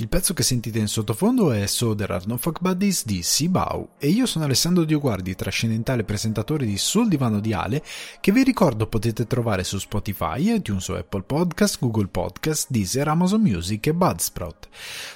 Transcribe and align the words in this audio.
Il 0.00 0.08
pezzo 0.08 0.32
che 0.32 0.42
sentite 0.42 0.78
in 0.78 0.88
sottofondo 0.88 1.52
è 1.52 1.66
So 1.66 1.94
There 1.94 2.14
Are 2.14 2.24
No 2.26 2.38
Fuck 2.38 2.60
Buddies 2.62 3.04
di 3.04 3.22
Sibau 3.22 3.90
e 3.98 4.08
io 4.08 4.24
sono 4.24 4.46
Alessandro 4.46 4.84
Dioguardi, 4.84 5.34
trascendentale 5.34 6.04
presentatore 6.04 6.64
di 6.64 6.78
Sul 6.78 7.06
Divano 7.06 7.38
di 7.38 7.52
Ale, 7.52 7.84
che 8.18 8.32
vi 8.32 8.42
ricordo 8.42 8.86
potete 8.86 9.26
trovare 9.26 9.62
su 9.62 9.76
Spotify, 9.76 10.54
iTunes 10.54 10.88
o 10.88 10.96
Apple 10.96 11.24
Podcast, 11.24 11.76
Google 11.80 12.06
Podcast, 12.06 12.68
Deezer, 12.70 13.08
Amazon 13.08 13.42
Music 13.42 13.88
e 13.88 13.92
Budsprout. 13.92 14.68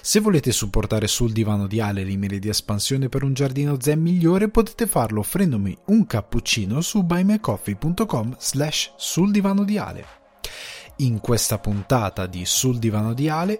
Se 0.02 0.20
volete 0.20 0.52
supportare 0.52 1.06
Sul 1.06 1.32
Divano 1.32 1.66
di 1.66 1.80
Ale 1.80 2.04
l'email 2.04 2.38
di 2.38 2.50
espansione 2.50 3.08
per 3.08 3.22
un 3.22 3.32
giardino 3.32 3.80
zen 3.80 4.02
migliore, 4.02 4.50
potete 4.50 4.86
farlo 4.86 5.20
offrendomi 5.20 5.74
un 5.86 6.04
cappuccino 6.04 6.82
su 6.82 7.04
buymecoffee.com 7.04 8.36
slash 8.38 8.92
sul 8.98 9.30
divano 9.30 9.64
di 9.64 9.78
Ale. 9.78 10.04
In 10.96 11.20
questa 11.20 11.58
puntata 11.58 12.26
di 12.26 12.44
Sul 12.44 12.78
Divano 12.78 13.14
di 13.14 13.28
Ale 13.28 13.58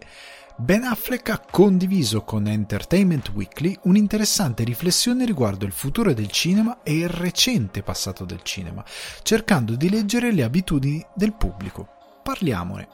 Ben 0.56 0.84
Affleck 0.84 1.30
ha 1.30 1.40
condiviso 1.50 2.22
con 2.22 2.46
Entertainment 2.46 3.30
Weekly 3.30 3.76
un'interessante 3.82 4.62
riflessione 4.62 5.24
riguardo 5.24 5.64
il 5.64 5.72
futuro 5.72 6.14
del 6.14 6.30
cinema 6.30 6.78
e 6.84 6.94
il 6.94 7.08
recente 7.08 7.82
passato 7.82 8.24
del 8.24 8.42
cinema, 8.44 8.84
cercando 9.24 9.74
di 9.74 9.90
leggere 9.90 10.30
le 10.30 10.44
abitudini 10.44 11.04
del 11.12 11.32
pubblico. 11.32 11.88
Parliamone. 12.22 12.86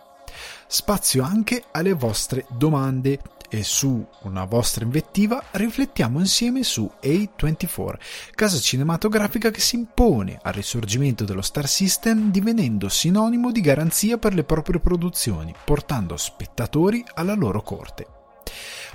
Spazio 0.67 1.23
anche 1.23 1.65
alle 1.73 1.93
vostre 1.93 2.47
domande 2.49 3.21
e 3.51 3.65
su 3.65 4.07
una 4.23 4.45
vostra 4.45 4.85
invettiva 4.85 5.43
riflettiamo 5.51 6.21
insieme 6.21 6.63
su 6.63 6.91
A24, 7.03 7.95
casa 8.35 8.59
cinematografica 8.59 9.51
che 9.51 9.61
si 9.61 9.75
impone 9.75 10.39
al 10.41 10.53
risorgimento 10.53 11.25
dello 11.25 11.43
Star 11.43 11.69
System 11.69 12.31
divenendo 12.31 12.89
sinonimo 12.89 13.51
di 13.51 13.61
garanzia 13.61 14.17
per 14.19 14.35
le 14.35 14.45
proprie 14.45 14.81
produzioni, 14.81 15.53
portando 15.65 16.17
spettatori 16.17 17.05
alla 17.15 17.35
loro 17.35 17.61
corte. 17.63 18.07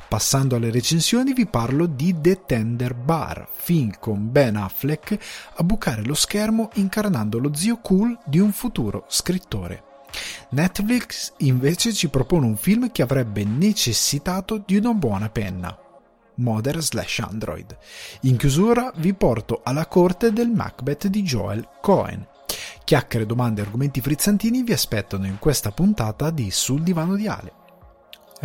Passando 0.07 0.55
alle 0.55 0.71
recensioni 0.71 1.33
vi 1.33 1.47
parlo 1.47 1.87
di 1.87 2.15
The 2.21 2.45
Tender 2.45 2.93
Bar, 2.93 3.49
film 3.51 3.91
con 3.99 4.31
Ben 4.31 4.55
Affleck 4.55 5.17
a 5.55 5.63
bucare 5.63 6.03
lo 6.03 6.13
schermo 6.13 6.69
incarnando 6.75 7.39
lo 7.39 7.53
zio 7.53 7.79
cool 7.81 8.17
di 8.25 8.39
un 8.39 8.53
futuro 8.53 9.05
scrittore. 9.09 9.94
Netflix 10.49 11.33
invece 11.37 11.93
ci 11.93 12.09
propone 12.09 12.45
un 12.45 12.57
film 12.57 12.91
che 12.91 13.01
avrebbe 13.01 13.43
necessitato 13.43 14.61
di 14.65 14.77
una 14.77 14.93
buona 14.93 15.29
penna. 15.29 15.77
Mother 16.35 16.81
slash 16.81 17.19
Android. 17.19 17.77
In 18.21 18.37
chiusura 18.37 18.91
vi 18.97 19.13
porto 19.13 19.61
alla 19.63 19.87
corte 19.87 20.33
del 20.33 20.49
Macbeth 20.49 21.07
di 21.07 21.23
Joel 21.23 21.67
Cohen. 21.81 22.27
Chiacchiere, 22.83 23.25
domande 23.25 23.61
e 23.61 23.65
argomenti 23.65 24.01
frizzantini 24.01 24.63
vi 24.63 24.73
aspettano 24.73 25.25
in 25.25 25.39
questa 25.39 25.71
puntata 25.71 26.29
di 26.29 26.51
Sul 26.51 26.83
divano 26.83 27.15
di 27.15 27.27
Ale. 27.27 27.64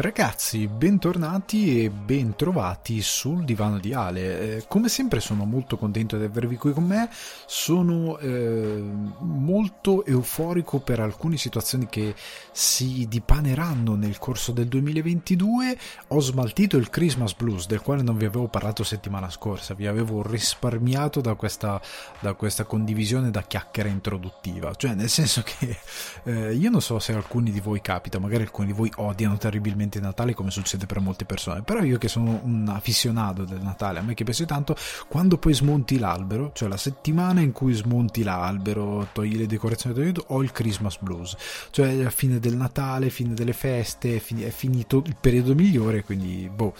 Ragazzi, 0.01 0.67
bentornati 0.67 1.84
e 1.84 1.91
bentrovati 1.91 3.03
sul 3.03 3.45
divano 3.45 3.79
di 3.79 3.93
Ale. 3.93 4.56
Eh, 4.56 4.65
come 4.67 4.89
sempre 4.89 5.20
sono 5.20 5.45
molto 5.45 5.77
contento 5.77 6.17
di 6.17 6.25
avervi 6.25 6.56
qui 6.56 6.73
con 6.73 6.84
me, 6.84 7.11
sono 7.45 8.17
eh, 8.17 8.83
molto 9.19 10.06
euforico 10.06 10.78
per 10.78 11.01
alcune 11.01 11.37
situazioni 11.37 11.87
che 11.91 12.15
si 12.51 13.09
dipaneranno 13.11 13.95
nel 13.95 14.17
corso 14.17 14.53
del 14.53 14.69
2022. 14.69 15.77
Ho 16.09 16.21
smaltito 16.21 16.78
il 16.78 16.89
Christmas 16.89 17.34
Blues, 17.34 17.67
del 17.67 17.83
quale 17.83 18.01
non 18.01 18.17
vi 18.17 18.25
avevo 18.25 18.48
parlato 18.48 18.83
settimana 18.84 19.28
scorsa, 19.28 19.75
vi 19.75 19.87
avevo 19.87 20.23
risparmiato 20.23 21.21
da 21.21 21.34
questa, 21.34 21.78
da 22.21 22.33
questa 22.33 22.65
condivisione 22.65 23.31
da 23.31 23.43
chiacchiera 23.43 23.91
introduttiva, 23.91 24.75
cioè 24.77 24.95
nel 24.95 25.11
senso 25.11 25.43
che 25.43 25.77
eh, 26.23 26.55
io 26.55 26.71
non 26.71 26.81
so 26.81 26.98
se 26.98 27.12
alcuni 27.12 27.50
di 27.50 27.61
voi 27.61 27.82
capita, 27.82 28.19
magari 28.19 28.44
alcuni 28.44 28.69
di 28.69 28.72
voi 28.72 28.91
odiano 28.97 29.37
terribilmente 29.37 29.88
il 29.99 30.05
Natale 30.05 30.34
come 30.34 30.51
succede 30.51 30.87
per 30.87 31.01
molte 31.01 31.25
persone, 31.25 31.62
però 31.62 31.83
io 31.83 31.99
che 31.99 32.09
sono 32.09 32.41
un 32.43 32.69
affisionato 32.69 33.45
del 33.45 33.61
Natale, 33.61 33.99
a 33.99 34.03
me 34.03 34.15
che 34.15 34.25
piace 34.25 34.47
tanto, 34.47 34.77
quando 35.09 35.39
poi 35.39 35.55
smonti 35.55 35.99
l'albero, 35.99 36.53
cioè 36.55 36.69
la 36.69 36.77
settimana 36.77 37.41
in 37.41 37.53
cui 37.53 37.73
smonti 37.73 38.23
l'albero, 38.23 39.09
togli 39.12 39.37
le 39.37 39.47
decorazioni, 39.47 39.95
togli 39.95 40.12
tutto, 40.12 40.34
ho 40.34 40.43
il 40.43 40.53
Christmas 40.53 40.99
Blues, 40.99 41.37
cioè 41.71 41.95
la 41.95 42.11
fine 42.11 42.39
del 42.39 42.56
Natale, 42.56 43.11
fine 43.11 43.34
delle 43.34 43.53
feste, 43.53 44.17
è 44.17 44.50
finito 44.50 45.03
il 45.06 45.17
periodo 45.21 45.55
migliore, 45.55 46.05
quindi 46.05 46.50
boh, 46.53 46.75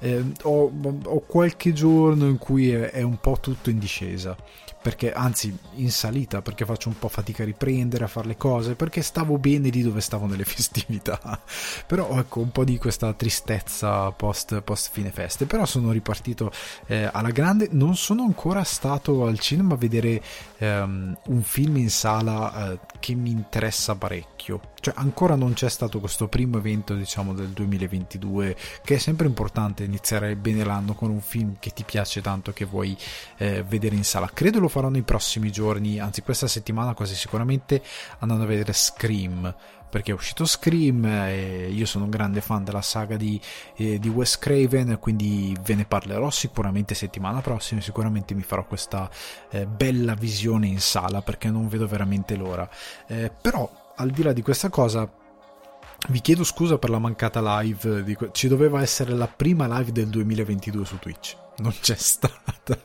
eh, 0.00 0.24
ho, 0.42 0.72
ho, 1.04 1.20
qualche 1.20 1.72
giorno 1.72 2.26
in 2.26 2.38
cui 2.38 2.70
è, 2.70 2.90
è 2.90 3.02
un 3.02 3.18
po' 3.20 3.38
tutto 3.40 3.70
in 3.70 3.78
discesa 3.78 4.36
perché 4.82 5.12
anzi 5.12 5.56
in 5.74 5.90
salita 5.90 6.40
perché 6.40 6.64
faccio 6.64 6.88
un 6.88 6.98
po' 6.98 7.08
fatica 7.08 7.42
a 7.42 7.46
riprendere 7.46 8.04
a 8.04 8.06
fare 8.06 8.28
le 8.28 8.36
cose 8.36 8.74
perché 8.74 9.02
stavo 9.02 9.36
bene 9.36 9.68
lì 9.68 9.82
dove 9.82 10.00
stavo 10.00 10.26
nelle 10.26 10.44
festività. 10.44 11.40
Però 11.86 12.18
ecco 12.18 12.40
un 12.40 12.50
po' 12.50 12.64
di 12.64 12.78
questa 12.78 13.12
tristezza 13.12 14.10
post, 14.12 14.60
post 14.62 14.90
fine 14.92 15.10
feste. 15.10 15.46
Però 15.46 15.66
sono 15.66 15.92
ripartito 15.92 16.50
eh, 16.86 17.08
alla 17.12 17.30
grande. 17.30 17.68
Non 17.72 17.96
sono 17.96 18.22
ancora 18.22 18.64
stato 18.64 19.26
al 19.26 19.38
cinema 19.38 19.74
a 19.74 19.76
vedere 19.76 20.22
ehm, 20.60 21.18
un 21.26 21.42
film 21.42 21.76
in 21.78 21.90
sala 21.90 22.72
eh, 22.72 22.78
che 23.00 23.14
mi 23.14 23.30
interessa 23.30 23.96
parecchio. 23.96 24.60
Cioè 24.80 24.94
ancora 24.96 25.34
non 25.34 25.52
c'è 25.54 25.68
stato 25.68 26.00
questo 26.00 26.28
primo 26.28 26.58
evento 26.58 26.94
diciamo 26.94 27.34
del 27.34 27.48
2022 27.48 28.56
che 28.82 28.94
è 28.94 28.98
sempre 28.98 29.26
importante 29.26 29.84
iniziare 29.84 30.36
bene 30.36 30.64
l'anno 30.64 30.94
con 30.94 31.10
un 31.10 31.20
film 31.20 31.56
che 31.58 31.70
ti 31.70 31.84
piace 31.84 32.22
tanto 32.22 32.52
che 32.52 32.64
vuoi 32.64 32.96
eh, 33.38 33.62
vedere 33.62 33.96
in 33.96 34.04
sala. 34.04 34.30
Credo 34.32 34.60
lo 34.60 34.68
farò 34.68 34.88
nei 34.88 35.02
prossimi 35.02 35.50
giorni 35.50 35.98
anzi 35.98 36.22
questa 36.22 36.46
settimana 36.46 36.94
quasi 36.94 37.14
sicuramente 37.14 37.82
andando 38.18 38.44
a 38.44 38.46
vedere 38.46 38.72
Scream 38.72 39.54
perché 39.90 40.12
è 40.12 40.14
uscito 40.14 40.44
Scream 40.44 41.04
e 41.04 41.68
io 41.70 41.86
sono 41.86 42.04
un 42.04 42.10
grande 42.10 42.40
fan 42.40 42.64
della 42.64 42.82
saga 42.82 43.16
di, 43.16 43.40
eh, 43.76 43.98
di 43.98 44.08
Wes 44.08 44.38
Craven 44.38 44.98
quindi 45.00 45.56
ve 45.62 45.74
ne 45.74 45.84
parlerò 45.84 46.30
sicuramente 46.30 46.94
settimana 46.94 47.40
prossima 47.40 47.80
sicuramente 47.80 48.34
mi 48.34 48.42
farò 48.42 48.64
questa 48.64 49.10
eh, 49.50 49.66
bella 49.66 50.14
visione 50.14 50.66
in 50.66 50.80
sala 50.80 51.20
perché 51.20 51.50
non 51.50 51.68
vedo 51.68 51.86
veramente 51.86 52.36
l'ora 52.36 52.68
eh, 53.06 53.30
però 53.40 53.88
al 54.00 54.10
di 54.10 54.22
là 54.22 54.32
di 54.32 54.42
questa 54.42 54.70
cosa, 54.70 55.08
vi 56.08 56.20
chiedo 56.20 56.42
scusa 56.42 56.78
per 56.78 56.90
la 56.90 56.98
mancata 56.98 57.60
live. 57.60 58.30
Ci 58.32 58.48
doveva 58.48 58.80
essere 58.80 59.12
la 59.12 59.28
prima 59.28 59.66
live 59.78 59.92
del 59.92 60.08
2022 60.08 60.84
su 60.84 60.98
Twitch 60.98 61.36
non 61.60 61.74
c'è 61.80 61.94
stata, 61.96 62.78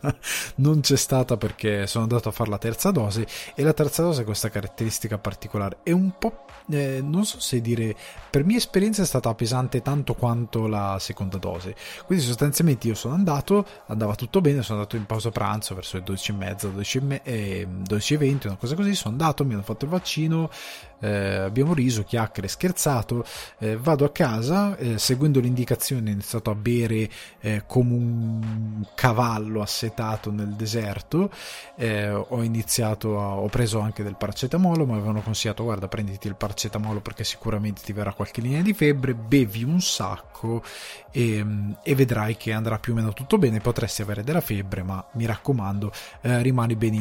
non 0.58 0.82
c'è 0.82 0.96
stata 0.96 1.38
perché 1.38 1.88
sono 1.88 2.04
andato 2.04 2.30
a 2.30 2.32
fare 2.32 2.50
la 2.50 2.58
terza 2.58 2.92
dose 2.92 3.26
e 3.56 3.64
la 3.64 3.74
terza 3.74 4.04
dose 4.04 4.22
ha 4.22 4.26
questa 4.26 4.50
caratteristica 4.50 5.18
particolare, 5.18 5.78
è 5.84 5.92
un 5.92 6.12
po', 6.18 6.46
eh, 6.70 7.02
non 7.02 7.26
so 7.26 7.40
se 7.40 7.62
dire, 7.62 7.96
per 8.30 8.44
mia 8.46 8.58
esperienza 8.58 9.02
è 9.02 9.06
stata 9.06 9.34
pesante 9.34 9.82
tanto 9.82 10.14
quanto 10.14 10.68
la 10.68 10.98
seconda 11.00 11.38
dose, 11.38 11.76
quindi 12.06 12.24
sostanzialmente 12.24 12.88
io 12.88 12.96
sono 12.96 13.14
andato, 13.14 13.66
andava 13.88 14.16
tutto 14.16 14.42
bene, 14.42 14.62
sono 14.62 14.80
andato 14.80 14.98
in 14.98 15.06
pausa 15.06 15.32
pranzo 15.32 15.74
verso 15.74 15.98
le 15.98 16.04
12 16.04 16.32
e 16.32 16.34
mezza, 16.34 16.68
12 16.68 16.98
e, 16.98 17.02
me- 17.02 17.24
eh, 17.24 17.68
12 17.70 18.14
e 18.14 18.18
20, 18.18 18.48
una 18.48 18.58
cosa 18.58 18.76
così, 18.76 18.94
sono 18.94 19.12
andato, 19.14 19.46
mi 19.46 19.54
hanno 19.54 19.64
fatto 19.64 19.86
il 19.86 19.92
vaccino, 19.92 20.50
eh, 21.00 21.36
abbiamo 21.38 21.74
riso, 21.74 22.04
chiacchiere, 22.04 22.48
scherzato, 22.48 23.26
eh, 23.60 23.78
vado 23.78 24.06
a 24.06 24.12
casa, 24.12 24.76
eh, 24.78 24.98
seguendo 24.98 25.40
le 25.40 25.48
indicazioni 25.48 26.10
ho 26.10 26.12
iniziato 26.12 26.50
a 26.50 26.56
bere 26.56 27.10
eh, 27.40 27.64
come 27.66 27.94
un 27.94 28.65
cavallo 28.94 29.62
assetato 29.62 30.32
nel 30.32 30.54
deserto, 30.54 31.30
eh, 31.76 32.10
ho 32.10 32.42
iniziato 32.44 33.20
a, 33.20 33.36
ho 33.36 33.48
preso 33.48 33.80
anche 33.80 34.04
del 34.04 34.16
paracetamolo, 34.16 34.86
mi 34.86 34.94
avevano 34.94 35.22
consigliato 35.22 35.64
guarda 35.64 35.88
prenditi 35.88 36.28
il 36.28 36.36
paracetamolo 36.36 37.02
perché 37.02 37.24
sicuramente 37.24 37.82
ti 37.84 37.94
verrà 37.94 38.14
qualche 38.14 38.42
linea 38.42 38.62
di 38.62 38.74
febbre, 38.74 39.14
bevi 39.14 39.64
un 39.64 39.82
sacco 39.82 40.64
e, 41.12 41.46
e 41.82 41.96
vedrai 41.96 42.36
che 42.38 42.52
andrà 42.52 42.78
più 42.78 42.94
o 42.94 42.96
meno 42.96 43.14
tutto 43.14 43.38
bene, 43.38 43.60
potresti 43.60 44.02
avere 44.02 44.24
della 44.24 44.42
febbre 44.42 44.84
ma 44.84 45.04
mi 45.14 45.26
raccomando 45.26 45.92
eh, 46.22 46.42
rimani 46.42 46.76
ben 46.76 46.94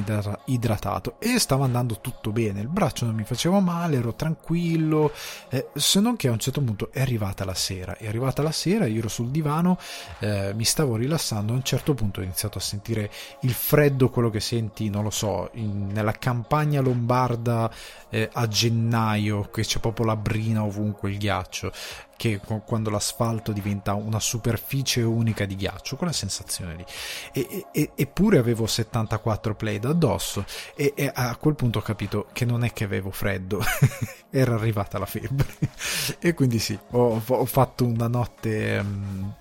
idratato. 0.46 1.16
E 1.18 1.38
stava 1.38 1.64
andando 1.64 2.00
tutto 2.00 2.30
bene, 2.30 2.60
il 2.60 2.68
braccio 2.68 3.04
non 3.04 3.14
mi 3.14 3.24
faceva 3.24 3.60
male, 3.60 3.96
ero 3.96 4.14
tranquillo, 4.14 5.12
eh, 5.48 5.68
se 5.74 6.00
non 6.00 6.16
che 6.16 6.28
a 6.28 6.32
un 6.32 6.38
certo 6.38 6.60
punto 6.60 6.90
è 6.92 7.00
arrivata 7.00 7.44
la 7.44 7.54
sera, 7.54 7.96
è 7.96 8.06
arrivata 8.06 8.42
la 8.42 8.52
sera, 8.52 8.86
io 8.86 8.98
ero 8.98 9.08
sul 9.08 9.30
divano, 9.30 9.78
eh, 10.20 10.52
mi 10.54 10.64
stavo 10.64 10.96
rilassando 10.96 11.43
a 11.52 11.56
un 11.56 11.62
certo 11.62 11.94
punto 11.94 12.20
ho 12.20 12.22
iniziato 12.22 12.58
a 12.58 12.60
sentire 12.60 13.10
il 13.40 13.52
freddo, 13.52 14.10
quello 14.10 14.30
che 14.30 14.40
senti, 14.40 14.88
non 14.88 15.04
lo 15.04 15.10
so, 15.10 15.50
in, 15.54 15.88
nella 15.88 16.12
campagna 16.12 16.80
lombarda 16.80 17.70
eh, 18.08 18.28
a 18.32 18.46
gennaio, 18.46 19.50
che 19.50 19.62
c'è 19.62 19.80
proprio 19.80 20.06
la 20.06 20.16
brina 20.16 20.62
ovunque, 20.62 21.10
il 21.10 21.18
ghiaccio, 21.18 21.72
che 22.16 22.40
quando 22.64 22.90
l'asfalto 22.90 23.52
diventa 23.52 23.94
una 23.94 24.20
superficie 24.20 25.02
unica 25.02 25.44
di 25.44 25.56
ghiaccio, 25.56 25.96
quella 25.96 26.12
sensazione 26.12 26.76
lì. 26.76 26.84
E, 27.32 27.66
e, 27.72 27.90
eppure 27.94 28.38
avevo 28.38 28.66
74 28.66 29.54
play 29.54 29.78
da 29.78 29.90
addosso 29.90 30.44
e, 30.74 30.92
e, 30.94 31.10
a 31.12 31.36
quel 31.36 31.54
punto 31.54 31.78
ho 31.78 31.82
capito 31.82 32.26
che 32.32 32.44
non 32.44 32.64
è 32.64 32.72
che 32.72 32.84
avevo 32.84 33.10
freddo, 33.10 33.62
era 34.30 34.54
arrivata 34.54 34.98
la 34.98 35.06
febbre. 35.06 35.46
e 36.18 36.34
quindi 36.34 36.58
sì, 36.58 36.78
ho, 36.90 37.20
ho 37.24 37.44
fatto 37.44 37.84
una 37.84 38.08
notte... 38.08 38.78
Um, 38.78 39.34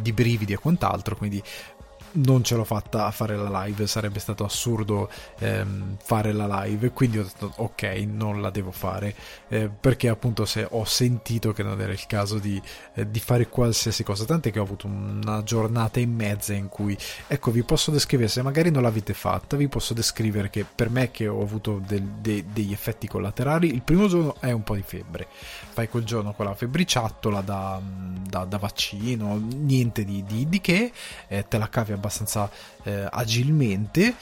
di 0.00 0.12
brividi 0.12 0.52
e 0.52 0.58
quant'altro, 0.58 1.16
quindi 1.16 1.42
non 2.12 2.42
ce 2.42 2.56
l'ho 2.56 2.64
fatta 2.64 3.06
a 3.06 3.10
fare 3.10 3.36
la 3.36 3.64
live, 3.64 3.86
sarebbe 3.86 4.18
stato 4.18 4.44
assurdo 4.44 5.08
ehm, 5.38 5.96
fare 6.02 6.32
la 6.32 6.64
live, 6.64 6.90
quindi 6.90 7.18
ho 7.18 7.22
detto 7.22 7.52
ok, 7.56 7.82
non 8.06 8.40
la 8.40 8.50
devo 8.50 8.70
fare, 8.70 9.14
eh, 9.48 9.68
perché 9.68 10.08
appunto 10.08 10.44
se 10.44 10.66
ho 10.68 10.84
sentito 10.84 11.52
che 11.52 11.62
non 11.62 11.80
era 11.80 11.92
il 11.92 12.06
caso 12.06 12.38
di, 12.38 12.60
eh, 12.94 13.10
di, 13.10 13.20
fare 13.20 13.48
qualsiasi 13.48 14.02
cosa, 14.02 14.24
tant'è 14.24 14.50
che 14.50 14.58
ho 14.58 14.62
avuto 14.62 14.86
una 14.86 15.42
giornata 15.42 16.00
e 16.00 16.06
mezza 16.06 16.52
in 16.52 16.68
cui, 16.68 16.96
ecco, 17.26 17.50
vi 17.50 17.62
posso 17.62 17.90
descrivere, 17.90 18.28
se 18.28 18.42
magari 18.42 18.70
non 18.70 18.82
l'avete 18.82 19.14
fatta, 19.14 19.56
vi 19.56 19.68
posso 19.68 19.94
descrivere 19.94 20.50
che 20.50 20.64
per 20.64 20.90
me 20.90 21.10
che 21.10 21.28
ho 21.28 21.42
avuto 21.42 21.80
del, 21.86 22.02
de, 22.02 22.44
degli 22.52 22.72
effetti 22.72 23.06
collaterali, 23.06 23.72
il 23.72 23.82
primo 23.82 24.08
giorno 24.08 24.36
è 24.40 24.50
un 24.50 24.62
po' 24.62 24.74
di 24.74 24.82
febbre, 24.82 25.26
fai 25.30 25.88
quel 25.88 26.04
giorno 26.04 26.32
con 26.32 26.46
la 26.46 26.54
febbriciattola 26.54 27.40
da, 27.42 27.80
da, 27.82 28.44
da 28.44 28.58
vaccino, 28.58 29.40
niente 29.54 30.04
di, 30.04 30.24
di, 30.24 30.48
di 30.48 30.60
che, 30.60 30.92
eh, 31.28 31.46
te 31.46 31.58
la 31.58 31.68
cavi 31.68 31.92
abbastanza 31.92 32.07
eh, 32.84 33.06
agilmente. 33.10 34.14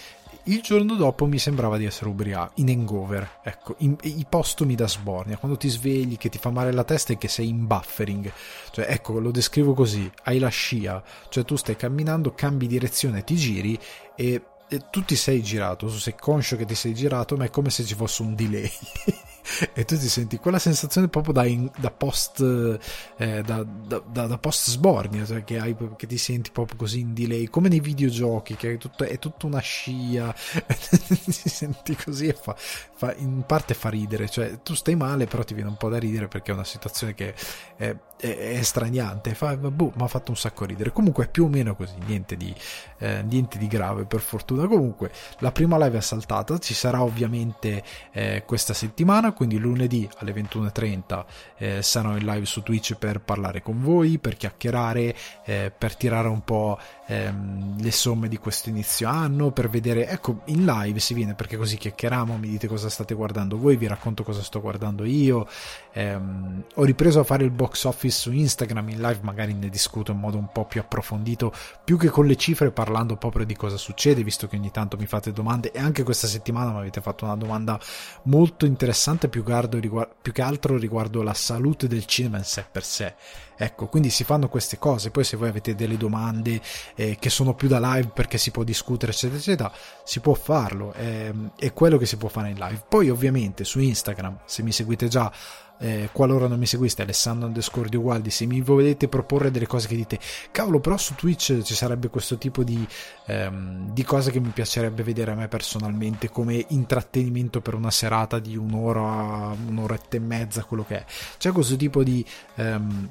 Il 0.48 0.60
giorno 0.60 0.94
dopo 0.94 1.26
mi 1.26 1.40
sembrava 1.40 1.76
di 1.76 1.86
essere 1.86 2.08
ubriaco, 2.08 2.52
in 2.56 2.68
hangover, 2.68 3.40
ecco, 3.42 3.74
in, 3.78 3.96
i 4.02 4.24
postumi 4.28 4.76
da 4.76 4.86
sbornia, 4.86 5.38
quando 5.38 5.56
ti 5.56 5.68
svegli, 5.68 6.16
che 6.16 6.28
ti 6.28 6.38
fa 6.38 6.50
male 6.50 6.70
la 6.70 6.84
testa 6.84 7.12
e 7.12 7.18
che 7.18 7.26
sei 7.26 7.48
in 7.48 7.66
buffering, 7.66 8.30
cioè 8.70 8.86
ecco, 8.88 9.18
lo 9.18 9.32
descrivo 9.32 9.74
così, 9.74 10.08
hai 10.22 10.38
la 10.38 10.48
scia, 10.48 11.02
cioè 11.30 11.44
tu 11.44 11.56
stai 11.56 11.74
camminando, 11.74 12.32
cambi 12.32 12.68
direzione, 12.68 13.24
ti 13.24 13.34
giri 13.34 13.76
e, 14.14 14.42
e 14.68 14.82
tu 14.88 15.04
ti 15.04 15.16
sei 15.16 15.42
girato, 15.42 15.86
tu 15.86 15.98
sei 15.98 16.14
conscio 16.14 16.56
che 16.56 16.64
ti 16.64 16.76
sei 16.76 16.94
girato, 16.94 17.36
ma 17.36 17.46
è 17.46 17.50
come 17.50 17.70
se 17.70 17.84
ci 17.84 17.96
fosse 17.96 18.22
un 18.22 18.36
delay. 18.36 18.70
e 19.72 19.84
tu 19.84 19.96
ti 19.96 20.08
senti 20.08 20.38
quella 20.38 20.58
sensazione 20.58 21.08
proprio 21.08 21.32
da, 21.32 21.46
in, 21.46 21.70
da 21.76 21.90
post 21.90 22.40
eh, 22.40 23.42
da, 23.42 23.62
da, 23.62 24.26
da, 24.26 24.38
post 24.38 24.70
sbornia 24.70 25.24
cioè 25.24 25.44
che, 25.44 25.58
hai, 25.58 25.76
che, 25.96 26.06
ti 26.06 26.18
senti 26.18 26.50
proprio 26.50 26.76
così 26.76 27.00
in 27.00 27.14
delay 27.14 27.46
come 27.46 27.68
nei 27.68 27.80
videogiochi 27.80 28.56
che 28.56 28.74
è, 28.74 28.78
tutto, 28.78 29.04
è 29.04 29.18
tutta 29.18 29.46
una 29.46 29.60
scia 29.60 30.34
ti 30.68 31.48
senti 31.48 31.96
così 31.96 32.26
e 32.26 32.32
fa, 32.32 32.54
fa, 32.56 33.14
in 33.16 33.44
parte 33.46 33.74
fa 33.74 33.88
ridere 33.88 34.28
cioè 34.28 34.62
tu 34.62 34.74
stai 34.74 34.96
male 34.96 35.26
però 35.26 35.44
ti 35.44 35.54
viene 35.54 35.68
un 35.70 35.76
po' 35.76 35.88
da 35.88 35.98
ridere 35.98 36.28
perché 36.28 36.50
è 36.50 36.54
una 36.54 36.64
situazione 36.64 37.14
che 37.14 37.34
è, 37.76 37.94
è, 38.16 38.60
straniante 38.62 39.34
fa, 39.34 39.56
boh, 39.56 39.92
mi 39.94 40.02
ha 40.02 40.08
fatto 40.08 40.30
un 40.30 40.36
sacco 40.36 40.64
ridere 40.64 40.92
comunque 40.92 41.24
è 41.24 41.28
più 41.28 41.44
o 41.44 41.48
meno 41.48 41.74
così 41.74 41.94
niente 42.06 42.36
di, 42.36 42.54
eh, 42.98 43.22
niente 43.22 43.58
di 43.58 43.66
grave 43.66 44.04
per 44.04 44.20
fortuna 44.20 44.66
comunque 44.66 45.10
la 45.38 45.52
prima 45.52 45.76
live 45.84 45.98
è 45.98 46.00
saltata 46.00 46.58
ci 46.58 46.74
sarà 46.74 47.02
ovviamente 47.02 47.82
eh, 48.12 48.42
questa 48.46 48.74
settimana 48.74 49.32
quindi 49.32 49.58
lunedì 49.58 50.08
alle 50.18 50.32
21.30 50.32 51.24
eh, 51.58 51.82
sarò 51.82 52.16
in 52.16 52.24
live 52.24 52.44
su 52.44 52.62
Twitch 52.62 52.94
per 52.94 53.20
parlare 53.20 53.62
con 53.62 53.80
voi, 53.82 54.18
per 54.18 54.36
chiacchierare, 54.36 55.14
eh, 55.44 55.72
per 55.76 55.96
tirare 55.96 56.28
un 56.28 56.42
po' 56.42 56.78
ehm, 57.06 57.80
le 57.80 57.90
somme 57.90 58.28
di 58.28 58.38
questo 58.38 58.68
inizio 58.68 59.08
anno, 59.08 59.50
per 59.50 59.68
vedere, 59.68 60.08
ecco, 60.08 60.40
in 60.46 60.64
live 60.64 60.98
si 61.00 61.14
viene 61.14 61.34
perché 61.34 61.56
così 61.56 61.76
chiacchieriamo, 61.76 62.36
mi 62.36 62.48
dite 62.48 62.66
cosa 62.66 62.88
state 62.88 63.14
guardando 63.14 63.56
voi, 63.58 63.76
vi 63.76 63.86
racconto 63.86 64.22
cosa 64.22 64.42
sto 64.42 64.60
guardando 64.60 65.04
io. 65.04 65.46
Ehm, 65.92 66.64
ho 66.74 66.84
ripreso 66.84 67.20
a 67.20 67.24
fare 67.24 67.44
il 67.44 67.50
box 67.50 67.84
office 67.84 68.05
su 68.10 68.32
Instagram 68.32 68.88
in 68.90 69.00
live, 69.00 69.18
magari 69.22 69.54
ne 69.54 69.68
discuto 69.68 70.12
in 70.12 70.18
modo 70.18 70.38
un 70.38 70.48
po' 70.52 70.64
più 70.64 70.80
approfondito, 70.80 71.52
più 71.84 71.96
che 71.96 72.08
con 72.08 72.26
le 72.26 72.36
cifre, 72.36 72.70
parlando 72.70 73.16
proprio 73.16 73.44
di 73.44 73.56
cosa 73.56 73.76
succede, 73.76 74.22
visto 74.22 74.46
che 74.46 74.56
ogni 74.56 74.70
tanto 74.70 74.96
mi 74.96 75.06
fate 75.06 75.32
domande 75.32 75.72
e 75.72 75.78
anche 75.78 76.02
questa 76.02 76.26
settimana 76.26 76.70
mi 76.70 76.78
avete 76.78 77.00
fatto 77.00 77.24
una 77.24 77.36
domanda 77.36 77.78
molto 78.24 78.66
interessante 78.66 79.28
più, 79.28 79.42
gardo, 79.42 79.78
più 80.20 80.32
che 80.32 80.42
altro 80.42 80.76
riguardo 80.76 81.22
la 81.22 81.34
salute 81.34 81.88
del 81.88 82.04
cinema 82.06 82.38
in 82.38 82.44
sé 82.44 82.66
per 82.70 82.84
sé. 82.84 83.14
Ecco, 83.58 83.86
quindi 83.86 84.10
si 84.10 84.22
fanno 84.24 84.48
queste 84.48 84.78
cose. 84.78 85.10
Poi, 85.10 85.24
se 85.24 85.36
voi 85.36 85.48
avete 85.48 85.74
delle 85.74 85.96
domande 85.96 86.60
eh, 86.94 87.16
che 87.18 87.30
sono 87.30 87.54
più 87.54 87.68
da 87.68 87.78
live 87.94 88.10
perché 88.12 88.36
si 88.38 88.50
può 88.50 88.62
discutere, 88.62 89.12
eccetera, 89.12 89.38
eccetera, 89.38 89.72
si 90.04 90.20
può 90.20 90.34
farlo. 90.34 90.92
È, 90.92 91.32
è 91.56 91.72
quello 91.72 91.96
che 91.96 92.06
si 92.06 92.16
può 92.16 92.28
fare 92.28 92.50
in 92.50 92.56
live. 92.56 92.84
Poi, 92.86 93.08
ovviamente, 93.08 93.64
su 93.64 93.80
Instagram, 93.80 94.40
se 94.44 94.62
mi 94.62 94.72
seguite 94.72 95.08
già, 95.08 95.32
eh, 95.78 96.08
qualora 96.12 96.46
non 96.46 96.58
mi 96.58 96.66
seguiste 96.66 97.02
Alessandro 97.02 97.46
underscore 97.46 97.88
di 97.88 97.96
Ugualdi 97.96 98.30
se 98.30 98.46
mi 98.46 98.60
volete 98.60 99.08
proporre 99.08 99.50
delle 99.50 99.66
cose 99.66 99.88
che 99.88 99.96
dite. 99.96 100.18
Cavolo 100.50 100.80
però 100.80 100.96
su 100.96 101.14
Twitch 101.14 101.62
ci 101.62 101.74
sarebbe 101.74 102.08
questo 102.08 102.38
tipo 102.38 102.62
di, 102.62 102.86
ehm, 103.26 103.92
di 103.92 104.04
cose 104.04 104.30
che 104.30 104.40
mi 104.40 104.50
piacerebbe 104.50 105.02
vedere 105.02 105.32
a 105.32 105.34
me 105.34 105.48
personalmente 105.48 106.30
come 106.30 106.64
intrattenimento 106.68 107.60
per 107.60 107.74
una 107.74 107.90
serata 107.90 108.38
di 108.38 108.56
un'ora 108.56 109.54
un'oretta 109.66 110.16
e 110.16 110.20
mezza 110.20 110.64
quello 110.64 110.84
che 110.84 110.98
è. 110.98 111.04
C'è 111.38 111.52
questo 111.52 111.76
tipo 111.76 112.02
di 112.02 112.24
ehm, 112.56 113.10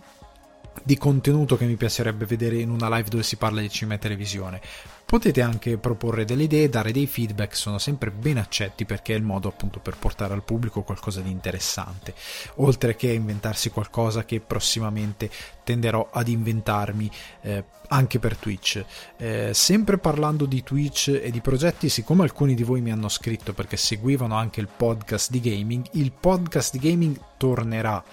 di 0.84 0.98
contenuto 0.98 1.58
che 1.58 1.66
mi 1.66 1.76
piacerebbe 1.76 2.26
vedere 2.26 2.58
in 2.58 2.70
una 2.70 2.90
live 2.96 3.10
dove 3.10 3.24
si 3.24 3.38
parla 3.38 3.62
di 3.62 3.70
cinema 3.70 3.96
e 3.96 4.00
televisione. 4.00 4.62
Potete 5.06 5.42
anche 5.42 5.78
proporre 5.78 6.26
delle 6.26 6.44
idee, 6.44 6.68
dare 6.68 6.92
dei 6.92 7.06
feedback, 7.06 7.56
sono 7.56 7.78
sempre 7.78 8.10
ben 8.10 8.38
accetti 8.38 8.86
perché 8.86 9.14
è 9.14 9.18
il 9.18 9.24
modo 9.24 9.48
appunto 9.48 9.80
per 9.80 9.98
portare 9.98 10.34
al 10.34 10.44
pubblico 10.44 10.82
qualcosa 10.82 11.22
di 11.22 11.30
interessante, 11.30 12.16
oltre 12.56 12.96
che 12.96 13.12
inventarsi 13.12 13.70
qualcosa 13.70 14.26
che 14.26 14.40
prossimamente 14.40 15.30
tenderò 15.64 16.10
ad 16.12 16.28
inventarmi 16.28 17.12
eh, 17.42 17.64
anche 17.90 18.18
per 18.18 18.36
Twitch. 18.36 18.84
Eh, 19.18 19.54
sempre 19.54 20.00
parlando 20.00 20.46
di 20.46 20.64
Twitch 20.64 21.20
e 21.22 21.30
di 21.30 21.40
progetti, 21.40 21.88
siccome 21.88 22.24
alcuni 22.24 22.56
di 22.56 22.64
voi 22.64 22.82
mi 22.82 22.92
hanno 22.92 23.10
scritto 23.10 23.54
perché 23.54 23.78
seguivano 23.78 24.36
anche 24.36 24.60
il 24.60 24.70
podcast 24.76 25.30
di 25.30 25.40
gaming, 25.40 25.86
il 25.92 26.12
podcast 26.12 26.72
di 26.76 26.90
gaming 26.90 27.20
tornerà. 27.38 28.04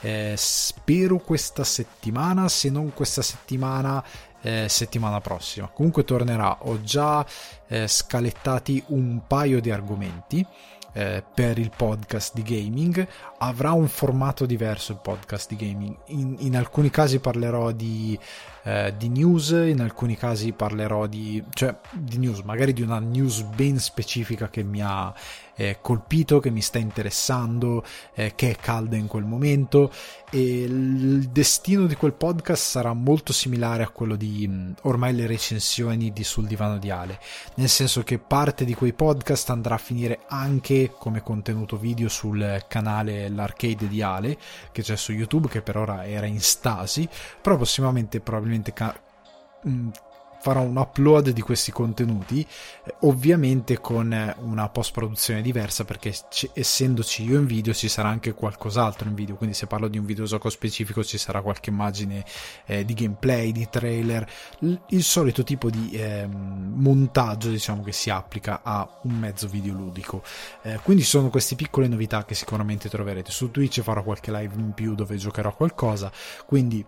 Eh, 0.00 0.34
spero 0.36 1.18
questa 1.18 1.64
settimana, 1.64 2.48
se 2.48 2.70
non 2.70 2.92
questa 2.94 3.22
settimana 3.22 4.02
eh, 4.42 4.68
settimana 4.68 5.20
prossima. 5.20 5.68
Comunque 5.68 6.04
tornerà, 6.04 6.58
ho 6.62 6.80
già 6.82 7.24
eh, 7.68 7.86
scalettati 7.86 8.82
un 8.88 9.20
paio 9.26 9.60
di 9.60 9.70
argomenti. 9.70 10.46
Eh, 10.92 11.22
per 11.32 11.56
il 11.56 11.70
podcast 11.70 12.34
di 12.34 12.42
gaming 12.42 13.06
avrà 13.38 13.70
un 13.70 13.86
formato 13.86 14.44
diverso 14.44 14.90
il 14.90 14.98
podcast 14.98 15.48
di 15.48 15.54
gaming 15.54 15.96
in, 16.06 16.34
in 16.40 16.56
alcuni 16.56 16.90
casi 16.90 17.20
parlerò 17.20 17.70
di, 17.70 18.18
eh, 18.62 18.94
di, 18.96 19.08
news 19.08 19.50
in 19.50 19.80
alcuni 19.80 20.16
casi 20.16 20.52
parlerò 20.52 21.06
di 21.06 21.42
cioè 21.54 21.74
di 21.92 22.18
news 22.18 22.40
magari 22.40 22.72
di 22.72 22.82
una 22.82 22.98
news 22.98 23.42
ben 23.42 23.78
specifica 23.78 24.48
che 24.50 24.62
mi 24.62 24.82
ha 24.82 25.12
eh, 25.60 25.78
colpito, 25.82 26.40
che 26.40 26.48
mi 26.48 26.62
sta 26.62 26.78
interessando, 26.78 27.84
eh, 28.14 28.32
che 28.34 28.50
è 28.50 28.56
calda 28.56 28.96
in 28.96 29.06
quel 29.06 29.24
momento. 29.24 29.92
E 30.30 30.62
il 30.62 31.28
destino 31.28 31.86
di 31.86 31.96
quel 31.96 32.14
podcast 32.14 32.62
sarà 32.62 32.94
molto 32.94 33.34
similare 33.34 33.82
a 33.82 33.88
quello 33.88 34.16
di 34.16 34.46
mm, 34.48 34.72
ormai 34.82 35.14
le 35.14 35.26
recensioni 35.26 36.12
di 36.12 36.24
Sul 36.24 36.46
divano 36.46 36.78
di 36.78 36.90
Ale, 36.90 37.18
nel 37.56 37.68
senso 37.68 38.02
che 38.02 38.18
parte 38.18 38.64
di 38.64 38.74
quei 38.74 38.94
podcast 38.94 39.50
andrà 39.50 39.74
a 39.74 39.78
finire 39.78 40.20
anche 40.28 40.92
come 40.96 41.22
contenuto 41.22 41.76
video 41.76 42.08
sul 42.08 42.64
canale 42.68 43.28
L'Arcade 43.28 43.86
di 43.86 44.00
Ale, 44.00 44.38
che 44.72 44.82
c'è 44.82 44.96
su 44.96 45.12
YouTube, 45.12 45.48
che 45.48 45.60
per 45.60 45.76
ora 45.76 46.06
era 46.06 46.26
in 46.26 46.40
stasi, 46.40 47.06
però 47.42 47.56
prossimamente 47.56 48.20
probabilmente 48.20 48.49
ca- 48.72 48.98
mm, 49.66 49.88
farò 50.40 50.62
un 50.62 50.76
upload 50.76 51.30
di 51.30 51.42
questi 51.42 51.70
contenuti, 51.70 52.40
eh, 52.84 52.94
ovviamente 53.00 53.78
con 53.78 54.12
eh, 54.12 54.34
una 54.40 54.68
post 54.70 54.92
produzione 54.92 55.42
diversa 55.42 55.84
perché 55.84 56.10
c- 56.10 56.50
essendoci 56.54 57.24
io 57.24 57.38
in 57.38 57.46
video 57.46 57.74
ci 57.74 57.88
sarà 57.88 58.08
anche 58.08 58.32
qualcos'altro 58.32 59.08
in 59.08 59.14
video, 59.14 59.36
quindi 59.36 59.54
se 59.54 59.66
parlo 59.66 59.88
di 59.88 59.98
un 59.98 60.06
videogioco 60.06 60.48
specifico 60.48 61.04
ci 61.04 61.18
sarà 61.18 61.42
qualche 61.42 61.70
immagine 61.70 62.24
eh, 62.66 62.84
di 62.84 62.94
gameplay, 62.94 63.52
di 63.52 63.68
trailer, 63.68 64.26
l- 64.60 64.74
il 64.88 65.02
solito 65.02 65.44
tipo 65.44 65.68
di 65.68 65.90
eh, 65.90 66.26
montaggio 66.26 67.50
diciamo 67.50 67.82
che 67.82 67.92
si 67.92 68.08
applica 68.10 68.60
a 68.62 68.88
un 69.02 69.18
mezzo 69.18 69.46
videoludico. 69.46 70.22
Eh, 70.62 70.80
quindi 70.82 71.02
sono 71.02 71.28
queste 71.28 71.54
piccole 71.54 71.86
novità 71.86 72.24
che 72.24 72.34
sicuramente 72.34 72.88
troverete 72.88 73.30
su 73.30 73.50
Twitch, 73.50 73.82
farò 73.82 74.02
qualche 74.02 74.32
live 74.32 74.54
in 74.56 74.72
più 74.72 74.94
dove 74.94 75.16
giocherò 75.16 75.54
qualcosa, 75.54 76.10
quindi 76.46 76.84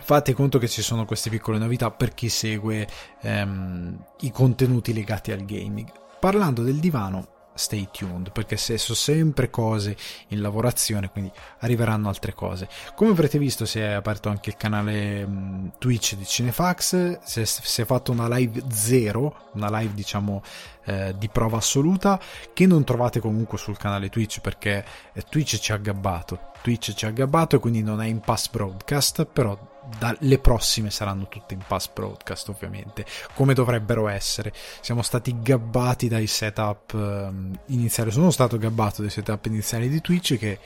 Fate 0.00 0.32
conto 0.32 0.58
che 0.58 0.68
ci 0.68 0.82
sono 0.82 1.04
queste 1.04 1.30
piccole 1.30 1.58
novità 1.58 1.90
per 1.90 2.14
chi 2.14 2.28
segue 2.28 2.88
ehm, 3.20 4.04
i 4.20 4.30
contenuti 4.30 4.92
legati 4.92 5.32
al 5.32 5.44
gaming. 5.44 5.90
Parlando 6.18 6.62
del 6.62 6.76
divano, 6.76 7.32
stay 7.54 7.88
tuned 7.90 8.32
perché 8.32 8.56
sono 8.56 8.96
sempre 8.96 9.50
cose 9.50 9.96
in 10.28 10.40
lavorazione 10.40 11.10
quindi 11.10 11.30
arriveranno 11.60 12.08
altre 12.08 12.32
cose. 12.34 12.68
Come 12.94 13.10
avrete 13.10 13.38
visto 13.38 13.64
si 13.64 13.78
è 13.78 13.92
aperto 13.92 14.28
anche 14.28 14.50
il 14.50 14.56
canale 14.56 15.22
um, 15.22 15.72
Twitch 15.78 16.14
di 16.16 16.24
Cinefax. 16.24 17.20
Si 17.22 17.40
è, 17.40 17.44
si 17.44 17.80
è 17.80 17.84
fatto 17.84 18.12
una 18.12 18.34
live 18.34 18.62
zero 18.70 19.50
una 19.52 19.78
live 19.78 19.94
diciamo 19.94 20.42
eh, 20.84 21.14
di 21.16 21.28
prova 21.28 21.58
assoluta 21.58 22.20
che 22.52 22.66
non 22.66 22.84
trovate 22.84 23.20
comunque 23.20 23.58
sul 23.58 23.76
canale 23.76 24.08
Twitch 24.08 24.40
perché 24.40 24.84
eh, 25.12 25.22
Twitch 25.28 25.58
ci 25.58 25.72
ha 25.72 25.76
gabbato. 25.76 26.50
Twitch 26.62 26.94
ci 26.94 27.06
ha 27.06 27.10
gabbato 27.10 27.56
e 27.56 27.58
quindi 27.58 27.82
non 27.82 28.00
è 28.00 28.06
in 28.06 28.20
pass 28.20 28.48
broadcast 28.48 29.24
però 29.26 29.71
le 30.20 30.38
prossime 30.38 30.90
saranno 30.90 31.28
tutte 31.28 31.54
in 31.54 31.62
pass 31.66 31.88
broadcast 31.88 32.48
ovviamente 32.48 33.04
come 33.34 33.54
dovrebbero 33.54 34.08
essere. 34.08 34.52
Siamo 34.80 35.02
stati 35.02 35.40
gabbati 35.40 36.08
dai 36.08 36.26
setup 36.26 36.92
um, 36.94 37.58
iniziali. 37.66 38.10
Sono 38.10 38.30
stato 38.30 38.58
gabbato 38.58 39.02
dai 39.02 39.10
setup 39.10 39.46
iniziali 39.46 39.88
di 39.88 40.00
Twitch 40.00 40.38
che 40.38 40.58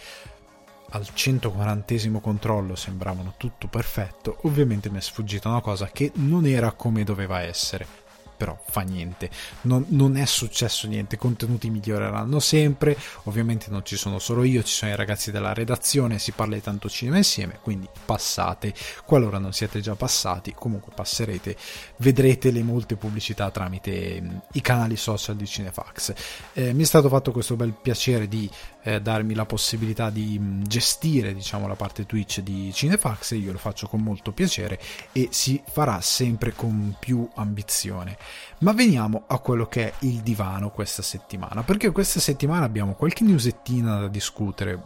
al 0.91 1.07
140 1.13 2.21
controllo 2.21 2.77
sembravano 2.77 3.35
tutto 3.37 3.67
perfetto, 3.67 4.39
ovviamente 4.43 4.89
mi 4.89 4.99
è 4.99 5.01
sfuggita 5.01 5.49
una 5.49 5.61
cosa 5.61 5.89
che 5.93 6.13
non 6.15 6.47
era 6.47 6.73
come 6.73 7.03
doveva 7.03 7.41
essere 7.41 8.06
però 8.37 8.59
fa 8.69 8.83
niente, 8.83 9.31
non, 9.63 9.85
non, 9.89 10.17
è 10.17 10.25
successo 10.27 10.87
niente, 10.87 11.15
i 11.15 11.19
contenuti 11.19 11.71
miglioreranno 11.71 12.39
sempre, 12.39 12.97
ovviamente 13.25 13.67
non 13.71 13.85
ci 13.85 13.97
sono 13.97 14.19
solo 14.19 14.45
io, 14.45 14.63
ci 14.63 14.73
sono 14.73 14.93
i 14.93 14.97
ragazzi 14.97 15.31
della 15.31 15.53
redazione, 15.53 16.19
si 16.19 16.33
parla 16.33 16.55
di 16.55 16.63
tanto 16.63 16.89
cinema 16.89 17.17
insieme, 17.17 17.59
quindi 17.63 17.89
passate, 18.05 18.75
qualora 19.05 19.39
non 19.39 19.53
siete 19.53 19.81
già 19.81 19.95
passati, 19.95 20.55
comunque 20.55 20.93
passerete, 20.95 21.57
vedrete 21.99 22.51
le 22.51 22.63
molte 22.63 22.97
pubblicità 22.97 23.51
tramite 23.51 24.21
mh, 24.21 24.43
i 24.53 24.61
canali 24.61 24.97
social 24.97 25.37
di 25.37 25.47
Cinefax. 25.47 26.13
Eh, 26.53 26.73
mi 26.73 26.83
è 26.83 26.87
stato 26.87 27.09
fatto 27.09 27.33
questo 27.33 27.57
bel 27.57 27.73
piacere 27.73 28.29
di 28.29 28.49
eh, 28.83 29.01
darmi 29.01 29.35
la 29.35 29.47
possibilità 29.47 30.11
di 30.11 30.39
mh, 30.39 30.67
gestire 30.67 31.35
diciamo 31.35 31.67
la 31.67 31.75
parte 31.75 32.07
Twitch 32.07 32.41
di 32.41 32.73
Cinefax 32.73 33.33
io 33.33 33.53
lo 33.53 33.59
faccio 33.59 33.89
con 33.89 34.01
molto 34.01 34.33
piacere 34.33 34.81
e 35.13 35.29
si 35.31 35.61
farà 35.69 36.01
sempre 36.01 36.53
con 36.55 36.97
più 36.99 37.29
ambizione. 37.35 38.17
Ma 38.59 38.73
veniamo 38.73 39.25
a 39.27 39.39
quello 39.39 39.67
che 39.67 39.89
è 39.89 39.93
il 40.01 40.21
divano 40.21 40.71
questa 40.71 41.03
settimana, 41.03 41.63
perché 41.63 41.91
questa 41.91 42.21
settimana 42.21 42.65
abbiamo 42.65 42.95
qualche 42.95 43.25
newsettina 43.25 44.01
da 44.01 44.09
discutere, 44.09 44.81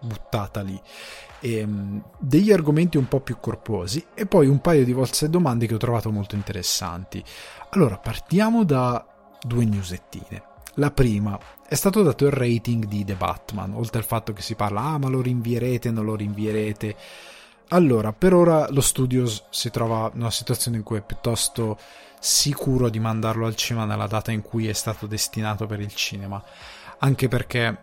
buttata 0.00 0.60
lì, 0.62 0.80
ehm, 1.40 2.02
degli 2.18 2.52
argomenti 2.52 2.96
un 2.96 3.06
po' 3.06 3.20
più 3.20 3.38
corposi 3.38 4.04
e 4.14 4.26
poi 4.26 4.48
un 4.48 4.60
paio 4.60 4.84
di 4.84 4.92
vostre 4.92 5.30
domande 5.30 5.66
che 5.66 5.74
ho 5.74 5.78
trovato 5.78 6.10
molto 6.10 6.34
interessanti. 6.34 7.22
Allora, 7.70 7.98
partiamo 7.98 8.64
da 8.64 9.06
due 9.40 9.64
newsettine. 9.64 10.50
La 10.76 10.90
prima 10.90 11.38
è 11.68 11.74
stato 11.74 12.02
dato 12.02 12.24
il 12.24 12.32
rating 12.32 12.86
di 12.86 13.04
The 13.04 13.14
Batman, 13.14 13.74
oltre 13.74 13.98
al 13.98 14.06
fatto 14.06 14.32
che 14.32 14.42
si 14.42 14.54
parla, 14.54 14.82
ah 14.82 14.98
ma 14.98 15.08
lo 15.08 15.20
rinvierete, 15.20 15.90
non 15.90 16.04
lo 16.04 16.14
rinvierete. 16.14 16.96
Allora, 17.68 18.12
per 18.12 18.34
ora 18.34 18.68
lo 18.70 18.80
studio 18.80 19.26
si 19.50 19.70
trova 19.70 20.10
in 20.14 20.20
una 20.20 20.30
situazione 20.30 20.78
in 20.78 20.82
cui 20.82 20.98
è 20.98 21.02
piuttosto 21.02 21.78
sicuro 22.22 22.88
di 22.88 23.00
mandarlo 23.00 23.46
al 23.46 23.56
cinema 23.56 23.84
nella 23.84 24.06
data 24.06 24.30
in 24.30 24.42
cui 24.42 24.68
è 24.68 24.72
stato 24.72 25.08
destinato 25.08 25.66
per 25.66 25.80
il 25.80 25.92
cinema, 25.92 26.40
anche 26.98 27.26
perché 27.26 27.82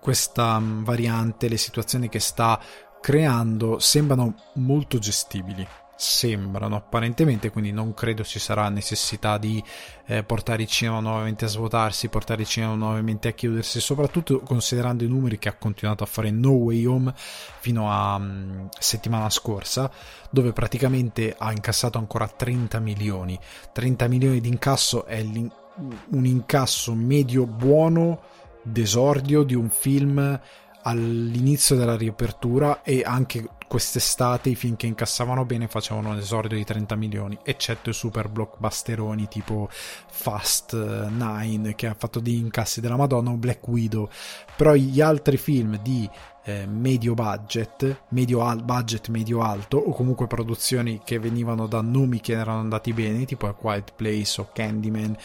questa 0.00 0.60
mm, 0.60 0.84
variante, 0.84 1.48
le 1.48 1.56
situazioni 1.56 2.10
che 2.10 2.20
sta 2.20 2.60
creando 3.00 3.78
sembrano 3.78 4.34
molto 4.56 4.98
gestibili 4.98 5.66
sembrano 5.96 6.76
apparentemente, 6.76 7.50
quindi 7.50 7.72
non 7.72 7.94
credo 7.94 8.24
ci 8.24 8.38
sarà 8.38 8.68
necessità 8.68 9.38
di 9.38 9.62
eh, 10.06 10.22
portare 10.22 10.62
il 10.62 10.68
cinema 10.68 11.00
nuovamente 11.00 11.44
a 11.44 11.48
svuotarsi, 11.48 12.08
portare 12.08 12.42
il 12.42 12.48
cinema 12.48 12.74
nuovamente 12.74 13.28
a 13.28 13.32
chiudersi, 13.32 13.80
soprattutto 13.80 14.40
considerando 14.40 15.04
i 15.04 15.08
numeri 15.08 15.38
che 15.38 15.48
ha 15.48 15.54
continuato 15.54 16.02
a 16.02 16.06
fare 16.06 16.30
No 16.30 16.50
Way 16.50 16.84
Home 16.84 17.14
fino 17.14 17.90
a 17.90 18.16
um, 18.16 18.68
settimana 18.78 19.30
scorsa, 19.30 19.90
dove 20.30 20.52
praticamente 20.52 21.34
ha 21.36 21.52
incassato 21.52 21.98
ancora 21.98 22.28
30 22.28 22.78
milioni. 22.80 23.38
30 23.72 24.08
milioni 24.08 24.40
di 24.40 24.48
incasso 24.48 25.04
è 25.06 25.20
un 25.20 26.24
incasso 26.24 26.94
medio 26.94 27.46
buono 27.46 28.20
d'esordio 28.62 29.42
di 29.42 29.54
un 29.54 29.68
film 29.68 30.40
all'inizio 30.86 31.76
della 31.76 31.96
riapertura 31.96 32.82
e 32.82 33.02
anche 33.04 33.48
quest'estate 33.66 34.50
i 34.50 34.54
film 34.54 34.76
che 34.76 34.86
incassavano 34.86 35.44
bene 35.44 35.68
facevano 35.68 36.10
un 36.10 36.18
esordio 36.18 36.56
di 36.56 36.64
30 36.64 36.96
milioni, 36.96 37.38
eccetto 37.42 37.90
i 37.90 37.94
super 37.94 38.28
blockbusteroni 38.28 39.28
tipo 39.28 39.68
Fast 39.70 40.74
9 40.74 41.74
che 41.74 41.86
ha 41.86 41.94
fatto 41.94 42.20
degli 42.20 42.36
incassi 42.36 42.80
della 42.80 42.96
Madonna 42.96 43.30
o 43.30 43.36
Black 43.36 43.66
Widow, 43.66 44.08
però 44.56 44.74
gli 44.74 45.00
altri 45.00 45.36
film 45.36 45.80
di 45.82 46.08
eh, 46.44 46.66
medio 46.66 47.14
budget, 47.14 48.02
medio 48.08 48.42
al- 48.42 48.62
budget 48.62 49.08
medio 49.08 49.40
alto 49.40 49.78
o 49.78 49.92
comunque 49.92 50.26
produzioni 50.26 51.00
che 51.02 51.18
venivano 51.18 51.66
da 51.66 51.80
nomi 51.80 52.20
che 52.20 52.32
erano 52.32 52.60
andati 52.60 52.92
bene, 52.92 53.24
tipo 53.24 53.46
A 53.46 53.54
Quiet 53.54 53.94
Place 53.96 54.40
o 54.40 54.48
Candyman, 54.52 55.16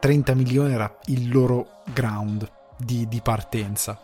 30 0.00 0.34
milioni 0.34 0.72
era 0.72 0.98
il 1.06 1.30
loro 1.30 1.82
ground 1.92 2.50
di, 2.76 3.08
di 3.08 3.20
partenza 3.20 3.98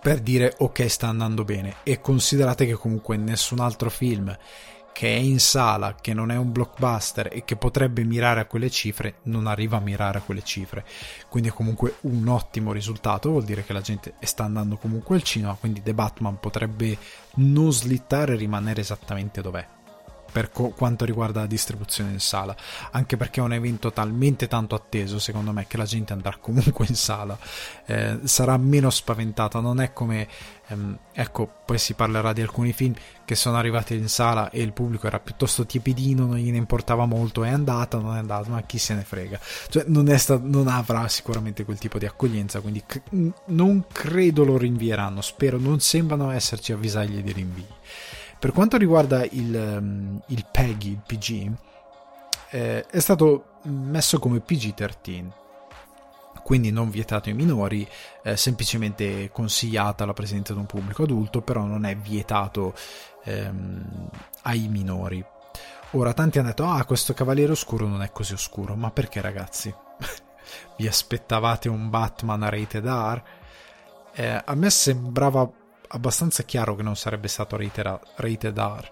per 0.00 0.20
dire 0.20 0.54
ok 0.58 0.88
sta 0.88 1.08
andando 1.08 1.44
bene 1.44 1.76
e 1.82 2.00
considerate 2.00 2.66
che 2.66 2.74
comunque 2.74 3.16
nessun 3.16 3.60
altro 3.60 3.90
film 3.90 4.36
che 4.92 5.08
è 5.08 5.18
in 5.18 5.40
sala, 5.40 5.96
che 5.98 6.12
non 6.12 6.30
è 6.30 6.36
un 6.36 6.52
blockbuster 6.52 7.30
e 7.32 7.44
che 7.44 7.56
potrebbe 7.56 8.04
mirare 8.04 8.40
a 8.40 8.44
quelle 8.44 8.70
cifre, 8.70 9.16
non 9.22 9.46
arriva 9.46 9.78
a 9.78 9.80
mirare 9.80 10.18
a 10.18 10.20
quelle 10.20 10.42
cifre. 10.42 10.84
Quindi 11.28 11.48
è 11.48 11.52
comunque 11.52 11.96
un 12.02 12.28
ottimo 12.28 12.72
risultato, 12.72 13.30
vuol 13.30 13.44
dire 13.44 13.64
che 13.64 13.72
la 13.72 13.80
gente 13.80 14.14
sta 14.20 14.44
andando 14.44 14.76
comunque 14.76 15.16
al 15.16 15.22
cinema, 15.22 15.56
quindi 15.58 15.82
The 15.82 15.94
Batman 15.94 16.38
potrebbe 16.38 16.96
non 17.36 17.72
slittare 17.72 18.34
e 18.34 18.36
rimanere 18.36 18.82
esattamente 18.82 19.40
dov'è 19.40 19.66
per 20.32 20.50
co- 20.50 20.70
quanto 20.70 21.04
riguarda 21.04 21.40
la 21.40 21.46
distribuzione 21.46 22.10
in 22.10 22.20
sala, 22.20 22.56
anche 22.90 23.16
perché 23.16 23.40
è 23.40 23.44
un 23.44 23.52
evento 23.52 23.92
talmente 23.92 24.48
tanto 24.48 24.74
atteso, 24.74 25.18
secondo 25.18 25.52
me, 25.52 25.66
che 25.66 25.76
la 25.76 25.84
gente 25.84 26.12
andrà 26.14 26.36
comunque 26.40 26.86
in 26.88 26.94
sala, 26.94 27.38
eh, 27.86 28.20
sarà 28.24 28.56
meno 28.56 28.88
spaventata, 28.88 29.60
non 29.60 29.80
è 29.80 29.92
come, 29.92 30.26
ehm, 30.68 30.98
ecco, 31.12 31.48
poi 31.66 31.78
si 31.78 31.92
parlerà 31.92 32.32
di 32.32 32.40
alcuni 32.40 32.72
film 32.72 32.94
che 33.24 33.34
sono 33.34 33.56
arrivati 33.56 33.94
in 33.94 34.08
sala 34.08 34.50
e 34.50 34.62
il 34.62 34.72
pubblico 34.72 35.06
era 35.06 35.20
piuttosto 35.20 35.66
tiepidino, 35.66 36.26
non 36.26 36.36
gliene 36.36 36.56
importava 36.56 37.04
molto, 37.04 37.44
è 37.44 37.50
andata, 37.50 37.98
non 37.98 38.16
è 38.16 38.18
andata, 38.18 38.48
ma 38.48 38.62
chi 38.62 38.78
se 38.78 38.94
ne 38.94 39.02
frega, 39.02 39.38
cioè 39.68 39.84
non, 39.88 40.08
sta- 40.18 40.40
non 40.42 40.66
avrà 40.66 41.06
sicuramente 41.08 41.64
quel 41.64 41.78
tipo 41.78 41.98
di 41.98 42.06
accoglienza, 42.06 42.60
quindi 42.60 42.82
c- 42.86 43.02
non 43.46 43.84
credo 43.92 44.44
lo 44.44 44.56
rinvieranno, 44.56 45.20
spero, 45.20 45.58
non 45.58 45.80
sembrano 45.80 46.30
esserci 46.30 46.72
avvisaglie 46.72 47.22
di 47.22 47.32
rinvii. 47.32 47.66
Per 48.42 48.50
quanto 48.50 48.76
riguarda 48.76 49.24
il, 49.24 49.54
um, 49.54 50.20
il 50.26 50.44
PEGI, 50.50 50.90
il 50.90 51.02
PG, 51.06 51.52
eh, 52.50 52.84
è 52.86 52.98
stato 52.98 53.60
messo 53.66 54.18
come 54.18 54.40
PG-13, 54.40 55.30
quindi 56.42 56.72
non 56.72 56.90
vietato 56.90 57.28
ai 57.28 57.36
minori, 57.36 57.88
eh, 58.24 58.36
semplicemente 58.36 59.30
consigliata 59.30 60.04
la 60.04 60.12
presenza 60.12 60.54
di 60.54 60.58
un 60.58 60.66
pubblico 60.66 61.04
adulto, 61.04 61.40
però 61.40 61.62
non 61.62 61.84
è 61.84 61.94
vietato 61.94 62.74
ehm, 63.22 64.10
ai 64.42 64.66
minori. 64.66 65.24
Ora, 65.92 66.12
tanti 66.12 66.40
hanno 66.40 66.48
detto, 66.48 66.64
ah, 66.64 66.84
questo 66.84 67.14
Cavaliere 67.14 67.52
Oscuro 67.52 67.86
non 67.86 68.02
è 68.02 68.10
così 68.10 68.32
oscuro, 68.32 68.74
ma 68.74 68.90
perché 68.90 69.20
ragazzi? 69.20 69.72
Vi 70.78 70.88
aspettavate 70.88 71.68
un 71.68 71.88
Batman 71.90 72.50
rated 72.50 72.86
R? 72.86 73.22
Eh, 74.14 74.42
a 74.44 74.54
me 74.56 74.68
sembrava 74.68 75.48
abbastanza 75.92 76.42
chiaro 76.42 76.74
che 76.74 76.82
non 76.82 76.96
sarebbe 76.96 77.28
stato 77.28 77.56
rated 77.56 78.58
R. 78.58 78.90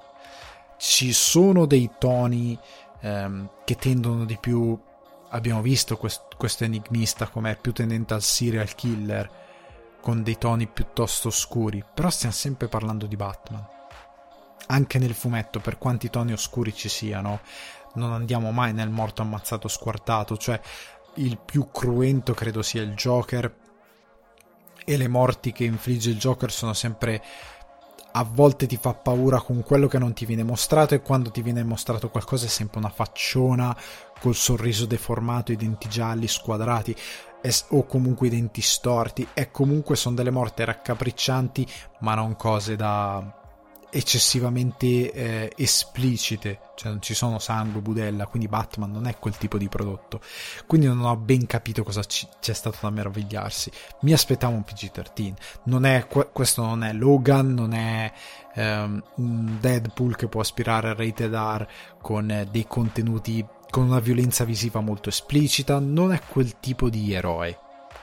Ci 0.78 1.12
sono 1.12 1.66
dei 1.66 1.90
toni 1.98 2.58
ehm, 3.00 3.50
che 3.64 3.76
tendono 3.76 4.24
di 4.24 4.38
più. 4.38 4.78
Abbiamo 5.30 5.62
visto 5.62 5.96
quest- 5.96 6.36
questo 6.36 6.64
enigmista 6.64 7.28
come 7.28 7.56
più 7.60 7.72
tendente 7.72 8.14
al 8.14 8.22
serial 8.22 8.74
killer 8.74 9.30
con 10.00 10.22
dei 10.22 10.38
toni 10.38 10.66
piuttosto 10.66 11.30
scuri, 11.30 11.84
però 11.94 12.08
stiamo 12.10 12.34
sempre 12.34 12.68
parlando 12.68 13.06
di 13.06 13.16
Batman. 13.16 13.66
Anche 14.66 14.98
nel 14.98 15.14
fumetto, 15.14 15.60
per 15.60 15.78
quanti 15.78 16.10
toni 16.10 16.32
oscuri 16.32 16.74
ci 16.74 16.88
siano, 16.88 17.40
non 17.94 18.12
andiamo 18.12 18.50
mai 18.50 18.72
nel 18.72 18.88
morto 18.88 19.22
ammazzato 19.22 19.68
squartato, 19.68 20.36
cioè 20.36 20.60
il 21.16 21.38
più 21.38 21.70
cruento 21.70 22.34
credo 22.34 22.62
sia 22.62 22.82
il 22.82 22.94
Joker 22.94 23.54
e 24.84 24.96
le 24.96 25.08
morti 25.08 25.52
che 25.52 25.64
infligge 25.64 26.10
il 26.10 26.18
Joker 26.18 26.50
sono 26.50 26.72
sempre 26.72 27.22
a 28.12 28.24
volte 28.24 28.66
ti 28.66 28.76
fa 28.76 28.94
paura 28.94 29.40
con 29.40 29.62
quello 29.62 29.86
che 29.86 29.98
non 29.98 30.12
ti 30.12 30.26
viene 30.26 30.42
mostrato 30.42 30.94
e 30.94 31.00
quando 31.00 31.30
ti 31.30 31.42
viene 31.42 31.62
mostrato 31.62 32.10
qualcosa 32.10 32.46
è 32.46 32.48
sempre 32.48 32.78
una 32.78 32.88
facciona 32.88 33.76
col 34.20 34.34
sorriso 34.34 34.86
deformato, 34.86 35.52
i 35.52 35.56
denti 35.56 35.88
gialli 35.88 36.26
squadrati 36.26 36.94
o 37.68 37.86
comunque 37.86 38.26
i 38.26 38.30
denti 38.30 38.60
storti. 38.60 39.26
E 39.32 39.50
comunque 39.50 39.96
sono 39.96 40.16
delle 40.16 40.30
morte 40.30 40.64
raccapriccianti 40.64 41.66
ma 42.00 42.14
non 42.14 42.34
cose 42.36 42.76
da 42.76 43.39
eccessivamente 43.90 45.12
eh, 45.12 45.52
esplicite, 45.56 46.60
cioè 46.76 46.90
non 46.90 47.02
ci 47.02 47.14
sono 47.14 47.38
sangue, 47.38 47.80
budella, 47.80 48.26
quindi 48.26 48.48
Batman 48.48 48.90
non 48.90 49.06
è 49.06 49.18
quel 49.18 49.36
tipo 49.36 49.58
di 49.58 49.68
prodotto. 49.68 50.20
Quindi 50.66 50.86
non 50.86 51.00
ho 51.02 51.16
ben 51.16 51.46
capito 51.46 51.82
cosa 51.82 52.02
ci, 52.04 52.26
c'è 52.40 52.52
stato 52.52 52.78
da 52.80 52.90
meravigliarsi. 52.90 53.70
Mi 54.00 54.12
aspettavo 54.12 54.54
un 54.54 54.64
PG-13. 54.66 55.34
Non 55.64 55.84
è, 55.84 56.06
questo 56.06 56.64
non 56.64 56.84
è 56.84 56.92
Logan, 56.92 57.52
non 57.52 57.72
è 57.72 58.12
um, 58.54 59.02
un 59.16 59.56
Deadpool 59.60 60.16
che 60.16 60.28
può 60.28 60.40
aspirare 60.40 60.88
a 60.88 60.94
rated 60.94 61.34
R 61.34 61.68
con 62.00 62.30
eh, 62.30 62.46
dei 62.50 62.66
contenuti 62.66 63.44
con 63.70 63.84
una 63.84 64.00
violenza 64.00 64.44
visiva 64.44 64.80
molto 64.80 65.08
esplicita, 65.08 65.78
non 65.78 66.12
è 66.12 66.20
quel 66.26 66.58
tipo 66.58 66.88
di 66.88 67.12
eroe. 67.12 67.58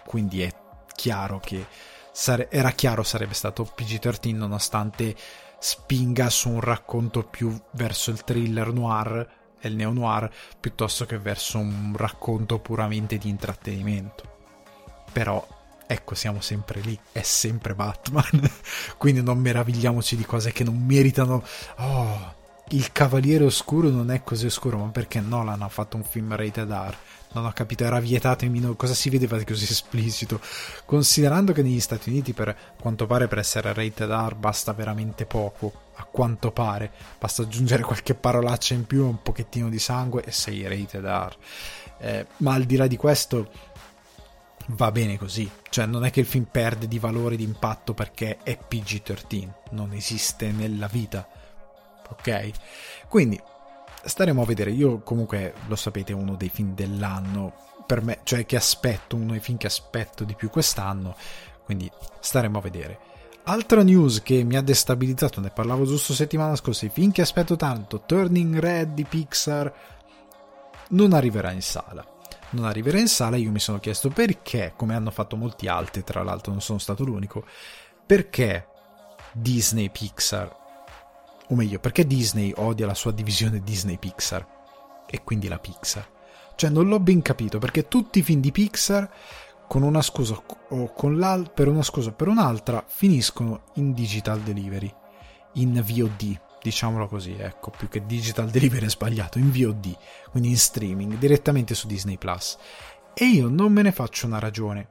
Quindi 0.06 0.42
è 0.42 0.54
chiaro 0.96 1.40
che 1.40 1.66
sare- 2.12 2.50
era 2.50 2.72
chiaro 2.72 3.04
sarebbe 3.04 3.34
stato 3.34 3.64
PG-13 3.64 4.36
nonostante 4.36 5.16
spinga 5.60 6.30
su 6.30 6.50
un 6.50 6.62
racconto 6.62 7.24
più 7.24 7.58
verso 7.72 8.12
il 8.12 8.24
thriller 8.24 8.72
noir 8.72 9.36
e 9.60 9.68
il 9.68 9.76
neo 9.76 9.92
noir 9.92 10.32
piuttosto 10.60 11.06
che 11.06 11.18
verso 11.18 11.58
un 11.58 11.94
racconto 11.96 12.60
puramente 12.60 13.18
di 13.18 13.30
intrattenimento. 13.30 14.36
Però 15.12 15.46
ecco 15.88 16.16
siamo 16.16 16.42
sempre 16.42 16.82
lì, 16.82 17.00
è 17.12 17.22
sempre 17.22 17.74
Batman, 17.74 18.50
quindi 18.98 19.22
non 19.22 19.40
meravigliamoci 19.40 20.16
di 20.16 20.26
cose 20.26 20.52
che 20.52 20.64
non 20.64 20.78
meritano... 20.78 21.44
Oh, 21.78 22.36
il 22.72 22.92
Cavaliere 22.92 23.46
Oscuro 23.46 23.90
non 23.90 24.12
è 24.12 24.24
così 24.24 24.46
oscuro, 24.46 24.78
ma 24.78 24.90
perché 24.90 25.22
Nolan 25.22 25.62
ha 25.62 25.70
fatto 25.70 25.96
un 25.96 26.04
film 26.04 26.36
rated 26.36 26.70
R? 26.70 26.96
Non 27.34 27.46
ho 27.46 27.52
capito, 27.52 27.84
era 27.84 28.00
vietato 28.00 28.46
in 28.46 28.52
minore. 28.52 28.76
Cosa 28.76 28.94
si 28.94 29.10
vedeva 29.10 29.38
di 29.38 29.46
così 29.46 29.66
esplicito? 29.66 30.40
Considerando 30.86 31.54
che 31.54 31.62
negli 31.62 31.80
Stati 31.80 32.10
Uniti, 32.10 32.34
per 32.34 32.56
quanto 32.80 33.06
pare, 33.06 33.28
per 33.28 33.40
essere 33.40 33.74
rated 33.74 34.10
R 34.10 34.36
basta 34.36 34.74
veramente 34.74 35.26
poco. 35.26 35.86
A 35.96 36.06
quanto 36.06 36.52
pare, 36.52 36.92
basta 37.20 37.42
aggiungere 37.42 37.84
qualche 37.84 38.14
parolaccia 38.14 38.74
in 38.76 38.86
più, 38.86 39.06
un 39.06 39.22
pochettino 39.22 39.68
di 39.68 39.80
sangue 39.80 40.24
e 40.24 40.32
sei 40.32 40.68
rated 40.68 41.04
R. 41.04 41.38
Eh, 42.00 42.26
ma 42.38 42.54
al 42.54 42.64
di 42.64 42.76
là 42.76 42.88
di 42.88 42.98
questo, 42.98 43.50
va 44.68 44.92
bene 44.92 45.18
così. 45.18 45.50
Cioè, 45.70 45.86
non 45.86 46.06
è 46.06 46.12
che 46.12 46.22
il 46.22 46.26
film 46.26 46.48
perde 46.50 46.88
di 46.88 47.00
valore 47.00 47.36
di 47.36 47.44
impatto 47.44 47.94
perché 47.94 48.38
è 48.44 48.58
PG-13. 48.58 49.50
Non 49.72 49.94
esiste 49.94 50.52
nella 50.52 50.88
vita. 50.88 51.28
Ok? 52.10 52.52
Quindi 53.08 53.40
staremo 54.08 54.42
a 54.42 54.46
vedere. 54.46 54.72
Io 54.72 55.00
comunque 55.00 55.54
lo 55.68 55.76
sapete, 55.76 56.14
è 56.14 56.16
uno 56.16 56.36
dei 56.36 56.50
film 56.50 56.74
dell'anno 56.74 57.54
per 57.86 58.02
me, 58.02 58.20
cioè 58.24 58.46
che 58.46 58.56
aspetto, 58.56 59.16
uno 59.16 59.32
dei 59.32 59.40
film 59.40 59.58
che 59.58 59.68
aspetto 59.68 60.24
di 60.24 60.36
più 60.36 60.50
quest'anno, 60.50 61.16
quindi 61.64 61.90
staremo 62.20 62.58
a 62.58 62.62
vedere. 62.62 63.00
Altra 63.44 63.82
news 63.82 64.22
che 64.22 64.44
mi 64.44 64.58
ha 64.58 64.62
destabilizzato, 64.62 65.40
ne 65.40 65.52
parlavo 65.52 65.86
giusto 65.86 66.14
settimana 66.14 66.56
scorsa, 66.58 66.86
i 66.86 66.90
film 66.90 67.12
che 67.12 67.22
aspetto 67.22 67.56
tanto, 67.56 68.02
Turning 68.06 68.60
Red 68.60 68.94
di 68.94 69.06
Pixar, 69.06 69.74
non 70.90 71.14
arriverà 71.14 71.52
in 71.52 71.62
sala. 71.62 72.06
Non 72.50 72.66
arriverà 72.66 73.00
in 73.00 73.08
sala, 73.08 73.38
io 73.38 73.52
mi 73.52 73.60
sono 73.60 73.80
chiesto 73.80 74.10
perché, 74.10 74.74
come 74.76 74.96
hanno 74.96 75.12
fatto 75.12 75.38
molti 75.38 75.68
altri, 75.68 76.04
tra 76.04 76.24
l'altro 76.24 76.52
non 76.52 76.62
sono 76.62 76.80
stato 76.80 77.06
l'unico, 77.06 77.46
perché 78.06 78.68
Disney 79.32 79.90
Pixar 79.90 80.57
o 81.50 81.56
meglio, 81.56 81.80
perché 81.80 82.06
Disney 82.06 82.54
odia 82.58 82.86
la 82.86 82.94
sua 82.94 83.12
divisione 83.12 83.62
Disney 83.62 83.98
Pixar 83.98 84.46
e 85.08 85.24
quindi 85.24 85.48
la 85.48 85.60
Pixar? 85.60 86.16
Cioè, 86.56 86.70
non 86.70 86.88
l'ho 86.88 87.00
ben 87.00 87.22
capito 87.22 87.60
perché 87.60 87.88
tutti 87.88 88.20
i 88.20 88.24
film 88.24 88.42
di 88.42 88.52
Pixar, 88.52 89.10
con 89.68 89.84
una 89.84 90.02
scusa 90.02 90.42
o 90.70 90.92
con 90.94 91.18
l'al- 91.18 91.52
per 91.54 91.68
una 91.68 91.84
scusa 91.84 92.10
o 92.10 92.14
per 92.14 92.28
un'altra, 92.28 92.84
finiscono 92.86 93.64
in 93.76 93.94
digital 93.94 94.42
delivery, 94.42 94.94
in 95.54 95.82
VOD, 95.86 96.40
diciamolo 96.62 97.08
così, 97.08 97.36
ecco, 97.38 97.72
più 97.72 97.88
che 97.88 98.06
digital 98.06 98.50
delivery 98.50 98.86
è 98.86 98.90
sbagliato, 98.90 99.38
in 99.38 99.52
VOD, 99.52 99.96
quindi 100.32 100.50
in 100.50 100.58
streaming, 100.58 101.18
direttamente 101.18 101.76
su 101.76 101.88
Disney 101.88 102.18
Plus. 102.18 102.58
E 103.14 103.26
io 103.26 103.48
non 103.48 103.72
me 103.72 103.84
ne 103.84 103.92
faccio 103.92 104.26
una 104.26 104.40
ragione. 104.40 104.88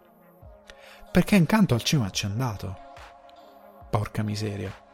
Perché 1.12 1.36
incanto 1.36 1.74
al 1.74 1.82
cinema 1.82 2.10
c'è 2.10 2.26
andato. 2.26 2.76
Porca 3.88 4.22
miseria 4.22 4.84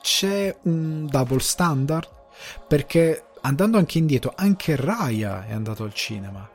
c'è 0.00 0.56
un 0.62 1.06
double 1.06 1.40
standard? 1.40 2.08
Perché 2.66 3.24
andando 3.42 3.78
anche 3.78 3.98
indietro 3.98 4.32
anche 4.34 4.76
Raya 4.76 5.46
è 5.46 5.52
andato 5.52 5.84
al 5.84 5.94
cinema. 5.94 6.48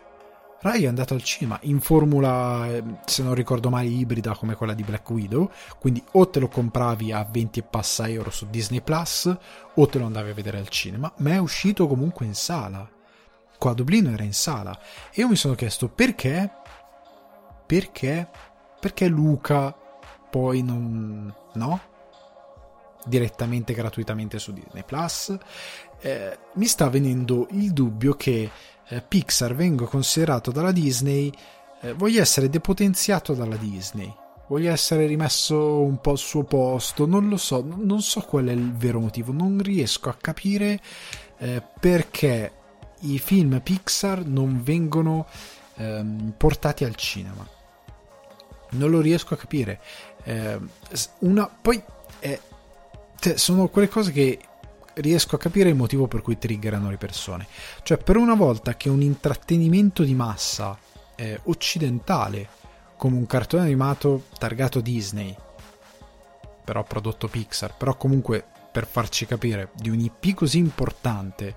Raya 0.62 0.86
è 0.86 0.88
andato 0.88 1.14
al 1.14 1.22
cinema 1.22 1.60
in 1.64 1.80
formula 1.80 2.68
ehm, 2.68 3.00
se 3.06 3.22
non 3.22 3.36
ricordo 3.36 3.70
male 3.70 3.88
ibrida 3.88 4.36
come 4.36 4.56
quella 4.56 4.74
di 4.74 4.84
Black 4.84 5.08
Widow. 5.10 5.52
Quindi 5.80 6.04
o 6.14 6.28
te 6.30 6.40
lo 6.40 6.48
compravi 6.48 7.12
a 7.12 7.28
20 7.30 7.60
e 7.60 7.64
passa 7.64 8.08
euro 8.08 8.32
su 8.32 8.48
Disney 8.50 8.82
Plus 8.82 9.36
o 9.76 9.88
te 9.88 10.00
lo 10.00 10.06
andavi 10.06 10.32
a 10.32 10.34
vedere 10.34 10.58
al 10.58 10.70
cinema 10.70 11.12
ma 11.18 11.32
è 11.32 11.38
uscito 11.38 11.88
comunque 11.88 12.26
in 12.26 12.36
sala. 12.36 12.90
Qua 13.58 13.72
a 13.72 13.74
Dublino 13.76 14.12
era 14.12 14.24
in 14.24 14.34
sala. 14.34 14.78
E 15.12 15.22
io 15.22 15.28
mi 15.28 15.36
sono 15.36 15.56
chiesto 15.56 15.88
perché? 15.88 16.50
Perché? 17.66 18.28
Perché 18.80 19.08
Luca 19.08 19.76
poi 20.30 20.62
non 20.62 21.34
no 21.54 21.94
direttamente 23.06 23.74
gratuitamente 23.74 24.40
su 24.40 24.52
Disney 24.52 24.84
Plus, 24.84 25.36
eh, 26.02 26.38
mi 26.54 26.66
sta 26.66 26.90
venendo 26.90 27.48
il 27.52 27.72
dubbio 27.72 28.14
che 28.16 28.50
eh, 28.88 29.02
Pixar 29.02 29.56
venga 29.56 29.86
considerato 29.86 30.52
dalla 30.52 30.72
Disney, 30.72 31.32
eh, 31.82 31.94
voglia 31.94 32.22
essere 32.22 32.50
depotenziato 32.50 33.34
dalla 33.34 33.56
Disney, 33.56 34.14
voglia 34.48 34.72
essere 34.72 35.06
rimesso 35.06 35.82
un 35.82 36.00
po' 36.02 36.12
al 36.12 36.18
suo 36.18 36.44
posto, 36.44 37.06
non 37.06 37.30
lo 37.30 37.38
so, 37.38 37.66
non 37.66 38.02
so 38.02 38.22
qual 38.22 38.46
è 38.46 38.52
il 38.52 38.74
vero 38.74 39.00
motivo, 39.00 39.32
non 39.32 39.60
riesco 39.60 40.10
a 40.10 40.18
capire 40.20 40.80
eh, 41.38 41.62
perché 41.80 42.52
i 43.02 43.20
film 43.20 43.60
Pixar 43.62 44.26
non 44.26 44.62
vengono 44.64 45.28
ehm, 45.76 46.34
portati 46.38 46.84
al 46.84 46.96
cinema. 46.96 47.48
Non 48.72 48.90
lo 48.90 49.00
riesco 49.00 49.34
a 49.34 49.38
capire. 49.38 49.80
Eh, 50.24 50.60
una, 51.20 51.48
poi 51.48 51.82
è 52.20 52.40
cioè, 53.20 53.38
sono 53.38 53.68
quelle 53.68 53.88
cose 53.88 54.12
che 54.12 54.40
riesco 54.96 55.36
a 55.36 55.40
capire 55.40 55.70
il 55.70 55.76
motivo 55.76 56.08
per 56.08 56.22
cui 56.22 56.38
triggerano 56.38 56.90
le 56.90 56.98
persone. 56.98 57.48
Cioè, 57.84 57.98
per 57.98 58.18
una 58.18 58.36
volta 58.36 58.76
che 58.76 58.90
un 58.90 59.02
intrattenimento 59.02 60.04
di 60.04 60.14
massa 60.14 60.78
eh, 61.16 61.40
occidentale, 61.44 62.48
come 62.98 63.18
un 63.18 63.26
cartone 63.26 63.64
animato 63.64 64.26
targato 64.38 64.80
Disney, 64.80 65.36
però 66.64 66.84
prodotto 66.84 67.28
Pixar, 67.28 67.76
però 67.78 67.96
comunque 67.96 68.44
per 68.72 68.88
farci 68.88 69.26
capire, 69.26 69.70
di 69.76 69.90
un 69.90 70.00
IP 70.00 70.34
così 70.34 70.58
importante, 70.58 71.56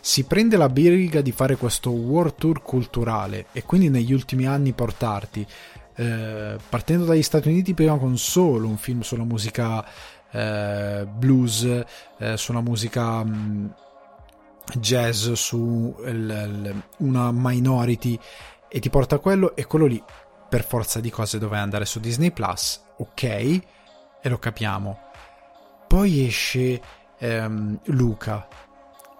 si 0.00 0.24
prende 0.24 0.56
la 0.56 0.68
briga 0.68 1.20
di 1.20 1.30
fare 1.30 1.56
questo 1.56 1.90
world 1.90 2.34
tour 2.36 2.62
culturale 2.62 3.46
e 3.52 3.62
quindi 3.62 3.88
negli 3.88 4.12
ultimi 4.12 4.46
anni 4.46 4.72
portarti, 4.72 5.46
eh, 5.94 6.56
partendo 6.68 7.04
dagli 7.04 7.22
Stati 7.22 7.48
Uniti 7.48 7.74
prima 7.74 7.96
con 7.96 8.18
solo 8.18 8.66
un 8.66 8.76
film 8.76 9.02
sulla 9.02 9.24
musica 9.24 9.84
eh, 10.36 11.06
blues, 11.06 11.84
eh, 12.18 12.36
suona 12.36 12.60
musica 12.60 13.24
mh, 13.24 13.30
mm, 13.30 13.66
jazz 14.78 15.32
su 15.32 15.96
il, 16.04 16.12
il, 16.12 16.82
una 16.98 17.30
minority 17.32 18.18
e 18.68 18.78
ti 18.80 18.90
porta 18.90 19.16
a 19.16 19.18
quello 19.18 19.56
e 19.56 19.66
quello 19.66 19.86
lì 19.86 20.02
per 20.48 20.64
forza 20.64 21.00
di 21.00 21.10
cose 21.10 21.38
doveva 21.38 21.62
andare 21.62 21.86
su 21.86 22.00
Disney 22.00 22.30
Plus, 22.30 22.80
ok, 22.98 23.22
e 23.22 24.28
lo 24.28 24.38
capiamo. 24.38 24.98
Poi 25.88 26.26
esce 26.26 26.80
ehm, 27.18 27.80
Luca 27.84 28.46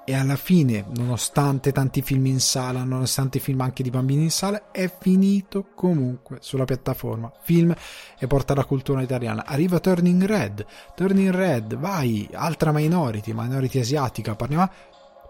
e 0.08 0.14
alla 0.14 0.36
fine, 0.36 0.84
nonostante 0.94 1.72
tanti 1.72 2.00
film 2.00 2.26
in 2.26 2.38
sala, 2.38 2.84
nonostante 2.84 3.40
film 3.40 3.60
anche 3.62 3.82
di 3.82 3.90
bambini 3.90 4.22
in 4.22 4.30
sala, 4.30 4.70
è 4.70 4.88
finito 5.00 5.70
comunque 5.74 6.38
sulla 6.40 6.64
piattaforma. 6.64 7.32
Film 7.42 7.74
e 8.16 8.26
porta 8.28 8.54
la 8.54 8.64
cultura 8.64 9.02
italiana. 9.02 9.44
Arriva 9.44 9.80
Turning 9.80 10.22
Red, 10.22 10.64
Turning 10.94 11.30
Red, 11.30 11.74
vai, 11.74 12.28
altra 12.32 12.70
minority, 12.70 13.32
minority 13.34 13.80
asiatica, 13.80 14.36
parliamo, 14.36 14.70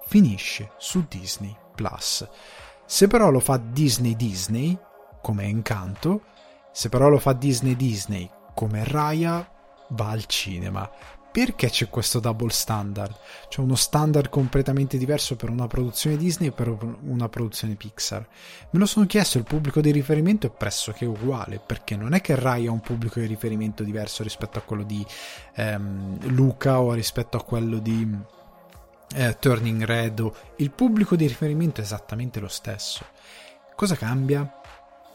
finisce 0.09 0.73
su 0.77 1.07
Disney 1.09 1.57
Plus. 1.75 2.29
Se 2.85 3.07
però 3.07 3.31
lo 3.31 3.41
fa 3.41 3.57
Disney 3.57 4.15
Disney, 4.15 4.79
come 5.23 5.45
Encanto, 5.45 6.21
se 6.71 6.91
però 6.91 7.09
lo 7.09 7.19
fa 7.19 7.33
Disney 7.33 7.77
Disney, 7.77 8.29
come 8.53 8.85
Raya, 8.85 9.51
va 9.91 10.11
al 10.11 10.27
cinema 10.27 10.91
perché 11.37 11.69
c'è 11.69 11.91
questo 11.91 12.19
double 12.19 12.49
standard? 12.49 13.15
C'è 13.51 13.61
uno 13.61 13.75
standard 13.75 14.31
completamente 14.31 14.97
diverso 14.97 15.37
per 15.37 15.51
una 15.51 15.67
produzione 15.67 16.17
Disney 16.17 16.49
e 16.49 16.53
per 16.53 16.75
una 17.03 17.29
produzione 17.29 17.75
Pixar. 17.75 18.27
Me 18.71 18.79
lo 18.79 18.87
sono 18.87 19.05
chiesto, 19.05 19.37
il 19.37 19.45
pubblico 19.45 19.83
di 19.83 19.91
riferimento 19.91 20.47
è 20.47 20.51
pressoché 20.51 21.05
uguale, 21.05 21.61
perché 21.61 21.95
non 21.95 22.15
è 22.15 22.23
che 22.23 22.37
Rai 22.37 22.69
ha 22.69 22.71
un 22.71 22.81
pubblico 22.81 23.21
di 23.21 23.27
riferimento 23.27 23.83
diverso 23.83 24.23
rispetto 24.23 24.59
a 24.59 24.63
quello 24.63 24.83
di 24.83 25.05
ehm, 25.57 26.31
Luca 26.31 26.81
o 26.81 26.95
rispetto 26.95 27.37
a 27.37 27.45
quello 27.45 27.81
di 27.81 28.17
eh, 29.15 29.37
Turning 29.39 29.85
Red. 29.85 30.21
O... 30.21 30.35
Il 30.57 30.71
pubblico 30.71 31.17
di 31.17 31.27
riferimento 31.27 31.83
è 31.83 31.85
esattamente 31.85 32.41
lo 32.41 32.49
stesso. 32.49 33.05
Cosa 33.75 33.95
cambia? 33.95 34.51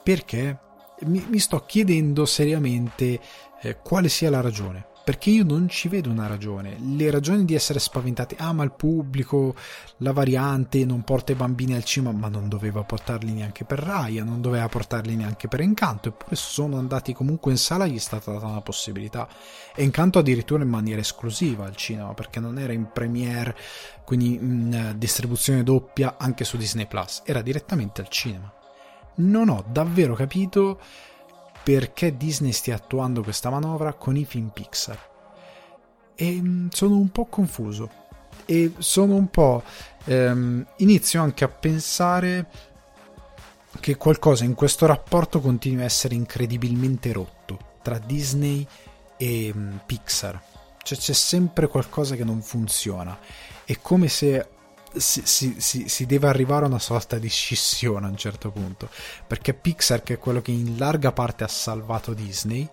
Perché? 0.03 0.59
Mi, 0.99 1.25
mi 1.27 1.39
sto 1.39 1.65
chiedendo 1.65 2.27
seriamente 2.27 3.19
eh, 3.59 3.77
quale 3.81 4.07
sia 4.07 4.29
la 4.29 4.41
ragione 4.41 4.89
perché 5.03 5.29
io 5.29 5.43
non 5.43 5.67
ci 5.69 5.87
vedo 5.87 6.09
una 6.09 6.27
ragione. 6.27 6.77
Le 6.79 7.09
ragioni 7.09 7.45
di 7.45 7.55
essere 7.55 7.79
spaventati, 7.79 8.35
ah 8.37 8.53
ma 8.53 8.63
il 8.63 8.71
pubblico, 8.71 9.55
la 9.97 10.11
variante 10.11 10.85
non 10.85 11.03
porta 11.03 11.31
i 11.31 11.35
bambini 11.35 11.73
al 11.73 11.83
cinema, 11.83 12.17
ma 12.17 12.27
non 12.27 12.47
doveva 12.47 12.83
portarli 12.83 13.31
neanche 13.31 13.65
per 13.65 13.79
Raya, 13.79 14.23
non 14.23 14.41
doveva 14.41 14.67
portarli 14.67 15.15
neanche 15.15 15.47
per 15.47 15.61
Incanto, 15.61 16.09
eppure 16.09 16.35
sono 16.35 16.77
andati 16.77 17.13
comunque 17.13 17.51
in 17.51 17.57
sala, 17.57 17.87
gli 17.87 17.95
è 17.95 17.99
stata 17.99 18.31
data 18.31 18.45
una 18.45 18.61
possibilità. 18.61 19.27
E 19.75 19.83
Incanto 19.83 20.19
addirittura 20.19 20.63
in 20.63 20.69
maniera 20.69 21.01
esclusiva 21.01 21.65
al 21.65 21.75
cinema, 21.75 22.13
perché 22.13 22.39
non 22.39 22.59
era 22.59 22.73
in 22.73 22.89
premiere, 22.91 23.55
quindi 24.05 24.35
in 24.35 24.73
eh, 24.73 24.97
distribuzione 24.97 25.63
doppia 25.63 26.15
anche 26.17 26.43
su 26.43 26.57
Disney 26.57 26.87
Plus, 26.87 27.23
era 27.25 27.41
direttamente 27.41 28.01
al 28.01 28.09
cinema. 28.09 28.53
Non 29.13 29.49
ho 29.49 29.63
davvero 29.67 30.13
capito 30.15 30.79
perché 31.63 32.17
Disney 32.17 32.51
stia 32.51 32.75
attuando 32.75 33.21
questa 33.23 33.49
manovra 33.49 33.93
con 33.93 34.15
i 34.15 34.25
film 34.25 34.49
Pixar. 34.49 35.09
E 36.15 36.41
mm, 36.41 36.67
sono 36.71 36.97
un 36.97 37.09
po' 37.09 37.25
confuso 37.25 37.89
e 38.45 38.73
sono 38.77 39.15
un 39.15 39.29
po'... 39.29 39.63
Ehm, 40.05 40.65
inizio 40.77 41.21
anche 41.21 41.43
a 41.43 41.47
pensare 41.47 42.47
che 43.79 43.95
qualcosa 43.95 44.43
in 44.43 44.55
questo 44.55 44.85
rapporto 44.85 45.39
continui 45.39 45.81
a 45.81 45.85
essere 45.85 46.15
incredibilmente 46.15 47.11
rotto 47.13 47.57
tra 47.81 47.97
Disney 47.99 48.65
e 49.17 49.53
mm, 49.55 49.77
Pixar. 49.85 50.41
Cioè 50.83 50.97
c'è 50.97 51.13
sempre 51.13 51.67
qualcosa 51.67 52.15
che 52.15 52.23
non 52.23 52.41
funziona. 52.41 53.17
È 53.63 53.77
come 53.81 54.07
se 54.07 54.47
si, 54.95 55.21
si, 55.25 55.55
si, 55.59 55.87
si, 55.87 56.05
deve 56.05 56.27
arrivare 56.27 56.65
a 56.65 56.67
una 56.67 56.79
sorta 56.79 57.17
di 57.17 57.29
scissione 57.29 58.05
a 58.05 58.09
un 58.09 58.17
certo 58.17 58.51
punto. 58.51 58.89
Perché 59.27 59.53
Pixar, 59.53 60.03
che 60.03 60.15
è 60.15 60.17
quello 60.17 60.41
che 60.41 60.51
in 60.51 60.77
larga 60.77 61.11
parte 61.11 61.43
ha 61.43 61.47
salvato 61.47 62.13
Disney 62.13 62.67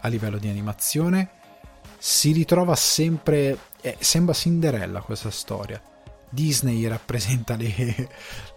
a 0.00 0.08
livello 0.08 0.38
di 0.38 0.48
animazione, 0.48 1.30
si 1.98 2.32
ritrova 2.32 2.74
sempre. 2.76 3.58
Eh, 3.80 3.96
sembra 4.00 4.34
Cinderella 4.34 5.00
questa 5.00 5.30
storia. 5.30 5.80
Disney 6.34 6.86
rappresenta 6.86 7.54
le, 7.54 8.08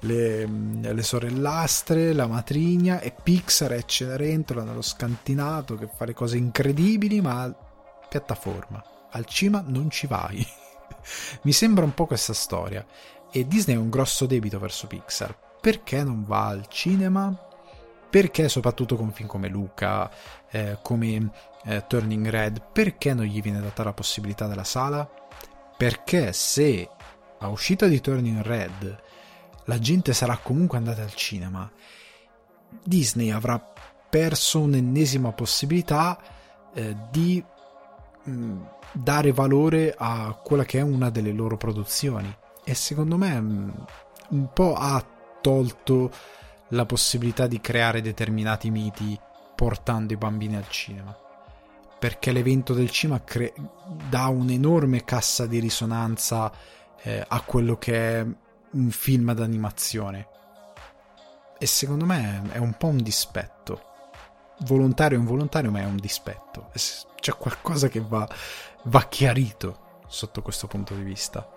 le, 0.02 0.45
le, 0.47 1.04
sorellastre, 1.04 2.12
la 2.12 2.26
matrigna 2.26 3.00
e 3.00 3.12
Pixar 3.12 3.71
è 3.71 3.86
Cenerentola 3.86 4.63
nello 4.63 4.82
scantinato 4.82 5.76
che 5.76 5.88
fa 5.95 6.06
le 6.06 6.13
cose 6.13 6.38
incredibili 6.38 7.21
ma 7.21 7.56
piattaforma. 8.10 8.84
Al 9.12 9.26
cinema 9.26 9.63
non 9.65 9.89
ci 9.91 10.08
vai. 10.08 10.45
Mi 11.43 11.52
sembra 11.52 11.84
un 11.84 11.93
po' 11.93 12.06
questa 12.06 12.34
storia. 12.34 12.86
E 13.32 13.48
Disney 13.48 13.76
ha 13.76 13.80
un 13.80 13.89
grosso 13.89 14.26
debito 14.26 14.60
verso 14.60 14.88
Pixar. 14.88 15.38
Perché 15.60 16.04
non 16.04 16.24
va 16.24 16.48
al 16.48 16.67
cinema? 16.67 17.36
Perché 18.10 18.48
soprattutto 18.48 18.96
con 18.96 19.12
film 19.12 19.28
come 19.28 19.50
Luca, 19.50 20.10
eh, 20.50 20.78
come 20.82 21.30
eh, 21.65 21.84
Turning 21.88 22.28
Red, 22.28 22.62
perché 22.72 23.13
non 23.13 23.26
gli 23.26 23.41
viene 23.41 23.60
data 23.60 23.84
la 23.84 23.93
possibilità 23.93 24.48
della 24.48 24.63
sala? 24.63 25.10
Perché 25.76 26.32
se 26.32 26.89
a 27.39 27.48
uscita 27.50 27.86
di 27.88 28.00
Turning 28.00 28.41
Red 28.41 29.04
la 29.65 29.80
gente 29.80 30.13
sarà 30.13 30.38
comunque 30.38 30.78
andata 30.78 31.02
al 31.02 31.13
cinema, 31.13 31.70
Disney 32.84 33.32
avrà 33.32 33.62
perso 34.10 34.62
un'ennesima 34.62 35.34
possibilità 35.34 36.17
eh, 36.74 36.96
di 37.12 37.43
dare 38.92 39.32
valore 39.32 39.94
a 39.98 40.38
quella 40.44 40.66
che 40.66 40.80
è 40.80 40.82
una 40.82 41.10
delle 41.10 41.32
loro 41.32 41.58
produzioni. 41.58 42.36
E 42.63 42.74
secondo 42.74 43.18
me 43.18 43.36
un 44.30 44.50
po' 44.54 44.74
ha 44.76 45.04
tolto 45.42 46.12
la 46.70 46.86
possibilità 46.86 47.48
di 47.48 47.62
creare 47.62 48.02
determinati 48.02 48.70
miti 48.70 49.18
portando 49.56 50.13
i 50.13 50.18
bambini 50.18 50.56
al 50.56 50.68
cinema. 50.70 51.16
Perché 52.00 52.32
l'evento 52.32 52.74
del 52.74 52.92
cinema 52.92 53.24
cre- 53.24 53.54
dà 54.10 54.28
un'enorme 54.28 55.04
cassa 55.04 55.48
di 55.48 55.60
risonanza 55.60 56.52
eh, 57.02 57.24
a 57.28 57.42
quello 57.42 57.78
che 57.78 58.20
è 58.20 58.28
un 58.72 58.90
film 58.92 59.34
d'animazione. 59.34 60.28
E 61.58 61.66
secondo 61.66 62.06
me 62.06 62.44
è 62.52 62.58
un 62.58 62.74
po' 62.74 62.88
un 62.88 63.02
dispetto 63.02 63.87
volontario 64.62 65.17
o 65.17 65.22
involontario 65.22 65.72
ma 65.72 65.82
è 65.82 65.86
un 65.86 65.98
dispetto 65.98 66.70
c'è 67.20 67.36
qualcosa 67.36 67.88
che 67.88 68.00
va 68.00 68.28
va 68.84 69.04
chiarito 69.08 69.86
sotto 70.08 70.41
questo 70.41 70.67
punto 70.67 70.93
di 70.93 71.04
vista. 71.04 71.50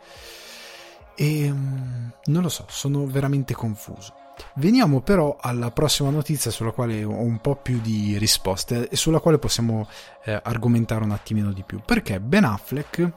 E 1.14 1.44
ehm, 1.44 2.12
non 2.24 2.42
lo 2.42 2.48
so, 2.48 2.64
sono 2.68 3.06
veramente 3.06 3.54
confuso. 3.54 4.14
Veniamo 4.54 5.00
però 5.00 5.36
alla 5.38 5.70
prossima 5.70 6.08
notizia 6.08 6.50
sulla 6.50 6.72
quale 6.72 7.04
ho 7.04 7.20
un 7.20 7.40
po' 7.40 7.56
più 7.56 7.80
di 7.80 8.16
risposte 8.16 8.88
e 8.88 8.96
sulla 8.96 9.20
quale 9.20 9.38
possiamo 9.38 9.86
eh, 10.24 10.40
argomentare 10.42 11.04
un 11.04 11.10
attimino 11.10 11.52
di 11.52 11.62
più. 11.62 11.80
Perché 11.84 12.20
Ben 12.20 12.44
Affleck, 12.44 13.12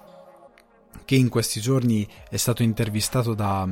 che 1.06 1.16
in 1.16 1.30
questi 1.30 1.62
giorni 1.62 2.08
è 2.30 2.38
stato 2.38 2.62
intervistato 2.62 3.34
da, 3.34 3.66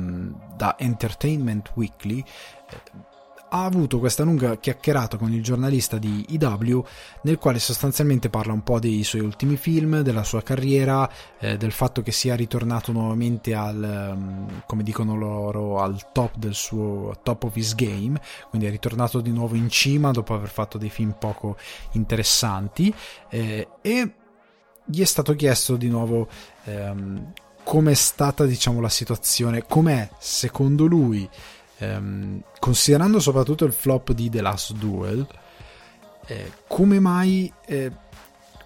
da 0.56 0.76
Entertainment 0.78 1.72
Weekly, 1.74 2.24
eh, 2.70 3.10
ha 3.54 3.64
avuto 3.64 3.98
questa 3.98 4.22
lunga 4.22 4.56
chiacchierata 4.56 5.18
con 5.18 5.30
il 5.32 5.42
giornalista 5.42 5.98
di 5.98 6.24
IW 6.30 6.82
nel 7.22 7.38
quale 7.38 7.58
sostanzialmente 7.58 8.30
parla 8.30 8.54
un 8.54 8.62
po' 8.62 8.78
dei 8.78 9.04
suoi 9.04 9.20
ultimi 9.20 9.56
film, 9.56 10.00
della 10.00 10.24
sua 10.24 10.42
carriera, 10.42 11.08
eh, 11.38 11.58
del 11.58 11.72
fatto 11.72 12.00
che 12.00 12.12
sia 12.12 12.34
ritornato 12.34 12.92
nuovamente 12.92 13.54
al, 13.54 14.14
um, 14.16 14.62
come 14.66 14.82
dicono 14.82 15.16
loro, 15.16 15.80
al 15.80 16.12
top 16.12 16.36
del 16.36 16.54
suo 16.54 17.18
top 17.22 17.44
of 17.44 17.56
his 17.56 17.74
game, 17.74 18.18
quindi 18.48 18.66
è 18.66 18.70
ritornato 18.70 19.20
di 19.20 19.30
nuovo 19.30 19.54
in 19.54 19.68
cima 19.68 20.12
dopo 20.12 20.32
aver 20.32 20.48
fatto 20.48 20.78
dei 20.78 20.90
film 20.90 21.14
poco 21.18 21.56
interessanti 21.92 22.92
eh, 23.28 23.68
e 23.82 24.14
gli 24.84 25.00
è 25.02 25.06
stato 25.06 25.34
chiesto 25.34 25.76
di 25.76 25.88
nuovo 25.88 26.26
ehm, 26.64 27.32
com'è 27.62 27.94
stata 27.94 28.46
diciamo 28.46 28.80
la 28.80 28.88
situazione, 28.88 29.66
com'è 29.66 30.08
secondo 30.18 30.86
lui 30.86 31.28
ehm, 31.82 32.42
considerando 32.58 33.18
soprattutto 33.18 33.64
il 33.64 33.72
flop 33.72 34.12
di 34.12 34.30
The 34.30 34.40
Last 34.40 34.72
Duel, 34.74 35.26
eh, 36.26 36.52
come 36.68 37.00
mai 37.00 37.52
eh, 37.66 37.90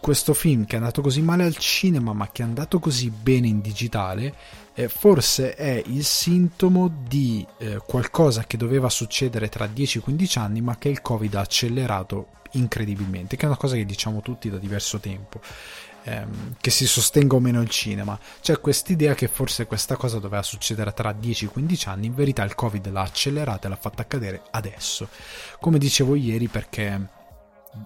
questo 0.00 0.34
film 0.34 0.66
che 0.66 0.74
è 0.76 0.78
andato 0.78 1.00
così 1.00 1.22
male 1.22 1.44
al 1.44 1.56
cinema 1.56 2.12
ma 2.12 2.28
che 2.30 2.42
è 2.42 2.44
andato 2.44 2.78
così 2.78 3.10
bene 3.10 3.48
in 3.48 3.60
digitale, 3.60 4.34
eh, 4.74 4.88
forse 4.88 5.54
è 5.54 5.82
il 5.86 6.04
sintomo 6.04 7.04
di 7.08 7.44
eh, 7.58 7.80
qualcosa 7.86 8.44
che 8.44 8.58
doveva 8.58 8.90
succedere 8.90 9.48
tra 9.48 9.66
10-15 9.66 10.38
anni 10.38 10.60
ma 10.60 10.76
che 10.76 10.90
il 10.90 11.00
Covid 11.00 11.34
ha 11.34 11.40
accelerato 11.40 12.28
incredibilmente, 12.52 13.36
che 13.36 13.44
è 13.44 13.48
una 13.48 13.56
cosa 13.56 13.74
che 13.74 13.84
diciamo 13.84 14.20
tutti 14.20 14.50
da 14.50 14.58
diverso 14.58 14.98
tempo 14.98 15.40
ehm, 16.06 16.54
che 16.60 16.70
si 16.70 16.86
sostenga 16.86 17.36
o 17.36 17.40
meno 17.40 17.60
il 17.60 17.68
cinema. 17.68 18.18
C'è 18.40 18.60
quest'idea 18.60 19.14
che 19.14 19.28
forse 19.28 19.66
questa 19.66 19.96
cosa 19.96 20.18
doveva 20.18 20.42
succedere 20.42 20.92
tra 20.92 21.10
10-15 21.10 21.88
anni, 21.88 22.06
in 22.06 22.14
verità 22.14 22.44
il 22.44 22.54
Covid 22.54 22.88
l'ha 22.90 23.02
accelerata 23.02 23.66
e 23.66 23.70
l'ha 23.70 23.76
fatta 23.76 24.02
accadere 24.02 24.42
adesso. 24.52 25.08
Come 25.60 25.78
dicevo 25.78 26.14
ieri, 26.14 26.48
perché 26.48 27.08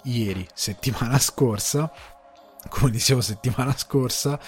ieri, 0.05 0.47
settimana 0.55 1.19
scorsa, 1.19 1.91
come 2.69 2.91
dicevo 2.91 3.23
settimana 3.23 3.75
scorsa, 3.77 4.39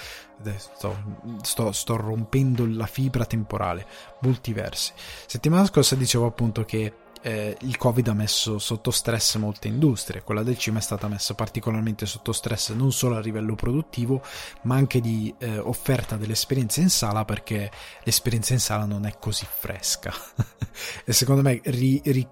sto, 0.57 0.97
sto, 1.43 1.73
sto, 1.73 1.97
rompendo 1.97 2.67
la 2.67 2.87
fibra 2.87 3.25
temporale, 3.25 3.87
multiversi. 4.21 4.93
Settimana 5.27 5.65
scorsa 5.65 5.95
dicevo 5.95 6.27
appunto 6.27 6.65
che 6.65 6.93
eh, 7.23 7.57
il 7.61 7.77
Covid 7.77 8.09
ha 8.09 8.13
messo 8.13 8.59
sotto 8.59 8.91
stress 8.91 9.37
molte 9.37 9.69
industrie, 9.69 10.23
quella 10.23 10.43
del 10.43 10.59
cinema 10.59 10.81
è 10.81 10.85
stata 10.85 11.09
messa 11.09 11.35
particolarmente 11.35 12.05
sotto 12.05 12.33
stress 12.33 12.73
non 12.73 12.93
solo 12.93 13.17
a 13.17 13.21
livello 13.21 13.55
produttivo, 13.55 14.23
ma 14.63 14.75
anche 14.75 15.01
di 15.01 15.33
eh, 15.39 15.59
offerta 15.59 16.17
dell'esperienza 16.17 16.81
in 16.81 16.91
sala 16.91 17.25
perché 17.25 17.71
l'esperienza 18.03 18.53
in 18.53 18.61
sala 18.61 18.85
non 18.85 19.07
è 19.07 19.17
così 19.19 19.47
fresca. 19.49 20.13
e 21.05 21.13
secondo 21.13 21.43
me 21.43 21.61
ri, 21.65 22.01
ri, 22.05 22.27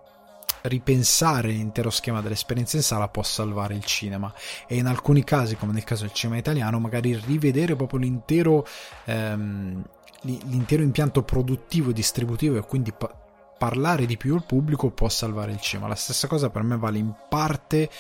ripensare 0.62 1.48
l'intero 1.48 1.90
schema 1.90 2.20
dell'esperienza 2.20 2.76
in 2.76 2.82
sala 2.82 3.08
può 3.08 3.22
salvare 3.22 3.74
il 3.74 3.84
cinema 3.84 4.32
e 4.66 4.76
in 4.76 4.86
alcuni 4.86 5.24
casi, 5.24 5.56
come 5.56 5.72
nel 5.72 5.84
caso 5.84 6.02
del 6.02 6.12
cinema 6.12 6.38
italiano, 6.38 6.78
magari 6.78 7.14
rivedere 7.14 7.76
proprio 7.76 8.00
l'intero, 8.00 8.66
ehm, 9.04 9.82
l'intero 10.22 10.82
impianto 10.82 11.22
produttivo 11.22 11.90
e 11.90 11.94
distributivo 11.94 12.56
e 12.56 12.62
quindi 12.62 12.92
parlare 13.60 14.06
di 14.06 14.16
più 14.16 14.34
al 14.34 14.46
pubblico 14.46 14.88
può 14.88 15.10
salvare 15.10 15.52
il 15.52 15.60
cinema. 15.60 15.86
La 15.86 15.94
stessa 15.94 16.26
cosa 16.26 16.48
per 16.48 16.62
me 16.62 16.78
vale 16.78 16.96
in 16.96 17.14
parte 17.28 17.90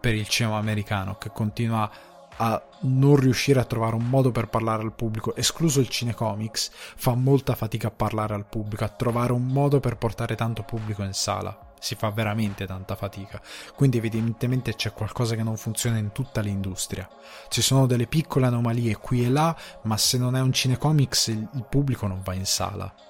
per 0.00 0.14
il 0.14 0.26
cinema 0.26 0.56
americano 0.56 1.18
che 1.18 1.28
continua 1.28 1.90
a 2.38 2.62
non 2.84 3.16
riuscire 3.16 3.60
a 3.60 3.64
trovare 3.64 3.96
un 3.96 4.08
modo 4.08 4.30
per 4.30 4.48
parlare 4.48 4.82
al 4.82 4.94
pubblico, 4.94 5.36
escluso 5.36 5.80
il 5.80 5.90
cinecomics, 5.90 6.70
fa 6.72 7.14
molta 7.14 7.54
fatica 7.54 7.88
a 7.88 7.90
parlare 7.90 8.32
al 8.32 8.46
pubblico, 8.46 8.82
a 8.84 8.88
trovare 8.88 9.34
un 9.34 9.44
modo 9.44 9.78
per 9.78 9.98
portare 9.98 10.36
tanto 10.36 10.62
pubblico 10.62 11.02
in 11.02 11.12
sala. 11.12 11.74
Si 11.78 11.96
fa 11.96 12.08
veramente 12.08 12.64
tanta 12.64 12.96
fatica. 12.96 13.42
Quindi 13.74 13.98
evidentemente 13.98 14.74
c'è 14.74 14.94
qualcosa 14.94 15.34
che 15.34 15.42
non 15.42 15.58
funziona 15.58 15.98
in 15.98 16.12
tutta 16.12 16.40
l'industria. 16.40 17.06
Ci 17.48 17.60
sono 17.60 17.84
delle 17.84 18.06
piccole 18.06 18.46
anomalie 18.46 18.96
qui 18.96 19.22
e 19.22 19.28
là, 19.28 19.54
ma 19.82 19.98
se 19.98 20.16
non 20.16 20.34
è 20.34 20.40
un 20.40 20.54
cinecomics 20.54 21.26
il 21.26 21.66
pubblico 21.68 22.06
non 22.06 22.22
va 22.22 22.32
in 22.32 22.46
sala. 22.46 23.09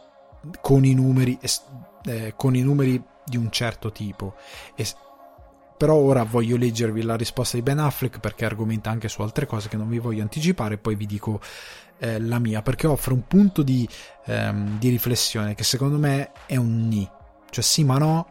Con 0.61 0.85
i 0.85 0.95
numeri 0.95 1.39
eh, 2.05 2.35
con 2.37 2.55
i 2.57 2.63
numeri 2.63 3.03
di 3.25 3.37
un 3.37 3.51
certo 3.51 3.93
tipo. 3.93 4.35
E, 4.75 4.87
però 5.77 5.95
ora 5.95 6.25
voglio 6.25 6.57
leggervi 6.57 7.03
la 7.03 7.17
risposta 7.17 7.57
di 7.57 7.63
Ben 7.63 7.79
Affleck 7.79 8.21
perché 8.21 8.45
argomenta 8.45 8.91
anche 8.91 9.09
su 9.09 9.23
altre 9.23 9.47
cose 9.47 9.69
che 9.69 9.77
non 9.77 9.89
vi 9.89 9.99
voglio 9.99 10.23
anticipare 10.23 10.75
e 10.75 10.79
poi 10.79 10.95
vi 10.95 11.07
dico 11.07 11.41
eh, 11.99 12.21
la 12.21 12.39
mia 12.39 12.61
perché 12.61 12.87
offre 12.87 13.15
un 13.15 13.27
punto 13.27 13.63
di, 13.63 13.89
ehm, 14.27 14.79
di 14.79 14.91
riflessione 14.91 15.55
che 15.55 15.65
secondo 15.65 15.97
me 15.97 16.33
è 16.47 16.57
un 16.57 16.89
ni. 16.89 17.09
Cioè 17.49 17.65
sì 17.65 17.85
ma 17.85 17.99
no, 17.99 18.27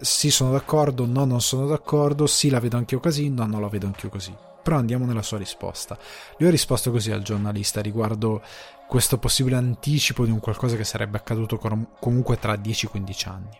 sì 0.00 0.30
sono 0.30 0.52
d'accordo, 0.52 1.06
no 1.06 1.24
non 1.24 1.40
sono 1.40 1.66
d'accordo, 1.66 2.26
sì 2.26 2.48
la 2.48 2.60
vedo 2.60 2.76
anch'io 2.76 3.00
così, 3.00 3.28
no 3.28 3.46
non 3.46 3.60
la 3.60 3.68
vedo 3.68 3.86
anch'io 3.86 4.08
così. 4.08 4.34
Però 4.62 4.78
andiamo 4.78 5.04
nella 5.04 5.20
sua 5.20 5.36
risposta. 5.36 5.98
Lui 6.38 6.48
ha 6.48 6.50
risposto 6.50 6.90
così 6.90 7.10
al 7.10 7.20
giornalista 7.20 7.82
riguardo 7.82 8.42
questo 8.86 9.18
possibile 9.18 9.56
anticipo 9.56 10.24
di 10.24 10.30
un 10.30 10.40
qualcosa 10.40 10.76
che 10.76 10.84
sarebbe 10.84 11.16
accaduto 11.16 11.58
comunque 11.98 12.38
tra 12.38 12.54
10-15 12.54 13.28
anni. 13.28 13.58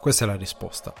Questa 0.00 0.24
è 0.24 0.26
la 0.28 0.36
risposta. 0.36 0.94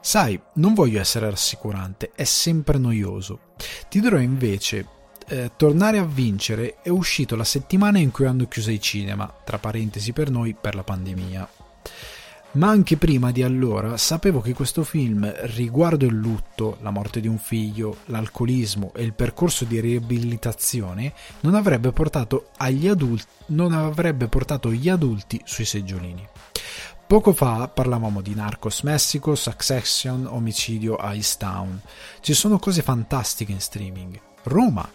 Sai, 0.00 0.38
non 0.54 0.74
voglio 0.74 1.00
essere 1.00 1.30
rassicurante, 1.30 2.12
è 2.14 2.24
sempre 2.24 2.76
noioso. 2.76 3.54
Ti 3.88 4.00
dirò 4.00 4.18
invece, 4.18 4.86
eh, 5.28 5.52
Tornare 5.56 5.98
a 5.98 6.04
vincere 6.04 6.76
è 6.82 6.90
uscito 6.90 7.36
la 7.36 7.44
settimana 7.44 7.98
in 7.98 8.10
cui 8.10 8.26
hanno 8.26 8.46
chiuso 8.46 8.70
i 8.70 8.80
cinema, 8.80 9.32
tra 9.44 9.58
parentesi 9.58 10.12
per 10.12 10.30
noi, 10.30 10.54
per 10.54 10.74
la 10.74 10.84
pandemia. 10.84 11.48
Ma 12.54 12.68
anche 12.68 12.96
prima 12.96 13.32
di 13.32 13.42
allora 13.42 13.96
sapevo 13.96 14.40
che 14.40 14.54
questo 14.54 14.84
film, 14.84 15.28
riguardo 15.56 16.06
il 16.06 16.14
lutto, 16.14 16.76
la 16.82 16.90
morte 16.90 17.20
di 17.20 17.26
un 17.26 17.38
figlio, 17.38 17.96
l'alcolismo 18.06 18.92
e 18.94 19.02
il 19.02 19.12
percorso 19.12 19.64
di 19.64 19.80
riabilitazione, 19.80 21.12
non 21.40 21.56
avrebbe 21.56 21.90
portato, 21.90 22.50
adulti, 22.58 23.26
non 23.46 23.72
avrebbe 23.72 24.28
portato 24.28 24.70
gli 24.70 24.88
adulti 24.88 25.40
sui 25.42 25.64
seggiolini. 25.64 26.24
Poco 27.08 27.32
fa 27.32 27.66
parlavamo 27.66 28.20
di 28.20 28.36
Narcos 28.36 28.82
Messico, 28.82 29.34
Succession, 29.34 30.24
Omicidio 30.24 30.96
Ice 31.12 31.34
Town. 31.36 31.80
Ci 32.20 32.34
sono 32.34 32.60
cose 32.60 32.82
fantastiche 32.82 33.50
in 33.50 33.60
streaming. 33.60 34.20
Roma 34.44 34.88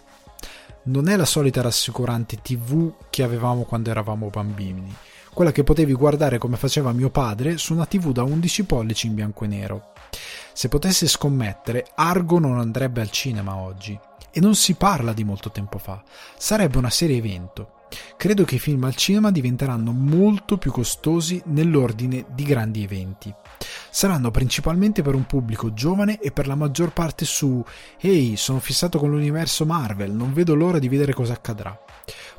non 0.84 1.10
è 1.10 1.18
la 1.18 1.26
solita 1.26 1.62
rassicurante 1.62 2.40
TV 2.42 2.94
che 3.10 3.22
avevamo 3.22 3.64
quando 3.64 3.90
eravamo 3.90 4.30
bambini 4.30 4.96
quella 5.34 5.52
che 5.52 5.64
potevi 5.64 5.94
guardare 5.94 6.38
come 6.38 6.58
faceva 6.58 6.92
mio 6.92 7.10
padre 7.10 7.58
su 7.58 7.74
una 7.74 7.86
TV 7.86 8.12
da 8.12 8.24
11 8.24 8.66
pollici 8.66 9.08
in 9.08 9.16
bianco 9.16 9.46
e 9.46 9.48
nero. 9.48 9.92
Se 10.54 10.68
potessi 10.68 11.08
scommettere, 11.08 11.88
Argo 11.96 12.40
non 12.40 12.60
andrebbe 12.60 13.02
al 13.02 13.12
cinema 13.12 13.56
oggi. 13.56 13.98
E 14.32 14.40
non 14.40 14.56
si 14.56 14.76
parla 14.76 15.14
di 15.14 15.24
molto 15.24 15.50
tempo 15.52 15.78
fa. 15.78 16.04
Sarebbe 16.38 16.78
una 16.78 16.90
serie 16.90 17.18
evento. 17.18 17.74
Credo 18.18 18.44
che 18.44 18.56
i 18.56 18.60
film 18.60 18.84
al 18.84 18.96
cinema 18.96 19.32
diventeranno 19.32 19.92
molto 19.92 20.58
più 20.58 20.72
costosi 20.72 21.42
nell'ordine 21.46 22.26
di 22.30 22.44
grandi 22.44 22.84
eventi. 22.84 23.34
Saranno 23.90 24.32
principalmente 24.32 25.02
per 25.02 25.16
un 25.16 25.26
pubblico 25.26 25.74
giovane 25.74 26.20
e 26.20 26.32
per 26.32 26.48
la 26.48 26.56
maggior 26.56 26.94
parte 26.94 27.26
su 27.26 27.64
Ehi, 28.00 28.38
sono 28.38 28.60
fissato 28.60 29.00
con 29.00 29.10
l'universo 29.10 29.66
Marvel, 29.66 30.12
non 30.12 30.34
vedo 30.34 30.56
l'ora 30.56 30.80
di 30.80 30.88
vedere 30.88 31.14
cosa 31.14 31.34
accadrà. 31.34 31.78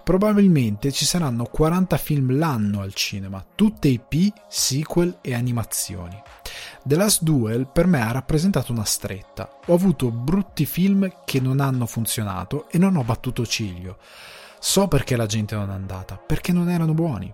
Probabilmente 0.02 0.90
ci 0.90 1.04
saranno 1.04 1.44
40 1.44 1.96
film 1.96 2.36
l'anno 2.36 2.80
al 2.80 2.94
cinema, 2.94 3.44
tutte 3.54 3.88
IP, 3.88 4.32
sequel 4.48 5.18
e 5.20 5.34
animazioni. 5.34 6.20
The 6.82 6.96
Last 6.96 7.22
Duel 7.22 7.68
per 7.68 7.86
me 7.86 8.00
ha 8.00 8.10
rappresentato 8.10 8.72
una 8.72 8.84
stretta. 8.84 9.58
Ho 9.66 9.74
avuto 9.74 10.10
brutti 10.10 10.64
film 10.64 11.12
che 11.24 11.40
non 11.40 11.60
hanno 11.60 11.86
funzionato 11.86 12.68
e 12.70 12.78
non 12.78 12.96
ho 12.96 13.04
battuto 13.04 13.46
ciglio. 13.46 13.98
So 14.58 14.88
perché 14.88 15.16
la 15.16 15.26
gente 15.26 15.54
non 15.54 15.70
è 15.70 15.74
andata, 15.74 16.16
perché 16.16 16.52
non 16.52 16.68
erano 16.68 16.94
buoni 16.94 17.32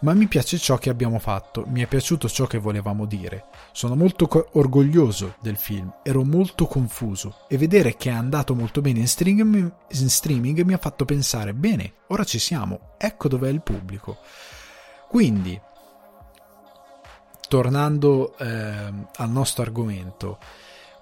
ma 0.00 0.14
mi 0.14 0.26
piace 0.26 0.58
ciò 0.58 0.78
che 0.78 0.90
abbiamo 0.90 1.18
fatto, 1.18 1.64
mi 1.66 1.82
è 1.82 1.86
piaciuto 1.86 2.28
ciò 2.28 2.46
che 2.46 2.58
volevamo 2.58 3.04
dire. 3.04 3.46
Sono 3.72 3.94
molto 3.96 4.26
co- 4.26 4.48
orgoglioso 4.52 5.34
del 5.40 5.56
film, 5.56 5.92
ero 6.02 6.24
molto 6.24 6.66
confuso 6.66 7.40
e 7.48 7.58
vedere 7.58 7.96
che 7.96 8.10
è 8.10 8.14
andato 8.14 8.54
molto 8.54 8.80
bene 8.80 9.00
in 9.00 9.08
streaming, 9.08 9.72
in 9.88 10.08
streaming 10.08 10.62
mi 10.62 10.72
ha 10.72 10.78
fatto 10.78 11.04
pensare, 11.04 11.52
bene, 11.52 11.94
ora 12.08 12.24
ci 12.24 12.38
siamo, 12.38 12.94
ecco 12.96 13.28
dov'è 13.28 13.48
il 13.48 13.62
pubblico. 13.62 14.18
Quindi, 15.08 15.60
tornando 17.48 18.36
eh, 18.38 18.46
al 18.46 19.30
nostro 19.30 19.62
argomento, 19.62 20.38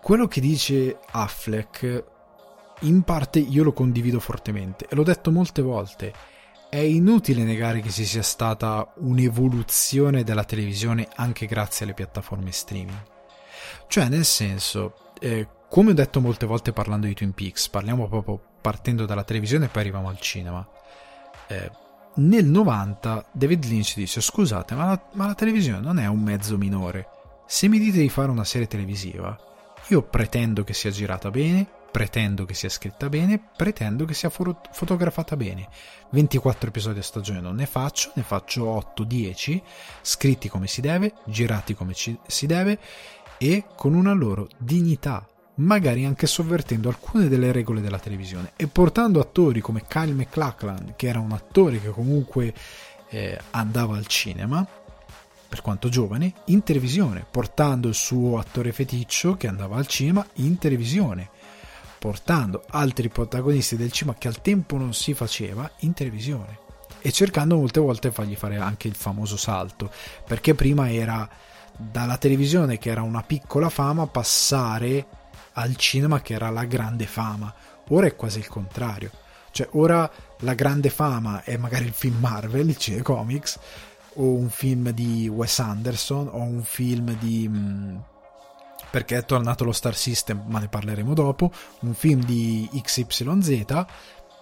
quello 0.00 0.26
che 0.26 0.40
dice 0.40 0.98
Affleck 1.10 2.04
in 2.82 3.02
parte 3.02 3.38
io 3.40 3.64
lo 3.64 3.72
condivido 3.72 4.20
fortemente 4.20 4.86
e 4.88 4.94
l'ho 4.94 5.02
detto 5.02 5.30
molte 5.30 5.62
volte 5.62 6.12
è 6.70 6.78
inutile 6.78 7.44
negare 7.44 7.80
che 7.80 7.90
ci 7.90 8.04
sia 8.04 8.22
stata 8.22 8.92
un'evoluzione 8.96 10.22
della 10.22 10.44
televisione 10.44 11.08
anche 11.14 11.46
grazie 11.46 11.84
alle 11.84 11.94
piattaforme 11.94 12.52
streaming. 12.52 13.02
Cioè, 13.86 14.08
nel 14.08 14.24
senso, 14.24 15.12
eh, 15.20 15.48
come 15.68 15.90
ho 15.90 15.94
detto 15.94 16.20
molte 16.20 16.46
volte 16.46 16.72
parlando 16.72 17.06
di 17.06 17.14
Twin 17.14 17.32
Peaks, 17.32 17.68
parliamo 17.68 18.06
proprio 18.08 18.38
partendo 18.60 19.06
dalla 19.06 19.24
televisione 19.24 19.66
e 19.66 19.68
poi 19.68 19.82
arriviamo 19.82 20.08
al 20.08 20.20
cinema. 20.20 20.66
Eh, 21.46 21.70
nel 22.16 22.44
90 22.44 23.26
David 23.32 23.64
Lynch 23.64 23.94
dice 23.94 24.20
scusate 24.20 24.74
ma 24.74 24.86
la, 24.86 25.02
ma 25.12 25.26
la 25.26 25.34
televisione 25.34 25.80
non 25.80 25.98
è 25.98 26.06
un 26.06 26.20
mezzo 26.20 26.58
minore 26.58 27.08
se 27.46 27.68
mi 27.68 27.78
dite 27.78 28.00
di 28.00 28.08
fare 28.08 28.30
una 28.30 28.44
serie 28.44 28.66
televisiva 28.66 29.38
io 29.88 30.02
pretendo 30.02 30.64
che 30.64 30.74
sia 30.74 30.90
girata 30.90 31.30
bene 31.30 31.66
pretendo 31.90 32.44
che 32.44 32.54
sia 32.54 32.68
scritta 32.68 33.08
bene, 33.08 33.40
pretendo 33.56 34.04
che 34.04 34.14
sia 34.14 34.30
fo- 34.30 34.60
fotografata 34.70 35.36
bene. 35.36 35.68
24 36.10 36.68
episodi 36.68 36.98
a 36.98 37.02
stagione 37.02 37.40
non 37.40 37.56
ne 37.56 37.66
faccio, 37.66 38.12
ne 38.14 38.22
faccio 38.22 38.94
8-10, 38.96 39.60
scritti 40.02 40.48
come 40.48 40.66
si 40.66 40.80
deve, 40.80 41.14
girati 41.26 41.74
come 41.74 41.94
ci- 41.94 42.18
si 42.26 42.46
deve 42.46 42.78
e 43.38 43.64
con 43.76 43.94
una 43.94 44.12
loro 44.12 44.48
dignità, 44.58 45.26
magari 45.56 46.04
anche 46.04 46.26
sovvertendo 46.26 46.88
alcune 46.88 47.28
delle 47.28 47.52
regole 47.52 47.80
della 47.80 47.98
televisione. 47.98 48.52
E 48.56 48.66
portando 48.66 49.20
attori 49.20 49.60
come 49.60 49.84
Kyle 49.86 50.12
McLachlan, 50.12 50.94
che 50.96 51.08
era 51.08 51.20
un 51.20 51.32
attore 51.32 51.80
che 51.80 51.90
comunque 51.90 52.52
eh, 53.10 53.38
andava 53.50 53.96
al 53.96 54.06
cinema, 54.06 54.66
per 55.48 55.62
quanto 55.62 55.88
giovane, 55.88 56.34
in 56.46 56.62
televisione, 56.62 57.24
portando 57.28 57.88
il 57.88 57.94
suo 57.94 58.38
attore 58.38 58.72
feticcio 58.72 59.36
che 59.36 59.46
andava 59.46 59.76
al 59.76 59.86
cinema 59.86 60.26
in 60.34 60.58
televisione 60.58 61.30
portando 61.98 62.64
altri 62.70 63.08
protagonisti 63.08 63.76
del 63.76 63.92
cinema 63.92 64.16
che 64.16 64.28
al 64.28 64.40
tempo 64.40 64.76
non 64.76 64.94
si 64.94 65.14
faceva 65.14 65.70
in 65.80 65.92
televisione 65.92 66.66
e 67.00 67.12
cercando 67.12 67.56
molte 67.56 67.80
volte 67.80 68.10
fargli 68.10 68.34
fare 68.34 68.56
anche 68.56 68.88
il 68.88 68.94
famoso 68.94 69.36
salto 69.36 69.90
perché 70.26 70.54
prima 70.54 70.90
era 70.90 71.28
dalla 71.76 72.18
televisione 72.18 72.78
che 72.78 72.90
era 72.90 73.02
una 73.02 73.22
piccola 73.22 73.68
fama 73.68 74.06
passare 74.06 75.06
al 75.52 75.76
cinema 75.76 76.20
che 76.20 76.34
era 76.34 76.50
la 76.50 76.64
grande 76.64 77.06
fama. 77.06 77.52
Ora 77.88 78.06
è 78.06 78.16
quasi 78.16 78.38
il 78.38 78.48
contrario. 78.48 79.10
Cioè 79.50 79.68
ora 79.72 80.10
la 80.40 80.54
grande 80.54 80.90
fama 80.90 81.42
è 81.42 81.56
magari 81.56 81.86
il 81.86 81.92
film 81.92 82.18
Marvel, 82.18 82.68
il 82.68 82.76
cinecomics 82.76 83.58
o 84.14 84.34
un 84.34 84.50
film 84.50 84.90
di 84.90 85.28
Wes 85.28 85.58
Anderson 85.60 86.28
o 86.28 86.40
un 86.42 86.62
film 86.62 87.16
di 87.18 87.48
mm, 87.48 87.96
perché 88.90 89.16
è 89.16 89.24
tornato 89.24 89.64
lo 89.64 89.72
Star 89.72 89.94
System, 89.94 90.44
ma 90.46 90.58
ne 90.58 90.68
parleremo 90.68 91.14
dopo, 91.14 91.50
un 91.80 91.94
film 91.94 92.24
di 92.24 92.68
XYZ 92.72 93.84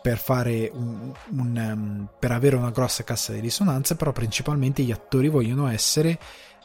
per, 0.02 0.22
un, 0.72 1.12
un, 1.30 1.56
um, 1.56 2.08
per 2.18 2.30
avere 2.30 2.54
una 2.54 2.70
grossa 2.70 3.02
cassa 3.02 3.32
di 3.32 3.40
risonanza, 3.40 3.96
però 3.96 4.12
principalmente 4.12 4.82
gli 4.82 4.92
attori 4.92 5.28
vogliono 5.28 5.66
essere 5.66 6.18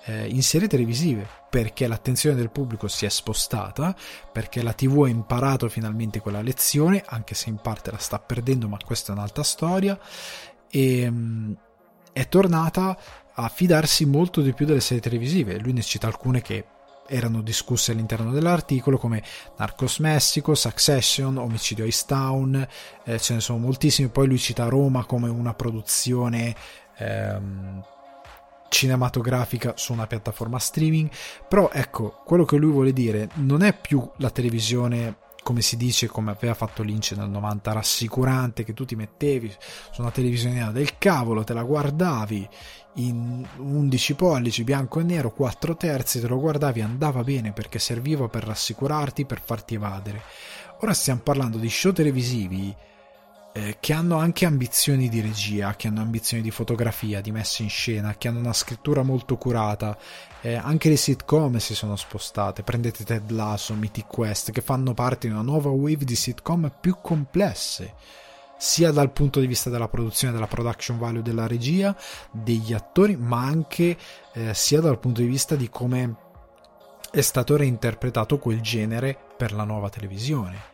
eh, 0.05 0.27
in 0.27 0.43
serie 0.43 0.67
televisive 0.67 1.27
perché 1.49 1.87
l'attenzione 1.87 2.35
del 2.35 2.51
pubblico 2.51 2.87
si 2.87 3.05
è 3.05 3.09
spostata, 3.09 3.95
perché 4.31 4.61
la 4.61 4.73
TV 4.73 5.03
ha 5.05 5.09
imparato 5.09 5.67
finalmente 5.69 6.19
quella 6.19 6.41
lezione, 6.41 7.03
anche 7.05 7.33
se 7.33 7.49
in 7.49 7.57
parte 7.57 7.91
la 7.91 7.97
sta 7.97 8.19
perdendo, 8.19 8.67
ma 8.67 8.77
questa 8.83 9.11
è 9.11 9.15
un'altra 9.15 9.43
storia, 9.43 9.99
e 10.69 11.07
um, 11.07 11.55
è 12.13 12.27
tornata 12.27 12.97
a 13.33 13.49
fidarsi 13.49 14.05
molto 14.05 14.41
di 14.41 14.53
più 14.53 14.65
delle 14.65 14.81
serie 14.81 15.01
televisive. 15.01 15.57
Lui 15.59 15.73
ne 15.73 15.81
cita 15.81 16.07
alcune 16.07 16.41
che 16.41 16.65
erano 17.11 17.41
discusse 17.41 17.91
all'interno 17.91 18.31
dell'articolo 18.31 18.97
come 18.97 19.21
Narcos 19.57 19.99
Messico, 19.99 20.55
Succession, 20.55 21.37
Omicidio 21.37 21.83
Ice 21.83 22.05
Town, 22.07 22.65
eh, 23.03 23.19
ce 23.19 23.33
ne 23.33 23.41
sono 23.41 23.59
moltissimi, 23.59 24.07
poi 24.07 24.27
lui 24.27 24.37
cita 24.37 24.69
Roma 24.69 25.03
come 25.03 25.27
una 25.27 25.53
produzione 25.53 26.55
ehm, 26.97 27.83
cinematografica 28.69 29.73
su 29.75 29.91
una 29.91 30.07
piattaforma 30.07 30.57
streaming, 30.57 31.09
però 31.49 31.69
ecco, 31.73 32.21
quello 32.23 32.45
che 32.45 32.55
lui 32.55 32.71
vuole 32.71 32.93
dire 32.93 33.27
non 33.35 33.61
è 33.61 33.77
più 33.77 34.09
la 34.17 34.29
televisione 34.29 35.17
come 35.43 35.61
si 35.61 35.75
dice, 35.75 36.07
come 36.07 36.31
aveva 36.31 36.53
fatto 36.53 36.83
Lynch 36.83 37.13
nel 37.15 37.29
90, 37.29 37.73
rassicurante 37.73 38.63
che 38.63 38.73
tu 38.73 38.85
ti 38.85 38.95
mettevi 38.95 39.51
su 39.91 40.01
una 40.01 40.11
televisione 40.11 40.71
del 40.71 40.97
cavolo, 40.97 41.43
te 41.43 41.53
la 41.53 41.63
guardavi 41.63 42.47
in 42.95 43.45
11 43.57 44.15
pollici, 44.15 44.63
bianco 44.63 44.99
e 44.99 45.03
nero, 45.03 45.31
4 45.31 45.77
terzi, 45.77 46.19
te 46.19 46.27
lo 46.27 46.39
guardavi, 46.39 46.81
andava 46.81 47.23
bene 47.23 47.51
perché 47.51 47.79
serviva 47.79 48.27
per 48.27 48.43
rassicurarti, 48.43 49.25
per 49.25 49.41
farti 49.43 49.75
evadere. 49.75 50.21
Ora 50.81 50.93
stiamo 50.93 51.21
parlando 51.21 51.57
di 51.57 51.69
show 51.69 51.93
televisivi 51.93 52.75
eh, 53.53 53.77
che 53.79 53.93
hanno 53.93 54.17
anche 54.17 54.45
ambizioni 54.45 55.09
di 55.09 55.21
regia, 55.21 55.75
che 55.75 55.87
hanno 55.87 56.01
ambizioni 56.01 56.41
di 56.41 56.51
fotografia, 56.51 57.21
di 57.21 57.31
messa 57.31 57.63
in 57.63 57.69
scena, 57.69 58.15
che 58.17 58.27
hanno 58.27 58.39
una 58.39 58.53
scrittura 58.53 59.03
molto 59.03 59.37
curata. 59.37 59.97
Eh, 60.41 60.55
anche 60.55 60.89
le 60.89 60.97
sitcom 60.97 61.57
si 61.57 61.75
sono 61.75 61.95
spostate. 61.95 62.63
Prendete 62.63 63.03
Ted 63.03 63.29
Lasso, 63.31 63.73
Mythic 63.73 64.07
Quest, 64.07 64.51
che 64.51 64.61
fanno 64.61 64.93
parte 64.93 65.27
di 65.27 65.33
una 65.33 65.43
nuova 65.43 65.69
wave 65.69 66.03
di 66.03 66.15
sitcom 66.15 66.71
più 66.79 66.97
complesse 67.01 67.93
sia 68.61 68.91
dal 68.91 69.11
punto 69.11 69.39
di 69.39 69.47
vista 69.47 69.71
della 69.71 69.87
produzione, 69.87 70.31
della 70.31 70.45
production 70.45 70.99
value 70.99 71.23
della 71.23 71.47
regia, 71.47 71.97
degli 72.29 72.73
attori, 72.73 73.15
ma 73.15 73.43
anche 73.43 73.97
eh, 74.33 74.53
sia 74.53 74.79
dal 74.79 74.99
punto 74.99 75.21
di 75.21 75.27
vista 75.27 75.55
di 75.55 75.67
come 75.67 76.15
è 77.09 77.21
stato 77.21 77.57
reinterpretato 77.57 78.37
quel 78.37 78.61
genere 78.61 79.17
per 79.35 79.51
la 79.53 79.63
nuova 79.63 79.89
televisione. 79.89 80.69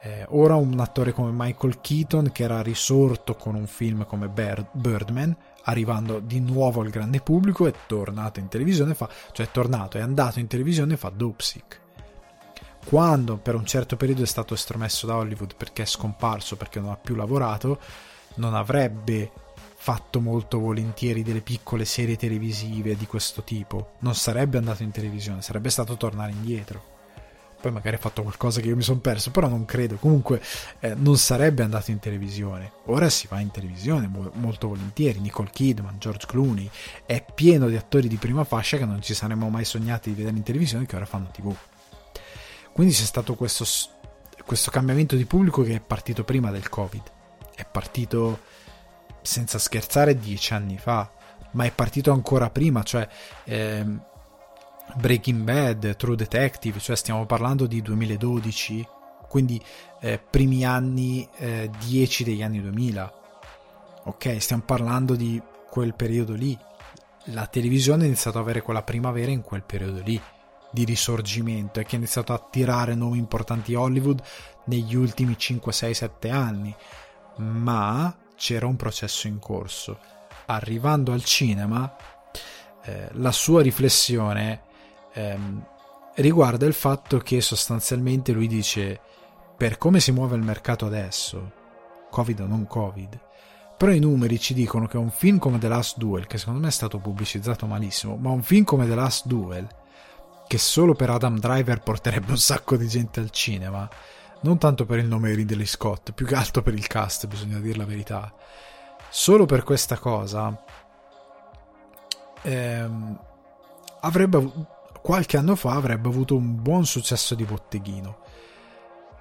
Eh, 0.00 0.24
ora 0.30 0.54
un 0.54 0.80
attore 0.80 1.12
come 1.12 1.30
Michael 1.30 1.78
Keaton, 1.82 2.32
che 2.32 2.42
era 2.42 2.62
risorto 2.62 3.34
con 3.34 3.54
un 3.54 3.66
film 3.66 4.06
come 4.06 4.28
Bird, 4.28 4.68
Birdman, 4.72 5.36
arrivando 5.64 6.20
di 6.20 6.40
nuovo 6.40 6.80
al 6.80 6.88
grande 6.88 7.20
pubblico, 7.20 7.66
è 7.66 7.72
tornato 7.86 8.40
in 8.40 8.48
televisione, 8.48 8.94
fa, 8.94 9.10
cioè 9.32 9.44
è 9.44 9.50
tornato, 9.50 9.98
è 9.98 10.00
andato 10.00 10.38
in 10.38 10.46
televisione 10.46 10.94
e 10.94 10.96
fa 10.96 11.10
Dopesick 11.10 11.84
quando 12.86 13.36
per 13.36 13.56
un 13.56 13.66
certo 13.66 13.96
periodo 13.96 14.22
è 14.22 14.26
stato 14.26 14.54
estromesso 14.54 15.06
da 15.06 15.16
Hollywood 15.16 15.56
perché 15.56 15.82
è 15.82 15.86
scomparso, 15.86 16.56
perché 16.56 16.78
non 16.78 16.90
ha 16.90 16.96
più 16.96 17.16
lavorato, 17.16 17.80
non 18.36 18.54
avrebbe 18.54 19.32
fatto 19.74 20.20
molto 20.20 20.60
volentieri 20.60 21.24
delle 21.24 21.40
piccole 21.40 21.84
serie 21.84 22.16
televisive 22.16 22.96
di 22.96 23.06
questo 23.06 23.42
tipo. 23.42 23.94
Non 24.00 24.14
sarebbe 24.14 24.58
andato 24.58 24.84
in 24.84 24.92
televisione, 24.92 25.42
sarebbe 25.42 25.68
stato 25.70 25.96
tornare 25.96 26.30
indietro. 26.30 26.94
Poi 27.60 27.72
magari 27.72 27.96
ha 27.96 27.98
fatto 27.98 28.22
qualcosa 28.22 28.60
che 28.60 28.68
io 28.68 28.76
mi 28.76 28.82
sono 28.82 29.00
perso, 29.00 29.32
però 29.32 29.48
non 29.48 29.64
credo. 29.64 29.96
Comunque 29.96 30.40
eh, 30.78 30.94
non 30.94 31.16
sarebbe 31.16 31.64
andato 31.64 31.90
in 31.90 31.98
televisione. 31.98 32.70
Ora 32.84 33.08
si 33.08 33.26
va 33.26 33.40
in 33.40 33.50
televisione 33.50 34.06
mo- 34.06 34.30
molto 34.34 34.68
volentieri. 34.68 35.18
Nicole 35.18 35.50
Kidman, 35.50 35.96
George 35.98 36.26
Clooney, 36.26 36.70
è 37.04 37.24
pieno 37.34 37.68
di 37.68 37.74
attori 37.74 38.06
di 38.06 38.16
prima 38.16 38.44
fascia 38.44 38.76
che 38.76 38.84
non 38.84 39.02
ci 39.02 39.12
saremmo 39.12 39.48
mai 39.48 39.64
sognati 39.64 40.10
di 40.10 40.16
vedere 40.16 40.36
in 40.36 40.44
televisione 40.44 40.86
che 40.86 40.94
ora 40.94 41.06
fanno 41.06 41.30
TV. 41.32 41.52
Quindi 42.76 42.92
c'è 42.92 43.04
stato 43.04 43.36
questo, 43.36 43.64
questo 44.44 44.70
cambiamento 44.70 45.16
di 45.16 45.24
pubblico 45.24 45.62
che 45.62 45.76
è 45.76 45.80
partito 45.80 46.24
prima 46.24 46.50
del 46.50 46.68
Covid. 46.68 47.02
È 47.54 47.64
partito 47.64 48.40
senza 49.22 49.58
scherzare 49.58 50.18
dieci 50.18 50.52
anni 50.52 50.76
fa, 50.76 51.10
ma 51.52 51.64
è 51.64 51.72
partito 51.72 52.12
ancora 52.12 52.50
prima, 52.50 52.82
cioè 52.82 53.08
ehm, 53.44 54.04
Breaking 54.96 55.40
Bad, 55.40 55.96
True 55.96 56.16
Detective, 56.16 56.78
cioè 56.78 56.96
stiamo 56.96 57.24
parlando 57.24 57.66
di 57.66 57.80
2012, 57.80 58.86
quindi 59.26 59.58
eh, 60.02 60.18
primi 60.18 60.66
anni 60.66 61.26
eh, 61.38 61.70
10 61.86 62.24
degli 62.24 62.42
anni 62.42 62.60
2000. 62.60 63.12
Ok, 64.04 64.36
stiamo 64.38 64.64
parlando 64.66 65.14
di 65.14 65.40
quel 65.70 65.94
periodo 65.94 66.34
lì. 66.34 66.54
La 67.30 67.46
televisione 67.46 68.02
ha 68.02 68.06
iniziato 68.06 68.36
ad 68.36 68.44
avere 68.44 68.60
quella 68.60 68.82
primavera 68.82 69.30
in 69.30 69.40
quel 69.40 69.62
periodo 69.62 70.02
lì 70.02 70.20
di 70.76 70.84
risorgimento 70.84 71.80
e 71.80 71.84
che 71.86 71.94
ha 71.94 71.98
iniziato 71.98 72.34
a 72.34 72.38
tirare 72.50 72.94
nomi 72.94 73.16
importanti 73.16 73.74
Hollywood 73.74 74.22
negli 74.64 74.94
ultimi 74.94 75.38
5, 75.38 75.72
6, 75.72 75.94
7 75.94 76.28
anni. 76.28 76.76
Ma 77.36 78.14
c'era 78.36 78.66
un 78.66 78.76
processo 78.76 79.26
in 79.26 79.38
corso. 79.38 79.98
Arrivando 80.44 81.12
al 81.12 81.24
cinema, 81.24 81.96
eh, 82.84 83.08
la 83.12 83.32
sua 83.32 83.62
riflessione 83.62 84.64
ehm, 85.14 85.66
riguarda 86.16 86.66
il 86.66 86.74
fatto 86.74 87.16
che 87.20 87.40
sostanzialmente 87.40 88.32
lui 88.32 88.46
dice 88.46 89.00
per 89.56 89.78
come 89.78 89.98
si 89.98 90.12
muove 90.12 90.36
il 90.36 90.42
mercato 90.42 90.84
adesso, 90.84 91.52
Covid 92.10 92.40
o 92.40 92.46
non 92.46 92.66
Covid, 92.66 93.18
però 93.78 93.92
i 93.92 93.98
numeri 93.98 94.38
ci 94.38 94.52
dicono 94.52 94.86
che 94.86 94.98
un 94.98 95.10
film 95.10 95.38
come 95.38 95.56
The 95.58 95.68
Last 95.68 95.96
Duel, 95.96 96.26
che 96.26 96.36
secondo 96.36 96.60
me 96.60 96.68
è 96.68 96.70
stato 96.70 96.98
pubblicizzato 96.98 97.64
malissimo, 97.64 98.16
ma 98.16 98.28
un 98.28 98.42
film 98.42 98.64
come 98.64 98.86
The 98.86 98.94
Last 98.94 99.26
Duel, 99.26 99.66
che 100.46 100.58
solo 100.58 100.94
per 100.94 101.10
Adam 101.10 101.38
Driver 101.38 101.80
porterebbe 101.80 102.30
un 102.30 102.38
sacco 102.38 102.76
di 102.76 102.86
gente 102.86 103.20
al 103.20 103.30
cinema, 103.30 103.88
non 104.40 104.58
tanto 104.58 104.84
per 104.84 104.98
il 104.98 105.06
nome 105.06 105.34
Ridley 105.34 105.66
Scott, 105.66 106.12
più 106.12 106.26
che 106.26 106.34
altro 106.34 106.62
per 106.62 106.74
il 106.74 106.86
cast, 106.86 107.26
bisogna 107.26 107.58
dire 107.58 107.76
la 107.76 107.84
verità. 107.84 108.32
Solo 109.08 109.46
per 109.46 109.62
questa 109.62 109.98
cosa 109.98 110.64
ehm, 112.42 113.18
avrebbe 114.00 114.52
qualche 115.02 115.36
anno 115.36 115.54
fa 115.54 115.72
avrebbe 115.72 116.08
avuto 116.08 116.34
un 116.34 116.60
buon 116.60 116.84
successo 116.84 117.34
di 117.34 117.44
botteghino. 117.44 118.18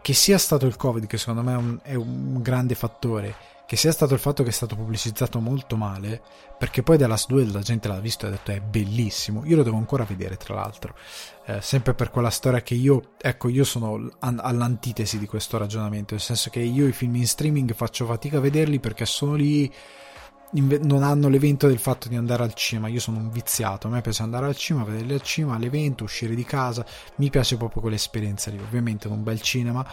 Che 0.06 0.14
sia 0.14 0.38
stato 0.38 0.68
il 0.68 0.76
Covid, 0.76 1.08
che 1.08 1.18
secondo 1.18 1.42
me 1.42 1.54
è 1.54 1.58
un, 1.58 1.80
è 1.82 1.96
un 1.96 2.40
grande 2.44 2.76
fattore, 2.76 3.36
che 3.66 3.76
sia 3.76 3.92
stato 3.92 4.14
il 4.14 4.20
fatto 4.20 4.44
che 4.44 4.50
è 4.50 4.52
stato 4.52 4.76
pubblicizzato 4.76 5.40
molto 5.40 5.78
male, 5.78 6.22
perché 6.60 6.84
poi 6.84 7.00
The 7.00 7.08
Last 7.08 7.28
Duel 7.28 7.52
la 7.52 7.62
gente 7.62 7.88
l'ha 7.88 8.00
visto 8.00 8.26
e 8.26 8.28
ha 8.28 8.32
detto 8.34 8.52
è 8.52 8.60
bellissimo, 8.60 9.44
io 9.46 9.56
lo 9.56 9.64
devo 9.64 9.78
ancora 9.78 10.04
vedere 10.04 10.38
tra 10.38 10.54
l'altro, 10.54 10.94
eh, 11.48 11.60
sempre 11.60 11.96
per 11.96 12.12
quella 12.12 12.30
storia 12.30 12.62
che 12.62 12.76
io, 12.76 13.14
ecco, 13.20 13.50
io 13.50 13.64
sono 13.64 14.12
all'antitesi 14.20 15.18
di 15.18 15.26
questo 15.26 15.58
ragionamento, 15.58 16.14
nel 16.14 16.22
senso 16.22 16.52
che 16.52 16.60
io 16.60 16.86
i 16.86 16.92
film 16.92 17.16
in 17.16 17.26
streaming 17.26 17.74
faccio 17.74 18.06
fatica 18.06 18.38
a 18.38 18.42
vederli 18.42 18.80
perché 18.80 19.08
sono 19.08 19.34
lì 19.34 19.74
non 20.52 21.04
hanno 21.04 21.28
l'evento 21.28 21.68
del 21.68 21.80
fatto 21.80 22.08
di 22.08 22.16
andare 22.16 22.44
al 22.44 22.54
cinema. 22.54 22.88
Io 22.88 23.00
sono 23.00 23.18
un 23.18 23.30
viziato, 23.30 23.88
a 23.88 23.90
me 23.90 24.02
piace 24.02 24.24
andare 24.24 24.46
al 24.46 24.56
cinema, 24.56 24.86
vederli 24.86 25.14
al 25.14 25.22
cinema, 25.22 25.56
all'evento, 25.56 26.04
uscire 26.04 26.36
di 26.36 26.44
casa. 26.44 26.86
Mi 27.16 27.30
piace 27.30 27.58
proprio 27.58 27.82
quell'esperienza 27.82 28.52
lì. 28.52 28.60
Ovviamente 28.60 29.08
non 29.08 29.18
un 29.18 29.24
bel 29.24 29.42
cinema, 29.42 29.86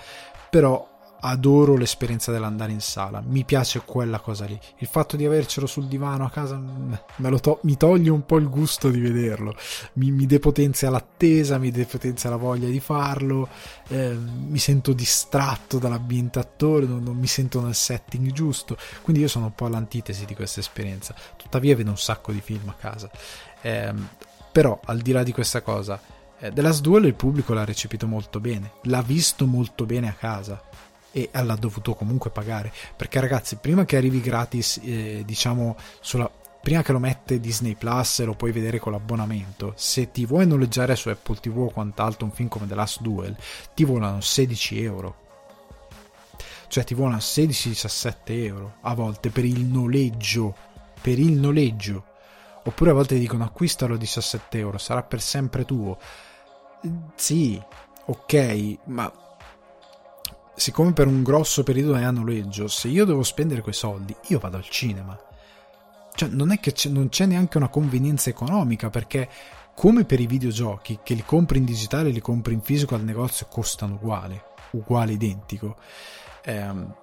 però 0.51 0.92
adoro 1.25 1.77
l'esperienza 1.77 2.33
dell'andare 2.33 2.73
in 2.73 2.81
sala, 2.81 3.23
mi 3.25 3.45
piace 3.45 3.83
quella 3.85 4.19
cosa 4.19 4.45
lì. 4.45 4.59
Il 4.79 4.89
fatto 4.89 5.17
di 5.17 5.25
avercelo 5.25 5.67
sul 5.67 5.87
divano 5.87 6.25
a 6.25 6.31
casa 6.31 6.57
mm, 6.57 7.35
to- 7.41 7.61
mi 7.63 7.77
toglie 7.77 8.11
un 8.11 8.27
po' 8.27 8.39
il 8.39 8.49
gusto 8.49 8.91
di 8.91 9.01
vederlo, 9.01 9.55
mi, 9.95 10.11
mi 10.11 10.27
depotenzia 10.27 10.91
l'attesa, 10.91 11.59
mi 11.59 11.71
depotenzia 11.71 12.31
la 12.31 12.37
voglia 12.37 12.69
di 12.69 12.81
farlo, 12.81 13.49
eh, 13.89 14.15
mi 14.15 14.59
sento 14.59 14.93
distratto 14.93 15.79
dall'ambientatore, 15.79 16.87
non, 16.87 17.03
non 17.03 17.17
mi 17.17 17.29
sento 17.29 17.61
nel 17.61 17.75
setting 17.75 18.33
giusto, 18.33 18.77
quindi 19.03 19.23
io 19.23 19.29
sono 19.29 19.47
un 19.47 19.55
po' 19.55 19.67
all'antitesi 19.67 20.25
di 20.25 20.35
questa 20.35 20.61
esperienza. 20.61 21.15
Tuttavia 21.37 21.77
vedo 21.77 21.91
un 21.91 21.99
sacco 21.99 22.33
di 22.33 22.41
film 22.41 22.69
a 22.69 22.75
casa. 22.75 23.09
Eh, 23.61 23.95
però 24.51 24.79
al 24.85 24.99
di 24.99 25.13
là 25.13 25.23
di 25.23 25.33
questa 25.33 25.63
cosa, 25.63 26.01
eh, 26.41 26.53
The 26.53 26.61
Last 26.61 26.81
Duel 26.81 27.05
il 27.05 27.15
pubblico 27.15 27.55
l'ha 27.55 27.65
recepito 27.65 28.09
molto 28.09 28.41
bene, 28.41 28.73
l'ha 28.83 29.03
visto 29.03 29.47
molto 29.47 29.87
bene 29.87 30.09
a 30.09 30.13
casa 30.13 30.61
e 31.13 31.29
l'ha 31.33 31.57
dovuto 31.57 31.95
comunque 31.95 32.31
pagare. 32.31 32.73
Perché 32.97 33.21
ragazzi 33.21 33.57
prima 33.57 33.85
che 33.85 33.97
arrivi 33.97 34.21
gratis 34.21 34.81
eh, 34.83 35.23
diciamo 35.25 35.77
sulla 36.01 36.31
prima 36.61 36.83
che 36.83 36.93
lo 36.93 36.99
mette 36.99 37.41
Disney 37.41 37.75
Plus 37.75 38.23
lo 38.25 38.35
puoi 38.35 38.53
vedere 38.53 38.79
con 38.79 38.93
l'abbonamento 38.93 39.73
se 39.75 40.13
ti 40.13 40.25
vuoi 40.25 40.47
noleggiare 40.47 40.95
su 40.95 41.09
Apple 41.09 41.41
TV 41.41 41.59
o 41.59 41.71
quant'altro 41.71 42.25
un 42.25 42.31
film 42.31 42.49
come 42.49 42.69
The 42.69 42.77
Last 42.77 43.01
Duel 43.01 43.37
ti 43.75 43.85
volano 43.85 44.21
16 44.21 44.83
euro. 44.83 45.17
Cioè 46.69 46.85
ti 46.85 46.95
volano 46.95 47.19
16-17 47.19 48.15
euro 48.25 48.75
a 48.81 48.95
volte 48.95 49.29
per 49.29 49.45
il 49.45 49.61
noleggio 49.61 50.71
per 51.03 51.19
il 51.19 51.33
noleggio. 51.33 52.05
Oppure 52.65 52.91
a 52.91 52.95
volte 52.95 53.19
dicono 53.19 53.45
acquistalo 53.45 53.95
a 53.95 53.99
17 53.99 54.59
euro 54.59 54.79
sarà 54.79 55.03
per 55.03 55.21
sempre 55.21 55.65
tuo. 55.65 55.99
Sì 57.17 57.61
ok 58.05 58.79
ma 58.85 59.13
siccome 60.63 60.93
per 60.93 61.09
un 61.09 61.25
grosso 61.25 61.65
periodo 61.65 61.97
è 61.97 62.05
a 62.05 62.13
noleggio, 62.13 62.69
se 62.69 62.87
io 62.87 63.05
devo 63.05 63.25
spendere 63.25 63.63
quei 63.63 63.75
soldi, 63.75 64.15
io 64.29 64.39
vado 64.39 64.59
al 64.59 64.69
cinema. 64.69 65.19
Cioè, 66.15 66.29
non 66.29 66.53
è 66.53 66.61
che 66.61 66.71
c'è, 66.71 66.89
non 66.89 67.09
c'è 67.09 67.27
neanche 67.27 67.57
una 67.57 67.67
convenienza 67.67 68.31
economica, 68.31 68.89
perché 68.89 69.29
come 69.75 70.05
per 70.05 70.21
i 70.21 70.29
videogiochi, 70.29 71.01
che 71.03 71.15
li 71.15 71.25
compri 71.25 71.59
in 71.59 71.65
digitale 71.65 72.11
e 72.11 72.13
li 72.13 72.21
compri 72.21 72.55
in 72.55 72.61
fisico 72.61 72.95
al 72.95 73.03
negozio 73.03 73.47
costano 73.51 73.95
uguale, 73.95 74.51
uguale 74.71 75.11
identico, 75.11 75.79
ehm, 76.45 76.95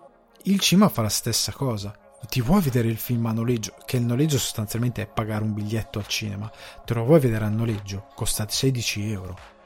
il 0.44 0.60
cinema 0.62 0.88
fa 0.88 1.02
la 1.02 1.10
stessa 1.10 1.52
cosa. 1.52 1.94
Ti 2.30 2.40
vuoi 2.40 2.62
vedere 2.62 2.88
il 2.88 2.98
film 2.98 3.26
a 3.26 3.34
noleggio? 3.34 3.74
Che 3.86 3.98
il 3.98 4.04
noleggio 4.04 4.38
sostanzialmente 4.38 5.02
è 5.02 5.08
pagare 5.08 5.44
un 5.44 5.54
biglietto 5.54 6.00
al 6.00 6.08
cinema. 6.08 6.50
Te 6.86 6.94
lo 6.94 7.04
vuoi 7.04 7.20
vedere 7.20 7.44
a 7.44 7.50
noleggio? 7.50 8.08
Costa 8.16 8.46
16 8.48 9.12
euro 9.12 9.59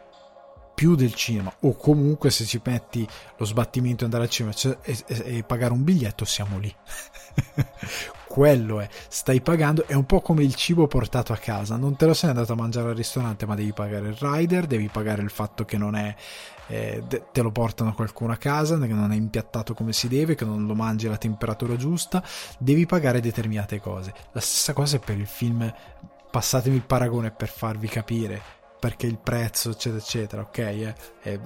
più 0.73 0.95
del 0.95 1.13
cinema 1.13 1.53
o 1.61 1.75
comunque 1.75 2.31
se 2.31 2.45
ci 2.45 2.59
metti 2.63 3.07
lo 3.37 3.45
sbattimento 3.45 4.01
e 4.01 4.05
andare 4.05 4.23
al 4.23 4.29
cinema 4.29 4.55
e, 4.81 4.97
e, 5.05 5.37
e 5.37 5.43
pagare 5.43 5.73
un 5.73 5.83
biglietto 5.83 6.25
siamo 6.25 6.57
lì. 6.57 6.73
Quello 8.27 8.79
è. 8.79 8.89
Stai 9.09 9.41
pagando 9.41 9.85
è 9.85 9.93
un 9.93 10.05
po' 10.05 10.19
come 10.21 10.43
il 10.43 10.55
cibo 10.55 10.87
portato 10.87 11.33
a 11.33 11.37
casa. 11.37 11.75
Non 11.75 11.95
te 11.95 12.05
lo 12.05 12.13
sei 12.13 12.29
andato 12.29 12.53
a 12.53 12.55
mangiare 12.55 12.89
al 12.89 12.95
ristorante 12.95 13.45
ma 13.45 13.55
devi 13.55 13.73
pagare 13.73 14.07
il 14.07 14.17
rider 14.19 14.65
devi 14.65 14.89
pagare 14.89 15.21
il 15.21 15.29
fatto 15.29 15.65
che 15.65 15.77
non 15.77 15.95
è 15.95 16.15
eh, 16.67 17.03
te 17.31 17.41
lo 17.41 17.51
portano 17.51 17.93
qualcuno 17.93 18.33
a 18.33 18.37
casa 18.37 18.79
che 18.79 18.87
non 18.87 19.11
è 19.11 19.15
impiattato 19.15 19.73
come 19.73 19.91
si 19.91 20.07
deve 20.07 20.35
che 20.35 20.45
non 20.45 20.65
lo 20.65 20.73
mangi 20.73 21.07
alla 21.07 21.17
temperatura 21.17 21.75
giusta. 21.75 22.23
Devi 22.57 22.85
pagare 22.85 23.19
determinate 23.19 23.79
cose. 23.79 24.13
La 24.31 24.41
stessa 24.41 24.73
cosa 24.73 24.97
è 24.97 24.99
per 24.99 25.17
il 25.17 25.27
film 25.27 25.71
passatemi 26.31 26.77
il 26.77 26.81
paragone 26.81 27.29
per 27.29 27.47
farvi 27.47 27.87
capire 27.87 28.62
perché 28.83 29.07
il 29.07 29.17
prezzo, 29.17 29.69
eccetera, 29.69 30.01
eccetera, 30.01 30.41
ok? 30.41 30.57
Eh? 30.57 30.95
Eh, 31.21 31.39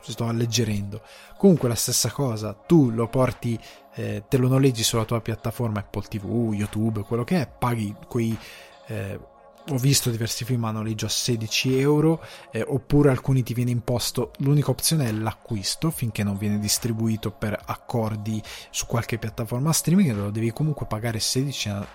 sto 0.00 0.26
alleggerendo. 0.28 1.02
Comunque 1.36 1.66
la 1.66 1.74
stessa 1.74 2.08
cosa, 2.12 2.52
tu 2.52 2.90
lo 2.90 3.08
porti, 3.08 3.58
eh, 3.94 4.22
te 4.28 4.36
lo 4.36 4.46
noleggi 4.46 4.84
sulla 4.84 5.04
tua 5.04 5.20
piattaforma 5.20 5.80
Apple 5.80 6.04
TV, 6.08 6.52
YouTube, 6.54 7.02
quello 7.02 7.24
che 7.24 7.40
è, 7.40 7.48
paghi 7.48 7.92
quei... 8.06 8.38
Eh, 8.86 9.32
ho 9.70 9.78
visto 9.78 10.10
diversi 10.10 10.44
film 10.44 10.62
a 10.64 10.72
noleggio 10.72 11.06
a 11.06 11.08
16 11.08 11.78
euro 11.80 12.22
eh, 12.50 12.62
oppure 12.62 13.08
alcuni 13.08 13.42
ti 13.42 13.54
viene 13.54 13.70
imposto 13.70 14.32
l'unica 14.40 14.70
opzione 14.70 15.06
è 15.06 15.10
l'acquisto 15.10 15.90
finché 15.90 16.22
non 16.22 16.36
viene 16.36 16.58
distribuito 16.58 17.30
per 17.30 17.58
accordi 17.64 18.42
su 18.68 18.84
qualche 18.84 19.16
piattaforma 19.16 19.72
streaming 19.72 20.14
lo 20.14 20.28
devi 20.28 20.52
comunque 20.52 20.84
pagare 20.84 21.16
16-19 21.16 21.86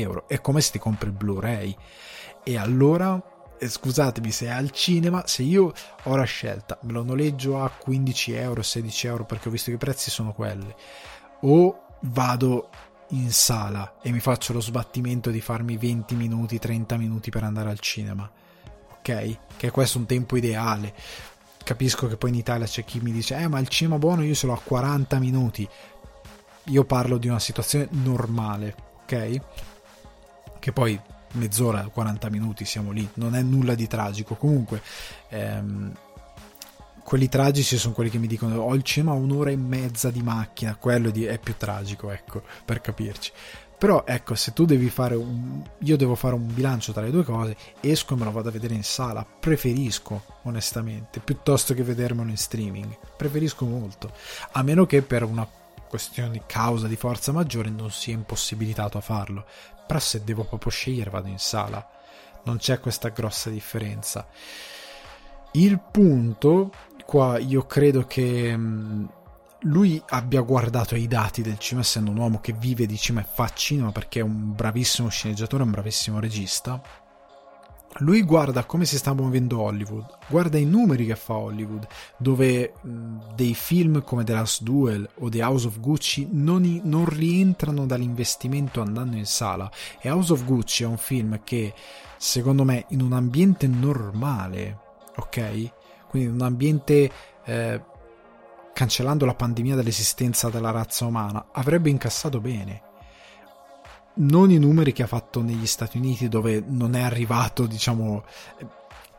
euro 0.00 0.26
è 0.26 0.40
come 0.40 0.60
se 0.60 0.72
ti 0.72 0.78
compri 0.80 1.10
il 1.10 1.14
Blu-ray 1.14 1.76
e 2.42 2.56
allora 2.56 3.22
eh, 3.58 3.68
scusatemi 3.68 4.30
se 4.30 4.46
è 4.46 4.50
al 4.50 4.70
cinema, 4.70 5.26
se 5.26 5.42
io 5.42 5.72
ho 6.04 6.16
la 6.16 6.24
scelta, 6.24 6.78
me 6.82 6.92
lo 6.92 7.02
noleggio 7.02 7.60
a 7.60 7.70
15 7.70 8.32
euro, 8.32 8.62
16 8.62 9.06
euro 9.06 9.24
perché 9.24 9.48
ho 9.48 9.50
visto 9.50 9.70
che 9.70 9.76
i 9.76 9.78
prezzi 9.78 10.10
sono 10.10 10.32
quelli, 10.32 10.72
o 11.42 11.80
vado 12.00 12.70
in 13.10 13.30
sala 13.30 13.98
e 14.02 14.10
mi 14.10 14.20
faccio 14.20 14.52
lo 14.52 14.60
sbattimento 14.60 15.30
di 15.30 15.40
farmi 15.40 15.76
20 15.76 16.14
minuti, 16.14 16.58
30 16.58 16.96
minuti 16.96 17.30
per 17.30 17.44
andare 17.44 17.70
al 17.70 17.78
cinema, 17.78 18.28
ok? 18.98 19.38
Che 19.56 19.70
questo 19.70 19.98
è 19.98 20.00
un 20.00 20.06
tempo 20.06 20.36
ideale. 20.36 20.94
Capisco 21.62 22.06
che 22.06 22.16
poi 22.16 22.30
in 22.30 22.36
Italia 22.36 22.66
c'è 22.66 22.84
chi 22.84 23.00
mi 23.00 23.12
dice, 23.12 23.36
eh 23.36 23.48
ma 23.48 23.58
il 23.58 23.68
cinema 23.68 23.98
buono 23.98 24.22
io 24.22 24.34
ce 24.34 24.46
l'ho 24.46 24.54
a 24.54 24.60
40 24.62 25.18
minuti. 25.18 25.68
Io 26.68 26.84
parlo 26.84 27.18
di 27.18 27.28
una 27.28 27.38
situazione 27.38 27.88
normale, 27.90 28.74
ok? 29.02 29.40
Che 30.58 30.72
poi 30.72 31.00
mezz'ora, 31.36 31.88
40 31.88 32.28
minuti 32.30 32.64
siamo 32.64 32.90
lì, 32.90 33.08
non 33.14 33.34
è 33.34 33.42
nulla 33.42 33.74
di 33.74 33.86
tragico. 33.86 34.34
Comunque, 34.34 34.82
ehm, 35.28 35.92
quelli 37.04 37.28
tragici 37.28 37.78
sono 37.78 37.94
quelli 37.94 38.10
che 38.10 38.18
mi 38.18 38.26
dicono 38.26 38.60
ho 38.60 38.74
il 38.74 38.82
cinema 38.82 39.12
un'ora 39.12 39.50
e 39.50 39.56
mezza 39.56 40.10
di 40.10 40.22
macchina, 40.22 40.74
quello 40.74 41.10
di, 41.10 41.24
è 41.24 41.38
più 41.38 41.54
tragico, 41.56 42.10
ecco, 42.10 42.42
per 42.64 42.80
capirci. 42.80 43.30
Però 43.78 44.04
ecco, 44.06 44.34
se 44.34 44.52
tu 44.52 44.64
devi 44.64 44.88
fare 44.88 45.14
un... 45.14 45.62
io 45.80 45.96
devo 45.96 46.14
fare 46.14 46.34
un 46.34 46.52
bilancio 46.52 46.92
tra 46.92 47.02
le 47.02 47.10
due 47.10 47.24
cose, 47.24 47.56
esco 47.80 48.14
e 48.14 48.16
me 48.16 48.24
lo 48.24 48.32
vado 48.32 48.48
a 48.48 48.52
vedere 48.52 48.74
in 48.74 48.82
sala, 48.82 49.24
preferisco 49.24 50.22
onestamente, 50.44 51.20
piuttosto 51.20 51.74
che 51.74 51.82
vedermelo 51.82 52.30
in 52.30 52.38
streaming, 52.38 52.96
preferisco 53.16 53.66
molto, 53.66 54.12
a 54.52 54.62
meno 54.62 54.86
che 54.86 55.02
per 55.02 55.24
una 55.24 55.46
questione 55.88 56.30
di 56.30 56.42
causa 56.46 56.86
di 56.86 56.96
forza 56.96 57.32
maggiore 57.32 57.68
non 57.70 57.90
sia 57.90 58.14
impossibilitato 58.14 58.96
a 58.98 59.02
farlo, 59.02 59.44
però 59.86 59.98
se 59.98 60.24
devo 60.24 60.44
proprio 60.44 60.70
scegliere 60.70 61.10
vado 61.10 61.28
in 61.28 61.38
sala, 61.38 61.86
non 62.44 62.58
c'è 62.58 62.80
questa 62.80 63.10
grossa 63.10 63.50
differenza. 63.50 64.26
Il 65.52 65.80
punto 65.80 66.70
qua 67.04 67.38
io 67.38 67.64
credo 67.66 68.04
che 68.06 68.58
lui 69.60 70.02
abbia 70.08 70.40
guardato 70.42 70.94
i 70.96 71.08
dati 71.08 71.42
del 71.42 71.58
cinema, 71.58 71.82
essendo 71.82 72.10
un 72.10 72.18
uomo 72.18 72.40
che 72.40 72.52
vive 72.52 72.86
di 72.86 72.96
cinema 72.96 73.24
e 73.24 73.28
fa 73.32 73.50
cinema 73.52 73.90
perché 73.90 74.20
è 74.20 74.22
un 74.22 74.54
bravissimo 74.54 75.08
sceneggiatore, 75.08 75.62
un 75.62 75.70
bravissimo 75.70 76.20
regista. 76.20 76.80
Lui 78.00 78.22
guarda 78.22 78.64
come 78.64 78.84
si 78.84 78.98
sta 78.98 79.14
muovendo 79.14 79.60
Hollywood, 79.60 80.18
guarda 80.28 80.58
i 80.58 80.64
numeri 80.64 81.06
che 81.06 81.16
fa 81.16 81.34
Hollywood, 81.34 81.86
dove 82.18 82.74
mh, 82.80 83.34
dei 83.34 83.54
film 83.54 84.02
come 84.02 84.22
The 84.22 84.34
Last 84.34 84.62
Duel 84.62 85.08
o 85.20 85.28
The 85.30 85.42
House 85.42 85.66
of 85.66 85.80
Gucci 85.80 86.28
non, 86.30 86.64
i, 86.64 86.80
non 86.84 87.06
rientrano 87.06 87.86
dall'investimento 87.86 88.82
andando 88.82 89.16
in 89.16 89.24
sala. 89.24 89.70
E 90.00 90.10
House 90.10 90.32
of 90.32 90.44
Gucci 90.44 90.82
è 90.82 90.86
un 90.86 90.98
film 90.98 91.40
che, 91.42 91.72
secondo 92.18 92.64
me, 92.64 92.84
in 92.90 93.00
un 93.00 93.12
ambiente 93.12 93.66
normale, 93.66 94.78
ok? 95.16 95.70
Quindi 96.08 96.28
in 96.28 96.34
un 96.34 96.42
ambiente 96.42 97.10
eh, 97.44 97.82
cancellando 98.74 99.24
la 99.24 99.34
pandemia 99.34 99.74
dall'esistenza 99.74 100.50
della 100.50 100.70
razza 100.70 101.06
umana, 101.06 101.46
avrebbe 101.52 101.88
incassato 101.88 102.40
bene. 102.40 102.85
Non 104.16 104.50
i 104.50 104.58
numeri 104.58 104.92
che 104.92 105.02
ha 105.02 105.06
fatto 105.06 105.42
negli 105.42 105.66
Stati 105.66 105.98
Uniti, 105.98 106.28
dove 106.28 106.62
non 106.66 106.94
è 106.94 107.02
arrivato, 107.02 107.66
diciamo, 107.66 108.24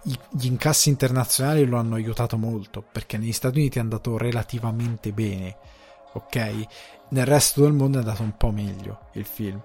gli 0.03 0.45
incassi 0.45 0.89
internazionali 0.89 1.65
lo 1.65 1.77
hanno 1.77 1.95
aiutato 1.95 2.37
molto, 2.37 2.81
perché 2.81 3.17
negli 3.17 3.33
Stati 3.33 3.59
Uniti 3.59 3.77
è 3.77 3.81
andato 3.81 4.17
relativamente 4.17 5.11
bene, 5.11 5.57
ok? 6.13 6.65
Nel 7.09 7.25
resto 7.25 7.61
del 7.61 7.73
mondo 7.73 7.97
è 7.97 8.01
andato 8.01 8.23
un 8.23 8.35
po' 8.37 8.51
meglio 8.51 9.09
il 9.13 9.25
film. 9.25 9.61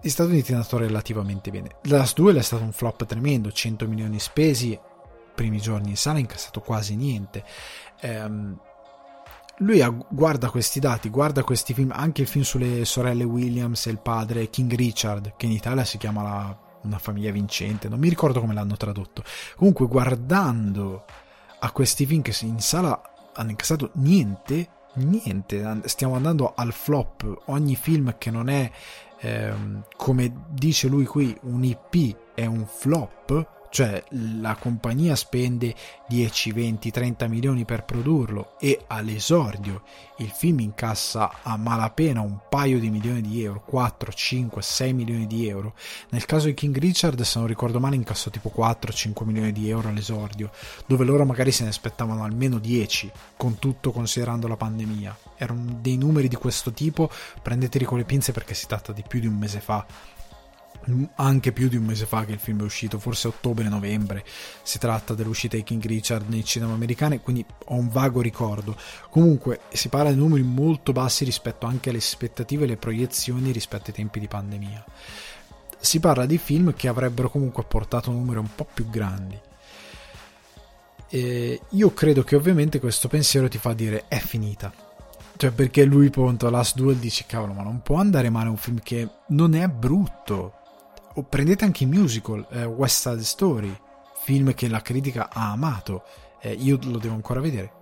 Negli 0.00 0.10
Stati 0.10 0.30
Uniti 0.30 0.52
è 0.52 0.54
andato 0.54 0.78
relativamente 0.78 1.50
bene. 1.50 1.76
Last 1.82 2.16
Duel 2.16 2.36
è 2.36 2.42
stato 2.42 2.62
un 2.62 2.72
flop 2.72 3.04
tremendo, 3.04 3.52
100 3.52 3.86
milioni 3.86 4.18
spesi, 4.18 4.78
primi 5.34 5.58
giorni 5.58 5.90
in 5.90 5.96
sala, 5.96 6.18
incassato 6.18 6.60
quasi 6.60 6.96
niente. 6.96 7.44
Um, 8.02 8.58
lui 9.58 9.82
guarda 10.10 10.50
questi 10.50 10.80
dati, 10.80 11.08
guarda 11.08 11.42
questi 11.42 11.72
film, 11.72 11.92
anche 11.94 12.22
il 12.22 12.28
film 12.28 12.44
sulle 12.44 12.84
sorelle 12.84 13.24
Williams 13.24 13.86
e 13.86 13.90
il 13.90 13.98
padre 13.98 14.50
King 14.50 14.74
Richard, 14.74 15.34
che 15.36 15.46
in 15.46 15.52
Italia 15.52 15.84
si 15.84 15.98
chiama 15.98 16.22
la, 16.22 16.58
Una 16.82 16.98
famiglia 16.98 17.32
vincente, 17.32 17.88
non 17.88 17.98
mi 17.98 18.08
ricordo 18.08 18.40
come 18.40 18.54
l'hanno 18.54 18.76
tradotto. 18.76 19.24
Comunque, 19.56 19.86
guardando 19.86 21.04
a 21.58 21.70
questi 21.72 22.06
film 22.06 22.22
che 22.22 22.34
in 22.42 22.60
sala 22.60 23.00
hanno 23.34 23.50
incassato 23.50 23.90
niente, 23.94 24.68
niente, 24.94 25.80
stiamo 25.84 26.14
andando 26.14 26.52
al 26.54 26.72
flop. 26.72 27.42
Ogni 27.46 27.76
film 27.76 28.14
che 28.18 28.30
non 28.30 28.48
è, 28.48 28.70
ehm, 29.20 29.84
come 29.96 30.44
dice 30.50 30.86
lui 30.88 31.06
qui, 31.06 31.36
un 31.42 31.64
IP 31.64 32.16
è 32.34 32.44
un 32.44 32.66
flop 32.66 33.54
cioè 33.70 34.02
la 34.40 34.56
compagnia 34.56 35.16
spende 35.16 35.74
10, 36.08 36.52
20, 36.52 36.90
30 36.90 37.26
milioni 37.28 37.64
per 37.64 37.84
produrlo 37.84 38.56
e 38.58 38.84
all'esordio 38.86 39.82
il 40.18 40.30
film 40.30 40.60
incassa 40.60 41.40
a 41.42 41.56
malapena 41.56 42.20
un 42.20 42.38
paio 42.48 42.78
di 42.78 42.90
milioni 42.90 43.20
di 43.20 43.42
euro, 43.42 43.62
4, 43.64 44.12
5, 44.12 44.62
6 44.62 44.92
milioni 44.92 45.26
di 45.26 45.46
euro. 45.46 45.74
Nel 46.10 46.24
caso 46.24 46.46
di 46.46 46.54
King 46.54 46.76
Richard, 46.78 47.20
se 47.20 47.38
non 47.38 47.48
ricordo 47.48 47.80
male, 47.80 47.96
incassò 47.96 48.30
tipo 48.30 48.48
4, 48.48 48.92
5 48.92 49.26
milioni 49.26 49.52
di 49.52 49.68
euro 49.68 49.88
all'esordio, 49.88 50.50
dove 50.86 51.04
loro 51.04 51.24
magari 51.24 51.52
se 51.52 51.64
ne 51.64 51.70
aspettavano 51.70 52.24
almeno 52.24 52.58
10, 52.58 53.10
con 53.36 53.58
tutto 53.58 53.92
considerando 53.92 54.48
la 54.48 54.56
pandemia. 54.56 55.16
Erano 55.36 55.78
dei 55.80 55.96
numeri 55.96 56.28
di 56.28 56.36
questo 56.36 56.72
tipo, 56.72 57.10
prendeteli 57.42 57.84
con 57.84 57.98
le 57.98 58.04
pinze 58.04 58.32
perché 58.32 58.54
si 58.54 58.66
tratta 58.66 58.92
di 58.92 59.04
più 59.06 59.20
di 59.20 59.26
un 59.26 59.36
mese 59.36 59.60
fa 59.60 59.84
anche 61.16 61.52
più 61.52 61.68
di 61.68 61.76
un 61.76 61.84
mese 61.84 62.06
fa 62.06 62.24
che 62.24 62.32
il 62.32 62.38
film 62.38 62.60
è 62.60 62.64
uscito, 62.64 62.98
forse 62.98 63.28
ottobre-novembre. 63.28 64.24
Si 64.62 64.78
tratta 64.78 65.14
dell'uscita 65.14 65.56
di 65.56 65.64
King 65.64 65.84
Richard 65.84 66.28
nei 66.28 66.44
cinema 66.44 66.74
americani, 66.74 67.20
quindi 67.20 67.44
ho 67.66 67.74
un 67.74 67.88
vago 67.88 68.20
ricordo. 68.20 68.76
Comunque 69.10 69.60
si 69.72 69.88
parla 69.88 70.10
di 70.10 70.16
numeri 70.16 70.42
molto 70.42 70.92
bassi 70.92 71.24
rispetto 71.24 71.66
anche 71.66 71.88
alle 71.88 71.98
aspettative 71.98 72.62
e 72.62 72.66
alle 72.66 72.76
proiezioni 72.76 73.50
rispetto 73.50 73.84
ai 73.88 73.94
tempi 73.94 74.20
di 74.20 74.28
pandemia. 74.28 74.84
Si 75.78 76.00
parla 76.00 76.26
di 76.26 76.38
film 76.38 76.74
che 76.74 76.88
avrebbero 76.88 77.30
comunque 77.30 77.64
portato 77.64 78.10
numeri 78.10 78.38
un 78.38 78.54
po' 78.54 78.66
più 78.72 78.88
grandi. 78.88 79.38
E 81.08 81.60
io 81.68 81.94
credo 81.94 82.24
che 82.24 82.34
ovviamente 82.34 82.80
questo 82.80 83.08
pensiero 83.08 83.48
ti 83.48 83.58
fa 83.58 83.72
dire 83.72 84.04
è 84.08 84.18
finita. 84.18 84.72
Cioè 85.36 85.50
perché 85.50 85.84
lui 85.84 86.06
appunto 86.06 86.48
Last 86.48 86.76
Duel 86.76 86.96
dice 86.96 87.24
cavolo 87.26 87.52
ma 87.52 87.62
non 87.62 87.82
può 87.82 87.98
andare 87.98 88.30
male 88.30 88.48
un 88.48 88.56
film 88.56 88.80
che 88.82 89.06
non 89.28 89.54
è 89.54 89.68
brutto 89.68 90.54
o 91.16 91.22
prendete 91.24 91.64
anche 91.64 91.84
i 91.84 91.86
musical, 91.86 92.46
eh, 92.50 92.64
West 92.64 93.08
Side 93.08 93.24
Story, 93.24 93.74
film 94.22 94.54
che 94.54 94.68
la 94.68 94.82
critica 94.82 95.28
ha 95.32 95.50
amato, 95.50 96.04
eh, 96.40 96.52
io 96.52 96.78
lo 96.82 96.98
devo 96.98 97.14
ancora 97.14 97.40
vedere, 97.40 97.72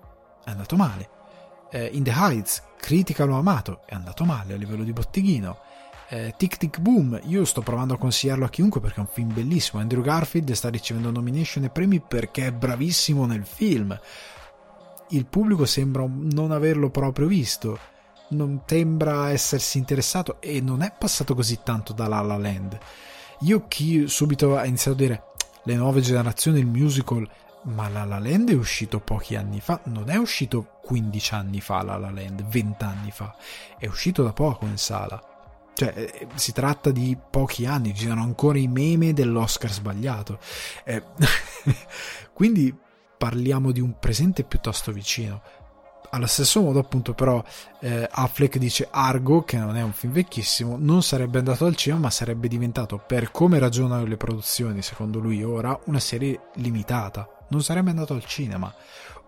è 0.45 0.51
andato 0.51 0.77
male. 0.77 1.09
Eh, 1.71 1.91
In 1.93 2.05
the 2.05 2.13
Heights, 2.13 2.63
critica 2.79 3.25
l'ho 3.25 3.37
amato, 3.37 3.83
è 3.87 3.95
andato 3.95 4.25
male 4.25 4.55
a 4.55 4.57
livello 4.57 4.85
di 4.85 4.93
botteghino. 4.93 5.59
Eh, 6.09 6.35
Tic 6.37 6.59
Tic 6.59 6.79
Boom, 6.79 7.19
io 7.25 7.45
sto 7.45 7.63
provando 7.63 7.95
a 7.95 7.99
consigliarlo 7.99 8.45
a 8.45 8.51
chiunque 8.51 8.81
perché 8.81 8.97
è 8.97 9.01
un 9.01 9.09
film 9.11 9.33
bellissimo. 9.33 9.81
Andrew 9.81 10.03
Garfield 10.03 10.53
sta 10.53 10.69
ricevendo 10.69 11.11
nomination 11.11 11.65
e 11.65 11.71
premi 11.71 12.01
perché 12.01 12.47
è 12.47 12.53
bravissimo 12.53 13.27
nel 13.27 13.45
film. 13.45 13.99
Il 15.09 15.27
pubblico 15.27 15.65
sembra 15.65 16.05
non 16.07 16.53
averlo 16.53 16.91
proprio 16.91 17.27
visto, 17.27 17.79
non 18.29 18.63
sembra 18.67 19.31
essersi 19.31 19.79
interessato 19.79 20.41
e 20.41 20.61
non 20.61 20.83
è 20.83 20.93
passato 20.97 21.35
così 21.35 21.61
tanto 21.65 21.93
da 21.93 22.07
La 22.07 22.21
La 22.21 22.37
Land. 22.37 22.79
Io 23.45 23.67
chi 23.69 24.09
subito 24.09 24.57
ha 24.57 24.65
iniziato 24.65 24.97
a 24.97 25.01
dire 25.01 25.23
le 25.65 25.75
nuove 25.75 26.01
generazioni, 26.01 26.61
il 26.61 26.67
musical, 26.67 27.29
ma 27.65 27.89
La 27.91 28.05
La 28.05 28.19
Land 28.19 28.51
è 28.51 28.55
uscito 28.55 29.01
pochi 29.01 29.37
anni 29.37 29.61
fa, 29.61 29.81
non 29.85 30.09
è 30.09 30.17
uscito 30.17 30.79
15 30.83 31.35
anni 31.35 31.61
fa 31.61 31.83
La 31.83 31.99
La 31.99 32.11
Land, 32.11 32.43
20 32.43 32.85
anni 32.85 33.11
fa, 33.11 33.37
è 33.79 33.87
uscito 33.87 34.23
da 34.23 34.33
poco 34.33 34.65
in 34.65 34.79
sala. 34.79 35.23
Cioè, 35.75 35.93
eh, 35.95 36.27
si 36.37 36.53
tratta 36.53 36.91
di 36.91 37.19
pochi 37.31 37.67
anni, 37.67 37.95
ci 37.95 38.07
sono 38.07 38.23
ancora 38.23 38.59
i 38.59 38.69
meme 38.69 39.13
dell'Oscar 39.13 39.71
sbagliato. 39.71 40.39
Eh, 40.85 41.03
quindi 42.33 42.75
parliamo 43.19 43.73
di 43.73 43.81
un 43.81 43.99
presente 43.99 44.45
piuttosto 44.45 44.91
vicino 44.91 45.43
allo 46.15 46.27
stesso 46.27 46.63
modo 46.63 46.79
appunto 46.79 47.13
però 47.13 47.43
eh, 47.81 48.09
Affleck 48.11 48.59
dice 48.59 48.89
Argo 48.91 49.43
che 49.43 49.57
non 49.59 49.77
è 49.77 49.83
un 49.83 49.93
film 49.93 50.13
vecchissimo 50.13 50.77
non 50.79 51.03
sarebbe 51.03 51.39
andato 51.39 51.67
al 51.67 51.75
cinema 51.75 52.03
ma 52.03 52.11
sarebbe 52.11 52.49
diventato 52.49 53.03
per 53.05 53.31
come 53.31 53.59
ragionano 53.59 54.05
le 54.05 54.17
produzioni 54.17 54.81
secondo 54.81 55.19
lui 55.19 55.43
ora 55.43 55.79
una 55.87 56.01
serie 56.01 56.51
limitata. 56.55 57.29
Non 57.49 57.63
sarebbe 57.63 57.91
andato 57.91 58.15
al 58.15 58.25
cinema. 58.25 58.73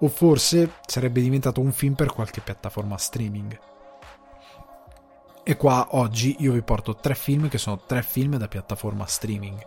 O 0.00 0.08
forse 0.08 0.74
sarebbe 0.86 1.20
diventato 1.20 1.60
un 1.60 1.72
film 1.72 1.94
per 1.94 2.12
qualche 2.12 2.40
piattaforma 2.40 2.96
streaming. 2.98 3.58
E 5.42 5.56
qua 5.56 5.88
oggi 5.92 6.36
io 6.40 6.52
vi 6.52 6.62
porto 6.62 6.96
tre 6.96 7.14
film 7.14 7.48
che 7.48 7.58
sono 7.58 7.80
tre 7.86 8.02
film 8.02 8.36
da 8.36 8.48
piattaforma 8.48 9.06
streaming 9.06 9.64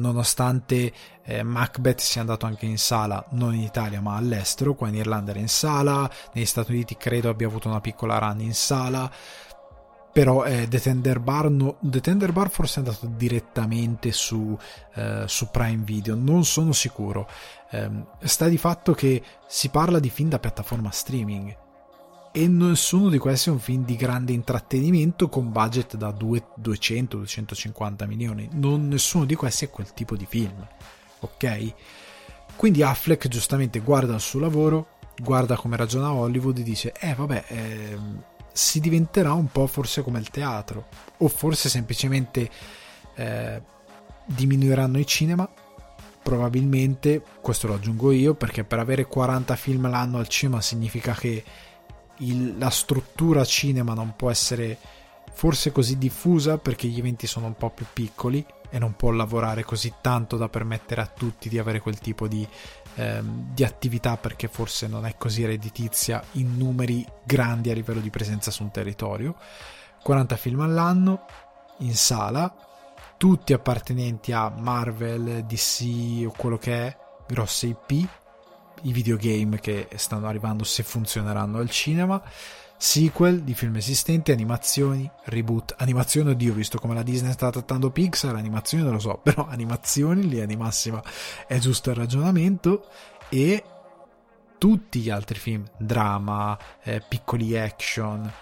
nonostante 0.00 0.92
eh, 1.22 1.42
Macbeth 1.42 2.00
sia 2.00 2.22
andato 2.22 2.46
anche 2.46 2.66
in 2.66 2.78
sala, 2.78 3.24
non 3.30 3.54
in 3.54 3.60
Italia 3.60 4.00
ma 4.00 4.16
all'estero, 4.16 4.74
qua 4.74 4.88
in 4.88 4.96
Irlanda 4.96 5.30
era 5.30 5.40
in 5.40 5.48
sala, 5.48 6.10
negli 6.32 6.46
Stati 6.46 6.72
Uniti 6.72 6.96
credo 6.96 7.28
abbia 7.28 7.46
avuto 7.46 7.68
una 7.68 7.80
piccola 7.80 8.18
run 8.18 8.40
in 8.40 8.54
sala, 8.54 9.10
però 10.12 10.44
eh, 10.44 10.66
The, 10.68 10.80
Tender 10.80 11.20
Bar 11.20 11.50
no, 11.50 11.76
The 11.80 12.00
Tender 12.00 12.32
Bar 12.32 12.50
forse 12.50 12.80
è 12.80 12.84
andato 12.84 13.06
direttamente 13.06 14.10
su, 14.10 14.58
eh, 14.94 15.24
su 15.26 15.50
Prime 15.50 15.84
Video, 15.84 16.16
non 16.16 16.44
sono 16.44 16.72
sicuro. 16.72 17.28
Eh, 17.70 17.88
sta 18.22 18.48
di 18.48 18.58
fatto 18.58 18.92
che 18.92 19.22
si 19.46 19.68
parla 19.68 20.00
di 20.00 20.10
film 20.10 20.30
da 20.30 20.40
piattaforma 20.40 20.90
streaming 20.90 21.68
e 22.32 22.46
nessuno 22.46 23.08
di 23.08 23.18
questi 23.18 23.48
è 23.48 23.52
un 23.52 23.58
film 23.58 23.84
di 23.84 23.96
grande 23.96 24.32
intrattenimento 24.32 25.28
con 25.28 25.50
budget 25.50 25.96
da 25.96 26.10
200-250 26.10 28.06
milioni. 28.06 28.48
Non 28.52 28.86
nessuno 28.86 29.24
di 29.24 29.34
questi 29.34 29.64
è 29.64 29.70
quel 29.70 29.92
tipo 29.92 30.16
di 30.16 30.26
film. 30.26 30.64
Ok? 31.20 31.74
Quindi 32.54 32.82
Affleck 32.82 33.26
giustamente 33.26 33.80
guarda 33.80 34.14
il 34.14 34.20
suo 34.20 34.38
lavoro, 34.38 34.98
guarda 35.16 35.56
come 35.56 35.76
ragiona 35.76 36.12
Hollywood 36.12 36.58
e 36.58 36.62
dice: 36.62 36.92
Eh, 37.00 37.14
vabbè, 37.14 37.44
eh, 37.48 37.98
si 38.52 38.78
diventerà 38.78 39.32
un 39.32 39.48
po' 39.48 39.66
forse 39.66 40.02
come 40.02 40.20
il 40.20 40.30
teatro, 40.30 40.86
o 41.18 41.28
forse 41.28 41.68
semplicemente 41.68 42.48
eh, 43.16 43.62
diminuiranno 44.24 44.98
i 44.98 45.06
cinema. 45.06 45.48
Probabilmente, 46.22 47.24
questo 47.40 47.66
lo 47.66 47.74
aggiungo 47.74 48.12
io, 48.12 48.34
perché 48.34 48.62
per 48.62 48.78
avere 48.78 49.06
40 49.06 49.56
film 49.56 49.88
l'anno 49.88 50.18
al 50.18 50.28
cinema 50.28 50.60
significa 50.60 51.14
che 51.14 51.42
il, 52.20 52.58
la 52.58 52.70
struttura 52.70 53.44
cinema 53.44 53.94
non 53.94 54.14
può 54.16 54.30
essere 54.30 54.78
forse 55.32 55.72
così 55.72 55.96
diffusa 55.96 56.58
perché 56.58 56.88
gli 56.88 56.98
eventi 56.98 57.26
sono 57.26 57.46
un 57.46 57.54
po' 57.54 57.70
più 57.70 57.86
piccoli 57.92 58.44
e 58.68 58.78
non 58.78 58.94
può 58.94 59.10
lavorare 59.10 59.64
così 59.64 59.94
tanto 60.00 60.36
da 60.36 60.48
permettere 60.48 61.00
a 61.00 61.06
tutti 61.06 61.48
di 61.48 61.58
avere 61.58 61.80
quel 61.80 61.98
tipo 61.98 62.28
di, 62.28 62.46
ehm, 62.94 63.52
di 63.52 63.64
attività 63.64 64.16
perché 64.16 64.48
forse 64.48 64.86
non 64.86 65.06
è 65.06 65.16
così 65.16 65.44
redditizia 65.44 66.22
in 66.32 66.56
numeri 66.56 67.04
grandi 67.24 67.70
a 67.70 67.74
livello 67.74 68.00
di 68.00 68.10
presenza 68.10 68.50
su 68.50 68.62
un 68.62 68.70
territorio. 68.70 69.36
40 70.02 70.36
film 70.36 70.60
all'anno 70.60 71.24
in 71.78 71.94
sala, 71.94 72.54
tutti 73.16 73.52
appartenenti 73.52 74.32
a 74.32 74.48
Marvel, 74.48 75.44
DC 75.44 76.26
o 76.26 76.32
quello 76.36 76.58
che 76.58 76.86
è, 76.86 76.96
grosse 77.26 77.66
IP, 77.66 78.08
i 78.82 78.92
videogame 78.92 79.60
che 79.60 79.88
stanno 79.96 80.26
arrivando 80.26 80.64
se 80.64 80.82
funzioneranno 80.82 81.58
al 81.58 81.70
cinema. 81.70 82.22
Sequel 82.76 83.42
di 83.42 83.52
film 83.52 83.76
esistenti, 83.76 84.32
animazioni, 84.32 85.10
reboot, 85.24 85.74
animazioni, 85.78 86.30
oddio, 86.30 86.54
visto 86.54 86.78
come 86.78 86.94
la 86.94 87.02
Disney 87.02 87.32
sta 87.32 87.50
trattando 87.50 87.90
Pixar, 87.90 88.34
animazioni 88.34 88.82
non 88.82 88.94
lo 88.94 88.98
so, 88.98 89.20
però 89.22 89.46
animazioni, 89.46 90.26
linea 90.26 90.46
di 90.46 90.56
massima 90.56 91.02
è 91.46 91.58
giusto 91.58 91.90
il 91.90 91.96
ragionamento, 91.96 92.86
e 93.28 93.62
tutti 94.56 95.00
gli 95.00 95.10
altri 95.10 95.38
film, 95.38 95.64
drama, 95.76 96.58
eh, 96.82 97.02
piccoli 97.06 97.56
action, 97.58 98.32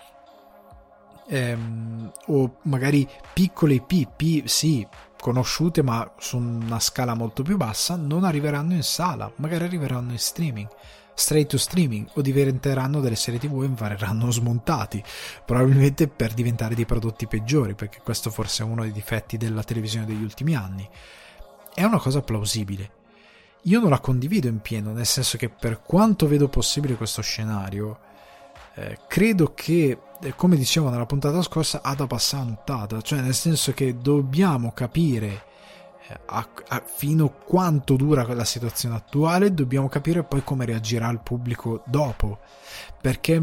ehm, 1.29 2.13
o 2.27 2.57
magari 2.63 3.09
piccole 3.33 3.81
PP, 3.81 4.47
sì, 4.47 4.87
conosciute 5.21 5.83
ma 5.83 6.11
su 6.19 6.39
una 6.39 6.81
scala 6.81 7.15
molto 7.15 7.43
più 7.43 7.57
bassa, 7.57 7.97
non 7.97 8.25
arriveranno 8.25 8.75
in 8.75 8.83
sala, 8.83 9.31
magari 9.37 9.65
arriveranno 9.65 10.13
in 10.13 10.19
streaming 10.19 10.69
straight 11.19 11.49
to 11.49 11.59
streaming 11.59 12.07
o 12.15 12.23
diventeranno 12.23 13.01
delle 13.01 13.17
serie 13.17 13.41
tv 13.41 13.65
e 13.65 13.69
verranno 13.69 14.31
smontati, 14.33 15.03
probabilmente 15.45 16.07
per 16.07 16.33
diventare 16.33 16.75
dei 16.75 16.87
prodotti 16.87 17.27
peggiori, 17.27 17.75
perché 17.75 18.01
questo 18.03 18.31
forse 18.31 18.63
è 18.63 18.67
uno 18.67 18.83
dei 18.83 18.93
difetti 18.93 19.37
della 19.37 19.65
televisione 19.65 20.07
degli 20.07 20.23
ultimi 20.23 20.55
anni. 20.55 20.89
È 21.75 21.83
una 21.83 21.99
cosa 21.99 22.23
plausibile. 22.23 22.93
Io 23.63 23.81
non 23.81 23.91
la 23.91 23.99
condivido 23.99 24.47
in 24.47 24.61
pieno, 24.61 24.93
nel 24.93 25.07
senso 25.07 25.37
che 25.37 25.49
per 25.49 25.83
quanto 25.83 26.29
vedo 26.29 26.49
possibile 26.49 26.95
questo 26.95 27.21
scenario, 27.21 27.99
eh, 28.79 28.99
credo 29.09 29.55
che, 29.55 29.99
eh, 30.21 30.35
come 30.37 30.57
dicevo 30.57 30.89
nella 30.89 31.07
puntata 31.07 31.43
scorsa, 31.43 31.81
ha 31.83 31.95
da 31.95 32.07
passare 32.07 32.45
nottata, 32.45 33.01
cioè 33.01 33.21
nel 33.21 33.35
senso 33.35 33.73
che 33.73 33.99
dobbiamo 33.99 34.71
capire 34.73 35.47
a, 36.27 36.49
a, 36.69 36.83
fino 36.85 37.25
a 37.27 37.31
quanto 37.31 37.97
dura 37.97 38.27
la 38.33 38.45
situazione 38.45 38.95
attuale, 38.95 39.53
dobbiamo 39.53 39.89
capire 39.89 40.23
poi 40.23 40.43
come 40.45 40.65
reagirà 40.65 41.09
il 41.11 41.21
pubblico 41.21 41.83
dopo. 41.87 42.39
Perché 43.01 43.43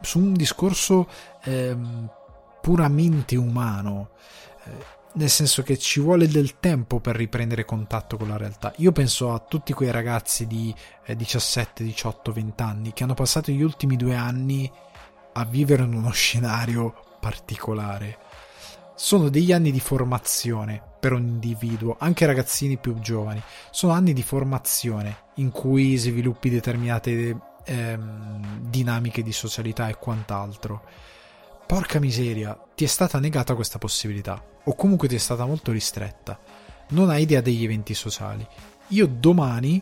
su 0.00 0.18
un 0.18 0.32
discorso 0.32 1.08
eh, 1.44 1.76
puramente 2.60 3.36
umano, 3.36 4.10
eh, 4.64 4.98
nel 5.14 5.30
senso 5.30 5.62
che 5.62 5.76
ci 5.78 6.00
vuole 6.00 6.28
del 6.28 6.58
tempo 6.60 7.00
per 7.00 7.16
riprendere 7.16 7.64
contatto 7.64 8.16
con 8.16 8.28
la 8.28 8.36
realtà. 8.36 8.72
Io 8.76 8.92
penso 8.92 9.32
a 9.32 9.38
tutti 9.40 9.72
quei 9.72 9.90
ragazzi 9.90 10.46
di 10.46 10.74
eh, 11.04 11.16
17, 11.16 11.82
18, 11.82 12.32
20 12.32 12.62
anni 12.62 12.92
che 12.92 13.02
hanno 13.02 13.14
passato 13.14 13.50
gli 13.50 13.62
ultimi 13.62 13.96
due 13.96 14.14
anni 14.14 14.70
a 15.32 15.44
vivere 15.44 15.82
in 15.82 15.94
uno 15.94 16.10
scenario 16.12 16.94
particolare. 17.20 18.18
Sono 18.94 19.30
degli 19.30 19.52
anni 19.52 19.72
di 19.72 19.80
formazione 19.80 20.82
per 21.00 21.12
un 21.14 21.26
individuo, 21.26 21.96
anche 21.98 22.26
ragazzini 22.26 22.76
più 22.76 22.98
giovani. 23.00 23.42
Sono 23.70 23.94
anni 23.94 24.12
di 24.12 24.22
formazione 24.22 25.28
in 25.36 25.50
cui 25.50 25.96
sviluppi 25.96 26.50
determinate 26.50 27.36
ehm, 27.64 28.68
dinamiche 28.68 29.22
di 29.22 29.32
socialità 29.32 29.88
e 29.88 29.96
quant'altro. 29.96 30.82
Porca 31.70 32.00
miseria, 32.00 32.58
ti 32.74 32.82
è 32.84 32.88
stata 32.88 33.20
negata 33.20 33.54
questa 33.54 33.78
possibilità, 33.78 34.42
o 34.64 34.74
comunque 34.74 35.06
ti 35.06 35.14
è 35.14 35.18
stata 35.18 35.46
molto 35.46 35.70
ristretta. 35.70 36.38
Non 36.88 37.10
hai 37.10 37.22
idea 37.22 37.40
degli 37.40 37.62
eventi 37.62 37.94
sociali. 37.94 38.44
Io 38.88 39.06
domani, 39.06 39.80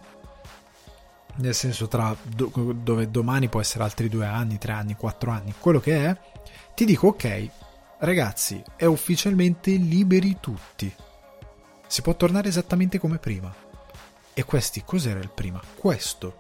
nel 1.37 1.55
senso 1.55 1.89
tra 1.89 2.15
do, 2.23 2.51
dove 2.75 3.11
domani 3.11 3.49
può 3.49 3.61
essere 3.61 3.85
altri 3.85 4.09
due 4.09 4.27
anni, 4.27 4.59
tre 4.59 4.73
anni, 4.73 4.97
quattro 4.97 5.31
anni, 5.31 5.55
quello 5.59 5.81
che 5.81 6.05
è, 6.05 6.19
ti 6.75 6.85
dico 6.85 7.09
ok, 7.09 7.49
ragazzi, 8.01 8.63
è 8.77 8.85
ufficialmente 8.85 9.71
liberi 9.71 10.37
tutti 10.39 10.95
si 11.89 12.03
può 12.03 12.15
tornare 12.15 12.49
esattamente 12.49 12.99
come 12.99 13.19
prima. 13.19 13.53
E 14.35 14.45
questi, 14.45 14.85
cos'era 14.85 15.19
il 15.19 15.31
prima? 15.31 15.61
Questo. 15.77 16.38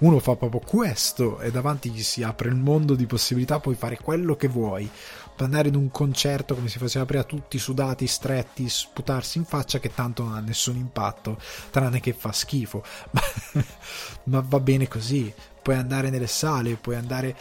Uno 0.00 0.18
fa 0.18 0.36
proprio 0.36 0.60
questo 0.60 1.40
e 1.40 1.50
davanti 1.50 1.90
gli 1.90 2.02
si 2.02 2.22
apre 2.22 2.48
il 2.48 2.54
mondo 2.54 2.94
di 2.94 3.06
possibilità, 3.06 3.60
puoi 3.60 3.74
fare 3.74 3.98
quello 3.98 4.36
che 4.36 4.48
vuoi. 4.48 4.88
Puoi 5.36 5.48
andare 5.48 5.68
in 5.68 5.74
un 5.74 5.90
concerto 5.90 6.54
come 6.54 6.68
si 6.68 6.78
faceva 6.78 7.04
prima, 7.04 7.24
tutti 7.24 7.58
sudati, 7.58 8.06
stretti, 8.06 8.68
sputarsi 8.68 9.38
in 9.38 9.44
faccia 9.44 9.80
che 9.80 9.92
tanto 9.92 10.22
non 10.22 10.34
ha 10.34 10.40
nessun 10.40 10.76
impatto, 10.76 11.38
tranne 11.70 12.00
che 12.00 12.12
fa 12.12 12.30
schifo. 12.30 12.84
Ma 14.24 14.44
va 14.46 14.60
bene 14.60 14.86
così. 14.86 15.32
Puoi 15.60 15.76
andare 15.76 16.10
nelle 16.10 16.28
sale, 16.28 16.76
puoi 16.76 16.96
andare 16.96 17.36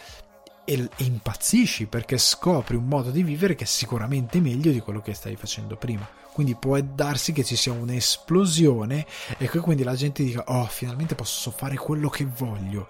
e, 0.66 0.90
impazzisci 0.98 1.86
perché 1.88 2.18
scopri 2.18 2.76
un 2.76 2.88
modo 2.88 3.12
di 3.12 3.22
vivere 3.22 3.56
che 3.56 3.66
è 3.66 3.68
sicuramente 3.68 4.40
meglio 4.40 4.72
di 4.72 4.80
quello 4.80 5.02
che 5.02 5.14
stavi 5.14 5.36
facendo 5.36 5.76
prima. 5.76 6.23
Quindi 6.34 6.56
può 6.56 6.80
darsi 6.82 7.32
che 7.32 7.44
ci 7.44 7.56
sia 7.56 7.72
un'esplosione 7.72 9.06
e 9.38 9.48
che 9.48 9.60
quindi 9.60 9.84
la 9.84 9.96
gente 9.96 10.24
dica: 10.24 10.44
Oh, 10.48 10.66
finalmente 10.66 11.16
posso 11.16 11.52
fare 11.52 11.76
quello 11.76 12.10
che 12.10 12.26
voglio. 12.26 12.90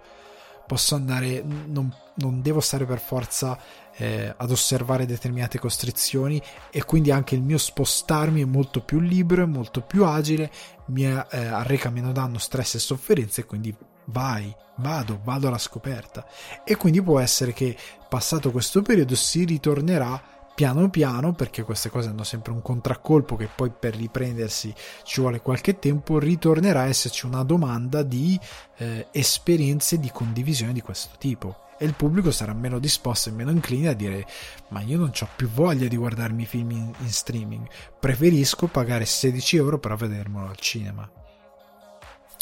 Posso 0.66 0.96
andare, 0.96 1.44
non, 1.44 1.94
non 2.16 2.42
devo 2.42 2.62
stare 2.62 2.86
per 2.86 3.00
forza 3.00 3.60
eh, 3.96 4.34
ad 4.36 4.50
osservare 4.50 5.06
determinate 5.06 5.60
costrizioni 5.60 6.42
e 6.72 6.86
quindi 6.86 7.12
anche 7.12 7.36
il 7.36 7.42
mio 7.42 7.58
spostarmi 7.58 8.42
è 8.42 8.46
molto 8.46 8.82
più 8.82 9.00
libero, 9.00 9.44
è 9.44 9.48
molto 9.48 9.82
più 9.82 10.06
agile, 10.06 10.50
mi 10.88 11.04
eh, 11.04 11.26
arreca 11.30 11.90
meno 11.90 12.14
danno, 12.14 12.38
stress 12.38 12.76
e 12.76 12.80
sofferenza 12.80 13.42
e 13.42 13.46
quindi 13.46 13.76
vai, 14.06 14.54
vado, 14.78 15.20
vado 15.24 15.48
alla 15.48 15.58
scoperta. 15.58 16.26
E 16.64 16.76
quindi 16.76 17.02
può 17.02 17.20
essere 17.20 17.54
che 17.54 17.76
passato 18.08 18.52
questo 18.52 18.82
periodo 18.82 19.16
si 19.16 19.44
ritornerà 19.44 20.33
piano 20.54 20.90
piano, 20.90 21.34
perché 21.34 21.64
queste 21.64 21.90
cose 21.90 22.10
hanno 22.10 22.24
sempre 22.24 22.52
un 22.52 22.62
contraccolpo 22.62 23.36
che 23.36 23.50
poi 23.54 23.72
per 23.72 23.96
riprendersi 23.96 24.74
ci 25.04 25.22
vuole 25.22 25.42
qualche 25.42 25.80
tempo, 25.80 26.20
ritornerà 26.20 26.82
a 26.82 26.88
esserci 26.88 27.26
una 27.26 27.44
domanda 27.44 28.04
di 28.04 28.40
eh, 28.78 29.08
esperienze 29.12 30.00
di 30.00 30.12
condivisione 30.12 30.74
di 30.74 30.82
questo 30.82 31.16
tipo. 31.18 31.58
E 31.78 31.86
il 31.86 31.96
pubblico 31.96 32.32
sarà 32.32 32.54
meno 32.54 32.80
disposto 32.80 33.30
e 33.30 33.32
meno 33.32 33.50
incline 33.50 33.90
a 33.90 33.94
dire: 33.94 34.26
Ma 34.70 34.82
io 34.82 34.98
non 34.98 35.12
ho 35.20 35.28
più 35.36 35.50
voglia 35.50 35.88
di 35.88 35.98
guardarmi 35.98 36.44
i 36.44 36.46
film 36.46 36.72
in, 36.72 36.94
in 37.00 37.12
streaming, 37.12 37.68
preferisco 38.00 38.68
pagare 38.68 39.06
16 39.06 39.58
euro 39.58 39.80
per 39.80 39.96
vedermelo 39.96 40.48
al 40.48 40.58
cinema. 40.58 41.10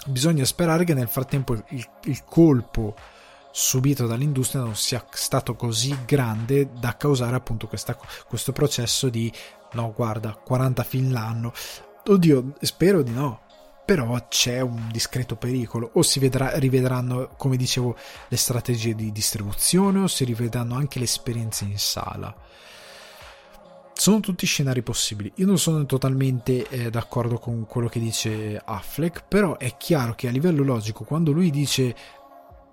Bisogna 0.08 0.44
sperare 0.46 0.84
che 0.84 0.94
nel 0.94 1.08
frattempo 1.08 1.54
il, 1.54 1.90
il 2.04 2.24
colpo 2.26 2.96
subito 3.52 4.08
dall'industria 4.08 4.62
non 4.62 4.76
sia 4.76 5.06
stato 5.12 5.56
così 5.56 5.96
grande 6.06 6.72
da 6.72 6.96
causare 6.98 7.36
appunto 7.36 7.68
questa, 7.68 7.98
questo 8.28 8.52
processo 8.52 9.10
di 9.10 9.32
no 9.74 9.94
guarda 9.96 10.34
40 10.34 10.84
film 10.84 11.12
l'anno. 11.12 11.54
Oddio 12.08 12.56
spero 12.62 13.02
di 13.02 13.12
no 13.12 13.50
però 13.84 14.26
c'è 14.30 14.62
un 14.62 14.88
discreto 14.90 15.36
pericolo. 15.36 15.90
O 15.96 16.02
si 16.02 16.20
vedrà, 16.20 16.58
rivedranno 16.58 17.32
come 17.36 17.58
dicevo 17.58 17.98
le 18.30 18.38
strategie 18.38 18.96
di 18.96 19.12
distribuzione 19.12 20.00
o 20.00 20.08
si 20.08 20.24
rivedranno 20.24 20.76
anche 20.76 20.98
le 20.98 21.04
esperienze 21.04 21.66
in 21.66 21.78
sala. 21.78 22.34
Sono 23.94 24.22
tutti 24.22 24.46
scenari 24.46 24.82
possibili. 24.82 25.32
Io 25.36 25.46
non 25.46 25.60
sono 25.60 25.86
totalmente 25.86 26.68
eh, 26.70 26.90
d'accordo 26.90 27.38
con 27.38 27.66
quello 27.66 27.90
che 27.90 28.00
dice 28.00 28.60
Affleck, 28.64 29.26
però 29.28 29.58
è 29.58 29.76
chiaro 29.76 30.16
che 30.16 30.30
a 30.30 30.32
livello 30.32 30.64
logico, 30.64 31.04
quando 31.04 31.32
lui 31.32 31.52
dice 31.52 31.94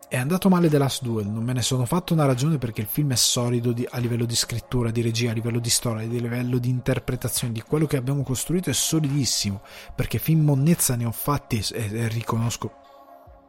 è 0.08 0.16
andato 0.16 0.48
male 0.48 0.70
The 0.70 0.78
Last 0.78 1.02
Duel, 1.02 1.26
non 1.26 1.44
me 1.44 1.52
ne 1.52 1.60
sono 1.60 1.84
fatto 1.84 2.14
una 2.14 2.24
ragione 2.24 2.56
perché 2.56 2.80
il 2.80 2.86
film 2.86 3.12
è 3.12 3.16
solido 3.16 3.72
di, 3.72 3.86
a 3.88 3.98
livello 3.98 4.24
di 4.24 4.34
scrittura, 4.34 4.90
di 4.90 5.02
regia, 5.02 5.30
a 5.30 5.34
livello 5.34 5.58
di 5.58 5.68
storia, 5.68 6.02
a 6.02 6.10
livello 6.10 6.56
di 6.56 6.70
interpretazione, 6.70 7.52
di 7.52 7.60
quello 7.60 7.84
che 7.84 7.98
abbiamo 7.98 8.22
costruito 8.22 8.70
è 8.70 8.72
solidissimo, 8.72 9.60
perché 9.94 10.18
film 10.18 10.44
monnezza 10.44 10.96
ne 10.96 11.04
ho 11.04 11.12
fatti 11.12 11.62
e, 11.72 11.90
e 11.92 12.08
riconosco, 12.08 12.72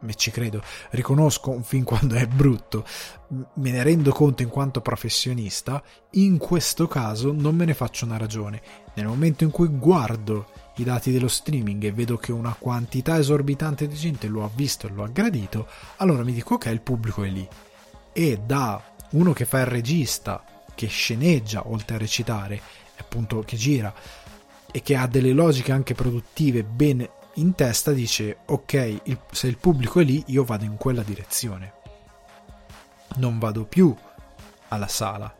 e 0.06 0.14
ci 0.16 0.30
credo, 0.30 0.62
riconosco 0.90 1.50
un 1.50 1.62
film 1.62 1.84
quando 1.84 2.16
è 2.16 2.26
brutto, 2.26 2.84
me 3.28 3.70
ne 3.70 3.82
rendo 3.82 4.12
conto 4.12 4.42
in 4.42 4.50
quanto 4.50 4.82
professionista, 4.82 5.82
in 6.12 6.36
questo 6.36 6.86
caso 6.86 7.32
non 7.32 7.56
me 7.56 7.64
ne 7.64 7.72
faccio 7.72 8.04
una 8.04 8.18
ragione. 8.18 8.60
Nel 8.94 9.06
momento 9.06 9.44
in 9.44 9.50
cui 9.50 9.68
guardo 9.68 10.46
i 10.80 10.84
dati 10.84 11.12
dello 11.12 11.28
streaming 11.28 11.84
e 11.84 11.92
vedo 11.92 12.16
che 12.16 12.32
una 12.32 12.54
quantità 12.58 13.18
esorbitante 13.18 13.86
di 13.86 13.94
gente 13.94 14.28
lo 14.28 14.44
ha 14.44 14.50
visto 14.52 14.86
e 14.86 14.90
lo 14.90 15.04
ha 15.04 15.08
gradito, 15.08 15.66
allora 15.96 16.22
mi 16.22 16.32
dico 16.32 16.54
ok, 16.54 16.66
il 16.66 16.80
pubblico 16.80 17.22
è 17.22 17.28
lì. 17.28 17.46
E 18.12 18.40
da 18.44 18.82
uno 19.10 19.32
che 19.32 19.44
fa 19.44 19.60
il 19.60 19.66
regista, 19.66 20.44
che 20.74 20.86
sceneggia 20.86 21.68
oltre 21.68 21.96
a 21.96 21.98
recitare, 21.98 22.60
appunto 22.98 23.40
che 23.40 23.56
gira 23.56 23.92
e 24.70 24.82
che 24.82 24.96
ha 24.96 25.06
delle 25.06 25.32
logiche 25.32 25.72
anche 25.72 25.94
produttive 25.94 26.62
ben 26.64 27.08
in 27.34 27.54
testa, 27.54 27.92
dice 27.92 28.38
ok, 28.46 29.00
il, 29.04 29.18
se 29.30 29.46
il 29.46 29.58
pubblico 29.58 30.00
è 30.00 30.04
lì, 30.04 30.22
io 30.26 30.44
vado 30.44 30.64
in 30.64 30.76
quella 30.76 31.02
direzione. 31.02 31.74
Non 33.16 33.38
vado 33.38 33.64
più 33.64 33.94
alla 34.68 34.88
sala, 34.88 35.34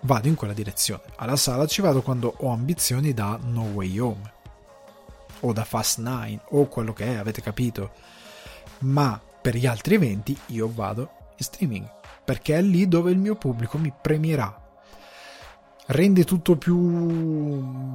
vado 0.00 0.28
in 0.28 0.34
quella 0.34 0.52
direzione. 0.52 1.02
Alla 1.16 1.36
sala 1.36 1.66
ci 1.66 1.80
vado 1.80 2.02
quando 2.02 2.34
ho 2.38 2.50
ambizioni 2.50 3.12
da 3.12 3.38
No 3.42 3.62
Way 3.62 3.98
Home 3.98 4.34
o 5.40 5.52
da 5.52 5.64
Fast 5.64 5.98
9 5.98 6.40
o 6.50 6.66
quello 6.66 6.92
che 6.92 7.06
è, 7.06 7.14
avete 7.14 7.40
capito. 7.42 7.90
Ma 8.80 9.20
per 9.40 9.56
gli 9.56 9.66
altri 9.66 9.94
eventi 9.94 10.36
io 10.46 10.70
vado 10.72 11.10
in 11.36 11.44
streaming 11.44 11.94
perché 12.26 12.56
è 12.56 12.60
lì 12.60 12.88
dove 12.88 13.12
il 13.12 13.18
mio 13.18 13.36
pubblico 13.36 13.78
mi 13.78 13.92
premierà. 13.98 14.64
Rende 15.86 16.24
tutto 16.24 16.56
più 16.56 17.94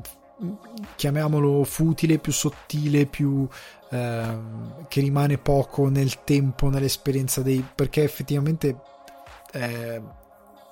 chiamiamolo 0.96 1.66
futile, 1.66 2.18
più 2.18 2.32
sottile, 2.32 3.06
più 3.06 3.46
eh, 3.90 4.38
che 4.88 5.02
rimane 5.02 5.38
poco 5.38 5.90
nel 5.90 6.24
tempo, 6.24 6.70
nell'esperienza 6.70 7.42
dei 7.42 7.64
perché 7.76 8.04
effettivamente 8.04 8.80
eh, 9.52 10.02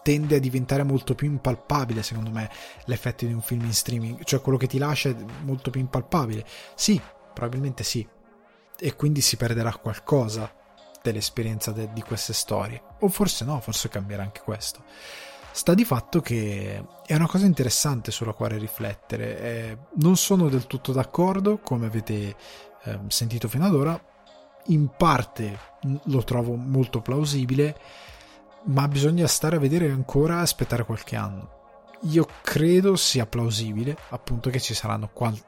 tende 0.09 0.37
a 0.37 0.39
diventare 0.39 0.81
molto 0.81 1.13
più 1.13 1.27
impalpabile 1.27 2.01
secondo 2.01 2.31
me 2.31 2.49
l'effetto 2.85 3.27
di 3.27 3.33
un 3.33 3.41
film 3.41 3.63
in 3.65 3.73
streaming. 3.73 4.23
Cioè 4.23 4.41
quello 4.41 4.57
che 4.57 4.65
ti 4.65 4.79
lascia 4.79 5.09
è 5.09 5.15
molto 5.43 5.69
più 5.69 5.79
impalpabile. 5.79 6.43
Sì, 6.73 6.99
probabilmente 7.31 7.83
sì. 7.83 8.07
E 8.79 8.95
quindi 8.95 9.21
si 9.21 9.37
perderà 9.37 9.71
qualcosa 9.75 10.51
dell'esperienza 11.03 11.69
de- 11.71 11.93
di 11.93 12.01
queste 12.01 12.33
storie. 12.33 12.81
O 13.01 13.09
forse 13.09 13.45
no, 13.45 13.59
forse 13.59 13.87
cambierà 13.87 14.23
anche 14.23 14.41
questo. 14.43 14.81
Sta 15.51 15.75
di 15.75 15.85
fatto 15.85 16.21
che 16.21 16.83
è 17.05 17.13
una 17.13 17.27
cosa 17.27 17.45
interessante 17.45 18.09
sulla 18.09 18.33
quale 18.33 18.57
riflettere. 18.57 19.39
Eh, 19.39 19.77
non 19.97 20.17
sono 20.17 20.49
del 20.49 20.65
tutto 20.65 20.91
d'accordo 20.91 21.59
come 21.59 21.85
avete 21.85 22.35
eh, 22.83 22.99
sentito 23.09 23.47
fino 23.47 23.65
ad 23.67 23.75
ora. 23.75 24.03
In 24.67 24.89
parte 24.97 25.59
lo 26.05 26.23
trovo 26.23 26.55
molto 26.55 26.99
plausibile 26.99 27.77
ma 28.65 28.87
bisogna 28.87 29.27
stare 29.27 29.55
a 29.55 29.59
vedere 29.59 29.89
ancora 29.89 30.39
aspettare 30.39 30.85
qualche 30.85 31.15
anno. 31.15 31.57
Io 32.03 32.27
credo 32.41 32.95
sia 32.95 33.25
plausibile, 33.25 33.97
appunto, 34.09 34.49
che 34.49 34.59
ci 34.59 34.73
saranno 34.73 35.09
qual- 35.11 35.41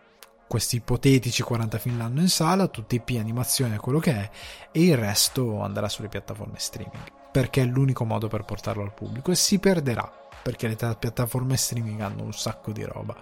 questi 0.48 0.78
ipotetici 0.78 1.44
40 1.44 1.78
film 1.78 1.98
l'anno 1.98 2.20
in 2.20 2.28
sala, 2.28 2.68
tutti 2.68 2.96
i 2.96 3.00
P 3.00 3.16
animazione 3.18 3.78
quello 3.78 4.00
che 4.00 4.12
è, 4.12 4.30
e 4.72 4.84
il 4.84 4.98
resto 4.98 5.62
andrà 5.62 5.88
sulle 5.88 6.10
piattaforme 6.10 6.60
streaming, 6.60 7.04
perché 7.32 7.62
è 7.62 7.66
l'unico 7.66 8.04
modo 8.04 8.28
per 8.28 8.44
portarlo 8.44 8.84
al 8.84 8.94
pubblico 8.94 9.32
e 9.32 9.36
si 9.36 9.60
perderà, 9.60 10.12
perché 10.44 10.68
le 10.68 10.76
piattaforme 10.76 11.56
streaming 11.56 12.02
hanno 12.02 12.24
un 12.24 12.34
sacco 12.34 12.74
di 12.74 12.84
roba. 12.84 13.16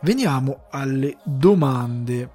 Veniamo 0.00 0.66
alle 0.70 1.16
domande. 1.24 2.30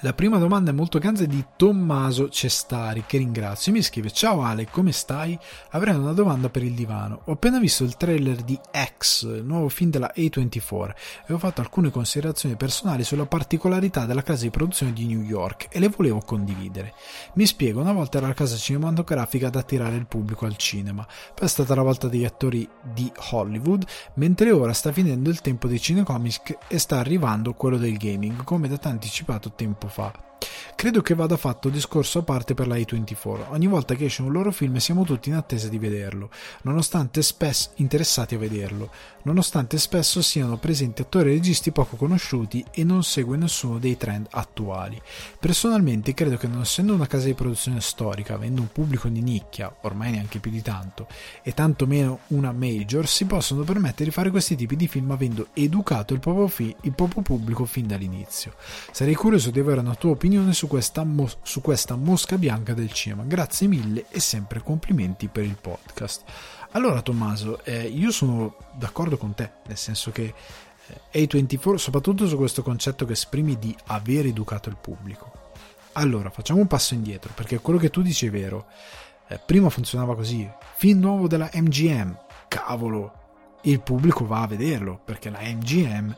La 0.00 0.12
prima 0.12 0.36
domanda 0.38 0.72
è 0.72 0.74
molto 0.74 0.98
ganza 0.98 1.24
di 1.24 1.42
Tommaso 1.56 2.28
Cestari, 2.28 3.04
che 3.06 3.18
ringrazio. 3.18 3.72
Mi 3.72 3.82
scrive: 3.82 4.10
Ciao 4.10 4.42
Ale, 4.42 4.68
come 4.68 4.92
stai? 4.92 5.38
Avrei 5.70 5.94
una 5.94 6.12
domanda 6.12 6.50
per 6.50 6.62
il 6.62 6.74
divano. 6.74 7.22
Ho 7.24 7.32
appena 7.32 7.58
visto 7.58 7.82
il 7.82 7.96
trailer 7.96 8.42
di 8.42 8.58
X, 8.98 9.22
il 9.22 9.44
nuovo 9.44 9.68
film 9.68 9.90
della 9.90 10.12
A24, 10.14 10.94
e 11.26 11.32
ho 11.32 11.38
fatto 11.38 11.60
alcune 11.60 11.90
considerazioni 11.90 12.56
personali 12.56 13.04
sulla 13.04 13.26
particolarità 13.26 14.04
della 14.04 14.22
casa 14.22 14.42
di 14.42 14.50
produzione 14.50 14.92
di 14.92 15.06
New 15.06 15.22
York 15.22 15.68
e 15.70 15.78
le 15.78 15.88
volevo 15.88 16.20
condividere. 16.20 16.92
Mi 17.34 17.46
spiego: 17.46 17.80
una 17.80 17.92
volta 17.92 18.18
era 18.18 18.26
la 18.26 18.34
casa 18.34 18.56
cinematografica 18.56 19.46
ad 19.46 19.56
attirare 19.56 19.96
il 19.96 20.06
pubblico 20.06 20.44
al 20.44 20.56
cinema, 20.56 21.06
poi 21.34 21.46
è 21.46 21.50
stata 21.50 21.74
la 21.74 21.82
volta 21.82 22.08
degli 22.08 22.24
attori 22.24 22.68
di 22.82 23.10
Hollywood, 23.30 23.86
mentre 24.14 24.50
ora 24.50 24.74
sta 24.74 24.92
finendo 24.92 25.30
il 25.30 25.40
tempo 25.40 25.68
dei 25.68 25.80
cinecomics 25.80 26.54
e 26.68 26.78
sta 26.78 26.98
arrivando 26.98 27.54
quello 27.54 27.78
del 27.78 27.96
gaming, 27.96 28.44
come 28.44 28.68
da 28.68 28.78
anticipato 28.82 29.52
tempo 29.52 29.75
tempo 29.76 29.88
fa. 29.88 30.35
Credo 30.76 31.00
che 31.00 31.14
vada 31.14 31.38
fatto 31.38 31.70
discorso 31.70 32.18
a 32.18 32.22
parte 32.22 32.52
per 32.52 32.66
la 32.66 32.76
A24. 32.76 33.46
Ogni 33.48 33.66
volta 33.66 33.94
che 33.94 34.04
esce 34.04 34.20
un 34.20 34.30
loro 34.30 34.52
film 34.52 34.76
siamo 34.76 35.04
tutti 35.04 35.30
in 35.30 35.34
attesa 35.34 35.68
di 35.68 35.78
vederlo, 35.78 36.28
nonostante 36.62 37.22
spesso 37.22 37.70
interessati 37.76 38.34
a 38.34 38.38
vederlo, 38.38 38.90
nonostante 39.22 39.78
spesso 39.78 40.20
siano 40.20 40.58
presenti 40.58 41.00
attori 41.00 41.30
e 41.30 41.32
registi 41.32 41.72
poco 41.72 41.96
conosciuti 41.96 42.62
e 42.72 42.84
non 42.84 43.04
segue 43.04 43.38
nessuno 43.38 43.78
dei 43.78 43.96
trend 43.96 44.26
attuali. 44.30 45.00
Personalmente 45.40 46.12
credo 46.12 46.36
che 46.36 46.46
non 46.46 46.60
essendo 46.60 46.92
una 46.92 47.06
casa 47.06 47.24
di 47.24 47.32
produzione 47.34 47.80
storica, 47.80 48.34
avendo 48.34 48.60
un 48.60 48.68
pubblico 48.70 49.08
di 49.08 49.22
nicchia, 49.22 49.74
ormai 49.80 50.10
neanche 50.10 50.40
più 50.40 50.50
di 50.50 50.60
tanto, 50.60 51.06
e 51.42 51.54
tantomeno 51.54 52.18
una 52.28 52.52
major, 52.52 53.08
si 53.08 53.24
possono 53.24 53.62
permettere 53.62 54.04
di 54.04 54.10
fare 54.10 54.30
questi 54.30 54.54
tipi 54.54 54.76
di 54.76 54.88
film 54.88 55.10
avendo 55.10 55.48
educato 55.54 56.12
il 56.12 56.20
proprio, 56.20 56.48
fi- 56.48 56.76
il 56.82 56.92
proprio 56.92 57.22
pubblico 57.22 57.64
fin 57.64 57.86
dall'inizio. 57.86 58.52
Sarei 58.92 59.14
curioso 59.14 59.50
di 59.50 59.58
avere 59.58 59.80
una 59.80 59.94
tua 59.94 60.10
opinione 60.10 60.24
su 60.52 60.66
questa, 60.66 61.04
mo- 61.04 61.30
su 61.42 61.60
questa 61.60 61.94
mosca 61.94 62.36
bianca 62.36 62.74
del 62.74 62.92
cinema. 62.92 63.22
Grazie 63.22 63.68
mille 63.68 64.06
e 64.08 64.18
sempre 64.18 64.60
complimenti 64.60 65.28
per 65.28 65.44
il 65.44 65.56
podcast. 65.56 66.24
Allora 66.72 67.00
Tommaso, 67.00 67.64
eh, 67.64 67.86
io 67.86 68.10
sono 68.10 68.56
d'accordo 68.74 69.16
con 69.16 69.34
te, 69.34 69.50
nel 69.66 69.76
senso 69.76 70.10
che 70.10 70.34
eh, 71.12 71.26
A24, 71.26 71.76
soprattutto 71.76 72.26
su 72.26 72.36
questo 72.36 72.62
concetto 72.62 73.06
che 73.06 73.12
esprimi 73.12 73.56
di 73.58 73.74
aver 73.86 74.26
educato 74.26 74.68
il 74.68 74.76
pubblico. 74.76 75.30
Allora, 75.92 76.30
facciamo 76.30 76.60
un 76.60 76.66
passo 76.66 76.94
indietro, 76.94 77.32
perché 77.34 77.58
quello 77.60 77.78
che 77.78 77.90
tu 77.90 78.02
dici 78.02 78.26
è 78.26 78.30
vero. 78.30 78.66
Eh, 79.28 79.38
prima 79.44 79.70
funzionava 79.70 80.14
così, 80.14 80.48
film 80.76 81.00
nuovo 81.00 81.28
della 81.28 81.48
MGM, 81.52 82.18
cavolo, 82.48 83.12
il 83.62 83.80
pubblico 83.80 84.26
va 84.26 84.42
a 84.42 84.46
vederlo, 84.46 85.00
perché 85.04 85.30
la 85.30 85.40
MGM, 85.40 86.14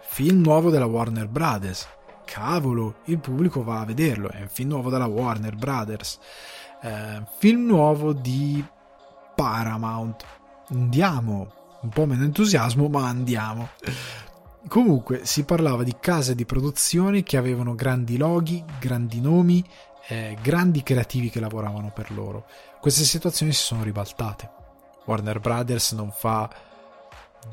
film 0.00 0.40
nuovo 0.40 0.70
della 0.70 0.86
Warner 0.86 1.28
Brothers, 1.28 1.86
cavolo, 2.32 2.94
il 3.04 3.18
pubblico 3.18 3.62
va 3.62 3.80
a 3.80 3.84
vederlo, 3.84 4.30
è 4.30 4.40
un 4.40 4.48
film 4.48 4.70
nuovo 4.70 4.88
della 4.88 5.04
Warner 5.04 5.54
Brothers, 5.54 6.18
eh, 6.80 7.22
film 7.36 7.66
nuovo 7.66 8.14
di 8.14 8.64
Paramount, 9.34 10.24
andiamo, 10.70 11.52
un 11.82 11.90
po' 11.90 12.06
meno 12.06 12.24
entusiasmo, 12.24 12.88
ma 12.88 13.06
andiamo. 13.06 13.68
Comunque 14.66 15.26
si 15.26 15.44
parlava 15.44 15.82
di 15.82 15.94
case 16.00 16.34
di 16.34 16.46
produzione 16.46 17.22
che 17.22 17.36
avevano 17.36 17.74
grandi 17.74 18.16
loghi, 18.16 18.64
grandi 18.80 19.20
nomi, 19.20 19.62
eh, 20.08 20.38
grandi 20.40 20.82
creativi 20.82 21.28
che 21.28 21.40
lavoravano 21.40 21.90
per 21.92 22.12
loro. 22.12 22.46
Queste 22.80 23.04
situazioni 23.04 23.52
si 23.52 23.62
sono 23.62 23.82
ribaltate. 23.82 24.50
Warner 25.04 25.38
Brothers 25.38 25.92
non 25.92 26.10
fa 26.10 26.48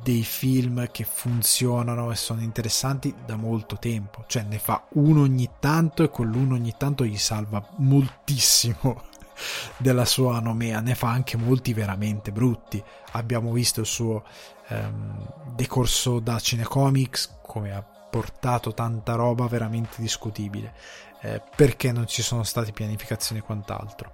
dei 0.03 0.23
film 0.23 0.89
che 0.91 1.03
funzionano 1.03 2.11
e 2.11 2.15
sono 2.15 2.41
interessanti 2.41 3.13
da 3.25 3.35
molto 3.35 3.77
tempo, 3.77 4.23
cioè 4.27 4.43
ne 4.43 4.59
fa 4.59 4.85
uno 4.93 5.21
ogni 5.21 5.49
tanto 5.59 6.03
e 6.03 6.09
con 6.09 6.27
l'uno 6.27 6.55
ogni 6.55 6.73
tanto 6.77 7.05
gli 7.05 7.17
salva 7.17 7.65
moltissimo 7.77 9.03
della 9.77 10.05
sua 10.05 10.39
nomea, 10.39 10.79
ne 10.79 10.95
fa 10.95 11.09
anche 11.09 11.37
molti 11.37 11.73
veramente 11.73 12.31
brutti. 12.31 12.81
Abbiamo 13.13 13.51
visto 13.51 13.81
il 13.81 13.85
suo 13.85 14.23
ehm, 14.67 15.53
decorso 15.55 16.19
da 16.19 16.39
Cinecomics 16.39 17.39
come 17.41 17.73
ha 17.73 17.81
portato 17.81 18.73
tanta 18.73 19.13
roba 19.13 19.47
veramente 19.47 20.01
discutibile 20.01 20.73
eh, 21.21 21.41
perché 21.55 21.91
non 21.91 22.07
ci 22.07 22.21
sono 22.21 22.43
state 22.43 22.71
pianificazioni 22.71 23.41
e 23.41 23.43
quant'altro. 23.43 24.13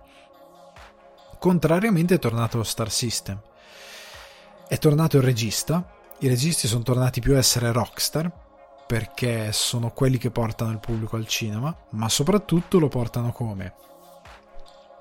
Contrariamente 1.38 2.15
è 2.15 2.19
tornato 2.19 2.57
lo 2.57 2.63
Star 2.63 2.89
System 2.89 3.39
è 4.68 4.78
tornato 4.78 5.18
il 5.18 5.24
regista, 5.24 5.88
i 6.20 6.28
registi 6.28 6.68
sono 6.68 6.84
tornati 6.84 7.20
più 7.20 7.36
a 7.36 7.38
essere 7.38 7.72
rockstar 7.72 8.32
perché 8.88 9.51
sono 9.51 9.91
quelli 9.91 10.18
che 10.18 10.32
portano 10.32 10.72
il 10.72 10.80
pubblico 10.80 11.16
al 11.16 11.28
cinema, 11.28 11.76
ma 11.91 12.09
soprattutto 12.09 12.80
lo 12.80 12.88
portano 12.88 13.32
come? 13.32 13.74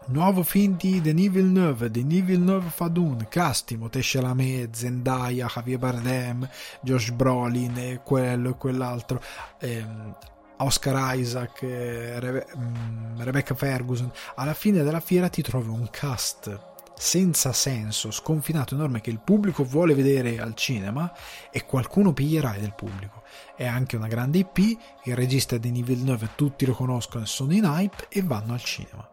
Nuovo 0.07 0.43
film 0.43 0.77
di 0.77 1.01
Denis 1.01 1.31
Villeneuve, 1.31 1.91
Denis 1.91 2.25
Villeneuve 2.25 2.69
fa 2.69 2.89
Dune, 2.89 3.27
cast 3.29 3.67
Timothée 3.67 4.03
Chalamet, 4.03 4.75
Zendaya, 4.75 5.47
Javier 5.47 5.79
Bardem, 5.79 6.49
Josh 6.83 7.11
Brolin 7.11 7.77
e 7.79 8.01
quello 8.05 8.51
e 8.51 8.57
quell'altro, 8.57 9.23
ehm, 9.61 10.15
Oscar 10.59 11.17
Isaac, 11.17 11.61
Rebe- 11.63 12.47
mm, 12.55 13.21
Rebecca 13.21 13.55
Ferguson. 13.55 14.11
Alla 14.35 14.55
fine 14.55 14.83
della 14.83 15.01
fiera 15.01 15.31
ti 15.31 15.41
trovi 15.41 15.69
un 15.69 15.89
cast 15.91 16.73
senza 16.97 17.53
senso, 17.53 18.11
sconfinato, 18.11 18.75
enorme 18.75 19.01
che 19.01 19.11
il 19.11 19.19
pubblico 19.19 19.65
vuole 19.65 19.95
vedere 19.95 20.39
al 20.39 20.55
cinema 20.55 21.13
e 21.51 21.65
qualcuno 21.65 22.13
piglierà 22.13 22.53
del 22.59 22.75
pubblico. 22.75 23.23
È 23.57 23.67
anche 23.67 23.97
una 23.97 24.07
grande 24.07 24.39
IP, 24.39 24.59
il 25.05 25.15
regista 25.15 25.59
Denis 25.59 25.85
Villeneuve 25.85 26.31
tutti 26.35 26.65
lo 26.65 26.75
conoscono 26.75 27.25
e 27.25 27.27
sono 27.27 27.53
in 27.53 27.65
hype 27.65 28.07
e 28.09 28.23
vanno 28.23 28.53
al 28.53 28.63
cinema. 28.63 29.09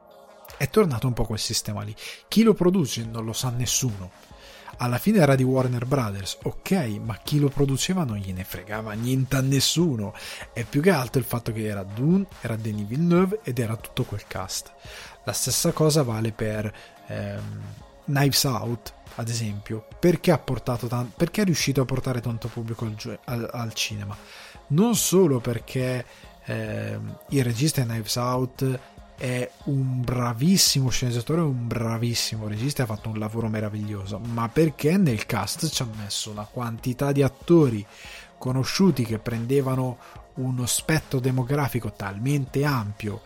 È 0.58 0.70
tornato 0.70 1.08
un 1.08 1.14
po' 1.14 1.26
quel 1.26 1.40
sistema 1.40 1.82
lì. 1.82 1.96
Chi 2.28 2.44
lo 2.44 2.54
produce 2.54 3.04
non 3.04 3.26
lo 3.26 3.34
sa 3.34 3.50
nessuno. 3.50 4.12
Alla 4.78 4.98
fine 4.98 5.20
era 5.20 5.36
di 5.36 5.44
Warner 5.44 5.86
Brothers, 5.86 6.40
ok, 6.44 6.72
ma 7.04 7.18
chi 7.18 7.40
lo 7.40 7.50
produceva 7.50 8.04
non 8.04 8.18
gliene 8.18 8.44
fregava 8.44 8.94
niente 8.94 9.36
a 9.36 9.42
nessuno. 9.42 10.14
È 10.54 10.64
più 10.64 10.82
che 10.82 10.90
altro 10.90 11.20
il 11.20 11.28
fatto 11.28 11.52
che 11.52 11.66
era 11.66 11.84
Dune, 11.84 12.26
era 12.42 12.56
Denis 12.56 12.88
Villeneuve 12.88 13.42
ed 13.44 13.60
era 13.60 13.76
tutto 13.76 14.04
quel 14.04 14.26
cast. 14.26 14.72
La 15.24 15.34
stessa 15.34 15.72
cosa 15.72 16.02
vale 16.02 16.32
per 16.32 16.74
ehm, 17.12 17.62
Knives 18.06 18.44
Out, 18.44 18.94
ad 19.16 19.28
esempio, 19.28 19.88
perché, 20.00 20.40
tan- 20.64 21.12
perché 21.16 21.42
è 21.42 21.46
riuscito 21.46 21.82
a 21.82 21.86
portare 21.86 22.22
tanto 22.22 22.48
pubblico 22.48 22.86
al, 22.86 23.20
al, 23.26 23.50
al 23.52 23.74
cinema? 23.74 24.16
Non 24.68 24.96
solo 24.96 25.40
perché 25.40 26.06
eh, 26.46 27.00
il 27.30 27.44
regista 27.44 27.82
di 27.82 27.88
Knives 27.88 28.16
Out 28.16 28.80
è 29.18 29.52
un 29.66 30.02
bravissimo 30.02 30.90
sceneggiatore, 30.90 31.42
un 31.42 31.68
bravissimo 31.68 32.48
regista, 32.48 32.84
ha 32.84 32.88
fatto 32.88 33.10
un 33.10 33.20
lavoro 33.20 33.50
meraviglioso, 33.50 34.18
ma 34.18 34.50
perché 34.50 34.98
nel 34.98 35.28
cast 35.28 35.70
ci 35.70 35.84
ha 35.84 35.88
messo 35.96 36.32
una 36.32 36.48
quantità 36.50 37.12
di 37.12 37.22
attori 37.22 37.86
conosciuti 38.40 39.06
che 39.06 39.20
prendevano 39.20 40.00
uno 40.36 40.66
spettro 40.66 41.20
demografico 41.20 41.92
talmente 41.92 42.66
ampio 42.66 43.22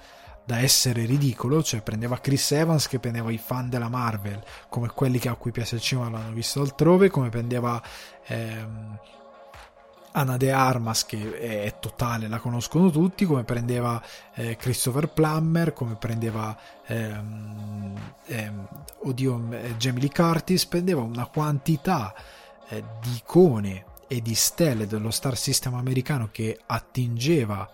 da 0.45 0.59
essere 0.59 1.05
ridicolo, 1.05 1.63
cioè 1.63 1.81
prendeva 1.81 2.19
Chris 2.19 2.51
Evans 2.51 2.87
che 2.87 2.99
prendeva 2.99 3.31
i 3.31 3.37
fan 3.39 3.67
della 3.67 3.89
Marvel 3.89 4.43
come 4.69 4.89
quelli 4.89 5.17
che 5.17 5.29
a 5.29 5.35
cui 5.35 5.51
piace 5.51 5.75
il 5.75 5.81
cinema 5.81 6.09
l'hanno 6.09 6.33
visto 6.33 6.61
altrove, 6.61 7.09
come 7.09 7.29
prendeva 7.29 7.81
ehm, 8.27 8.99
Anna 10.11 10.37
De 10.37 10.51
Armas 10.51 11.05
che 11.05 11.39
è 11.39 11.79
totale, 11.79 12.27
la 12.27 12.39
conoscono 12.39 12.89
tutti, 12.89 13.25
come 13.25 13.43
prendeva 13.43 14.01
eh, 14.35 14.55
Christopher 14.55 15.09
Plummer, 15.09 15.73
come 15.73 15.95
prendeva 15.95 16.57
ehm, 16.85 18.13
ehm, 18.27 18.67
oddio, 19.03 19.47
eh, 19.51 19.77
Jamie 19.77 20.01
Lee 20.01 20.11
Curtis, 20.11 20.65
prendeva 20.67 21.01
una 21.01 21.25
quantità 21.25 22.13
eh, 22.69 22.83
di 23.01 23.15
icone 23.15 23.85
e 24.07 24.21
di 24.21 24.35
stelle 24.35 24.85
dello 24.85 25.09
star 25.09 25.35
system 25.35 25.73
americano 25.73 26.29
che 26.31 26.59
attingeva 26.67 27.67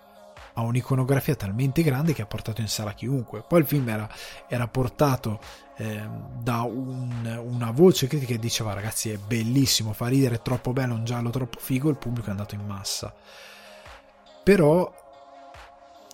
a 0.62 0.66
un'iconografia 0.66 1.36
talmente 1.36 1.82
grande 1.84 2.14
che 2.14 2.22
ha 2.22 2.26
portato 2.26 2.62
in 2.62 2.68
sala 2.68 2.93
chiunque. 2.93 3.43
Poi 3.47 3.59
il 3.59 3.66
film 3.66 3.88
era, 3.89 4.09
era 4.47 4.68
portato 4.68 5.39
eh, 5.78 6.07
da 6.39 6.62
un, 6.62 7.41
una 7.43 7.72
voce 7.72 8.07
critica 8.07 8.34
che 8.34 8.39
diceva 8.39 8.74
ragazzi 8.74 9.09
è 9.09 9.18
bellissimo, 9.18 9.93
fa 9.93 10.07
ridere, 10.07 10.36
è 10.36 10.41
troppo 10.41 10.74
bello, 10.74 10.93
un 10.93 11.05
giallo 11.05 11.30
troppo 11.30 11.59
figo, 11.59 11.89
il 11.89 11.97
pubblico 11.97 12.28
è 12.28 12.32
andato 12.32 12.55
in 12.55 12.66
massa. 12.66 13.14
Però 14.43 14.99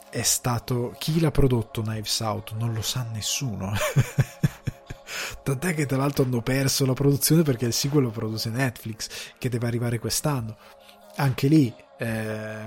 è 0.09 0.21
stato 0.21 0.95
chi 0.97 1.19
l'ha 1.19 1.31
prodotto 1.31 1.81
Knives 1.81 2.19
Out 2.21 2.53
non 2.53 2.73
lo 2.73 2.81
sa 2.81 3.05
nessuno. 3.11 3.73
Tant'è 5.43 5.73
che 5.73 5.85
tra 5.85 5.97
l'altro 5.97 6.23
hanno 6.23 6.41
perso 6.41 6.85
la 6.85 6.93
produzione 6.93 7.43
perché 7.43 7.65
il 7.65 7.73
sequel 7.73 8.03
lo 8.03 8.09
produce 8.09 8.49
Netflix, 8.49 9.09
che 9.37 9.49
deve 9.49 9.67
arrivare 9.67 9.99
quest'anno. 9.99 10.57
Anche 11.15 11.47
lì, 11.47 11.73
eh, 11.97 12.61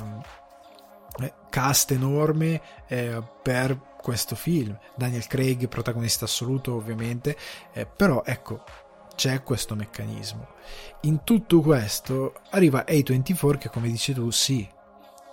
cast 1.49 1.91
enorme 1.91 2.61
eh, 2.87 3.23
per 3.43 3.79
questo 4.01 4.35
film. 4.35 4.79
Daniel 4.97 5.27
Craig, 5.27 5.68
protagonista 5.68 6.25
assoluto, 6.25 6.75
ovviamente, 6.75 7.37
eh, 7.73 7.87
però 7.87 8.23
ecco, 8.25 8.64
c'è 9.14 9.43
questo 9.43 9.75
meccanismo. 9.75 10.49
In 11.03 11.25
tutto 11.25 11.61
questo 11.61 12.35
arriva 12.51 12.85
A24 12.87 13.59
che, 13.59 13.68
come 13.68 13.89
dici 13.89 14.12
tu, 14.12 14.31
sì, 14.31 14.66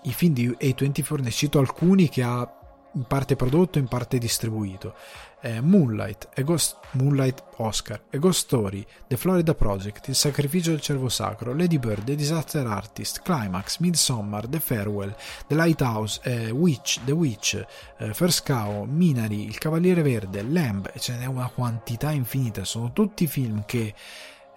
i 0.04 0.14
film 0.14 0.34
di 0.34 0.50
A24 0.50 1.22
ne 1.22 1.32
cito 1.32 1.60
alcuni 1.60 2.10
che 2.10 2.24
ha 2.24 2.52
in 2.94 3.04
parte 3.04 3.36
prodotto, 3.36 3.78
in 3.78 3.88
parte 3.88 4.18
distribuito 4.18 4.96
eh, 5.42 5.62
Moonlight, 5.62 6.30
Ghost, 6.44 6.78
Moonlight 6.92 7.44
Oscar, 7.58 8.02
A 8.12 8.18
Ghost 8.18 8.40
Story, 8.40 8.86
The 9.08 9.18
Florida 9.18 9.54
Project, 9.54 10.08
Il 10.08 10.16
sacrificio 10.16 10.72
del 10.72 10.82
cervo 10.82 11.10
sacro, 11.10 11.54
Lady 11.54 11.78
Bird, 11.78 12.04
The 12.06 12.16
Disaster 12.16 12.66
Artist, 12.66 13.22
Climax, 13.22 13.78
Midsommar, 13.80 14.48
The 14.48 14.60
Farewell, 14.60 15.16
The 15.48 15.56
Lighthouse, 15.56 16.20
eh, 16.24 16.50
Witch, 16.50 17.00
The 17.04 17.12
Witch, 17.12 17.66
eh, 17.98 18.14
First 18.14 18.44
Cow, 18.44 18.86
Minari, 18.86 19.46
Il 19.46 19.58
Cavaliere 19.58 20.02
Verde, 20.02 20.42
Lamb, 20.42 20.92
ce 20.98 21.16
n'è 21.16 21.26
una 21.26 21.50
quantità 21.50 22.12
infinita, 22.12 22.64
sono 22.64 22.92
tutti 22.94 23.28
film 23.28 23.64
che 23.66 23.94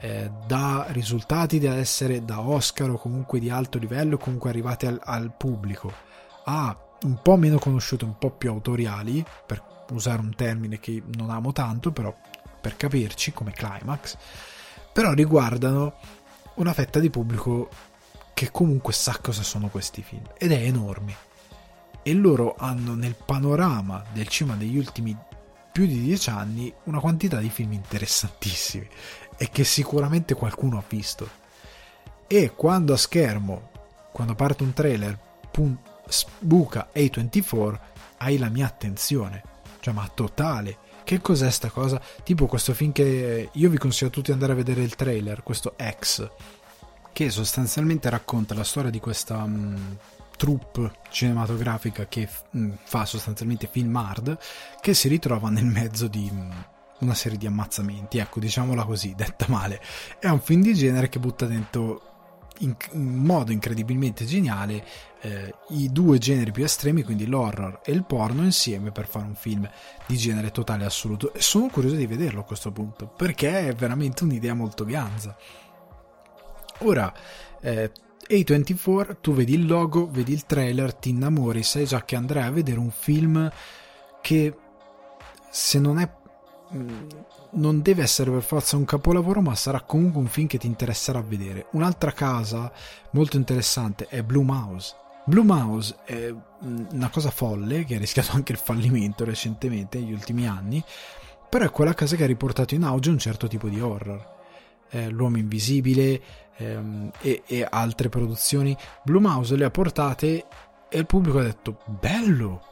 eh, 0.01 0.31
da 0.47 0.87
risultati 0.89 1.59
da 1.59 1.75
essere 1.75 2.25
da 2.25 2.41
Oscar 2.41 2.91
o 2.91 2.97
comunque 2.97 3.39
di 3.39 3.51
alto 3.51 3.79
livello, 3.79 4.17
comunque 4.17 4.49
arrivati 4.49 4.87
al, 4.87 4.99
al 5.03 5.33
pubblico, 5.37 5.93
a 6.45 6.75
un 7.03 7.21
po' 7.23 7.37
meno 7.37 7.59
conosciuti, 7.59 8.05
un 8.05 8.19
po' 8.19 8.31
più 8.31 8.51
autoriali, 8.51 9.25
per 9.47 9.63
usare 9.91 10.21
un 10.21 10.35
termine 10.35 10.79
che 10.79 11.03
non 11.17 11.31
amo 11.31 11.53
tanto, 11.53 11.91
però 11.93 12.15
per 12.61 12.77
capirci, 12.77 13.33
come 13.33 13.53
climax, 13.53 14.17
però 14.93 15.13
riguardano 15.13 15.95
una 16.55 16.73
fetta 16.73 16.99
di 16.99 17.11
pubblico 17.11 17.69
che 18.35 18.51
comunque 18.51 18.93
sa 18.93 19.19
cosa 19.21 19.43
sono 19.43 19.69
questi 19.69 20.03
film 20.03 20.25
ed 20.37 20.53
è 20.53 20.63
enorme. 20.63 21.29
E 22.03 22.15
loro 22.15 22.55
hanno 22.59 22.95
nel 22.95 23.15
panorama 23.15 24.03
del 24.13 24.29
cinema 24.29 24.57
degli 24.57 24.77
ultimi 24.77 25.17
più 25.73 25.87
di 25.87 26.01
dieci 26.01 26.31
anni 26.31 26.73
una 26.85 27.01
quantità 27.01 27.39
di 27.39 27.51
film 27.51 27.73
interessantissimi 27.73 28.89
e 29.37 29.49
che 29.51 29.65
sicuramente 29.65 30.35
qualcuno 30.35 30.79
ha 30.79 30.85
visto. 30.87 31.29
E 32.27 32.53
quando 32.55 32.93
a 32.93 32.97
schermo, 32.97 33.71
quando 34.13 34.35
parte 34.35 34.63
un 34.63 34.73
trailer, 34.73 35.19
pum, 35.51 35.79
sbuca 36.11 36.91
A24, 36.95 37.79
hai 38.19 38.39
la 38.39 38.49
mia 38.49 38.67
attenzione 38.67 39.43
cioè, 39.81 39.95
ma 39.95 40.09
totale. 40.13 40.89
Che 41.03 41.21
cos'è 41.21 41.51
sta 41.51 41.71
cosa? 41.71 42.01
Tipo 42.23 42.47
questo 42.47 42.73
film 42.73 42.93
che 42.93 43.49
io 43.51 43.71
vi 43.71 43.79
consiglio 43.79 44.11
a 44.11 44.13
tutti 44.13 44.27
di 44.27 44.33
andare 44.33 44.53
a 44.53 44.57
vedere 44.57 44.83
il 44.83 44.95
trailer, 44.95 45.43
questo 45.43 45.75
X, 45.99 46.31
che 47.13 47.31
sostanzialmente 47.31 48.09
racconta 48.09 48.55
la 48.55 48.63
storia 48.63 48.91
di 48.91 49.01
questa 49.01 49.39
um, 49.39 49.97
troupe 50.37 50.93
cinematografica 51.09 52.07
che 52.07 52.29
um, 52.53 52.77
fa 52.85 53.07
sostanzialmente 53.07 53.69
film 53.73 53.97
hard, 53.97 54.39
che 54.81 54.95
si 54.95 55.09
ritrova 55.09 55.49
nel 55.49 55.65
mezzo 55.65 56.07
di... 56.07 56.29
Um, 56.31 56.65
una 57.01 57.15
serie 57.15 57.39
di 57.39 57.47
ammazzamenti, 57.47 58.19
ecco, 58.19 58.41
diciamola 58.41 58.85
così, 58.85 59.15
detta 59.17 59.47
male. 59.49 59.81
È 60.19 60.29
un 60.29 60.39
film 60.39 60.61
di 60.61 60.75
genere 60.75 61.09
che 61.09 61.19
butta 61.19 61.47
dentro 61.47 62.10
in, 62.61 62.75
in 62.93 63.17
modo 63.17 63.53
incredibilmente 63.53 64.25
geniale 64.25 64.85
eh, 65.21 65.55
i 65.71 65.91
due 65.93 66.19
generi 66.19 66.51
più 66.51 66.65
estremi, 66.65 67.03
quindi 67.03 67.27
l'horror 67.27 67.81
e 67.85 67.93
il 67.93 68.05
porno, 68.05 68.43
insieme 68.43 68.91
per 68.91 69.07
fare 69.07 69.27
un 69.27 69.35
film 69.35 69.69
di 70.07 70.17
genere 70.17 70.51
totale 70.51 70.85
assoluto. 70.85 71.33
E 71.35 71.41
sono 71.41 71.69
curioso 71.69 71.97
di 71.97 72.07
vederlo 72.07 72.41
a 72.41 72.45
questo 72.45 72.71
punto, 72.73 73.07
perché 73.07 73.69
è 73.69 73.75
veramente 73.75 74.25
un'idea 74.25 74.55
molto 74.55 74.85
ganza. 74.85 75.37
Ora, 76.81 77.13
eh, 77.61 77.91
A24, 78.29 79.17
tu 79.21 79.35
vedi 79.35 79.55
il 79.55 79.67
logo, 79.67 80.09
vedi 80.11 80.33
il 80.33 80.47
trailer, 80.47 80.95
ti 80.95 81.11
innamori, 81.11 81.63
sai 81.63 81.85
già 81.85 82.05
che 82.05 82.17
andrai 82.17 82.45
a 82.45 82.51
vedere 82.51 82.79
un 82.79 82.91
film 82.91 83.51
che 84.23 84.55
se 85.51 85.79
non 85.79 85.99
è 85.99 86.09
non 87.53 87.83
deve 87.83 88.03
essere 88.03 88.31
per 88.31 88.43
forza 88.43 88.77
un 88.77 88.85
capolavoro, 88.85 89.41
ma 89.41 89.55
sarà 89.55 89.81
comunque 89.81 90.21
un 90.21 90.29
film 90.29 90.47
che 90.47 90.59
ti 90.59 90.67
interesserà 90.67 91.21
vedere. 91.21 91.67
Un'altra 91.73 92.13
casa 92.13 92.71
molto 93.13 93.37
interessante 93.37 94.07
è 94.07 94.23
Blue 94.23 94.45
Mouse. 94.45 94.95
Blue 95.25 95.45
Mouse 95.45 95.97
è 96.05 96.33
una 96.61 97.11
cosa 97.11 97.31
folle 97.31 97.85
che 97.85 97.97
ha 97.97 97.99
rischiato 97.99 98.33
anche 98.37 98.53
il 98.53 98.59
fallimento 98.59 99.25
recentemente, 99.25 99.99
negli 99.99 100.13
ultimi 100.13 100.47
anni, 100.47 100.83
però 101.49 101.65
è 101.65 101.71
quella 101.71 101.95
casa 101.95 102.17
che 102.17 102.25
ha 102.25 102.29
riportato 102.29 102.75
in 102.75 102.85
auge 102.85 103.11
un 103.11 103.19
certo 103.19 103.49
tipo 103.49 103.69
di 103.69 103.81
horror. 103.81 104.39
Eh, 104.91 105.09
L'uomo 105.09 105.39
invisibile 105.39 106.21
ehm, 106.57 107.11
e, 107.21 107.43
e 107.47 107.67
altre 107.69 108.09
produzioni. 108.09 108.77
Blue 109.05 109.21
Mouse 109.21 109.57
le 109.57 109.65
ha 109.65 109.71
portate 109.71 110.47
e 110.89 110.99
il 110.99 111.07
pubblico 111.07 111.39
ha 111.39 111.45
detto 111.45 111.79
bello, 111.87 112.63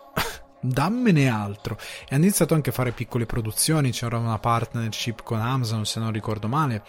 dammene 0.61 1.28
altro. 1.28 1.76
E 2.09 2.14
hanno 2.14 2.24
iniziato 2.24 2.54
anche 2.54 2.70
a 2.70 2.72
fare 2.72 2.92
piccole 2.92 3.26
produzioni, 3.26 3.90
c'era 3.90 4.18
una 4.18 4.38
partnership 4.38 5.22
con 5.22 5.40
Amazon 5.40 5.84
se 5.84 6.00
non 6.00 6.12
ricordo 6.12 6.48
male. 6.48 6.82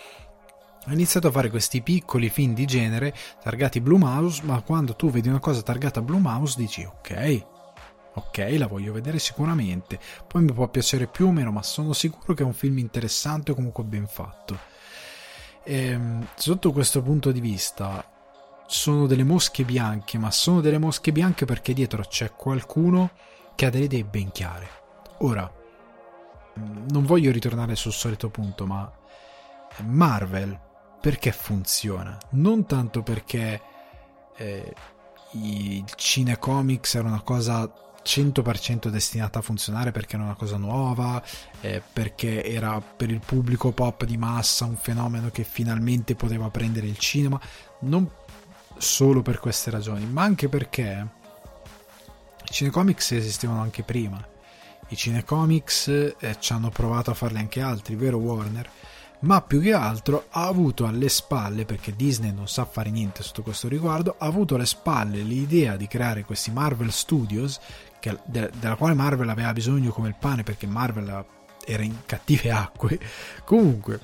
Ha 0.85 0.93
iniziato 0.93 1.27
a 1.27 1.31
fare 1.31 1.49
questi 1.49 1.81
piccoli 1.81 2.29
film 2.29 2.53
di 2.53 2.65
genere 2.65 3.13
targati 3.41 3.81
Blue 3.81 3.99
Mouse, 3.99 4.41
ma 4.43 4.61
quando 4.61 4.95
tu 4.95 5.09
vedi 5.09 5.27
una 5.27 5.39
cosa 5.39 5.61
targata 5.61 6.01
Blue 6.01 6.19
Mouse 6.19 6.55
dici 6.57 6.83
ok, 6.83 7.45
ok, 8.13 8.55
la 8.57 8.67
voglio 8.67 8.93
vedere 8.93 9.19
sicuramente. 9.19 9.99
Poi 10.25 10.41
mi 10.43 10.53
può 10.53 10.67
piacere 10.69 11.07
più 11.07 11.27
o 11.27 11.31
meno, 11.31 11.51
ma 11.51 11.61
sono 11.63 11.93
sicuro 11.93 12.33
che 12.33 12.43
è 12.43 12.45
un 12.45 12.53
film 12.53 12.77
interessante 12.77 13.51
o 13.51 13.55
comunque 13.55 13.83
ben 13.83 14.07
fatto. 14.07 14.57
E, 15.63 15.75
ehm, 15.75 16.27
sotto 16.35 16.71
questo 16.71 17.01
punto 17.01 17.31
di 17.31 17.41
vista 17.41 18.03
sono 18.65 19.05
delle 19.05 19.23
mosche 19.23 19.63
bianche, 19.63 20.17
ma 20.17 20.31
sono 20.31 20.61
delle 20.61 20.77
mosche 20.77 21.11
bianche 21.11 21.45
perché 21.45 21.73
dietro 21.73 22.03
c'è 22.03 22.31
qualcuno 22.31 23.11
che 23.59 23.65
ha 23.65 23.69
delle 23.69 23.85
idee 23.85 24.05
ben 24.05 24.31
chiare. 24.31 24.69
Ora, 25.17 25.51
non 26.53 27.03
voglio 27.03 27.29
ritornare 27.29 27.75
sul 27.75 27.91
solito 27.91 28.29
punto, 28.29 28.65
ma 28.65 28.89
Marvel 29.83 30.57
perché 31.01 31.33
funziona? 31.33 32.17
Non 32.29 32.65
tanto 32.65 33.03
perché 33.03 33.61
eh, 34.37 34.73
il 35.31 35.83
cinecomics 35.93 36.95
era 36.95 37.09
una 37.09 37.19
cosa 37.19 37.69
100% 38.01 38.87
destinata 38.87 39.39
a 39.39 39.41
funzionare 39.41 39.91
perché 39.91 40.15
era 40.15 40.23
una 40.23 40.35
cosa 40.35 40.55
nuova, 40.55 41.21
eh, 41.59 41.81
perché 41.91 42.45
era 42.45 42.79
per 42.79 43.09
il 43.09 43.19
pubblico 43.19 43.73
pop 43.73 44.05
di 44.05 44.15
massa 44.15 44.63
un 44.63 44.77
fenomeno 44.77 45.31
che 45.31 45.43
finalmente 45.43 46.15
poteva 46.15 46.49
prendere 46.49 46.87
il 46.87 46.97
cinema, 46.97 47.37
non 47.81 48.09
solo 48.77 49.21
per 49.21 49.41
queste 49.41 49.69
ragioni, 49.69 50.05
ma 50.05 50.23
anche 50.23 50.47
perché 50.47 51.17
i 52.47 52.51
cinecomics 52.51 53.11
esistevano 53.11 53.61
anche 53.61 53.83
prima. 53.83 54.23
i 54.91 54.95
cinecomics 54.95 55.87
eh, 55.87 56.37
ci 56.39 56.53
hanno 56.53 56.69
provato 56.69 57.11
a 57.11 57.13
farli 57.13 57.37
anche 57.37 57.61
altri, 57.61 57.95
vero 57.95 58.17
Warner? 58.17 58.69
Ma 59.21 59.41
più 59.41 59.59
che 59.59 59.73
altro 59.73 60.27
ha 60.29 60.47
avuto 60.47 60.85
alle 60.85 61.09
spalle, 61.09 61.65
perché 61.65 61.93
Disney 61.93 62.31
non 62.31 62.47
sa 62.47 62.63
fare 62.63 62.89
niente 62.89 63.21
sotto 63.21 63.43
questo 63.43 63.67
riguardo, 63.67 64.15
ha 64.17 64.25
avuto 64.25 64.55
alle 64.55 64.65
spalle 64.65 65.21
l'idea 65.21 65.75
di 65.75 65.87
creare 65.87 66.23
questi 66.23 66.51
Marvel 66.51 66.91
Studios, 66.91 67.59
che, 67.99 68.17
de, 68.23 68.49
della 68.57 68.75
quale 68.75 68.93
Marvel 68.93 69.27
aveva 69.27 69.51
bisogno 69.51 69.91
come 69.91 70.07
il 70.07 70.15
pane 70.17 70.43
perché 70.43 70.67
Marvel 70.67 71.25
era 71.65 71.83
in 71.83 71.97
cattive 72.05 72.51
acque. 72.51 72.97
Comunque, 73.43 73.99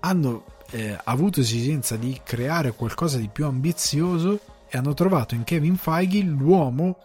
hanno 0.00 0.44
eh, 0.70 0.98
avuto 1.04 1.40
esigenza 1.40 1.96
di 1.96 2.20
creare 2.22 2.72
qualcosa 2.72 3.16
di 3.16 3.28
più 3.28 3.46
ambizioso 3.46 4.40
e 4.68 4.76
hanno 4.76 4.92
trovato 4.92 5.34
in 5.34 5.44
Kevin 5.44 5.76
Feige 5.76 6.20
l'uomo 6.20 6.96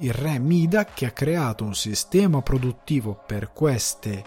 il 0.00 0.12
re 0.12 0.38
Mida 0.38 0.84
che 0.84 1.06
ha 1.06 1.10
creato 1.10 1.64
un 1.64 1.74
sistema 1.74 2.42
produttivo 2.42 3.20
per 3.26 3.52
queste 3.52 4.24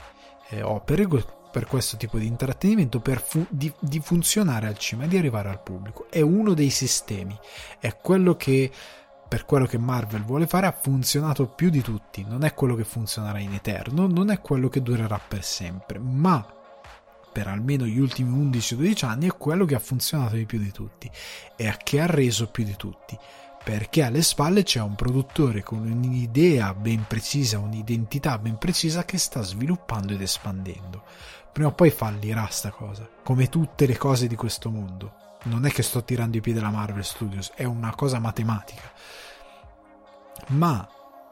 eh, 0.49 0.61
opere, 0.61 1.07
per 1.51 1.65
questo 1.65 1.97
tipo 1.97 2.17
di 2.17 2.27
intrattenimento, 2.27 2.99
per 2.99 3.21
fu- 3.21 3.45
di, 3.49 3.71
di, 3.79 3.99
funzionare 3.99 4.67
al 4.67 4.77
cinema 4.77 5.05
e 5.05 5.09
di 5.09 5.17
arrivare 5.17 5.49
al 5.49 5.61
pubblico. 5.61 6.07
È 6.09 6.21
uno 6.21 6.53
dei 6.53 6.69
sistemi, 6.69 7.37
è 7.79 7.95
quello 7.97 8.35
che 8.35 8.71
per 9.29 9.45
quello 9.45 9.67
che 9.67 9.77
Marvel 9.77 10.23
vuole 10.23 10.47
fare 10.47 10.65
ha 10.65 10.71
funzionato 10.71 11.45
più 11.45 11.69
di 11.69 11.81
tutti, 11.81 12.25
non 12.27 12.43
è 12.43 12.55
quello 12.55 12.73
che 12.73 12.83
funzionerà 12.83 13.37
in 13.37 13.53
eterno, 13.53 14.07
non 14.07 14.31
è 14.31 14.41
quello 14.41 14.69
che 14.69 14.81
durerà 14.81 15.19
per 15.19 15.43
sempre, 15.43 15.99
ma 15.99 16.43
per 17.31 17.47
almeno 17.47 17.85
gli 17.85 17.99
ultimi 17.99 18.49
11-12 18.49 19.05
anni 19.05 19.27
è 19.27 19.37
quello 19.37 19.65
che 19.65 19.75
ha 19.75 19.79
funzionato 19.79 20.35
di 20.35 20.45
più 20.45 20.57
di 20.57 20.71
tutti 20.71 21.09
e 21.55 21.77
che 21.83 22.01
ha 22.01 22.07
reso 22.07 22.47
più 22.47 22.63
di 22.63 22.75
tutti 22.75 23.15
perché 23.63 24.03
alle 24.03 24.21
spalle 24.21 24.63
c'è 24.63 24.81
un 24.81 24.95
produttore 24.95 25.61
con 25.61 25.79
un'idea 25.79 26.73
ben 26.73 27.05
precisa, 27.07 27.59
un'identità 27.59 28.37
ben 28.37 28.57
precisa 28.57 29.05
che 29.05 29.17
sta 29.17 29.41
sviluppando 29.41 30.13
ed 30.13 30.21
espandendo. 30.21 31.03
Prima 31.51 31.69
o 31.69 31.73
poi 31.73 31.89
fallirà 31.89 32.47
sta 32.49 32.69
cosa, 32.69 33.07
come 33.23 33.49
tutte 33.49 33.85
le 33.85 33.97
cose 33.97 34.27
di 34.27 34.35
questo 34.35 34.69
mondo. 34.69 35.13
Non 35.43 35.65
è 35.65 35.71
che 35.71 35.83
sto 35.83 36.03
tirando 36.03 36.37
i 36.37 36.41
piedi 36.41 36.59
alla 36.59 36.69
Marvel 36.69 37.03
Studios, 37.03 37.51
è 37.55 37.63
una 37.63 37.93
cosa 37.95 38.19
matematica. 38.19 38.91
Ma 40.47 40.87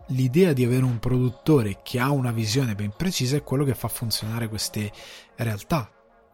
l'idea 0.07 0.53
di 0.53 0.63
avere 0.63 0.83
un 0.83 0.99
produttore 0.99 1.79
che 1.83 1.99
ha 1.99 2.11
una 2.11 2.31
visione 2.31 2.75
ben 2.75 2.93
precisa 2.95 3.37
è 3.37 3.43
quello 3.43 3.63
che 3.63 3.75
fa 3.75 3.87
funzionare 3.87 4.47
queste 4.47 4.91
realtà. 5.35 5.89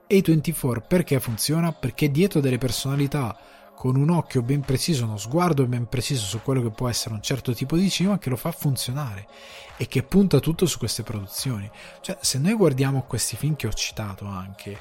A24 0.10 0.84
perché 0.88 1.20
funziona? 1.20 1.72
Perché 1.72 2.12
dietro 2.12 2.39
delle 2.39 2.58
personalità 2.58 3.36
con 3.84 3.98
un 3.98 4.12
occhio 4.12 4.42
ben 4.42 4.62
preciso, 4.62 5.04
uno 5.04 5.18
sguardo 5.18 5.68
ben 5.68 5.90
preciso 5.90 6.24
su 6.24 6.42
quello 6.42 6.62
che 6.62 6.70
può 6.70 6.88
essere 6.88 7.16
un 7.16 7.22
certo 7.22 7.54
tipo 7.54 7.76
di 7.76 7.90
cinema 7.90 8.18
che 8.18 8.30
lo 8.30 8.38
fa 8.38 8.54
funzionare 8.54 9.28
e 9.76 9.88
che 9.88 10.04
punta 10.04 10.40
tutto 10.40 10.66
su 10.66 10.78
queste 10.78 11.04
produzioni. 11.04 11.70
Cioè, 12.00 12.18
se 12.22 12.40
noi 12.40 12.54
guardiamo 12.54 13.04
questi 13.04 13.36
film 13.36 13.58
che 13.58 13.68
ho 13.68 13.74
citato 13.74 14.26
anche, 14.26 14.80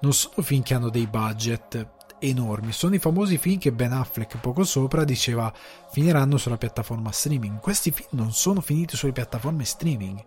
non 0.00 0.12
sono 0.12 0.42
film 0.42 0.64
che 0.64 0.74
hanno 0.74 0.90
dei 0.90 1.06
budget 1.06 1.90
enormi, 2.18 2.72
sono 2.72 2.96
i 2.96 2.98
famosi 2.98 3.38
film 3.38 3.60
che 3.60 3.70
Ben 3.70 3.92
Affleck 3.92 4.38
poco 4.38 4.64
sopra 4.64 5.04
diceva 5.04 5.54
finiranno 5.92 6.36
sulla 6.36 6.58
piattaforma 6.58 7.12
streaming. 7.12 7.60
Questi 7.60 7.92
film 7.92 8.08
non 8.14 8.32
sono 8.32 8.60
finiti 8.60 8.96
sulle 8.96 9.12
piattaforme 9.12 9.64
streaming 9.64 10.24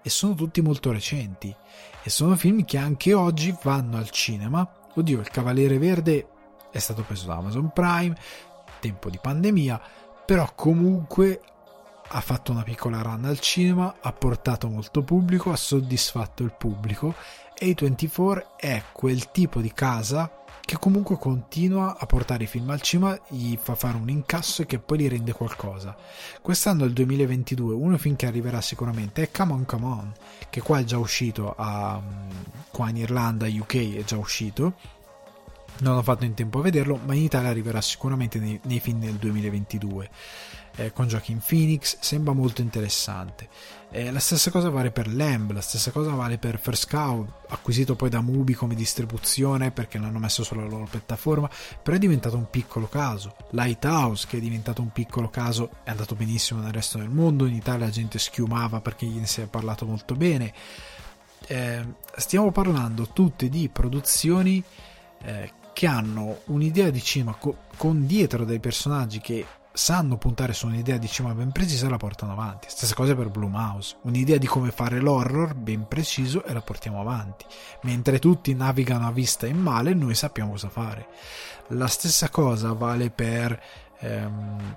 e 0.00 0.08
sono 0.08 0.36
tutti 0.36 0.60
molto 0.60 0.92
recenti 0.92 1.52
e 2.00 2.10
sono 2.10 2.36
film 2.36 2.64
che 2.64 2.78
anche 2.78 3.12
oggi 3.12 3.52
vanno 3.64 3.96
al 3.96 4.10
cinema. 4.10 4.72
Oddio, 4.94 5.18
il 5.18 5.30
Cavaliere 5.30 5.78
Verde 5.78 6.28
è 6.70 6.78
stato 6.78 7.02
preso 7.02 7.26
da 7.26 7.36
Amazon 7.36 7.70
Prime, 7.72 8.16
tempo 8.80 9.10
di 9.10 9.18
pandemia, 9.20 9.80
però 10.24 10.50
comunque 10.54 11.40
ha 12.12 12.20
fatto 12.20 12.52
una 12.52 12.62
piccola 12.62 13.02
run 13.02 13.24
al 13.24 13.38
cinema, 13.38 13.94
ha 14.00 14.12
portato 14.12 14.68
molto 14.68 15.02
pubblico, 15.02 15.52
ha 15.52 15.56
soddisfatto 15.56 16.42
il 16.42 16.52
pubblico 16.56 17.14
e 17.56 17.74
A24 17.76 18.56
è 18.56 18.82
quel 18.92 19.30
tipo 19.30 19.60
di 19.60 19.72
casa 19.72 20.30
che 20.70 20.78
comunque 20.78 21.18
continua 21.18 21.96
a 21.98 22.06
portare 22.06 22.44
i 22.44 22.46
film 22.46 22.70
al 22.70 22.80
cinema, 22.80 23.18
gli 23.28 23.56
fa 23.60 23.74
fare 23.74 23.96
un 23.96 24.08
incasso 24.08 24.62
e 24.62 24.66
che 24.66 24.78
poi 24.78 25.00
gli 25.00 25.08
rende 25.08 25.32
qualcosa. 25.32 25.96
Quest'anno, 26.40 26.84
il 26.84 26.92
2022, 26.92 27.74
uno 27.74 27.98
film 27.98 28.14
che 28.14 28.26
arriverà 28.26 28.60
sicuramente 28.60 29.22
è 29.22 29.30
Come 29.32 29.52
On 29.52 29.64
Come 29.64 29.84
On, 29.84 30.12
che 30.48 30.60
qua 30.60 30.78
è 30.78 30.84
già 30.84 30.98
uscito, 30.98 31.54
a, 31.56 32.00
qua 32.70 32.88
in 32.88 32.98
Irlanda, 32.98 33.48
UK 33.48 33.96
è 33.96 34.04
già 34.04 34.16
uscito, 34.16 34.74
non 35.80 35.96
ho 35.96 36.02
fatto 36.02 36.24
in 36.24 36.34
tempo 36.34 36.58
a 36.58 36.62
vederlo, 36.62 36.98
ma 37.04 37.14
in 37.14 37.22
Italia 37.22 37.50
arriverà 37.50 37.80
sicuramente 37.80 38.38
nei, 38.38 38.58
nei 38.64 38.80
film 38.80 39.00
del 39.00 39.14
2022. 39.14 40.10
Eh, 40.76 40.92
con 40.92 41.08
Joaquin 41.08 41.42
Phoenix 41.44 41.98
sembra 42.00 42.32
molto 42.32 42.60
interessante. 42.60 43.48
Eh, 43.90 44.12
la 44.12 44.20
stessa 44.20 44.52
cosa 44.52 44.70
vale 44.70 44.92
per 44.92 45.12
Lamb, 45.12 45.50
la 45.50 45.60
stessa 45.60 45.90
cosa 45.90 46.12
vale 46.12 46.38
per 46.38 46.60
First 46.60 46.88
Cow, 46.88 47.26
acquisito 47.48 47.96
poi 47.96 48.08
da 48.08 48.20
Mubi 48.20 48.54
come 48.54 48.76
distribuzione 48.76 49.72
perché 49.72 49.98
l'hanno 49.98 50.20
messo 50.20 50.44
sulla 50.44 50.64
loro 50.64 50.86
piattaforma, 50.88 51.50
però 51.82 51.96
è 51.96 51.98
diventato 52.00 52.36
un 52.36 52.48
piccolo 52.48 52.88
caso. 52.88 53.34
Lighthouse, 53.50 54.28
che 54.28 54.36
è 54.36 54.40
diventato 54.40 54.80
un 54.80 54.92
piccolo 54.92 55.28
caso, 55.28 55.70
è 55.82 55.90
andato 55.90 56.14
benissimo 56.14 56.60
nel 56.60 56.72
resto 56.72 56.98
del 56.98 57.08
mondo, 57.08 57.46
in 57.46 57.54
Italia 57.54 57.86
la 57.86 57.92
gente 57.92 58.18
schiumava 58.20 58.80
perché 58.80 59.06
gliene 59.06 59.26
si 59.26 59.40
è 59.40 59.46
parlato 59.46 59.84
molto 59.86 60.14
bene. 60.14 60.52
Eh, 61.48 61.84
stiamo 62.16 62.52
parlando 62.52 63.08
tutte 63.08 63.48
di 63.48 63.68
produzioni 63.68 64.62
eh, 65.22 65.52
che 65.72 65.86
hanno 65.86 66.40
un'idea 66.46 66.90
di 66.90 67.02
cinema 67.02 67.34
co- 67.34 67.56
con 67.76 68.06
dietro 68.06 68.44
dei 68.44 68.60
personaggi 68.60 69.20
che 69.20 69.46
sanno 69.72 70.18
puntare 70.18 70.52
su 70.52 70.66
un'idea 70.66 70.96
di 70.96 71.08
cinema 71.08 71.34
ben 71.34 71.52
precisa 71.52 71.86
e 71.86 71.90
la 71.90 71.96
portano 71.96 72.32
avanti. 72.32 72.68
Stessa 72.68 72.94
cosa 72.94 73.14
per 73.14 73.28
Blumhouse, 73.28 73.96
un'idea 74.02 74.36
di 74.36 74.46
come 74.46 74.70
fare 74.70 75.00
l'horror 75.00 75.54
ben 75.54 75.86
preciso 75.86 76.44
e 76.44 76.52
la 76.52 76.60
portiamo 76.60 77.00
avanti. 77.00 77.44
Mentre 77.82 78.18
tutti 78.18 78.52
navigano 78.54 79.06
a 79.06 79.12
vista 79.12 79.46
in 79.46 79.58
male, 79.58 79.94
noi 79.94 80.14
sappiamo 80.14 80.52
cosa 80.52 80.68
fare. 80.68 81.08
La 81.68 81.86
stessa 81.86 82.28
cosa 82.28 82.72
vale 82.72 83.10
per 83.10 83.58
ehm, 84.00 84.76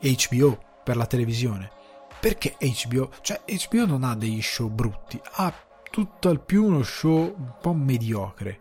HBO, 0.00 0.58
per 0.82 0.96
la 0.96 1.06
televisione. 1.06 1.70
Perché 2.18 2.56
HBO? 2.58 3.10
Cioè 3.20 3.42
HBO 3.46 3.84
non 3.84 4.02
ha 4.02 4.16
degli 4.16 4.40
show 4.40 4.70
brutti, 4.70 5.20
ha 5.32 5.52
tutto 5.90 6.30
al 6.30 6.40
più 6.40 6.64
uno 6.64 6.82
show 6.82 7.34
un 7.36 7.52
po' 7.60 7.74
mediocre 7.74 8.60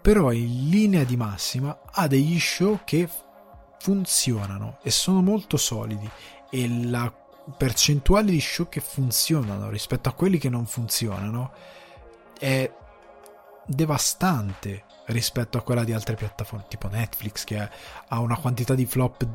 però 0.00 0.32
in 0.32 0.68
linea 0.68 1.04
di 1.04 1.16
massima 1.16 1.80
ha 1.90 2.06
degli 2.06 2.38
show 2.38 2.80
che 2.84 3.08
funzionano 3.78 4.78
e 4.82 4.90
sono 4.90 5.22
molto 5.22 5.56
solidi. 5.56 6.08
E 6.50 6.84
la 6.84 7.12
percentuale 7.56 8.30
di 8.30 8.40
show 8.40 8.68
che 8.68 8.80
funzionano 8.80 9.70
rispetto 9.70 10.08
a 10.08 10.12
quelli 10.12 10.38
che 10.38 10.48
non 10.48 10.66
funzionano 10.66 11.52
è 12.38 12.70
devastante 13.66 14.84
rispetto 15.06 15.58
a 15.58 15.62
quella 15.62 15.84
di 15.84 15.92
altre 15.92 16.14
piattaforme 16.14 16.66
tipo 16.68 16.88
Netflix 16.88 17.44
che 17.44 17.58
ha 18.08 18.20
una 18.20 18.36
quantità 18.36 18.74
di 18.74 18.86
flop 18.86 19.26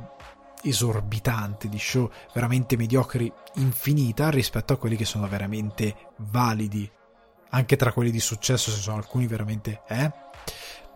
esorbitante 0.64 1.68
di 1.68 1.78
show 1.78 2.09
veramente 2.34 2.78
mediocri 2.78 3.32
infinita 3.55 4.30
rispetto 4.30 4.74
a 4.74 4.78
quelli 4.78 4.95
che 4.95 5.05
sono 5.05 5.28
veramente 5.28 5.95
validi 6.18 6.89
anche 7.53 7.75
tra 7.75 7.91
quelli 7.91 8.11
di 8.11 8.19
successo 8.19 8.69
se 8.71 8.79
sono 8.79 8.97
alcuni 8.97 9.27
veramente 9.27 9.81
eh 9.87 10.11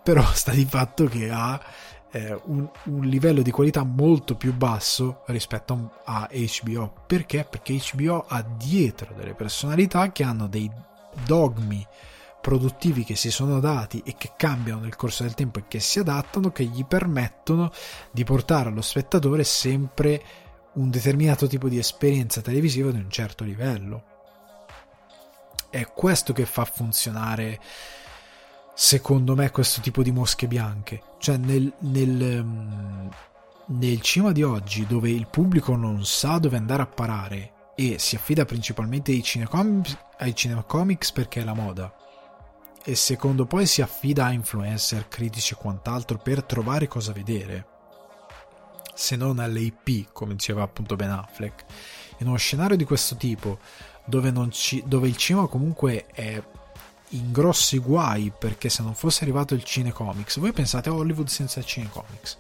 però 0.07 0.23
sta 0.33 0.51
di 0.51 0.65
fatto 0.65 1.05
che 1.05 1.29
ha 1.29 1.59
eh, 2.11 2.39
un, 2.45 2.67
un, 2.85 3.03
livello 3.03 3.41
di 3.41 3.51
qualità 3.51 3.83
molto 3.83 4.35
più 4.35 4.53
basso 4.53 5.23
rispetto 5.25 5.91
a 6.05 6.29
HBO. 6.31 6.93
Perché? 7.05 7.45
Perché 7.49 7.77
HBO 7.93 8.25
ha 8.25 8.41
dietro 8.41 9.13
delle 9.13 9.33
personalità 9.33 10.13
che 10.13 10.23
hanno 10.23 10.47
dei 10.47 10.71
dogmi 11.25 11.85
produttivi 12.39 13.03
che 13.03 13.17
si 13.17 13.29
sono 13.29 13.59
dati 13.59 14.01
e 14.05 14.15
che 14.17 14.31
cambiano 14.37 14.79
nel 14.79 14.95
corso 14.95 15.23
del 15.23 15.33
tempo 15.33 15.59
e 15.59 15.63
che 15.67 15.81
si 15.81 15.99
adattano, 15.99 16.51
che 16.51 16.63
gli 16.63 16.85
permettono 16.85 17.69
di 18.11 18.23
portare 18.23 18.69
allo 18.69 18.81
spettatore 18.81 19.43
sempre 19.43 20.23
un 20.75 20.89
determinato 20.89 21.47
tipo 21.47 21.67
di 21.67 21.77
esperienza 21.77 22.39
televisiva 22.39 22.91
di 22.91 22.99
un 22.99 23.09
certo 23.09 23.43
livello. 23.43 24.16
È 25.69 25.85
questo 25.87 26.33
che 26.33 26.45
fa 26.45 26.65
funzionare 26.65 27.59
secondo 28.73 29.35
me 29.35 29.49
questo 29.51 29.81
tipo 29.81 30.03
di 30.03 30.11
mosche 30.11 30.47
bianche. 30.47 31.01
Cioè 31.17 31.37
nel, 31.37 31.71
nel, 31.79 32.43
mm, 32.43 33.07
nel 33.67 34.01
cinema 34.01 34.31
di 34.31 34.43
oggi 34.43 34.85
dove 34.85 35.09
il 35.09 35.27
pubblico 35.27 35.75
non 35.75 36.05
sa 36.05 36.37
dove 36.37 36.57
andare 36.57 36.83
a 36.83 36.87
parare 36.87 37.53
e 37.75 37.99
si 37.99 38.15
affida 38.15 38.45
principalmente 38.45 39.11
ai 39.11 39.23
cinecomics, 39.23 39.97
ai 40.19 40.35
cinecomics 40.35 41.11
perché 41.11 41.41
è 41.41 41.43
la 41.43 41.53
moda 41.53 41.93
e 42.83 42.95
secondo 42.95 43.45
poi 43.45 43.65
si 43.65 43.81
affida 43.81 44.27
a 44.27 44.31
influencer, 44.31 45.09
critici 45.09 45.53
e 45.53 45.57
quant'altro 45.57 46.17
per 46.17 46.43
trovare 46.43 46.87
cosa 46.87 47.11
vedere 47.11 47.67
se 48.93 49.17
non 49.17 49.39
all'AP 49.39 50.11
come 50.13 50.35
diceva 50.35 50.63
appunto 50.63 50.95
Ben 50.95 51.09
Affleck. 51.09 51.65
In 52.19 52.27
uno 52.27 52.37
scenario 52.37 52.77
di 52.77 52.85
questo 52.85 53.17
tipo 53.17 53.59
dove, 54.07 54.33
ci, 54.51 54.83
dove 54.85 55.07
il 55.07 55.17
cinema 55.17 55.47
comunque 55.47 56.05
è 56.07 56.41
in 57.11 57.31
grossi 57.31 57.77
guai 57.77 58.31
perché 58.37 58.69
se 58.69 58.81
non 58.81 58.95
fosse 58.95 59.23
arrivato 59.23 59.53
il 59.53 59.63
cinecomics, 59.63 60.39
voi 60.39 60.51
pensate 60.51 60.89
a 60.89 60.93
Hollywood 60.93 61.27
senza 61.27 61.59
il 61.59 61.65
cinecomics. 61.65 62.37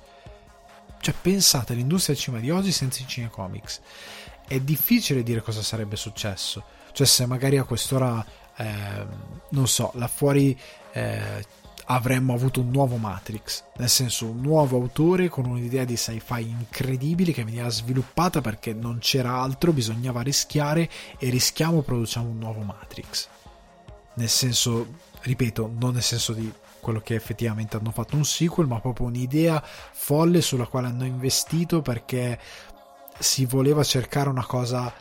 Cioè 0.99 1.13
pensate 1.21 1.73
all'industria 1.73 2.15
del 2.15 2.23
cinema 2.23 2.41
di 2.41 2.49
oggi 2.49 2.71
senza 2.71 3.01
il 3.01 3.07
cinecomics. 3.07 3.81
è 4.47 4.59
difficile 4.59 5.23
dire 5.23 5.41
cosa 5.41 5.61
sarebbe 5.61 5.97
successo. 5.97 6.63
Cioè, 6.93 7.05
se 7.05 7.25
magari 7.25 7.57
a 7.57 7.63
quest'ora, 7.63 8.25
eh, 8.55 9.05
non 9.49 9.67
so, 9.67 9.91
là 9.95 10.07
fuori 10.07 10.57
eh, 10.93 11.45
avremmo 11.89 12.33
avuto 12.33 12.61
un 12.61 12.69
nuovo 12.69 12.97
Matrix, 12.97 13.63
nel 13.77 13.89
senso 13.89 14.25
un 14.25 14.41
nuovo 14.41 14.77
autore 14.77 15.29
con 15.29 15.45
un'idea 15.45 15.85
di 15.85 15.95
sci-fi 15.95 16.41
incredibile 16.41 17.31
che 17.31 17.43
veniva 17.43 17.69
sviluppata 17.69 18.41
perché 18.41 18.73
non 18.73 18.97
c'era 18.99 19.39
altro, 19.41 19.71
bisognava 19.71 20.21
rischiare 20.21 20.89
e 21.17 21.29
rischiamo, 21.29 21.81
produciamo 21.81 22.29
un 22.29 22.37
nuovo 22.37 22.61
Matrix. 22.61 23.27
Nel 24.15 24.29
senso, 24.29 24.87
ripeto, 25.21 25.71
non 25.79 25.93
nel 25.93 26.03
senso 26.03 26.33
di 26.33 26.51
quello 26.79 26.99
che 26.99 27.15
effettivamente 27.15 27.77
hanno 27.77 27.91
fatto 27.91 28.15
un 28.15 28.25
sequel, 28.25 28.67
ma 28.67 28.79
proprio 28.79 29.07
un'idea 29.07 29.63
folle 29.63 30.41
sulla 30.41 30.67
quale 30.67 30.87
hanno 30.87 31.05
investito 31.05 31.81
perché 31.81 32.39
si 33.19 33.45
voleva 33.45 33.83
cercare 33.83 34.29
una 34.29 34.45
cosa 34.45 34.93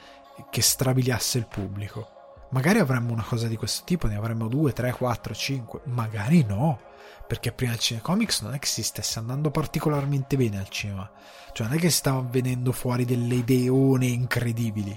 che 0.51 0.63
strabiliasse 0.63 1.39
il 1.39 1.47
pubblico. 1.47 2.16
Magari 2.51 2.79
avremmo 2.79 3.13
una 3.13 3.25
cosa 3.25 3.49
di 3.49 3.57
questo 3.57 3.85
tipo, 3.85 4.07
ne 4.07 4.17
avremmo 4.17 4.49
2, 4.49 4.73
3, 4.73 4.93
4, 4.93 5.35
5, 5.35 5.81
magari 5.85 6.45
no, 6.45 6.79
perché 7.27 7.53
prima 7.53 7.73
il 7.73 7.79
cinecomics 7.79 8.43
non 8.43 8.55
è 8.55 8.59
che 8.59 8.67
si 8.67 8.83
stesse 8.83 9.19
andando 9.19 9.51
particolarmente 9.51 10.37
bene 10.37 10.59
al 10.59 10.69
cinema, 10.69 11.11
cioè 11.53 11.67
non 11.67 11.77
è 11.77 11.81
che 11.81 11.91
stavano 11.91 12.29
venendo 12.31 12.73
fuori 12.73 13.05
delle 13.05 13.35
ideone 13.35 14.07
incredibili. 14.07 14.97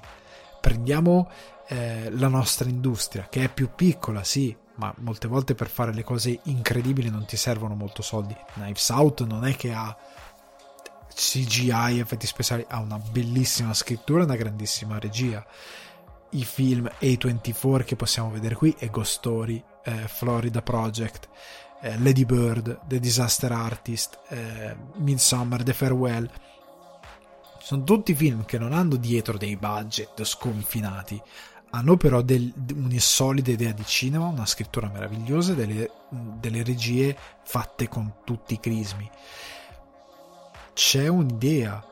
Prendiamo 0.62 1.30
eh, 1.68 2.10
la 2.12 2.28
nostra 2.28 2.70
industria, 2.70 3.28
che 3.30 3.46
è 3.46 3.50
più 3.50 3.70
piccola, 3.76 4.24
sì, 4.24 4.56
ma 4.76 4.94
molte 5.00 5.28
volte 5.28 5.56
per 5.56 5.70
fare 5.70 5.94
le 5.94 6.04
cose 6.04 6.40
incredibili 6.44 7.10
non 7.10 7.26
ti 7.26 7.36
servono 7.36 7.76
molto 7.76 8.02
soldi. 8.02 8.36
Knives 8.54 8.90
Out 8.90 9.26
non 9.26 9.46
è 9.46 9.56
che 9.56 9.74
ha 9.74 9.96
CGI, 11.14 12.00
effetti 12.00 12.26
speciali, 12.26 12.66
ha 12.68 12.80
una 12.80 12.98
bellissima 12.98 13.74
scrittura 13.74 14.22
e 14.22 14.26
una 14.26 14.36
grandissima 14.36 14.98
regia. 15.00 15.46
I 16.32 16.44
film 16.44 16.90
A24 17.00 17.84
che 17.84 17.96
possiamo 17.96 18.32
vedere 18.32 18.56
qui, 18.56 18.76
e 18.78 18.90
Ghost 18.90 19.18
Story, 19.18 19.64
eh, 19.84 20.08
Florida 20.08 20.62
Project, 20.62 21.30
eh, 21.82 21.98
Lady 22.00 22.26
Bird, 22.26 22.82
The 22.88 23.00
Disaster 23.00 23.52
Artist, 23.52 24.20
eh, 24.30 24.76
Midsummer, 24.96 25.64
The 25.64 25.74
Farewell. 25.74 26.30
Sono 27.60 27.84
tutti 27.84 28.14
film 28.16 28.46
che 28.46 28.58
non 28.58 28.74
hanno 28.74 28.96
dietro 28.96 29.38
dei 29.38 29.56
budget 29.56 30.24
sconfinati, 30.24 31.22
hanno 31.72 31.98
però 31.98 32.22
del, 32.22 32.52
una 32.74 33.00
solida 33.00 33.52
idea 33.52 33.72
di 33.72 33.86
cinema, 33.86 34.26
una 34.26 34.46
scrittura 34.46 34.90
meravigliosa, 34.90 35.54
delle, 35.54 35.90
delle 36.10 36.64
regie 36.64 37.16
fatte 37.44 37.88
con 37.88 38.16
tutti 38.24 38.56
i 38.56 38.60
crismi 38.60 39.10
c'è 40.80 41.10
un'idea 41.10 41.86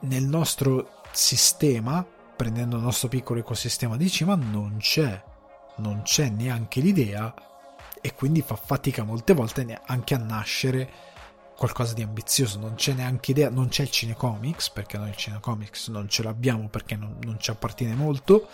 nel 0.00 0.24
nostro 0.24 1.02
sistema, 1.10 2.02
prendendo 2.36 2.76
il 2.76 2.82
nostro 2.82 3.08
piccolo 3.08 3.40
ecosistema 3.40 3.96
di 3.96 4.08
cima, 4.10 4.34
non 4.34 4.76
c'è, 4.78 5.22
non 5.76 6.02
c'è 6.02 6.28
neanche 6.28 6.80
l'idea 6.80 7.34
e 8.00 8.14
quindi 8.14 8.42
fa 8.42 8.56
fatica 8.56 9.04
molte 9.04 9.32
volte 9.32 9.80
anche 9.86 10.14
a 10.14 10.18
nascere 10.18 10.90
qualcosa 11.56 11.94
di 11.94 12.02
ambizioso, 12.02 12.58
non 12.58 12.74
c'è 12.74 12.92
neanche 12.92 13.30
idea, 13.30 13.48
non 13.48 13.68
c'è 13.68 13.82
il 13.82 13.90
cinecomics, 13.90 14.70
perché 14.70 14.98
noi 14.98 15.10
il 15.10 15.16
cinecomics 15.16 15.88
non 15.88 16.08
ce 16.08 16.24
l'abbiamo 16.24 16.68
perché 16.68 16.96
non, 16.96 17.18
non 17.22 17.38
ci 17.38 17.50
appartiene 17.50 17.94
molto 17.94 18.48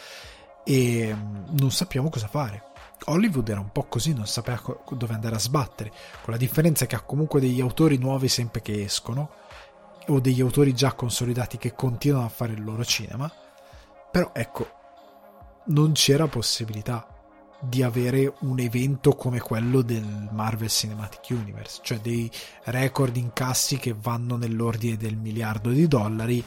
e 0.62 1.14
mm, 1.14 1.56
non 1.58 1.70
sappiamo 1.70 2.10
cosa 2.10 2.28
fare. 2.28 2.64
Hollywood 3.04 3.48
era 3.48 3.60
un 3.60 3.72
po' 3.72 3.84
così, 3.84 4.12
non 4.12 4.26
sapeva 4.26 4.60
dove 4.90 5.14
andare 5.14 5.36
a 5.36 5.38
sbattere, 5.38 5.90
con 6.22 6.32
la 6.32 6.36
differenza 6.36 6.84
che 6.86 6.96
ha 6.96 7.00
comunque 7.00 7.40
degli 7.40 7.60
autori 7.60 7.96
nuovi 7.96 8.28
sempre 8.28 8.60
che 8.60 8.82
escono, 8.82 9.30
o 10.08 10.20
degli 10.20 10.40
autori 10.40 10.74
già 10.74 10.92
consolidati 10.92 11.56
che 11.58 11.74
continuano 11.74 12.26
a 12.26 12.30
fare 12.30 12.52
il 12.52 12.64
loro 12.64 12.84
cinema, 12.84 13.30
però 14.10 14.30
ecco, 14.32 14.68
non 15.66 15.92
c'era 15.92 16.26
possibilità 16.26 17.06
di 17.60 17.82
avere 17.82 18.32
un 18.40 18.60
evento 18.60 19.14
come 19.14 19.40
quello 19.40 19.82
del 19.82 20.28
Marvel 20.30 20.68
Cinematic 20.68 21.30
Universe, 21.30 21.80
cioè 21.82 21.98
dei 21.98 22.30
record 22.64 23.16
incassi 23.16 23.78
che 23.78 23.94
vanno 23.98 24.36
nell'ordine 24.36 24.96
del 24.96 25.16
miliardo 25.16 25.70
di 25.70 25.88
dollari 25.88 26.44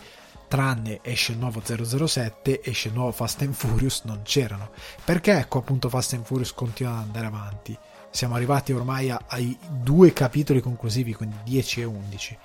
tranne 0.47 0.99
esce 1.01 1.31
il 1.31 1.37
nuovo 1.37 1.61
007, 1.63 2.61
esce 2.61 2.89
il 2.89 2.93
nuovo 2.93 3.13
Fast 3.13 3.41
and 3.41 3.53
Furious, 3.53 4.01
non 4.03 4.21
c'erano. 4.23 4.71
Perché 5.05 5.37
ecco 5.37 5.59
appunto 5.59 5.87
Fast 5.87 6.13
and 6.13 6.25
Furious 6.25 6.53
continua 6.53 6.91
ad 6.93 7.03
andare 7.03 7.25
avanti? 7.25 7.77
Siamo 8.09 8.35
arrivati 8.35 8.73
ormai 8.73 9.09
ai 9.09 9.57
due 9.81 10.11
capitoli 10.11 10.59
conclusivi, 10.59 11.13
quindi 11.13 11.37
10 11.45 11.81
e 11.81 11.83
11, 11.85 12.37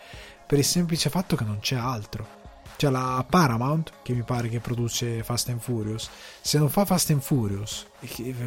per 0.47 0.59
il 0.59 0.65
semplice 0.65 1.11
fatto 1.11 1.35
che 1.35 1.43
non 1.43 1.59
c'è 1.59 1.75
altro. 1.75 2.36
Cioè 2.77 2.91
la 2.91 3.25
Paramount, 3.29 3.93
che 4.03 4.13
mi 4.13 4.23
pare 4.23 4.49
che 4.49 4.61
produce 4.61 5.23
Fast 5.23 5.49
and 5.49 5.61
Furious, 5.61 6.11
se 6.41 6.59
non 6.59 6.69
fa 6.69 6.85
Fast 6.85 7.11
and 7.11 7.21
Furious, 7.21 7.87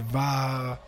va... 0.10 0.80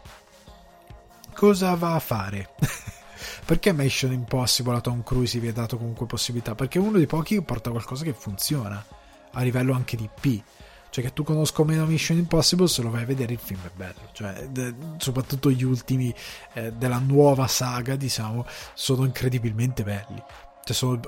cosa 1.34 1.74
va 1.76 1.96
a 1.96 2.00
fare? 2.00 2.54
Perché 3.46 3.74
Mission 3.74 4.12
Impossible 4.12 4.76
a 4.76 4.82
Tom 4.82 5.04
Cruise 5.04 5.40
vi 5.40 5.48
è 5.48 5.52
dato 5.52 5.78
comunque 5.78 6.06
possibilità? 6.06 6.56
Perché 6.56 6.80
è 6.80 6.82
uno 6.82 6.98
dei 6.98 7.08
pochi 7.08 7.36
che 7.36 7.42
porta 7.42 7.70
qualcosa 7.70 8.04
che 8.04 8.14
funziona 8.14 8.84
a 9.32 9.42
livello 9.42 9.74
anche 9.74 9.96
di 9.96 10.10
P. 10.20 10.42
Cioè 10.90 11.06
che 11.06 11.14
tu 11.14 11.24
conosco 11.24 11.64
meno 11.64 11.86
Mission 11.86 12.18
Impossible, 12.18 12.68
se 12.68 12.82
lo 12.82 12.90
vai 12.90 13.04
a 13.04 13.06
vedere 13.06 13.34
il 13.34 13.40
film 13.40 13.62
è 13.66 13.72
bello. 13.74 14.10
Cioè, 14.12 14.48
de, 14.50 14.76
soprattutto 14.98 15.50
gli 15.50 15.64
ultimi 15.64 16.14
eh, 16.54 16.74
della 16.74 17.00
nuova 17.00 17.48
saga, 17.48 17.96
diciamo, 17.96 18.46
sono 18.74 19.06
incredibilmente 19.06 19.84
belli. 19.84 20.22
Cioè 20.64 20.76
sono 20.76 21.00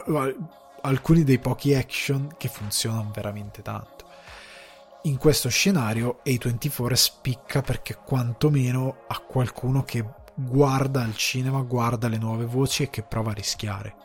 alcuni 0.84 1.23
dei 1.23 1.39
pochi 1.39 1.73
action 1.73 2.36
che 2.38 2.47
funzionano 2.47 3.11
veramente 3.13 3.61
tanto. 3.61 4.05
In 5.03 5.17
questo 5.17 5.49
scenario 5.49 6.21
A24 6.25 6.93
spicca 6.93 7.61
perché 7.61 7.95
quantomeno 7.95 9.03
ha 9.07 9.19
qualcuno 9.19 9.84
che 9.84 10.05
guarda 10.34 11.03
al 11.03 11.15
cinema, 11.15 11.61
guarda 11.61 12.07
le 12.07 12.17
nuove 12.17 12.45
voci 12.45 12.84
e 12.84 12.89
che 12.89 13.03
prova 13.03 13.31
a 13.31 13.34
rischiare. 13.34 13.95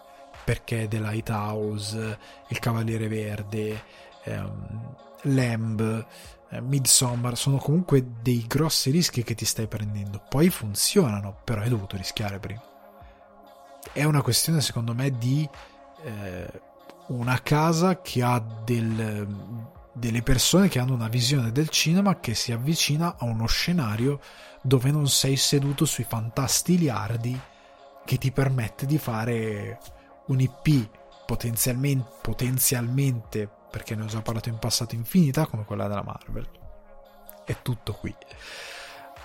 Perché 0.45 0.89
The 0.89 0.99
Lighthouse, 0.99 2.19
Il 2.49 2.59
Cavaliere 2.59 3.07
Verde, 3.07 3.83
ehm, 4.25 4.97
Lamb, 5.23 6.07
eh, 6.51 6.61
Midsommar 6.61 7.37
sono 7.37 7.59
comunque 7.59 8.05
dei 8.23 8.47
grossi 8.47 8.91
rischi 8.91 9.23
che 9.23 9.35
ti 9.35 9.45
stai 9.45 9.67
prendendo. 9.67 10.23
Poi 10.29 10.49
funzionano, 10.49 11.39
però 11.45 11.61
hai 11.61 11.69
dovuto 11.69 11.97
rischiare 11.97 12.39
prima. 12.39 12.63
È 13.93 14.05
una 14.05 14.23
questione, 14.23 14.61
secondo 14.61 14.95
me, 14.95 15.11
di 15.11 15.49
eh, 16.03 16.61
una 17.09 17.41
casa 17.43 18.01
che 18.01 18.23
ha 18.23 18.39
del, 18.39 19.27
delle 19.93 20.23
persone 20.23 20.69
che 20.69 20.79
hanno 20.79 20.95
una 20.95 21.09
visione 21.09 21.53
del 21.53 21.69
cinema 21.69 22.21
che 22.21 22.35
si 22.35 22.53
avvicina 22.53 23.17
a 23.19 23.25
uno 23.25 23.47
scenario 23.47 24.21
dove 24.63 24.91
non 24.91 25.09
sei 25.09 25.37
seduto 25.37 25.85
sui 25.85 26.05
fantastiliardi 26.05 27.41
che 28.05 28.19
ti 28.19 28.31
permette 28.33 28.87
di 28.87 28.99
fare 28.99 29.79
un 30.27 30.41
IP 30.41 30.89
potenzialmente, 31.27 32.11
potenzialmente, 32.23 33.51
perché 33.71 33.95
ne 33.95 34.05
ho 34.05 34.07
già 34.07 34.23
parlato 34.23 34.49
in 34.49 34.59
passato 34.59 34.95
infinita, 34.95 35.47
come 35.47 35.65
quella 35.65 35.87
della 35.87 36.03
Marvel. 36.03 36.49
È 37.45 37.57
tutto 37.61 37.93
qui. 37.93 38.15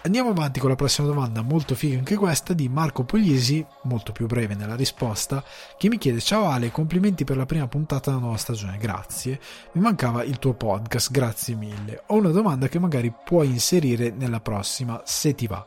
Andiamo 0.06 0.32
avanti 0.32 0.60
con 0.60 0.68
la 0.68 0.76
prossima 0.76 1.08
domanda, 1.08 1.42
molto 1.44 1.76
figa 1.76 1.98
anche 1.98 2.18
questa, 2.18 2.52
di 2.52 2.68
Marco 2.68 3.06
Pugliesi, 3.06 3.66
molto 3.84 4.12
più 4.12 4.26
breve 4.26 4.54
nella 4.54 4.76
risposta, 4.76 5.42
che 5.78 5.88
mi 5.88 5.98
chiede 5.98 6.20
Ciao 6.20 6.50
Ale, 6.50 6.72
complimenti 6.72 7.24
per 7.24 7.38
la 7.38 7.46
prima 7.46 7.70
puntata 7.70 8.10
della 8.10 8.22
nuova 8.22 8.36
stagione, 8.36 8.78
grazie. 8.78 9.40
Mi 9.72 9.80
mancava 9.80 10.26
il 10.26 10.40
tuo 10.40 10.56
podcast, 10.56 11.10
grazie 11.10 11.56
mille. 11.56 12.04
Ho 12.08 12.16
una 12.16 12.32
domanda 12.32 12.68
che 12.68 12.80
magari 12.80 13.14
puoi 13.24 13.48
inserire 13.48 14.10
nella 14.10 14.42
prossima, 14.42 15.02
se 15.06 15.36
ti 15.36 15.48
va. 15.48 15.66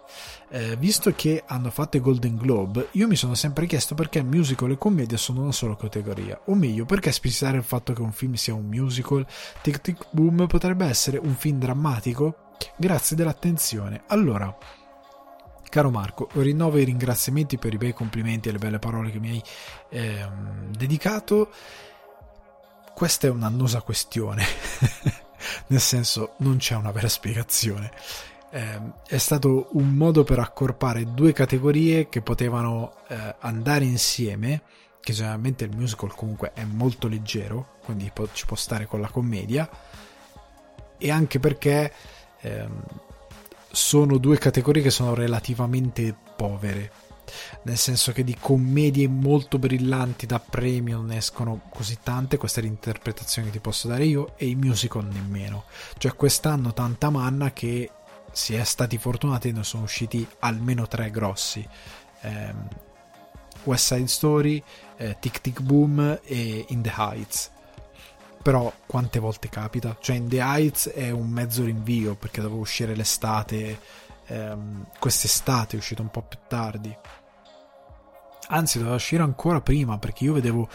Eh, 0.50 0.76
visto 0.76 1.14
che 1.16 1.42
hanno 1.46 1.70
fatto 1.70 1.96
i 1.96 2.00
Golden 2.00 2.36
Globe, 2.36 2.88
io 2.90 3.08
mi 3.08 3.16
sono 3.16 3.34
sempre 3.34 3.64
chiesto 3.64 3.94
perché 3.94 4.22
musical 4.22 4.70
e 4.70 4.76
commedia 4.76 5.16
sono 5.16 5.40
una 5.40 5.52
sola 5.52 5.76
categoria, 5.76 6.38
o 6.44 6.54
meglio, 6.54 6.84
perché 6.84 7.10
specificare 7.10 7.56
il 7.56 7.64
fatto 7.64 7.94
che 7.94 8.02
un 8.02 8.12
film 8.12 8.34
sia 8.34 8.52
un 8.52 8.66
musical? 8.66 9.26
Tic 9.62 9.80
Tic 9.80 10.08
Boom 10.10 10.46
potrebbe 10.46 10.84
essere 10.84 11.16
un 11.16 11.34
film 11.36 11.58
drammatico? 11.58 12.45
Grazie 12.76 13.16
dell'attenzione. 13.16 14.02
Allora, 14.08 14.54
caro 15.68 15.90
Marco, 15.90 16.28
rinnovo 16.34 16.78
i 16.78 16.84
ringraziamenti 16.84 17.58
per 17.58 17.72
i 17.72 17.78
bei 17.78 17.92
complimenti 17.92 18.48
e 18.48 18.52
le 18.52 18.58
belle 18.58 18.78
parole 18.78 19.10
che 19.10 19.18
mi 19.18 19.30
hai 19.30 19.42
ehm, 19.90 20.74
dedicato. 20.76 21.50
Questa 22.94 23.26
è 23.26 23.30
un'annosa 23.30 23.82
questione, 23.82 24.44
nel 25.68 25.80
senso 25.80 26.34
non 26.38 26.56
c'è 26.56 26.74
una 26.74 26.92
vera 26.92 27.08
spiegazione. 27.08 27.90
Eh, 28.50 28.80
è 29.06 29.18
stato 29.18 29.68
un 29.72 29.94
modo 29.94 30.24
per 30.24 30.38
accorpare 30.38 31.12
due 31.12 31.32
categorie 31.32 32.08
che 32.08 32.22
potevano 32.22 32.94
eh, 33.08 33.34
andare 33.40 33.84
insieme, 33.84 34.62
che 35.00 35.12
generalmente 35.12 35.64
il 35.64 35.76
musical 35.76 36.14
comunque 36.14 36.52
è 36.54 36.64
molto 36.64 37.06
leggero, 37.06 37.76
quindi 37.84 38.10
ci 38.32 38.46
può 38.46 38.56
stare 38.56 38.86
con 38.86 39.00
la 39.00 39.08
commedia, 39.08 39.68
e 40.98 41.10
anche 41.10 41.38
perché 41.38 41.92
ehm, 42.46 42.82
sono 43.70 44.18
due 44.18 44.38
categorie 44.38 44.82
che 44.82 44.90
sono 44.90 45.14
relativamente 45.14 46.14
povere 46.36 47.04
nel 47.62 47.76
senso 47.76 48.12
che 48.12 48.24
di 48.24 48.36
commedie 48.38 49.08
molto 49.08 49.58
brillanti 49.58 50.26
da 50.26 50.38
premio 50.38 50.98
non 50.98 51.12
escono 51.12 51.62
così 51.68 51.98
tante, 52.02 52.36
questa 52.36 52.60
è 52.60 52.62
l'interpretazione 52.62 53.48
che 53.48 53.54
ti 53.54 53.60
posso 53.60 53.88
dare 53.88 54.04
io, 54.04 54.34
e 54.36 54.46
i 54.46 54.54
musical 54.54 55.06
nemmeno. 55.06 55.64
Cioè 55.98 56.14
quest'anno 56.14 56.72
tanta 56.72 57.10
manna 57.10 57.52
che 57.52 57.90
si 58.32 58.54
è 58.54 58.64
stati 58.64 58.98
fortunati 58.98 59.48
e 59.48 59.52
ne 59.52 59.64
sono 59.64 59.84
usciti 59.84 60.26
almeno 60.40 60.86
tre 60.86 61.10
grossi. 61.10 61.66
Eh, 62.20 62.54
West 63.64 63.94
Side 63.94 64.06
Story, 64.06 64.62
eh, 64.96 65.16
Tic 65.18 65.40
Tic 65.40 65.60
Boom 65.60 66.20
e 66.22 66.64
In 66.68 66.82
the 66.82 66.92
Heights. 66.96 67.50
Però 68.46 68.72
quante 68.86 69.18
volte 69.18 69.48
capita? 69.48 69.96
Cioè 69.98 70.14
In 70.14 70.28
the 70.28 70.38
Heights 70.38 70.90
è 70.90 71.10
un 71.10 71.28
mezzo 71.28 71.64
rinvio 71.64 72.14
perché 72.14 72.40
doveva 72.40 72.60
uscire 72.60 72.94
l'estate, 72.94 73.76
ehm, 74.26 74.86
quest'estate 75.00 75.74
è 75.74 75.78
uscito 75.80 76.00
un 76.00 76.12
po' 76.12 76.22
più 76.22 76.38
tardi. 76.46 76.96
Anzi, 78.50 78.78
doveva 78.78 78.94
uscire 78.94 79.24
ancora 79.24 79.60
prima 79.60 79.98
perché 79.98 80.22
io 80.22 80.34
vedevo 80.34 80.68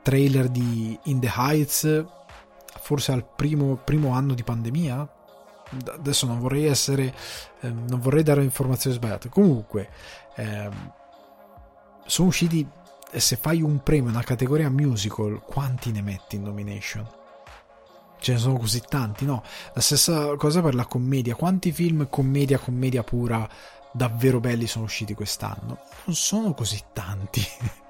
trailer 0.00 0.48
di 0.48 0.98
In 1.02 1.20
the 1.20 1.30
Heights 1.36 2.02
forse 2.80 3.12
al 3.12 3.26
primo, 3.26 3.74
primo 3.76 4.14
anno 4.14 4.32
di 4.32 4.42
pandemia. 4.42 5.06
Adesso 5.96 6.24
non 6.24 6.38
vorrei 6.38 6.64
essere, 6.64 7.14
eh, 7.60 7.68
non 7.68 8.00
vorrei 8.00 8.22
dare 8.22 8.42
informazioni 8.42 8.96
sbagliate. 8.96 9.28
Comunque, 9.28 9.90
ehm, 10.36 10.92
sono 12.06 12.28
usciti 12.28 12.66
se 13.20 13.36
fai 13.36 13.62
un 13.62 13.82
premio 13.82 14.10
una 14.10 14.22
categoria 14.22 14.70
musical 14.70 15.40
quanti 15.44 15.90
ne 15.92 16.02
metti 16.02 16.36
in 16.36 16.42
nomination? 16.42 17.06
Ce 18.18 18.32
ne 18.32 18.38
sono 18.38 18.58
così 18.58 18.82
tanti 18.86 19.24
no? 19.24 19.42
La 19.74 19.80
stessa 19.80 20.34
cosa 20.36 20.62
per 20.62 20.74
la 20.74 20.86
commedia. 20.86 21.34
Quanti 21.34 21.72
film 21.72 22.08
commedia 22.08 22.58
commedia 22.58 23.02
pura 23.02 23.48
davvero 23.92 24.40
belli 24.40 24.66
sono 24.66 24.84
usciti 24.84 25.14
quest'anno? 25.14 25.78
Non 26.04 26.14
sono 26.14 26.54
così 26.54 26.80
tanti. 26.92 27.42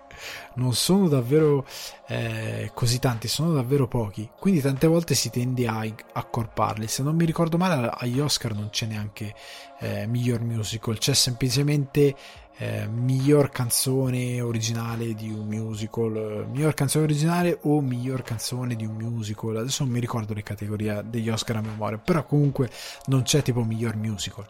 Non 0.55 0.75
sono 0.75 1.09
davvero 1.09 1.67
eh, 2.09 2.71
così 2.75 2.99
tanti, 2.99 3.29
sono 3.29 3.53
davvero 3.53 3.87
pochi. 3.87 4.29
Quindi 4.39 4.63
tante 4.63 4.87
volte 4.87 5.15
si 5.15 5.29
tende 5.29 5.67
a 5.67 5.87
accorparli. 6.15 6.89
Se 6.89 7.03
non 7.03 7.15
mi 7.15 7.27
ricordo 7.27 7.59
male, 7.59 7.91
agli 7.93 8.19
Oscar 8.19 8.55
non 8.55 8.71
c'è 8.71 8.87
neanche 8.87 9.35
eh, 9.81 10.07
miglior 10.07 10.41
musical, 10.41 10.97
c'è 10.99 11.13
semplicemente 11.13 12.17
eh, 12.59 12.87
miglior 12.87 13.51
canzone 13.51 14.41
originale 14.41 15.15
di 15.15 15.31
un 15.31 15.47
musical, 15.47 16.47
miglior 16.51 16.73
canzone 16.75 17.05
originale 17.05 17.59
o 17.63 17.81
miglior 17.81 18.23
canzone 18.23 18.75
di 18.77 18.87
un 18.87 18.95
musical. 18.95 19.57
Adesso 19.57 19.85
non 19.85 19.93
mi 19.93 20.01
ricordo 20.01 20.33
le 20.33 20.43
categorie 20.43 21.03
degli 21.05 21.29
Oscar 21.29 21.57
a 21.57 21.61
memoria, 21.61 21.99
però 21.99 22.25
comunque 22.25 22.71
non 23.07 23.23
c'è 23.23 23.43
tipo 23.43 23.63
miglior 23.63 23.97
musical. 23.97 24.47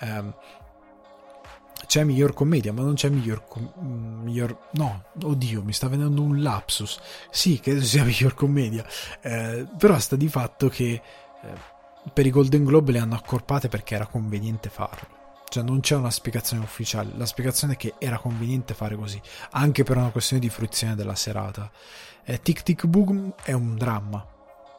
Um, 0.00 0.34
c'è 1.86 2.04
miglior 2.04 2.32
commedia, 2.34 2.72
ma 2.72 2.82
non 2.82 2.94
c'è 2.94 3.08
miglior, 3.08 3.44
com- 3.46 3.72
miglior. 4.22 4.68
No, 4.72 5.04
oddio, 5.22 5.62
mi 5.62 5.72
sta 5.72 5.88
venendo 5.88 6.22
un 6.22 6.42
lapsus. 6.42 6.98
Sì, 7.30 7.60
credo 7.60 7.82
sia 7.82 8.02
miglior 8.04 8.34
commedia. 8.34 8.84
Eh, 9.20 9.66
però 9.78 9.98
sta 9.98 10.16
di 10.16 10.28
fatto 10.28 10.68
che 10.68 10.92
eh, 10.92 11.02
per 12.12 12.26
i 12.26 12.30
Golden 12.30 12.64
Globe 12.64 12.92
le 12.92 12.98
hanno 12.98 13.14
accorpate 13.14 13.68
perché 13.68 13.94
era 13.94 14.06
conveniente 14.06 14.68
farlo. 14.68 15.19
Cioè 15.50 15.64
non 15.64 15.80
c'è 15.80 15.96
una 15.96 16.12
spiegazione 16.12 16.62
ufficiale, 16.62 17.10
la 17.16 17.26
spiegazione 17.26 17.72
è 17.72 17.76
che 17.76 17.94
era 17.98 18.18
conveniente 18.18 18.72
fare 18.72 18.94
così, 18.94 19.20
anche 19.50 19.82
per 19.82 19.96
una 19.96 20.10
questione 20.10 20.40
di 20.40 20.48
fruizione 20.48 20.94
della 20.94 21.16
serata. 21.16 21.68
Eh, 22.22 22.40
Tic 22.40 22.62
Tic 22.62 22.86
Boom 22.86 23.34
è 23.42 23.50
un 23.50 23.74
dramma, 23.74 24.24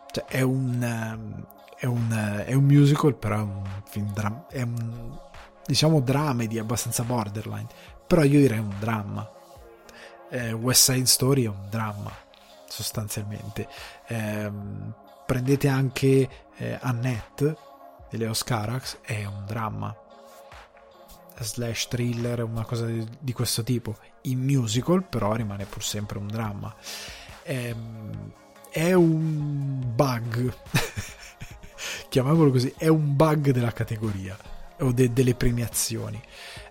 cioè 0.10 0.24
è 0.28 0.40
un, 0.40 0.82
ehm, 0.82 1.46
è 1.78 1.86
un, 1.86 2.44
è 2.46 2.54
un 2.54 2.64
musical, 2.64 3.16
però 3.16 3.36
è 3.36 3.42
un 3.42 3.64
film 3.84 4.14
dram- 4.14 4.48
è 4.48 4.62
un 4.62 5.20
diciamo 5.66 6.00
dramedy 6.00 6.58
abbastanza 6.58 7.04
borderline, 7.04 7.68
però 8.08 8.24
io 8.24 8.40
direi 8.40 8.60
un 8.60 8.74
dramma. 8.80 9.30
Eh, 10.30 10.54
West 10.54 10.90
Side 10.90 11.06
Story 11.06 11.44
è 11.44 11.50
un 11.50 11.68
dramma, 11.70 12.12
sostanzialmente. 12.66 13.68
Eh, 14.08 14.50
prendete 15.26 15.68
anche 15.68 16.30
eh, 16.56 16.78
Annette 16.82 17.58
di 18.10 18.18
Leo 18.18 18.34
Scarax, 18.34 19.00
è 19.02 19.26
un 19.26 19.44
dramma 19.46 19.94
slash 21.44 21.88
thriller, 21.88 22.44
una 22.44 22.66
cosa 22.66 22.86
di, 22.86 23.06
di, 23.20 23.34
questo 23.34 23.64
tipo. 23.64 23.98
In 24.24 24.40
musical, 24.40 25.04
però, 25.04 25.34
rimane 25.34 25.66
pur 25.66 25.84
sempre 25.84 26.18
un 26.18 26.28
dramma. 26.28 26.74
È, 27.44 27.52
ehm, 27.52 28.32
è 28.70 28.94
un 28.94 29.82
bug, 29.94 30.54
chiamiamolo 32.10 32.52
così, 32.52 32.74
è 32.78 32.88
un 32.88 33.16
bug 33.16 33.52
della 33.52 33.74
categoria 33.74 34.38
o 34.80 34.92
de- 34.92 35.12
delle 35.12 35.36
premiazioni. 35.36 36.22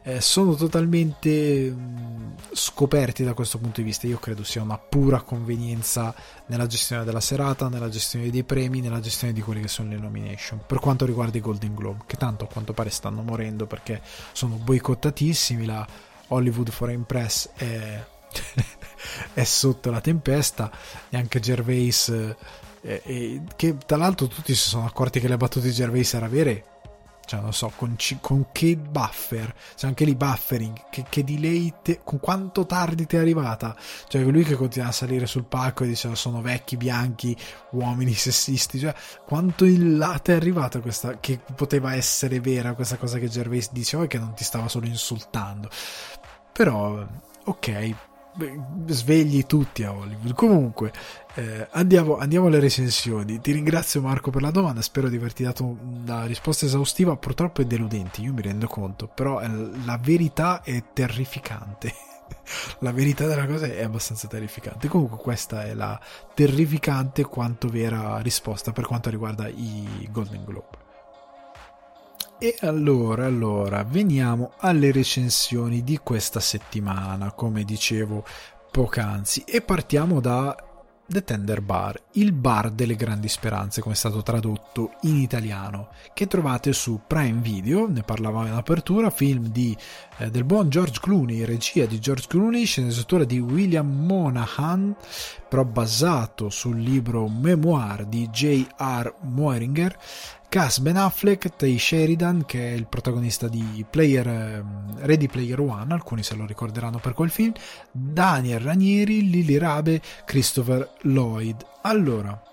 Eh, 0.02 0.22
sono 0.22 0.54
totalmente 0.54 1.70
mh, 1.70 2.36
scoperti 2.52 3.22
da 3.22 3.34
questo 3.34 3.58
punto 3.58 3.80
di 3.80 3.86
vista. 3.86 4.06
Io 4.06 4.18
credo 4.18 4.42
sia 4.44 4.62
una 4.62 4.78
pura 4.78 5.20
convenienza 5.20 6.14
nella 6.46 6.66
gestione 6.66 7.04
della 7.04 7.20
serata, 7.20 7.68
nella 7.68 7.90
gestione 7.90 8.30
dei 8.30 8.44
premi, 8.44 8.80
nella 8.80 9.00
gestione 9.00 9.34
di 9.34 9.42
quelle 9.42 9.60
che 9.60 9.68
sono 9.68 9.90
le 9.90 9.98
nomination. 9.98 10.62
Per 10.66 10.78
quanto 10.78 11.04
riguarda 11.04 11.36
i 11.36 11.42
Golden 11.42 11.74
Globe, 11.74 12.04
che 12.06 12.16
tanto 12.16 12.44
a 12.44 12.48
quanto 12.48 12.72
pare 12.72 12.88
stanno 12.88 13.22
morendo 13.22 13.66
perché 13.66 14.00
sono 14.32 14.54
boicottatissimi. 14.54 15.66
La 15.66 15.86
Hollywood 16.28 16.70
Foreign 16.70 17.02
Press 17.02 17.50
è, 17.54 18.02
è 19.34 19.44
sotto 19.44 19.90
la 19.90 20.00
tempesta, 20.00 20.70
neanche 21.10 21.40
Gervais. 21.40 22.08
Eh, 22.82 23.02
eh, 23.04 23.42
che 23.54 23.76
tra 23.84 23.98
l'altro 23.98 24.26
tutti 24.28 24.54
si 24.54 24.68
sono 24.70 24.86
accorti 24.86 25.20
che 25.20 25.28
le 25.28 25.36
battute 25.36 25.66
di 25.66 25.74
Gervais 25.74 26.14
era 26.14 26.28
vere 26.28 26.64
cioè 27.30 27.40
non 27.40 27.52
so 27.52 27.70
con, 27.76 27.96
con 28.20 28.46
che 28.50 28.76
buffer? 28.76 29.54
C'è 29.76 29.86
anche 29.86 30.04
lì 30.04 30.16
buffering 30.16 30.88
che, 30.90 31.04
che 31.08 31.22
delay 31.22 31.72
te, 31.80 32.00
con 32.02 32.18
quanto 32.18 32.66
tardi 32.66 33.06
ti 33.06 33.14
è 33.14 33.20
arrivata? 33.20 33.76
Cioè 34.08 34.20
lui 34.22 34.42
che 34.42 34.56
continua 34.56 34.88
a 34.88 34.92
salire 34.92 35.26
sul 35.26 35.44
palco 35.44 35.84
e 35.84 35.86
dice 35.86 36.12
sono 36.16 36.42
vecchi 36.42 36.76
bianchi 36.76 37.36
uomini 37.70 38.14
sessisti. 38.14 38.80
Cioè 38.80 38.92
quanto 39.24 39.64
in 39.64 39.96
là 39.96 40.18
ti 40.18 40.32
è 40.32 40.34
arrivata 40.34 40.80
questa 40.80 41.20
che 41.20 41.38
poteva 41.54 41.94
essere 41.94 42.40
vera 42.40 42.74
questa 42.74 42.96
cosa 42.96 43.18
che 43.18 43.28
Gervais 43.28 43.70
diceva 43.70 44.02
e 44.02 44.06
che 44.08 44.18
non 44.18 44.34
ti 44.34 44.42
stava 44.42 44.66
solo 44.66 44.86
insultando. 44.86 45.68
Però 46.52 47.06
ok 47.44 47.94
svegli 48.86 49.44
tutti 49.46 49.82
a 49.82 49.92
Hollywood. 49.92 50.34
Comunque, 50.34 50.92
eh, 51.34 51.66
andiamo, 51.70 52.16
andiamo, 52.16 52.46
alle 52.46 52.60
recensioni. 52.60 53.40
Ti 53.40 53.52
ringrazio 53.52 54.00
Marco 54.00 54.30
per 54.30 54.42
la 54.42 54.50
domanda, 54.50 54.82
spero 54.82 55.08
di 55.08 55.16
averti 55.16 55.42
dato 55.42 55.64
una 55.64 56.24
risposta 56.24 56.66
esaustiva. 56.66 57.16
Purtroppo 57.16 57.62
è 57.62 57.64
deludente, 57.64 58.20
io 58.20 58.32
mi 58.32 58.42
rendo 58.42 58.66
conto, 58.66 59.06
però 59.06 59.40
eh, 59.40 59.48
la 59.84 59.98
verità 60.00 60.62
è 60.62 60.82
terrificante. 60.92 61.94
la 62.80 62.92
verità 62.92 63.26
della 63.26 63.46
cosa 63.46 63.66
è 63.66 63.82
abbastanza 63.82 64.28
terrificante. 64.28 64.88
Comunque, 64.88 65.18
questa 65.18 65.64
è 65.64 65.74
la 65.74 65.98
terrificante 66.34 67.24
quanto 67.24 67.68
vera 67.68 68.18
risposta 68.18 68.72
per 68.72 68.86
quanto 68.86 69.10
riguarda 69.10 69.48
i 69.48 70.08
Golden 70.10 70.44
Globe. 70.44 70.79
E 72.42 72.56
allora, 72.60 73.26
allora, 73.26 73.84
veniamo 73.84 74.52
alle 74.60 74.92
recensioni 74.92 75.84
di 75.84 75.98
questa 76.02 76.40
settimana, 76.40 77.32
come 77.32 77.64
dicevo 77.64 78.24
poc'anzi, 78.70 79.44
e 79.46 79.60
partiamo 79.60 80.20
da 80.20 80.56
The 81.06 81.22
Tender 81.22 81.60
Bar, 81.60 82.00
il 82.12 82.32
bar 82.32 82.70
delle 82.70 82.96
grandi 82.96 83.28
speranze, 83.28 83.82
come 83.82 83.92
è 83.92 83.96
stato 83.98 84.22
tradotto 84.22 84.92
in 85.02 85.16
italiano, 85.16 85.88
che 86.14 86.26
trovate 86.28 86.72
su 86.72 87.02
Prime 87.06 87.42
Video, 87.42 87.86
ne 87.86 88.04
parlavamo 88.04 88.46
in 88.46 88.54
apertura, 88.54 89.10
film 89.10 89.48
di, 89.48 89.76
eh, 90.20 90.30
del 90.30 90.44
buon 90.44 90.68
George 90.68 91.00
Clooney, 91.00 91.44
regia 91.44 91.86
di 91.86 91.98
George 91.98 92.26
Clooney, 92.28 92.64
sceneggiatura 92.64 93.24
di 93.24 93.38
William 93.38 93.88
Monahan, 93.88 94.94
però 95.48 95.64
basato 95.64 96.50
sul 96.50 96.78
libro 96.78 97.26
Memoir 97.26 98.04
di 98.04 98.28
J.R. 98.28 99.14
Moeringer, 99.22 99.98
Cass 100.50 100.80
Ben 100.80 100.96
Affleck, 100.96 101.56
Tay 101.56 101.78
Sheridan, 101.78 102.44
che 102.44 102.70
è 102.70 102.72
il 102.72 102.86
protagonista 102.86 103.48
di 103.48 103.84
Player, 103.88 104.28
ehm, 104.28 104.98
Ready 104.98 105.26
Player 105.26 105.60
One, 105.60 105.92
alcuni 105.94 106.22
se 106.22 106.34
lo 106.34 106.44
ricorderanno 106.44 106.98
per 106.98 107.14
quel 107.14 107.30
film, 107.30 107.52
Daniel 107.90 108.60
Ranieri, 108.60 109.30
Lily 109.30 109.56
Rabe, 109.56 110.02
Christopher 110.26 110.96
Lloyd. 111.02 111.64
Allora, 111.82 112.49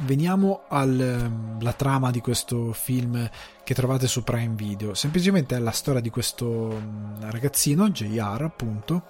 veniamo 0.00 0.64
alla 0.68 1.04
ehm, 1.04 1.74
trama 1.76 2.10
di 2.10 2.20
questo 2.20 2.72
film 2.72 3.28
che 3.64 3.74
trovate 3.74 4.06
su 4.06 4.22
Prime 4.22 4.54
Video. 4.54 4.94
Semplicemente 4.94 5.56
è 5.56 5.58
la 5.58 5.70
storia 5.70 6.00
di 6.00 6.10
questo 6.10 6.46
mm, 6.46 7.30
ragazzino, 7.30 7.90
JR 7.90 8.42
appunto, 8.42 9.02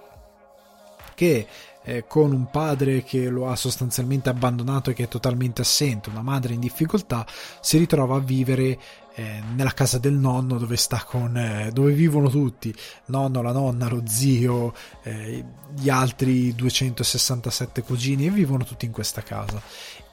che 1.15 1.47
eh, 1.85 2.05
con 2.07 2.31
un 2.31 2.49
padre 2.49 3.03
che 3.03 3.27
lo 3.29 3.49
ha 3.49 3.55
sostanzialmente 3.55 4.29
abbandonato 4.29 4.89
e 4.89 4.93
che 4.93 5.03
è 5.03 5.07
totalmente 5.07 5.61
assente, 5.61 6.09
una 6.09 6.21
madre 6.21 6.53
in 6.53 6.59
difficoltà, 6.59 7.25
si 7.59 7.77
ritrova 7.77 8.15
a 8.15 8.19
vivere 8.19 8.79
eh, 9.15 9.41
nella 9.53 9.73
casa 9.73 9.99
del 9.99 10.13
nonno 10.13 10.57
dove, 10.57 10.77
con, 11.05 11.37
eh, 11.37 11.69
dove 11.71 11.91
vivono 11.91 12.29
tutti, 12.29 12.73
nonno, 13.07 13.41
la 13.41 13.51
nonna, 13.51 13.87
lo 13.87 14.03
zio, 14.05 14.73
eh, 15.03 15.43
gli 15.75 15.89
altri 15.89 16.55
267 16.55 17.83
cugini 17.83 18.27
e 18.27 18.31
vivono 18.31 18.63
tutti 18.63 18.85
in 18.85 18.91
questa 18.91 19.21
casa. 19.21 19.61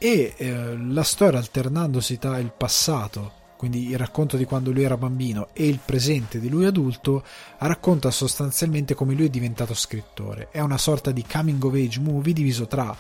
E 0.03 0.35
eh, 0.35 0.77
la 0.79 1.03
storia 1.03 1.39
alternandosi 1.39 2.19
tra 2.19 2.39
il 2.39 2.53
passato 2.57 3.39
quindi 3.61 3.91
il 3.91 3.99
racconto 3.99 4.39
di 4.39 4.47
quando 4.47 4.73
lui 4.73 4.85
era 4.85 4.97
bambino 4.97 5.49
e 5.53 5.69
il 5.69 5.81
presente 5.85 6.41
di 6.41 6.49
lui 6.49 6.65
adulto, 6.65 7.23
racconta 7.59 8.11
sostanzialmente 8.11 8.95
come 8.95 9.13
lui 9.13 9.27
è 9.27 9.29
diventato 9.29 9.75
scrittore. 9.75 10.49
È 10.51 10.61
una 10.61 10.79
sorta 10.79 11.11
di 11.11 11.23
coming 11.31 11.63
of 11.63 11.75
age 11.75 12.01
movie 12.01 12.33
diviso 12.33 12.67
tra 12.67 12.97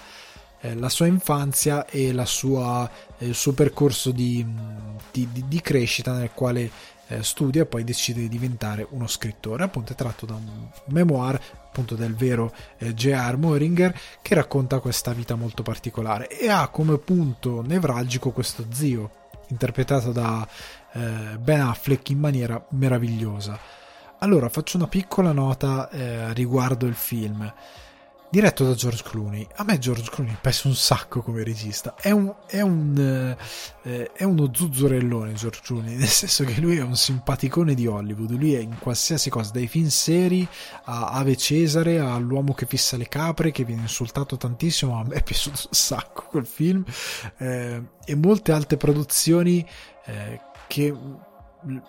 eh, 0.60 0.74
la 0.74 0.90
sua 0.90 1.06
infanzia 1.06 1.86
e 1.86 2.14
sua, 2.27 2.90
eh, 3.16 3.28
il 3.28 3.35
suo 3.35 3.52
percorso 3.52 4.10
di, 4.10 4.47
di, 5.10 5.28
di, 5.32 5.44
di 5.48 5.60
crescita 5.62 6.12
nel 6.12 6.32
quale 6.35 6.70
eh, 7.06 7.22
studia 7.22 7.62
e 7.62 7.66
poi 7.66 7.82
decide 7.82 8.20
di 8.20 8.28
diventare 8.28 8.86
uno 8.90 9.06
scrittore. 9.06 9.64
Appunto 9.64 9.93
è 9.93 9.97
tratto 9.97 10.27
da 10.27 10.35
un 10.35 10.68
memoir 10.89 11.40
appunto 11.71 11.95
del 11.95 12.17
vero 12.17 12.53
eh, 12.79 12.93
J.R. 12.93 13.37
Moringer 13.37 13.97
che 14.21 14.35
racconta 14.35 14.81
questa 14.81 15.13
vita 15.13 15.37
molto 15.37 15.63
particolare 15.63 16.27
e 16.29 16.51
ha 16.51 16.67
come 16.69 16.99
punto 16.99 17.63
nevralgico 17.63 18.33
questo 18.33 18.67
zio 18.73 19.11
interpretato 19.49 20.11
da 20.11 20.47
eh, 20.93 21.39
Ben 21.39 21.61
Affleck 21.61 22.11
in 22.11 22.19
maniera 22.19 22.63
meravigliosa. 22.71 23.59
Allora 24.19 24.49
faccio 24.49 24.77
una 24.77 24.89
piccola 24.89 25.31
nota 25.31 25.89
eh, 25.91 26.33
riguardo 26.35 26.87
il 26.87 26.95
film 26.95 27.53
diretto 28.31 28.65
da 28.65 28.74
George 28.74 29.02
Clooney. 29.02 29.47
A 29.57 29.65
me 29.65 29.78
George 29.78 30.09
Clooney 30.09 30.36
piace 30.40 30.69
un 30.69 30.74
sacco 30.74 31.20
come 31.20 31.43
regista. 31.43 31.97
È, 31.97 32.11
un, 32.11 32.32
è, 32.47 32.61
un, 32.61 33.36
eh, 33.82 34.12
è 34.12 34.23
uno 34.23 34.51
zuzzurellone 34.52 35.32
George 35.35 35.61
Clooney, 35.62 35.97
nel 35.98 36.07
senso 36.07 36.44
che 36.44 36.61
lui 36.61 36.77
è 36.77 36.82
un 36.82 36.97
simpaticone 36.97 37.74
di 37.74 37.86
Hollywood. 37.86 38.31
Lui 38.31 38.55
è 38.55 38.61
in 38.61 38.78
qualsiasi 38.78 39.31
cosa, 39.31 39.51
dai 39.52 39.66
film 39.66 39.89
seri 39.89 40.47
a 40.85 41.09
Ave 41.11 41.36
Cesare, 41.36 41.98
all'uomo 41.98 42.55
che 42.55 42.66
fissa 42.66 42.97
le 42.97 43.09
capre, 43.09 43.51
che 43.51 43.65
viene 43.65 43.82
insultato 43.82 44.36
tantissimo. 44.36 44.98
A 44.98 45.05
me 45.05 45.16
è 45.16 45.23
piaciuto 45.23 45.62
un 45.66 45.73
sacco 45.73 46.27
quel 46.31 46.47
film. 46.47 46.85
Eh, 47.39 47.82
e 48.05 48.15
molte 48.15 48.52
altre 48.52 48.77
produzioni 48.77 49.66
eh, 50.07 50.40
che 50.69 50.94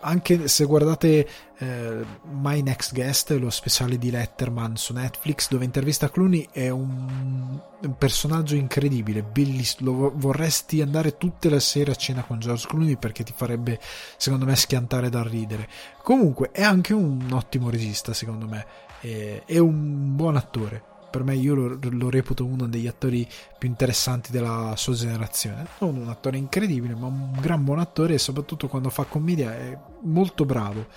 anche 0.01 0.47
se 0.47 0.65
guardate 0.65 1.27
eh, 1.57 2.05
My 2.31 2.61
Next 2.61 2.93
Guest, 2.93 3.31
lo 3.31 3.49
speciale 3.49 3.97
di 3.97 4.11
Letterman 4.11 4.75
su 4.75 4.93
Netflix, 4.93 5.49
dove 5.49 5.65
intervista 5.65 6.09
Clooney, 6.09 6.47
è 6.51 6.69
un, 6.69 7.59
un 7.81 7.97
personaggio 7.97 8.55
incredibile, 8.55 9.23
bellissimo. 9.23 9.91
Lo, 9.91 10.11
vorresti 10.15 10.81
andare 10.81 11.17
tutte 11.17 11.49
le 11.49 11.59
sere 11.59 11.91
a 11.91 11.95
cena 11.95 12.23
con 12.23 12.39
George 12.39 12.67
Clooney 12.67 12.97
perché 12.97 13.23
ti 13.23 13.33
farebbe, 13.35 13.79
secondo 14.17 14.45
me, 14.45 14.55
schiantare 14.55 15.09
dal 15.09 15.25
ridere. 15.25 15.67
Comunque, 16.01 16.51
è 16.51 16.63
anche 16.63 16.93
un 16.93 17.27
ottimo 17.31 17.69
regista, 17.69 18.13
secondo 18.13 18.47
me, 18.47 18.65
è, 18.99 19.43
è 19.45 19.57
un 19.57 20.15
buon 20.15 20.35
attore 20.35 20.89
per 21.11 21.23
me 21.23 21.35
io 21.35 21.53
lo, 21.53 21.77
lo, 21.79 22.09
reputo 22.09 22.45
uno 22.45 22.67
degli 22.67 22.87
attori 22.87 23.27
più 23.59 23.67
interessanti 23.67 24.31
della 24.31 24.73
sua 24.77 24.93
generazione. 24.93 25.67
Non 25.79 25.97
un 25.97 26.09
attore 26.09 26.37
incredibile, 26.37 26.95
ma 26.95 27.07
un 27.07 27.37
gran 27.39 27.63
buon 27.63 27.79
attore 27.79 28.15
e 28.15 28.17
soprattutto 28.17 28.67
quando 28.67 28.89
fa 28.89 29.03
commedia 29.03 29.53
è 29.55 29.77
molto 30.03 30.45
bravo. 30.45 30.87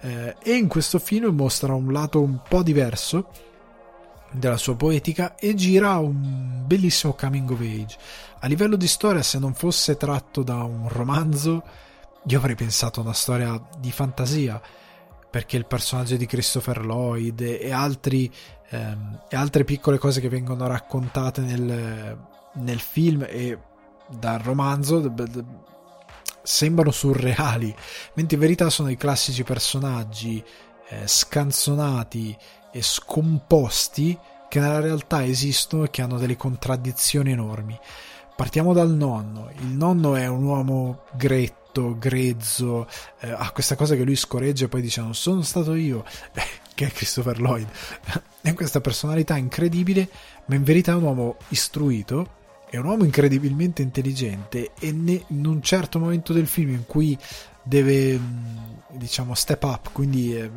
Eh, 0.00 0.36
e 0.40 0.54
in 0.54 0.68
questo 0.68 0.98
film 0.98 1.34
mostra 1.34 1.74
un 1.74 1.92
lato 1.92 2.20
un 2.20 2.40
po' 2.46 2.62
diverso 2.62 3.30
della 4.30 4.58
sua 4.58 4.76
poetica 4.76 5.34
e 5.36 5.54
gira 5.54 5.96
un 5.96 6.62
bellissimo 6.66 7.14
coming 7.14 7.50
of 7.50 7.60
age. 7.60 7.96
A 8.40 8.46
livello 8.46 8.76
di 8.76 8.86
storia, 8.86 9.22
se 9.22 9.38
non 9.38 9.54
fosse 9.54 9.96
tratto 9.96 10.42
da 10.42 10.62
un 10.62 10.88
romanzo, 10.88 11.62
io 12.24 12.38
avrei 12.38 12.54
pensato 12.54 13.00
a 13.00 13.04
una 13.04 13.14
storia 13.14 13.60
di 13.78 13.90
fantasia 13.90 14.60
perché 15.30 15.56
il 15.56 15.66
personaggio 15.66 16.16
di 16.16 16.26
Christopher 16.26 16.84
Lloyd 16.84 17.40
e 17.40 17.70
altri 17.70 18.32
ehm, 18.70 19.20
e 19.28 19.36
altre 19.36 19.64
piccole 19.64 19.98
cose 19.98 20.20
che 20.20 20.28
vengono 20.28 20.66
raccontate 20.66 21.40
nel, 21.40 22.18
nel 22.54 22.80
film 22.80 23.26
e 23.28 23.58
dal 24.08 24.38
romanzo 24.38 25.00
d- 25.00 25.28
d- 25.28 25.44
sembrano 26.42 26.90
surreali, 26.90 27.74
mentre 28.14 28.36
in 28.36 28.40
verità 28.40 28.70
sono 28.70 28.88
i 28.88 28.96
classici 28.96 29.42
personaggi 29.42 30.42
eh, 30.88 31.06
scanzonati 31.06 32.36
e 32.72 32.82
scomposti 32.82 34.18
che 34.48 34.60
nella 34.60 34.80
realtà 34.80 35.24
esistono 35.24 35.84
e 35.84 35.90
che 35.90 36.00
hanno 36.00 36.18
delle 36.18 36.36
contraddizioni 36.36 37.32
enormi. 37.32 37.78
Partiamo 38.34 38.72
dal 38.72 38.90
nonno. 38.90 39.50
Il 39.58 39.66
nonno 39.66 40.14
è 40.14 40.26
un 40.26 40.44
uomo 40.44 41.02
gretto, 41.12 41.98
grezzo, 41.98 42.88
eh, 43.20 43.30
ha 43.30 43.50
questa 43.52 43.76
cosa 43.76 43.94
che 43.94 44.04
lui 44.04 44.16
scorreggia 44.16 44.64
e 44.64 44.68
poi 44.68 44.80
dice 44.80 45.00
non 45.02 45.14
sono 45.14 45.42
stato 45.42 45.74
io, 45.74 46.04
che 46.78 46.86
è 46.86 46.92
Christopher 46.92 47.40
Lloyd. 47.40 47.66
è 48.40 48.54
questa 48.54 48.80
personalità 48.80 49.36
incredibile, 49.36 50.08
ma 50.44 50.54
in 50.54 50.62
verità 50.62 50.92
è 50.92 50.94
un 50.94 51.02
uomo 51.02 51.36
istruito, 51.48 52.36
è 52.70 52.76
un 52.76 52.84
uomo 52.84 53.02
incredibilmente 53.02 53.82
intelligente 53.82 54.70
e 54.78 54.92
ne, 54.92 55.24
in 55.26 55.44
un 55.44 55.60
certo 55.60 55.98
momento 55.98 56.32
del 56.32 56.46
film 56.46 56.70
in 56.70 56.86
cui 56.86 57.18
deve, 57.64 58.16
mm, 58.16 58.56
diciamo, 58.92 59.34
step 59.34 59.64
up, 59.64 59.90
quindi 59.90 60.36
eh, 60.36 60.48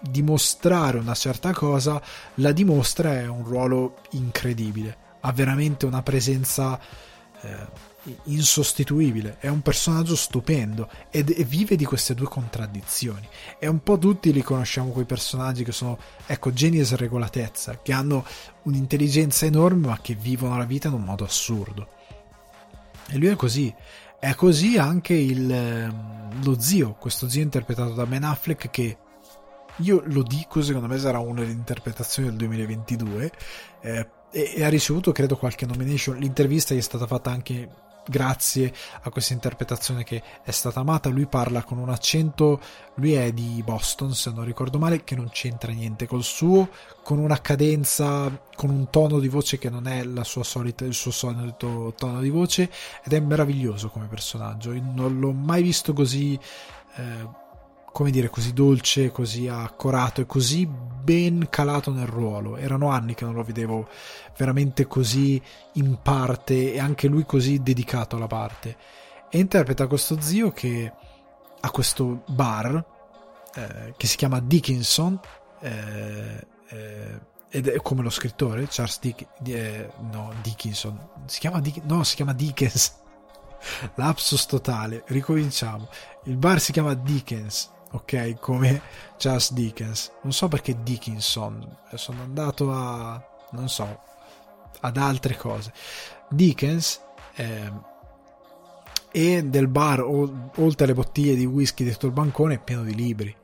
dimostrare 0.00 0.98
una 0.98 1.14
certa 1.14 1.52
cosa, 1.52 2.02
la 2.34 2.50
dimostra 2.50 3.14
è 3.14 3.28
un 3.28 3.44
ruolo 3.44 3.98
incredibile, 4.10 4.96
ha 5.20 5.30
veramente 5.30 5.86
una 5.86 6.02
presenza... 6.02 6.80
Eh, 7.42 7.96
insostituibile, 8.24 9.36
è 9.38 9.48
un 9.48 9.62
personaggio 9.62 10.16
stupendo 10.16 10.88
ed, 11.10 11.32
e 11.36 11.44
vive 11.44 11.76
di 11.76 11.84
queste 11.84 12.14
due 12.14 12.26
contraddizioni. 12.26 13.26
E 13.58 13.66
un 13.66 13.82
po' 13.82 13.98
tutti 13.98 14.32
li 14.32 14.42
conosciamo 14.42 14.90
quei 14.90 15.04
personaggi 15.04 15.64
che 15.64 15.72
sono, 15.72 15.98
ecco, 16.26 16.52
geni 16.52 16.78
e 16.78 16.84
sregolatezza, 16.84 17.80
che 17.82 17.92
hanno 17.92 18.24
un'intelligenza 18.62 19.46
enorme 19.46 19.86
ma 19.88 19.98
che 20.00 20.14
vivono 20.14 20.56
la 20.56 20.64
vita 20.64 20.88
in 20.88 20.94
un 20.94 21.04
modo 21.04 21.24
assurdo. 21.24 21.88
E 23.08 23.16
lui 23.16 23.28
è 23.28 23.36
così. 23.36 23.74
È 24.20 24.34
così 24.34 24.76
anche 24.76 25.14
il, 25.14 25.50
ehm, 25.50 26.42
lo 26.42 26.60
zio, 26.60 26.94
questo 26.94 27.28
zio 27.28 27.40
interpretato 27.40 27.92
da 27.92 28.04
Ben 28.04 28.24
Affleck 28.24 28.68
che 28.68 28.98
io 29.76 30.02
lo 30.06 30.22
dico, 30.22 30.60
secondo 30.62 30.88
me 30.88 30.98
sarà 30.98 31.18
una 31.20 31.40
delle 31.40 31.52
interpretazioni 31.52 32.28
del 32.28 32.38
2022 32.38 33.32
eh, 33.80 34.08
e, 34.30 34.52
e 34.56 34.64
ha 34.64 34.68
ricevuto 34.68 35.12
credo 35.12 35.36
qualche 35.36 35.66
nomination. 35.66 36.16
L'intervista 36.16 36.74
gli 36.74 36.78
è 36.78 36.82
stata 36.82 37.06
fatta 37.06 37.30
anche 37.30 37.68
grazie 38.08 38.72
a 39.02 39.10
questa 39.10 39.34
interpretazione 39.34 40.02
che 40.02 40.22
è 40.42 40.50
stata 40.50 40.80
amata. 40.80 41.08
Lui 41.08 41.26
parla 41.26 41.62
con 41.62 41.78
un 41.78 41.90
accento, 41.90 42.60
lui 42.94 43.12
è 43.12 43.32
di 43.32 43.62
Boston 43.64 44.14
se 44.14 44.30
non 44.30 44.44
ricordo 44.44 44.78
male, 44.78 45.04
che 45.04 45.14
non 45.14 45.28
c'entra 45.30 45.72
niente 45.72 46.06
col 46.06 46.24
suo, 46.24 46.70
con 47.02 47.18
una 47.18 47.40
cadenza, 47.40 48.46
con 48.54 48.70
un 48.70 48.90
tono 48.90 49.18
di 49.18 49.28
voce 49.28 49.58
che 49.58 49.70
non 49.70 49.86
è 49.86 50.02
solita, 50.22 50.84
il 50.84 50.94
suo 50.94 51.10
solito 51.10 51.94
tono 51.96 52.20
di 52.20 52.30
voce 52.30 52.70
ed 53.04 53.12
è 53.12 53.20
meraviglioso 53.20 53.88
come 53.88 54.06
personaggio. 54.06 54.72
Io 54.72 54.82
non 54.82 55.18
l'ho 55.18 55.32
mai 55.32 55.62
visto 55.62 55.92
così... 55.92 56.38
Eh, 56.96 57.46
come 57.92 58.10
dire, 58.10 58.28
così 58.28 58.52
dolce, 58.52 59.10
così 59.10 59.48
accorato 59.48 60.20
e 60.20 60.26
così 60.26 60.66
ben 60.66 61.48
calato 61.50 61.90
nel 61.90 62.06
ruolo. 62.06 62.56
Erano 62.56 62.90
anni 62.90 63.14
che 63.14 63.24
non 63.24 63.34
lo 63.34 63.42
vedevo 63.42 63.88
veramente 64.36 64.86
così 64.86 65.40
in 65.74 65.98
parte 66.02 66.74
e 66.74 66.78
anche 66.78 67.08
lui 67.08 67.24
così 67.24 67.62
dedicato 67.62 68.16
alla 68.16 68.26
parte. 68.26 68.76
E 69.30 69.38
interpreta 69.38 69.86
questo 69.86 70.20
zio 70.20 70.52
che 70.52 70.92
ha 71.60 71.70
questo 71.70 72.22
bar 72.26 72.96
eh, 73.54 73.94
che 73.96 74.06
si 74.06 74.16
chiama 74.16 74.40
Dickinson 74.40 75.18
eh, 75.60 76.46
eh, 76.68 77.20
ed 77.50 77.68
è 77.68 77.76
come 77.82 78.02
lo 78.02 78.10
scrittore 78.10 78.66
Charles 78.68 79.00
Dick, 79.00 79.26
eh, 79.46 79.90
no, 80.12 80.32
Dickinson 80.42 81.08
si 81.26 81.40
chiama 81.40 81.60
Dick, 81.60 81.82
no 81.84 82.04
si 82.04 82.14
chiama 82.14 82.34
Dickens 82.34 83.00
lapsus 83.96 84.46
totale 84.46 85.02
ricominciamo 85.06 85.88
il 86.24 86.36
bar 86.36 86.60
si 86.60 86.72
chiama 86.72 86.94
Dickens 86.94 87.70
ok? 87.90 88.38
Come 88.38 88.80
Charles 89.16 89.52
Dickens. 89.52 90.12
Non 90.22 90.32
so 90.32 90.48
perché 90.48 90.82
Dickinson, 90.82 91.78
sono 91.94 92.22
andato 92.22 92.72
a... 92.72 93.22
non 93.52 93.68
so, 93.68 94.00
ad 94.80 94.96
altre 94.96 95.36
cose. 95.36 95.72
Dickens 96.28 97.00
eh, 97.34 97.72
e 99.10 99.42
del 99.42 99.68
bar, 99.68 100.02
oltre 100.02 100.84
alle 100.84 100.94
bottiglie 100.94 101.34
di 101.34 101.46
whisky 101.46 101.84
dietro 101.84 102.08
il 102.08 102.14
bancone, 102.14 102.54
è 102.54 102.58
pieno 102.58 102.82
di 102.82 102.94
libri. 102.94 103.34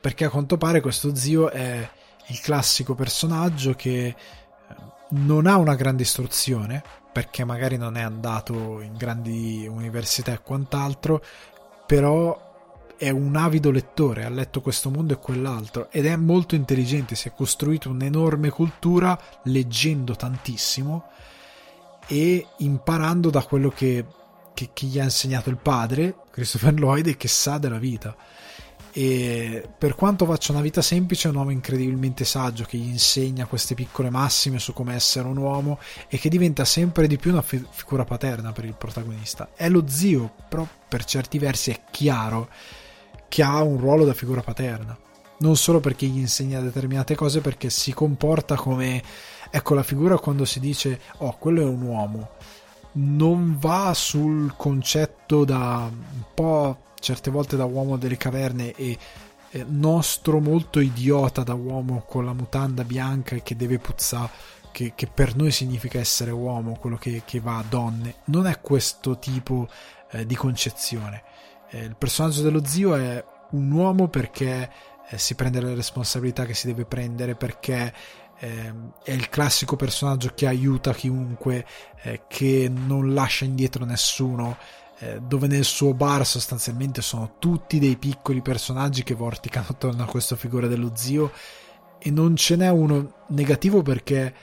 Perché 0.00 0.26
a 0.26 0.30
quanto 0.30 0.58
pare 0.58 0.80
questo 0.80 1.14
zio 1.14 1.50
è 1.50 1.88
il 2.28 2.40
classico 2.40 2.94
personaggio 2.94 3.74
che 3.74 4.06
eh, 4.06 4.14
non 5.10 5.46
ha 5.46 5.56
una 5.56 5.74
grande 5.74 6.02
istruzione, 6.02 6.82
perché 7.10 7.44
magari 7.44 7.76
non 7.76 7.96
è 7.96 8.02
andato 8.02 8.80
in 8.80 8.94
grandi 8.96 9.66
università 9.66 10.32
e 10.32 10.40
quant'altro, 10.40 11.22
però 11.86 12.43
è 13.04 13.10
un 13.10 13.36
avido 13.36 13.70
lettore, 13.70 14.24
ha 14.24 14.30
letto 14.30 14.62
questo 14.62 14.88
mondo 14.88 15.12
e 15.12 15.18
quell'altro 15.18 15.90
ed 15.90 16.06
è 16.06 16.16
molto 16.16 16.54
intelligente, 16.54 17.14
si 17.14 17.28
è 17.28 17.34
costruito 17.34 17.90
un'enorme 17.90 18.48
cultura 18.48 19.18
leggendo 19.42 20.16
tantissimo 20.16 21.10
e 22.06 22.46
imparando 22.58 23.28
da 23.28 23.42
quello 23.42 23.68
che, 23.68 24.06
che, 24.54 24.70
che 24.72 24.86
gli 24.86 24.98
ha 24.98 25.04
insegnato 25.04 25.50
il 25.50 25.58
padre, 25.58 26.14
Christopher 26.30 26.72
Lloyd, 26.72 27.08
e 27.08 27.18
che 27.18 27.28
sa 27.28 27.58
della 27.58 27.76
vita. 27.76 28.16
e 28.90 29.68
per 29.76 29.94
quanto 29.96 30.24
faccia 30.24 30.52
una 30.52 30.62
vita 30.62 30.80
semplice 30.80 31.28
è 31.28 31.30
un 31.30 31.36
uomo 31.36 31.50
incredibilmente 31.50 32.24
saggio 32.24 32.64
che 32.64 32.78
gli 32.78 32.88
insegna 32.88 33.44
queste 33.44 33.74
piccole 33.74 34.08
massime 34.08 34.58
su 34.58 34.72
come 34.72 34.94
essere 34.94 35.28
un 35.28 35.36
uomo 35.36 35.78
e 36.08 36.16
che 36.16 36.30
diventa 36.30 36.64
sempre 36.64 37.06
di 37.06 37.18
più 37.18 37.32
una 37.32 37.42
fi- 37.42 37.66
figura 37.68 38.04
paterna 38.04 38.52
per 38.52 38.64
il 38.64 38.76
protagonista. 38.76 39.50
È 39.54 39.68
lo 39.68 39.84
zio, 39.88 40.32
però 40.48 40.66
per 40.88 41.04
certi 41.04 41.38
versi 41.38 41.70
è 41.70 41.82
chiaro 41.90 42.48
che 43.34 43.42
ha 43.42 43.64
un 43.64 43.78
ruolo 43.78 44.04
da 44.04 44.14
figura 44.14 44.42
paterna. 44.42 44.96
Non 45.38 45.56
solo 45.56 45.80
perché 45.80 46.06
gli 46.06 46.18
insegna 46.18 46.60
determinate 46.60 47.16
cose, 47.16 47.40
perché 47.40 47.68
si 47.68 47.92
comporta 47.92 48.54
come 48.54 49.02
ecco 49.50 49.74
la 49.74 49.82
figura 49.82 50.20
quando 50.20 50.44
si 50.44 50.60
dice 50.60 51.00
oh, 51.16 51.36
quello 51.36 51.62
è 51.62 51.64
un 51.64 51.82
uomo. 51.82 52.30
Non 52.92 53.58
va 53.58 53.92
sul 53.92 54.54
concetto 54.56 55.44
da 55.44 55.90
un 55.90 56.24
po' 56.32 56.76
certe 57.00 57.32
volte 57.32 57.56
da 57.56 57.64
uomo 57.64 57.96
delle 57.96 58.16
caverne 58.16 58.70
e 58.70 58.96
nostro 59.66 60.38
molto 60.38 60.78
idiota 60.78 61.42
da 61.42 61.54
uomo 61.54 62.04
con 62.06 62.24
la 62.24 62.34
mutanda 62.34 62.84
bianca 62.84 63.34
e 63.34 63.42
che 63.42 63.56
deve 63.56 63.80
puzzare, 63.80 64.30
che, 64.70 64.92
che, 64.94 65.08
per 65.08 65.34
noi 65.34 65.50
significa 65.50 65.98
essere 65.98 66.30
uomo, 66.30 66.76
quello 66.78 66.96
che, 66.96 67.22
che 67.24 67.40
va 67.40 67.58
a 67.58 67.64
donne. 67.68 68.14
Non 68.26 68.46
è 68.46 68.60
questo 68.60 69.18
tipo 69.18 69.68
eh, 70.12 70.24
di 70.24 70.36
concezione. 70.36 71.33
Eh, 71.70 71.84
il 71.84 71.96
personaggio 71.96 72.42
dello 72.42 72.64
zio 72.64 72.94
è 72.94 73.24
un 73.50 73.70
uomo 73.70 74.08
perché 74.08 74.70
eh, 75.08 75.18
si 75.18 75.34
prende 75.34 75.60
le 75.60 75.74
responsabilità 75.74 76.44
che 76.44 76.54
si 76.54 76.66
deve 76.66 76.84
prendere, 76.84 77.34
perché 77.34 77.92
ehm, 78.38 78.92
è 79.02 79.12
il 79.12 79.28
classico 79.28 79.76
personaggio 79.76 80.32
che 80.34 80.46
aiuta 80.46 80.92
chiunque, 80.92 81.66
eh, 82.02 82.22
che 82.28 82.70
non 82.72 83.12
lascia 83.14 83.44
indietro 83.44 83.84
nessuno, 83.84 84.56
eh, 84.98 85.20
dove 85.20 85.46
nel 85.46 85.64
suo 85.64 85.92
bar 85.94 86.24
sostanzialmente 86.24 87.02
sono 87.02 87.36
tutti 87.38 87.78
dei 87.78 87.96
piccoli 87.96 88.40
personaggi 88.42 89.02
che 89.02 89.14
vorticano 89.14 89.66
attorno 89.70 90.02
a 90.02 90.06
questa 90.06 90.36
figura 90.36 90.66
dello 90.66 90.92
zio. 90.94 91.32
E 91.98 92.10
non 92.10 92.36
ce 92.36 92.56
n'è 92.56 92.68
uno 92.68 93.24
negativo 93.28 93.82
perché 93.82 94.34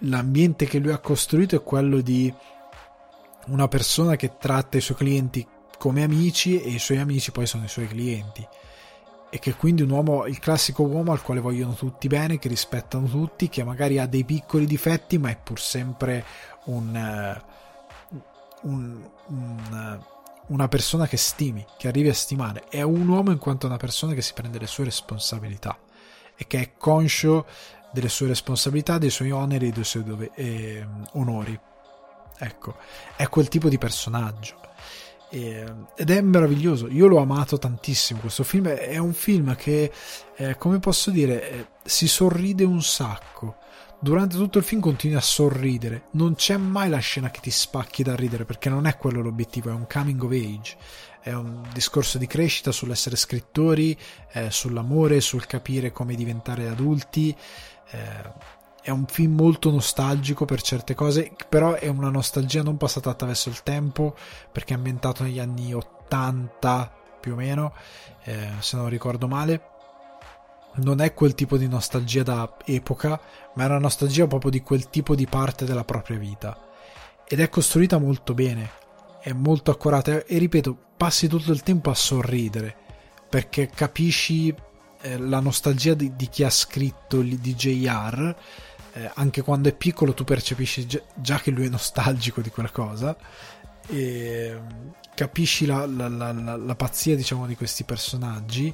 l'ambiente 0.00 0.64
che 0.66 0.78
lui 0.78 0.92
ha 0.92 0.98
costruito 0.98 1.56
è 1.56 1.62
quello 1.62 2.00
di 2.00 2.32
una 3.48 3.68
persona 3.68 4.16
che 4.16 4.36
tratta 4.38 4.78
i 4.78 4.80
suoi 4.80 4.96
clienti 4.96 5.46
come 5.80 6.02
amici 6.02 6.60
e 6.60 6.68
i 6.68 6.78
suoi 6.78 6.98
amici 6.98 7.32
poi 7.32 7.46
sono 7.46 7.64
i 7.64 7.68
suoi 7.68 7.88
clienti 7.88 8.46
e 9.30 9.38
che 9.38 9.54
quindi 9.54 9.80
un 9.80 9.88
uomo, 9.88 10.26
il 10.26 10.38
classico 10.38 10.82
uomo 10.82 11.10
al 11.10 11.22
quale 11.22 11.40
vogliono 11.40 11.72
tutti 11.72 12.06
bene, 12.06 12.38
che 12.38 12.48
rispettano 12.48 13.06
tutti, 13.06 13.48
che 13.48 13.64
magari 13.64 13.98
ha 13.98 14.04
dei 14.04 14.24
piccoli 14.24 14.66
difetti 14.66 15.16
ma 15.16 15.30
è 15.30 15.38
pur 15.42 15.58
sempre 15.58 16.22
un, 16.64 16.94
eh, 16.94 17.42
un, 18.62 19.08
un, 19.28 20.00
una 20.48 20.68
persona 20.68 21.06
che 21.06 21.16
stimi, 21.16 21.64
che 21.78 21.88
arrivi 21.88 22.10
a 22.10 22.14
stimare. 22.14 22.64
È 22.68 22.82
un 22.82 23.08
uomo 23.08 23.30
in 23.30 23.38
quanto 23.38 23.66
una 23.66 23.78
persona 23.78 24.12
che 24.12 24.20
si 24.20 24.34
prende 24.34 24.58
le 24.58 24.66
sue 24.66 24.84
responsabilità 24.84 25.78
e 26.36 26.46
che 26.46 26.60
è 26.60 26.72
conscio 26.76 27.46
delle 27.90 28.10
sue 28.10 28.26
responsabilità, 28.26 28.98
dei 28.98 29.08
suoi 29.08 29.30
oneri 29.30 29.68
e 29.68 29.72
dei 29.72 29.84
suoi 29.84 30.04
dove, 30.04 30.30
eh, 30.34 30.86
onori. 31.12 31.58
Ecco, 32.36 32.76
è 33.16 33.26
quel 33.30 33.48
tipo 33.48 33.70
di 33.70 33.78
personaggio. 33.78 34.68
Ed 35.30 36.10
è 36.10 36.20
meraviglioso, 36.20 36.88
io 36.88 37.06
l'ho 37.06 37.20
amato 37.20 37.56
tantissimo 37.56 38.20
questo 38.20 38.42
film, 38.42 38.66
è 38.68 38.98
un 38.98 39.12
film 39.12 39.54
che, 39.54 39.92
eh, 40.36 40.56
come 40.56 40.80
posso 40.80 41.10
dire, 41.10 41.50
eh, 41.50 41.66
si 41.84 42.08
sorride 42.08 42.64
un 42.64 42.82
sacco, 42.82 43.56
durante 44.00 44.36
tutto 44.36 44.58
il 44.58 44.64
film 44.64 44.80
continui 44.80 45.16
a 45.16 45.20
sorridere. 45.20 46.04
Non 46.12 46.34
c'è 46.34 46.56
mai 46.56 46.88
la 46.88 46.98
scena 46.98 47.30
che 47.30 47.40
ti 47.40 47.50
spacchi 47.50 48.02
da 48.02 48.16
ridere, 48.16 48.44
perché 48.44 48.68
non 48.68 48.86
è 48.86 48.96
quello 48.96 49.22
l'obiettivo, 49.22 49.70
è 49.70 49.74
un 49.74 49.86
coming 49.86 50.22
of 50.22 50.32
age. 50.32 50.76
È 51.22 51.32
un 51.32 51.62
discorso 51.72 52.16
di 52.16 52.26
crescita 52.26 52.72
sull'essere 52.72 53.14
scrittori, 53.14 53.96
eh, 54.32 54.50
sull'amore, 54.50 55.20
sul 55.20 55.46
capire 55.46 55.92
come 55.92 56.14
diventare 56.14 56.66
adulti. 56.66 57.36
È 58.82 58.90
un 58.90 59.06
film 59.06 59.34
molto 59.34 59.70
nostalgico 59.70 60.44
per 60.44 60.62
certe 60.62 60.94
cose, 60.94 61.32
però 61.48 61.74
è 61.74 61.88
una 61.88 62.10
nostalgia 62.10 62.62
non 62.62 62.76
passata 62.76 63.10
attraverso 63.10 63.48
il 63.48 63.62
tempo, 63.62 64.16
perché 64.50 64.74
è 64.74 64.76
ambientato 64.76 65.22
negli 65.22 65.38
anni 65.38 65.74
80 65.74 66.92
più 67.20 67.32
o 67.32 67.36
meno, 67.36 67.74
eh, 68.24 68.50
se 68.58 68.76
non 68.76 68.88
ricordo 68.88 69.28
male 69.28 69.70
non 70.76 71.00
è 71.00 71.14
quel 71.14 71.34
tipo 71.34 71.56
di 71.56 71.68
nostalgia 71.68 72.22
da 72.22 72.56
epoca, 72.64 73.20
ma 73.54 73.64
è 73.64 73.66
una 73.66 73.78
nostalgia 73.78 74.26
proprio 74.26 74.50
di 74.50 74.62
quel 74.62 74.88
tipo 74.88 75.14
di 75.14 75.26
parte 75.26 75.64
della 75.64 75.84
propria 75.84 76.18
vita. 76.18 76.68
Ed 77.26 77.40
è 77.40 77.48
costruita 77.48 77.98
molto 77.98 78.34
bene, 78.34 78.70
è 79.20 79.32
molto 79.32 79.70
accurata 79.70 80.24
e 80.24 80.38
ripeto, 80.38 80.76
passi 80.96 81.28
tutto 81.28 81.52
il 81.52 81.62
tempo 81.62 81.90
a 81.90 81.94
sorridere, 81.94 82.76
perché 83.28 83.68
capisci 83.68 84.54
eh, 85.02 85.18
la 85.18 85.40
nostalgia 85.40 85.94
di, 85.94 86.14
di, 86.16 86.28
chi 86.28 86.44
ha 86.44 86.50
scritto 86.50 87.20
il 87.20 87.38
DJR, 87.38 88.36
eh, 88.92 89.10
anche 89.14 89.42
quando 89.42 89.68
è 89.68 89.74
piccolo 89.74 90.14
tu 90.14 90.24
percepisci 90.24 90.86
già, 91.14 91.38
che 91.40 91.50
lui 91.50 91.66
è 91.66 91.68
nostalgico 91.68 92.40
di 92.40 92.50
quella 92.50 92.70
cosa, 92.70 93.16
e 93.86 94.60
capisci 95.14 95.66
la, 95.66 95.86
la, 95.86 96.08
la, 96.08 96.56
la 96.56 96.74
pazzia 96.74 97.16
diciamo 97.16 97.46
di 97.46 97.56
questi 97.56 97.84
personaggi 97.84 98.72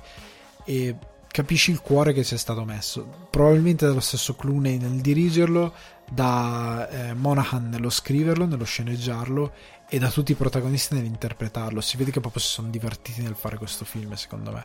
e 0.64 0.96
capisci 1.26 1.70
il 1.70 1.80
cuore 1.80 2.12
che 2.12 2.24
sia 2.24 2.38
stato 2.38 2.64
messo. 2.64 3.28
Probabilmente 3.30 3.86
dallo 3.86 4.00
stesso 4.00 4.34
Clooney 4.34 4.78
nel 4.78 5.00
dirigerlo, 5.00 5.74
da 6.10 6.88
eh, 6.88 7.14
Monahan 7.14 7.68
nello 7.68 7.90
scriverlo, 7.90 8.46
nello 8.46 8.64
sceneggiarlo 8.64 9.52
e 9.88 9.98
da 9.98 10.10
tutti 10.10 10.32
i 10.32 10.36
protagonisti 10.36 10.94
nell'interpretarlo. 10.94 11.80
Si 11.80 11.96
vede 11.96 12.10
che 12.10 12.20
proprio 12.20 12.40
si 12.40 12.48
sono 12.48 12.68
divertiti 12.68 13.22
nel 13.22 13.36
fare 13.36 13.58
questo 13.58 13.84
film, 13.84 14.14
secondo 14.14 14.52
me, 14.52 14.64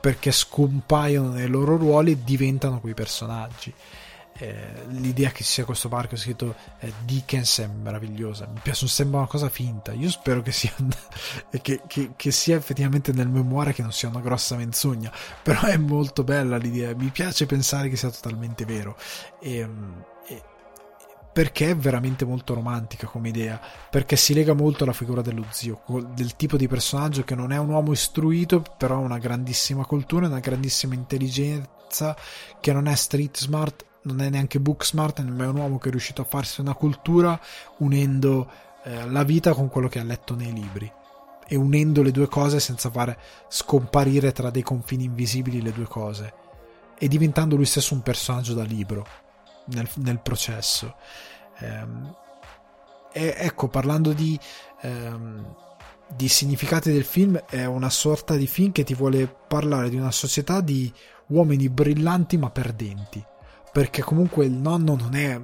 perché 0.00 0.30
scompaiono 0.30 1.30
nei 1.30 1.48
loro 1.48 1.76
ruoli 1.76 2.12
e 2.12 2.22
diventano 2.22 2.80
quei 2.80 2.94
personaggi 2.94 3.72
eh, 4.38 4.84
l'idea 4.88 5.30
che 5.30 5.44
ci 5.44 5.50
sia 5.52 5.64
questo 5.64 5.88
parco 5.88 6.16
scritto 6.16 6.56
eh, 6.80 6.92
Dickens 7.04 7.60
è 7.60 7.66
meravigliosa 7.68 8.46
mi 8.46 8.58
piace, 8.60 8.88
sembra 8.88 9.18
una 9.18 9.28
cosa 9.28 9.48
finta 9.48 9.92
io 9.92 10.10
spero 10.10 10.42
che 10.42 10.50
sia, 10.50 10.72
che, 11.62 11.82
che, 11.86 12.10
che 12.16 12.30
sia 12.32 12.56
effettivamente 12.56 13.12
nel 13.12 13.28
memoire 13.28 13.72
che 13.72 13.82
non 13.82 13.92
sia 13.92 14.08
una 14.08 14.20
grossa 14.20 14.56
menzogna 14.56 15.12
però 15.42 15.62
è 15.62 15.76
molto 15.76 16.24
bella 16.24 16.56
l'idea 16.56 16.94
mi 16.96 17.10
piace 17.10 17.46
pensare 17.46 17.88
che 17.88 17.96
sia 17.96 18.10
totalmente 18.10 18.64
vero 18.64 18.96
e, 19.40 19.58
ehm, 19.58 20.04
e, 20.26 20.42
perché 21.32 21.70
è 21.70 21.76
veramente 21.76 22.24
molto 22.24 22.54
romantica 22.54 23.06
come 23.06 23.28
idea 23.28 23.60
perché 23.88 24.16
si 24.16 24.34
lega 24.34 24.52
molto 24.52 24.82
alla 24.82 24.92
figura 24.92 25.22
dello 25.22 25.44
zio 25.50 25.80
del 26.12 26.34
tipo 26.34 26.56
di 26.56 26.66
personaggio 26.66 27.22
che 27.22 27.36
non 27.36 27.52
è 27.52 27.56
un 27.56 27.68
uomo 27.68 27.92
istruito 27.92 28.64
però 28.76 28.96
ha 28.96 28.98
una 28.98 29.18
grandissima 29.18 29.84
cultura 29.86 30.26
una 30.26 30.40
grandissima 30.40 30.94
intelligenza 30.94 32.16
che 32.60 32.72
non 32.72 32.88
è 32.88 32.94
street 32.96 33.38
smart 33.38 33.92
non 34.04 34.20
è 34.20 34.28
neanche 34.28 34.60
book 34.60 34.84
smart, 34.84 35.20
ma 35.20 35.44
è 35.44 35.48
un 35.48 35.56
uomo 35.56 35.78
che 35.78 35.88
è 35.88 35.90
riuscito 35.90 36.22
a 36.22 36.26
farsi 36.26 36.60
una 36.60 36.74
cultura 36.74 37.38
unendo 37.78 38.50
eh, 38.84 39.08
la 39.08 39.22
vita 39.22 39.54
con 39.54 39.68
quello 39.68 39.88
che 39.88 39.98
ha 39.98 40.04
letto 40.04 40.34
nei 40.34 40.52
libri 40.52 40.90
e 41.46 41.56
unendo 41.56 42.02
le 42.02 42.10
due 42.10 42.28
cose 42.28 42.58
senza 42.60 42.90
fare 42.90 43.18
scomparire 43.48 44.32
tra 44.32 44.50
dei 44.50 44.62
confini 44.62 45.04
invisibili 45.04 45.60
le 45.60 45.72
due 45.72 45.86
cose 45.86 46.32
e 46.98 47.08
diventando 47.08 47.56
lui 47.56 47.66
stesso 47.66 47.94
un 47.94 48.02
personaggio 48.02 48.54
da 48.54 48.62
libro 48.62 49.06
nel, 49.66 49.88
nel 49.96 50.20
processo. 50.20 50.94
Ehm, 51.58 52.14
e, 53.12 53.34
ecco, 53.38 53.68
parlando 53.68 54.12
di, 54.12 54.38
ehm, 54.82 55.54
di 56.14 56.28
significati 56.28 56.92
del 56.92 57.04
film, 57.04 57.36
è 57.48 57.64
una 57.64 57.90
sorta 57.90 58.36
di 58.36 58.46
film 58.46 58.72
che 58.72 58.84
ti 58.84 58.94
vuole 58.94 59.26
parlare 59.26 59.88
di 59.88 59.96
una 59.96 60.10
società 60.10 60.60
di 60.60 60.92
uomini 61.28 61.68
brillanti 61.70 62.36
ma 62.36 62.50
perdenti 62.50 63.24
perché 63.74 64.02
comunque 64.02 64.44
il 64.44 64.52
nonno 64.52 64.94
non 64.94 65.16
è 65.16 65.40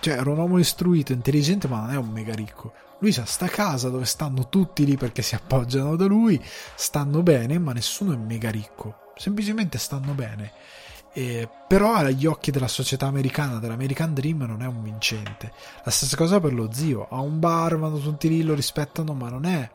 cioè 0.00 0.18
era 0.18 0.30
un 0.30 0.36
uomo 0.36 0.58
istruito, 0.58 1.12
intelligente, 1.12 1.68
ma 1.68 1.80
non 1.80 1.90
è 1.92 1.96
un 1.96 2.10
mega 2.10 2.34
ricco. 2.34 2.74
Lui 2.98 3.14
ha 3.16 3.24
sta 3.24 3.46
casa 3.46 3.88
dove 3.88 4.04
stanno 4.04 4.50
tutti 4.50 4.84
lì 4.84 4.98
perché 4.98 5.22
si 5.22 5.34
appoggiano 5.34 5.96
da 5.96 6.04
lui, 6.04 6.38
stanno 6.74 7.22
bene, 7.22 7.58
ma 7.58 7.72
nessuno 7.72 8.12
è 8.12 8.16
mega 8.16 8.50
ricco, 8.50 9.12
semplicemente 9.16 9.78
stanno 9.78 10.12
bene. 10.12 10.52
E, 11.14 11.48
però 11.66 11.94
agli 11.94 12.26
occhi 12.26 12.50
della 12.50 12.68
società 12.68 13.06
americana, 13.06 13.58
dell'American 13.58 14.12
Dream, 14.12 14.42
non 14.42 14.60
è 14.60 14.66
un 14.66 14.82
vincente. 14.82 15.50
La 15.82 15.90
stessa 15.90 16.16
cosa 16.16 16.40
per 16.40 16.52
lo 16.52 16.70
zio, 16.72 17.06
ha 17.08 17.20
un 17.20 17.38
bar, 17.38 17.78
vanno 17.78 17.98
tutti 17.98 18.28
lì, 18.28 18.42
lo 18.42 18.54
rispettano, 18.54 19.14
ma 19.14 19.30
non 19.30 19.46
è 19.46 19.70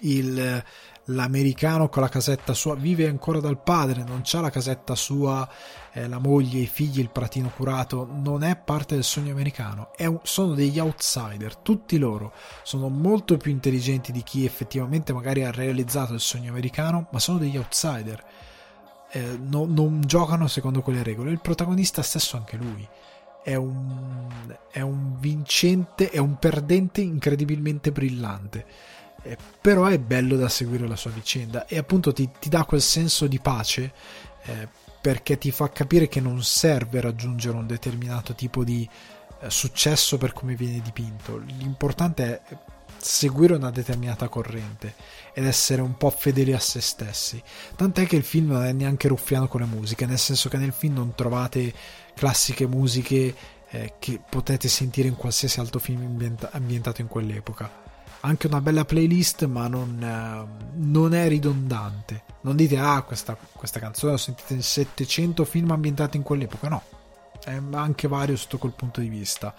il, 0.00 0.64
l'americano 1.06 1.88
con 1.88 2.02
la 2.02 2.08
casetta 2.08 2.54
sua 2.54 2.74
vive 2.74 3.06
ancora 3.06 3.38
dal 3.38 3.60
padre, 3.60 4.02
non 4.02 4.22
c'ha 4.24 4.40
la 4.40 4.50
casetta 4.50 4.94
sua, 4.94 5.48
eh, 5.92 6.08
la 6.08 6.18
moglie, 6.18 6.60
i 6.60 6.66
figli, 6.66 7.00
il 7.00 7.10
pratino 7.10 7.50
curato, 7.54 8.08
non 8.10 8.42
è 8.42 8.56
parte 8.56 8.94
del 8.94 9.04
sogno 9.04 9.32
americano, 9.32 9.90
un, 9.98 10.18
sono 10.22 10.54
degli 10.54 10.78
outsider, 10.78 11.56
tutti 11.56 11.98
loro 11.98 12.32
sono 12.62 12.88
molto 12.88 13.36
più 13.36 13.50
intelligenti 13.50 14.10
di 14.10 14.22
chi 14.22 14.44
effettivamente 14.44 15.12
magari 15.12 15.44
ha 15.44 15.50
realizzato 15.50 16.14
il 16.14 16.20
sogno 16.20 16.50
americano, 16.50 17.06
ma 17.10 17.18
sono 17.18 17.38
degli 17.38 17.56
outsider, 17.56 18.24
eh, 19.12 19.38
no, 19.40 19.64
non 19.64 20.02
giocano 20.04 20.48
secondo 20.48 20.82
quelle 20.82 21.02
regole, 21.02 21.30
il 21.30 21.40
protagonista 21.40 22.02
stesso 22.02 22.36
anche 22.36 22.56
lui. 22.56 22.86
È 23.44 23.54
un, 23.54 24.26
è 24.72 24.80
un 24.80 25.20
vincente, 25.20 26.10
è 26.10 26.18
un 26.18 26.36
perdente 26.36 27.00
incredibilmente 27.00 27.92
brillante 27.92 28.66
eh, 29.26 29.36
però 29.60 29.86
è 29.86 29.98
bello 29.98 30.36
da 30.36 30.48
seguire 30.48 30.86
la 30.86 30.96
sua 30.96 31.10
vicenda 31.10 31.66
e 31.66 31.78
appunto 31.78 32.12
ti, 32.12 32.30
ti 32.38 32.48
dà 32.48 32.64
quel 32.64 32.82
senso 32.82 33.26
di 33.26 33.40
pace 33.40 33.92
eh, 34.44 34.68
perché 35.00 35.38
ti 35.38 35.50
fa 35.50 35.70
capire 35.70 36.08
che 36.08 36.20
non 36.20 36.42
serve 36.42 37.00
raggiungere 37.00 37.56
un 37.56 37.66
determinato 37.66 38.34
tipo 38.34 38.64
di 38.64 38.88
eh, 39.40 39.50
successo 39.50 40.16
per 40.18 40.32
come 40.32 40.54
viene 40.54 40.80
dipinto, 40.80 41.36
l'importante 41.38 42.24
è 42.24 42.56
seguire 42.98 43.54
una 43.54 43.70
determinata 43.70 44.28
corrente 44.28 44.94
ed 45.32 45.44
essere 45.44 45.82
un 45.82 45.96
po' 45.96 46.10
fedeli 46.10 46.52
a 46.52 46.58
se 46.58 46.80
stessi. 46.80 47.40
Tant'è 47.76 48.06
che 48.06 48.16
il 48.16 48.24
film 48.24 48.48
non 48.48 48.64
è 48.64 48.72
neanche 48.72 49.08
ruffiano 49.08 49.46
con 49.46 49.60
le 49.60 49.66
musiche, 49.66 50.06
nel 50.06 50.18
senso 50.18 50.48
che 50.48 50.56
nel 50.56 50.72
film 50.72 50.94
non 50.94 51.14
trovate 51.14 51.72
classiche 52.14 52.66
musiche 52.66 53.34
eh, 53.68 53.94
che 53.98 54.20
potete 54.28 54.68
sentire 54.68 55.08
in 55.08 55.14
qualsiasi 55.14 55.60
altro 55.60 55.78
film 55.78 56.02
ambienta- 56.02 56.50
ambientato 56.52 57.00
in 57.00 57.06
quell'epoca. 57.06 57.85
Anche 58.26 58.48
una 58.48 58.60
bella 58.60 58.84
playlist, 58.84 59.46
ma 59.46 59.68
non, 59.68 60.02
eh, 60.02 60.68
non 60.74 61.14
è 61.14 61.28
ridondante. 61.28 62.24
Non 62.40 62.56
dite, 62.56 62.76
ah, 62.76 63.02
questa, 63.02 63.36
questa 63.36 63.78
canzone 63.78 64.12
l'ho 64.12 64.18
sentita 64.18 64.52
in 64.52 64.62
700 64.62 65.44
film 65.44 65.70
ambientati 65.70 66.16
in 66.16 66.24
quell'epoca. 66.24 66.68
No, 66.68 66.82
è 67.44 67.56
anche 67.74 68.08
vario 68.08 68.36
sotto 68.36 68.58
quel 68.58 68.72
punto 68.72 69.00
di 69.00 69.08
vista. 69.08 69.54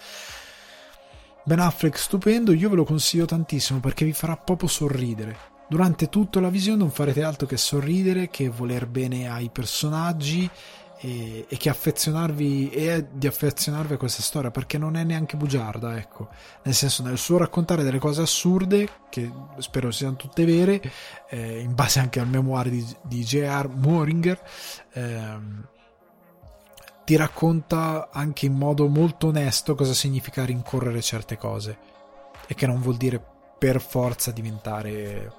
Ben 1.46 1.60
Affleck 1.62 1.98
stupendo, 1.98 2.52
io 2.52 2.70
ve 2.70 2.76
lo 2.76 2.84
consiglio 2.84 3.24
tantissimo 3.24 3.80
perché 3.80 4.04
vi 4.04 4.12
farà 4.12 4.36
proprio 4.36 4.68
sorridere. 4.68 5.38
Durante 5.70 6.10
tutta 6.10 6.42
la 6.42 6.50
visione 6.50 6.80
non 6.80 6.92
farete 6.92 7.24
altro 7.24 7.48
che 7.48 7.56
sorridere, 7.56 8.30
che 8.30 8.50
voler 8.50 8.86
bene 8.86 9.30
ai 9.30 9.50
personaggi 9.50 10.50
e, 11.00 11.46
e, 11.48 11.58
che 11.58 11.70
affezionarvi 11.70 12.70
e 12.70 13.08
di 13.12 13.28
affezionarvi 13.28 13.94
a 13.94 13.98
questa 13.98 14.22
storia 14.22 14.52
perché 14.52 14.78
non 14.78 14.96
è 14.96 15.04
neanche 15.04 15.38
bugiarda, 15.38 15.98
ecco. 15.98 16.30
Nel 16.64 16.74
senso, 16.74 17.04
nel 17.04 17.18
suo 17.18 17.38
raccontare 17.38 17.84
delle 17.84 18.00
cose 18.00 18.22
assurde, 18.22 18.88
che 19.10 19.32
spero 19.58 19.92
siano 19.92 20.16
tutte 20.16 20.46
vere, 20.46 20.82
eh, 21.30 21.60
in 21.60 21.76
base 21.76 22.00
anche 22.00 22.20
al 22.20 22.28
memoir 22.28 22.70
di, 22.70 22.86
di 23.04 23.24
J.R. 23.24 23.70
Moringer, 23.70 24.42
ehm, 24.94 25.68
ti 27.06 27.16
racconta 27.16 28.10
anche 28.12 28.46
in 28.46 28.54
modo 28.54 28.88
molto 28.88 29.28
onesto 29.28 29.76
cosa 29.76 29.94
significa 29.94 30.44
rincorrere 30.44 31.02
certe 31.02 31.38
cose 31.38 31.78
e 32.48 32.54
che 32.54 32.68
non 32.68 32.82
vuol 32.82 32.98
dire 32.98 33.24
per 33.58 33.80
forza 33.80 34.32
diventare 34.32 35.32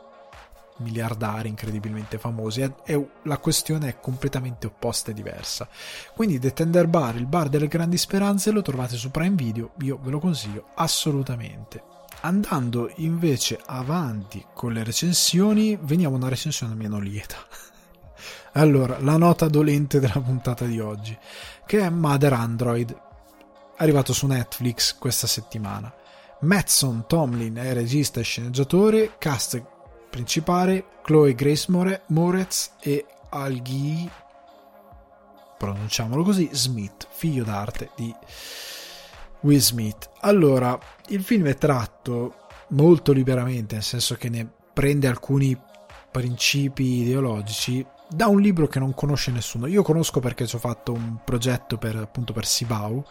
miliardari 0.78 1.48
incredibilmente 1.48 2.18
famosi 2.18 2.60
è, 2.62 2.72
è, 2.84 3.00
la 3.22 3.38
questione 3.38 3.88
è 3.88 4.00
completamente 4.00 4.66
opposta 4.66 5.10
e 5.10 5.14
diversa. 5.14 5.68
Quindi 6.14 6.38
The 6.38 6.52
Tender 6.52 6.86
Bar 6.86 7.16
il 7.16 7.26
bar 7.26 7.48
delle 7.48 7.68
grandi 7.68 7.98
speranze 7.98 8.50
lo 8.50 8.62
trovate 8.62 8.96
su 8.96 9.10
Prime 9.10 9.34
Video 9.34 9.72
io 9.80 9.98
ve 10.02 10.10
lo 10.10 10.18
consiglio 10.18 10.68
assolutamente. 10.74 11.82
Andando 12.20 12.90
invece 12.96 13.60
avanti 13.64 14.44
con 14.52 14.72
le 14.72 14.82
recensioni 14.82 15.78
veniamo 15.80 16.16
a 16.16 16.18
una 16.18 16.28
recensione 16.28 16.74
meno 16.74 16.98
lieta. 16.98 17.36
Allora 18.52 18.98
la 19.00 19.16
nota 19.16 19.46
dolente 19.46 20.00
della 20.00 20.20
puntata 20.20 20.64
di 20.64 20.80
oggi 20.80 21.16
che 21.64 21.80
è 21.80 21.90
Mother 21.90 22.32
Android, 22.32 22.96
arrivato 23.76 24.12
su 24.12 24.26
Netflix 24.26 24.96
questa 24.98 25.26
settimana. 25.26 25.92
Mattson 26.40 27.06
Tomlin 27.06 27.56
è 27.56 27.72
regista 27.72 28.20
e 28.20 28.22
sceneggiatore, 28.22 29.16
cast 29.18 29.62
principale 30.08 30.84
Chloe 31.02 31.34
Grace 31.34 31.70
More- 31.70 32.02
Moretz 32.08 32.72
e 32.80 33.04
Algi 33.30 34.10
pronunciamolo 35.58 36.22
così 36.22 36.48
Smith, 36.52 37.06
figlio 37.10 37.44
d'arte 37.44 37.90
di 37.96 38.14
Will 39.40 39.58
Smith. 39.58 40.08
Allora, 40.20 40.78
il 41.08 41.22
film 41.22 41.46
è 41.46 41.56
tratto 41.56 42.46
molto 42.68 43.12
liberamente, 43.12 43.74
nel 43.74 43.84
senso 43.84 44.14
che 44.14 44.28
ne 44.30 44.48
prende 44.72 45.08
alcuni 45.08 45.60
principi 46.10 47.02
ideologici 47.02 47.84
da 48.08 48.28
un 48.28 48.40
libro 48.40 48.68
che 48.68 48.78
non 48.78 48.94
conosce 48.94 49.30
nessuno. 49.30 49.66
Io 49.66 49.82
conosco 49.82 50.20
perché 50.20 50.46
ci 50.46 50.56
ho 50.56 50.60
fatto 50.60 50.92
un 50.92 51.18
progetto 51.24 51.76
per, 51.76 51.96
appunto 51.96 52.32
per 52.32 52.46
Sibau, 52.46 53.04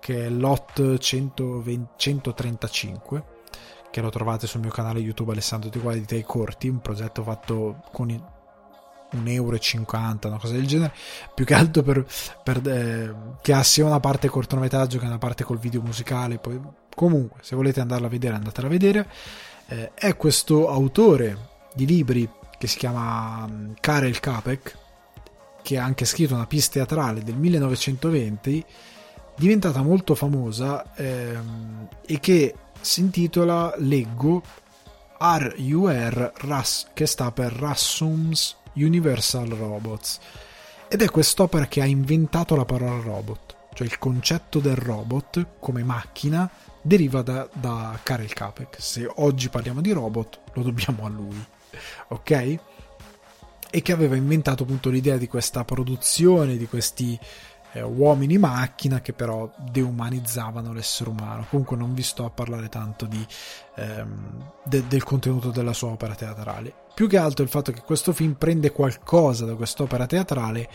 che 0.00 0.26
è 0.26 0.28
l'OT 0.28 0.98
120, 0.98 1.92
135, 1.96 3.24
che 3.94 4.00
lo 4.00 4.10
trovate 4.10 4.48
sul 4.48 4.60
mio 4.60 4.72
canale 4.72 4.98
YouTube 4.98 5.30
Alessandro 5.30 5.70
Di 5.70 6.04
Tei 6.04 6.24
Corti, 6.24 6.66
un 6.66 6.80
progetto 6.80 7.22
fatto 7.22 7.80
con 7.92 8.10
un 8.10 9.28
euro 9.28 9.54
e 9.54 9.60
50, 9.60 10.26
una 10.26 10.36
cosa 10.36 10.54
del 10.54 10.66
genere, 10.66 10.92
più 11.32 11.44
che 11.44 11.54
altro 11.54 11.84
per, 11.84 12.04
per 12.42 12.60
eh, 12.66 13.14
che 13.40 13.52
ha 13.52 13.62
sia 13.62 13.84
una 13.84 14.00
parte 14.00 14.26
cortometraggio 14.26 14.98
che 14.98 15.06
una 15.06 15.18
parte 15.18 15.44
col 15.44 15.60
video 15.60 15.80
musicale. 15.80 16.38
Poi, 16.38 16.60
comunque, 16.92 17.38
se 17.44 17.54
volete 17.54 17.80
andarla 17.80 18.08
a 18.08 18.10
vedere, 18.10 18.34
andatela 18.34 18.66
a 18.66 18.70
vedere. 18.70 19.08
Eh, 19.68 19.92
è 19.94 20.16
questo 20.16 20.68
autore 20.68 21.50
di 21.72 21.86
libri 21.86 22.28
che 22.58 22.66
si 22.66 22.78
chiama 22.78 23.46
mm, 23.46 23.74
Karel 23.78 24.18
Capek, 24.18 24.76
che 25.62 25.78
ha 25.78 25.84
anche 25.84 26.04
scritto 26.04 26.34
una 26.34 26.48
pista 26.48 26.84
teatrale 26.84 27.22
del 27.22 27.36
1920, 27.36 28.64
diventata 29.36 29.82
molto 29.82 30.16
famosa 30.16 30.96
ehm, 30.96 31.88
e 32.04 32.18
che 32.18 32.54
si 32.84 33.00
intitola, 33.00 33.74
leggo, 33.78 34.42
RUR, 35.18 36.32
RAS, 36.36 36.88
che 36.92 37.06
sta 37.06 37.32
per 37.32 37.52
Rassums 37.52 38.56
Universal 38.74 39.48
Robots. 39.48 40.18
Ed 40.88 41.02
è 41.02 41.10
quest'opera 41.10 41.66
che 41.66 41.80
ha 41.80 41.86
inventato 41.86 42.54
la 42.54 42.64
parola 42.64 43.02
robot, 43.02 43.56
cioè 43.74 43.86
il 43.86 43.98
concetto 43.98 44.60
del 44.60 44.76
robot 44.76 45.46
come 45.58 45.82
macchina 45.82 46.48
deriva 46.80 47.22
da, 47.22 47.48
da 47.52 47.98
Karel 48.02 48.32
Capek. 48.32 48.76
Se 48.78 49.10
oggi 49.16 49.48
parliamo 49.48 49.80
di 49.80 49.90
robot, 49.90 50.40
lo 50.52 50.62
dobbiamo 50.62 51.06
a 51.06 51.08
lui 51.08 51.44
ok? 52.08 52.58
E 53.70 53.82
che 53.82 53.92
aveva 53.92 54.14
inventato 54.14 54.62
appunto 54.62 54.90
l'idea 54.90 55.16
di 55.16 55.26
questa 55.26 55.64
produzione 55.64 56.56
di 56.56 56.66
questi 56.66 57.18
eh, 57.74 57.82
uomini 57.82 58.38
macchina 58.38 59.00
che 59.00 59.12
però 59.12 59.50
deumanizzavano 59.70 60.72
l'essere 60.72 61.10
umano. 61.10 61.46
Comunque 61.50 61.76
non 61.76 61.92
vi 61.92 62.02
sto 62.02 62.24
a 62.24 62.30
parlare 62.30 62.68
tanto 62.68 63.04
di, 63.04 63.24
ehm, 63.74 64.52
de- 64.62 64.86
del 64.86 65.02
contenuto 65.02 65.50
della 65.50 65.72
sua 65.72 65.90
opera 65.90 66.14
teatrale. 66.14 66.72
Più 66.94 67.08
che 67.08 67.18
altro 67.18 67.42
il 67.42 67.50
fatto 67.50 67.72
che 67.72 67.82
questo 67.82 68.12
film 68.12 68.34
prende 68.34 68.70
qualcosa 68.70 69.44
da 69.44 69.56
quest'opera 69.56 70.06
teatrale 70.06 70.68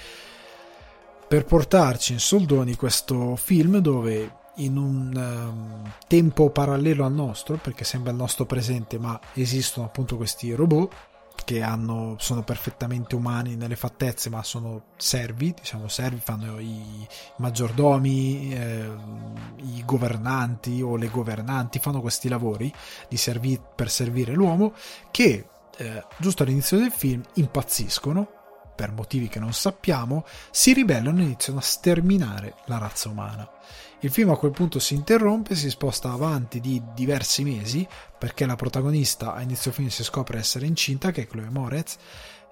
per 1.28 1.46
portarci 1.46 2.14
in 2.14 2.20
soldoni 2.20 2.76
questo 2.76 3.36
film 3.36 3.78
dove 3.78 4.38
in 4.56 4.76
un 4.76 5.14
um, 5.16 5.92
tempo 6.08 6.50
parallelo 6.50 7.06
al 7.06 7.14
nostro, 7.14 7.56
perché 7.56 7.86
sembra 7.86 8.12
il 8.12 8.18
nostro 8.18 8.46
presente, 8.46 9.00
ma 9.00 9.18
esistono 9.34 9.86
appunto 9.86 10.18
questi 10.18 10.52
robot 10.52 10.94
che 11.44 11.62
hanno, 11.62 12.16
sono 12.20 12.44
perfettamente 12.44 13.16
umani 13.16 13.56
nelle 13.56 13.76
fattezze, 13.76 14.30
ma 14.30 14.44
sono 14.44 14.84
servi, 14.98 15.54
diciamo 15.54 15.88
servi, 15.88 16.20
fanno 16.20 16.60
i 16.60 17.08
maggiordomi, 17.38 18.54
eh, 18.54 18.90
i 19.58 19.84
governanti 19.86 20.82
o 20.82 20.96
le 20.96 21.10
governanti, 21.10 21.80
fanno 21.80 22.02
questi 22.02 22.28
lavori 22.30 22.74
servi- 23.14 23.60
per 23.76 23.90
servire 23.90 24.34
l'uomo 24.34 24.74
che 25.12 25.48
eh, 25.78 26.04
giusto 26.18 26.44
all'inizio 26.44 26.78
del 26.78 26.92
film 26.92 27.22
impazziscono 27.36 28.38
per 28.76 28.92
motivi 28.94 29.28
che 29.28 29.40
non 29.40 29.52
sappiamo, 29.52 30.26
si 30.52 30.72
ribellano 30.72 31.20
e 31.20 31.24
iniziano 31.24 31.60
a 31.60 31.62
sterminare 31.62 32.56
la 32.66 32.78
razza 32.78 33.10
umana. 33.10 33.50
Il 34.02 34.12
film 34.12 34.30
a 34.30 34.38
quel 34.38 34.52
punto 34.52 34.80
si 34.80 34.94
interrompe, 34.94 35.56
si 35.56 35.70
sposta 35.70 36.12
avanti 36.12 36.62
di 36.62 36.82
diversi 36.94 37.44
mesi 37.44 37.86
perché 38.18 38.46
la 38.46 38.56
protagonista 38.56 39.34
a 39.34 39.42
inizio 39.42 39.72
film 39.72 39.90
si 39.90 40.04
scopre 40.04 40.38
essere 40.40 40.66
incinta, 40.66 41.12
che 41.12 41.24
è 41.24 41.28
Chloe 41.28 41.50
Moretz, 41.50 41.98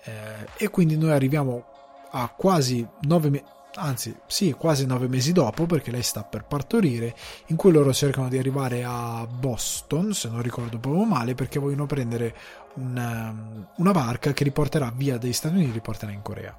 eh, 0.03 0.47
e 0.57 0.69
quindi 0.69 0.97
noi 0.97 1.11
arriviamo 1.11 1.65
a 2.11 2.27
quasi 2.29 2.85
nove 3.01 3.29
mesi 3.29 3.45
anzi 3.77 4.15
sì, 4.25 4.53
quasi 4.53 4.85
nove 4.85 5.07
mesi 5.07 5.31
dopo, 5.31 5.65
perché 5.65 5.91
lei 5.91 6.01
sta 6.01 6.23
per 6.23 6.45
partorire, 6.45 7.15
in 7.47 7.55
cui 7.55 7.71
loro 7.71 7.93
cercano 7.93 8.27
di 8.27 8.37
arrivare 8.37 8.83
a 8.83 9.25
Boston, 9.27 10.13
se 10.13 10.29
non 10.29 10.41
ricordo 10.41 10.79
proprio 10.79 11.05
male, 11.05 11.35
perché 11.35 11.59
vogliono 11.59 11.85
prendere 11.85 12.35
una, 12.75 13.29
um, 13.29 13.67
una 13.77 13.91
barca 13.91 14.33
che 14.33 14.43
riporterà 14.43 14.91
via 14.95 15.17
dagli 15.17 15.33
Stati 15.33 15.55
Uniti 15.55 15.71
riporterà 15.71 16.11
in 16.11 16.21
Corea, 16.21 16.57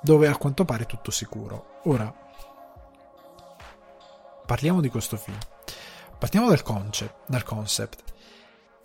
dove 0.00 0.26
a 0.26 0.36
quanto 0.36 0.64
pare 0.64 0.82
è 0.82 0.86
tutto 0.86 1.10
sicuro. 1.10 1.80
Ora, 1.84 2.12
parliamo 4.46 4.80
di 4.80 4.88
questo 4.88 5.16
film. 5.16 5.36
Partiamo 6.18 6.48
dal 6.48 6.62
concept. 6.62 7.14
Dal 7.26 7.42
concept. 7.42 8.04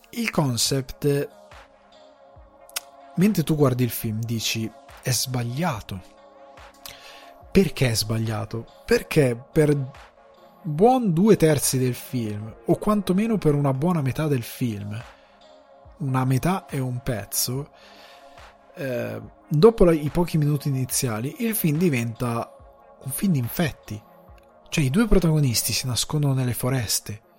Il 0.09 0.29
concept, 0.29 1.29
mentre 3.15 3.43
tu 3.43 3.55
guardi 3.55 3.83
il 3.83 3.89
film, 3.89 4.19
dici 4.19 4.69
è 5.01 5.11
sbagliato. 5.11 6.01
Perché 7.49 7.91
è 7.91 7.95
sbagliato? 7.95 8.65
Perché 8.85 9.41
per 9.51 9.75
buon 10.63 11.13
due 11.13 11.37
terzi 11.37 11.77
del 11.77 11.95
film, 11.95 12.53
o 12.65 12.75
quantomeno 12.75 13.37
per 13.37 13.55
una 13.55 13.73
buona 13.73 14.01
metà 14.01 14.27
del 14.27 14.43
film, 14.43 15.01
una 15.97 16.25
metà 16.25 16.65
e 16.67 16.79
un 16.79 17.01
pezzo, 17.01 17.69
eh, 18.75 19.21
dopo 19.47 19.91
i 19.91 20.09
pochi 20.09 20.37
minuti 20.37 20.67
iniziali, 20.67 21.35
il 21.39 21.55
film 21.55 21.77
diventa 21.77 22.55
un 23.03 23.11
film 23.11 23.33
di 23.33 23.39
infetti 23.39 24.01
cioè 24.71 24.85
i 24.85 24.89
due 24.89 25.05
protagonisti 25.05 25.73
si 25.73 25.85
nascondono 25.85 26.33
nelle 26.33 26.53
foreste 26.53 27.29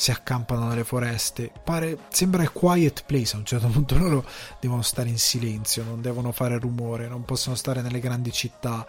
si 0.00 0.10
accampano 0.10 0.66
nelle 0.66 0.82
foreste. 0.82 1.52
Pare, 1.62 1.98
sembra 2.08 2.48
quiet 2.48 3.04
place. 3.04 3.36
A 3.36 3.38
un 3.38 3.44
certo 3.44 3.68
punto 3.70 3.98
loro 3.98 4.24
devono 4.58 4.80
stare 4.80 5.10
in 5.10 5.18
silenzio, 5.18 5.84
non 5.84 6.00
devono 6.00 6.32
fare 6.32 6.58
rumore, 6.58 7.06
non 7.06 7.26
possono 7.26 7.54
stare 7.54 7.82
nelle 7.82 8.00
grandi 8.00 8.32
città, 8.32 8.86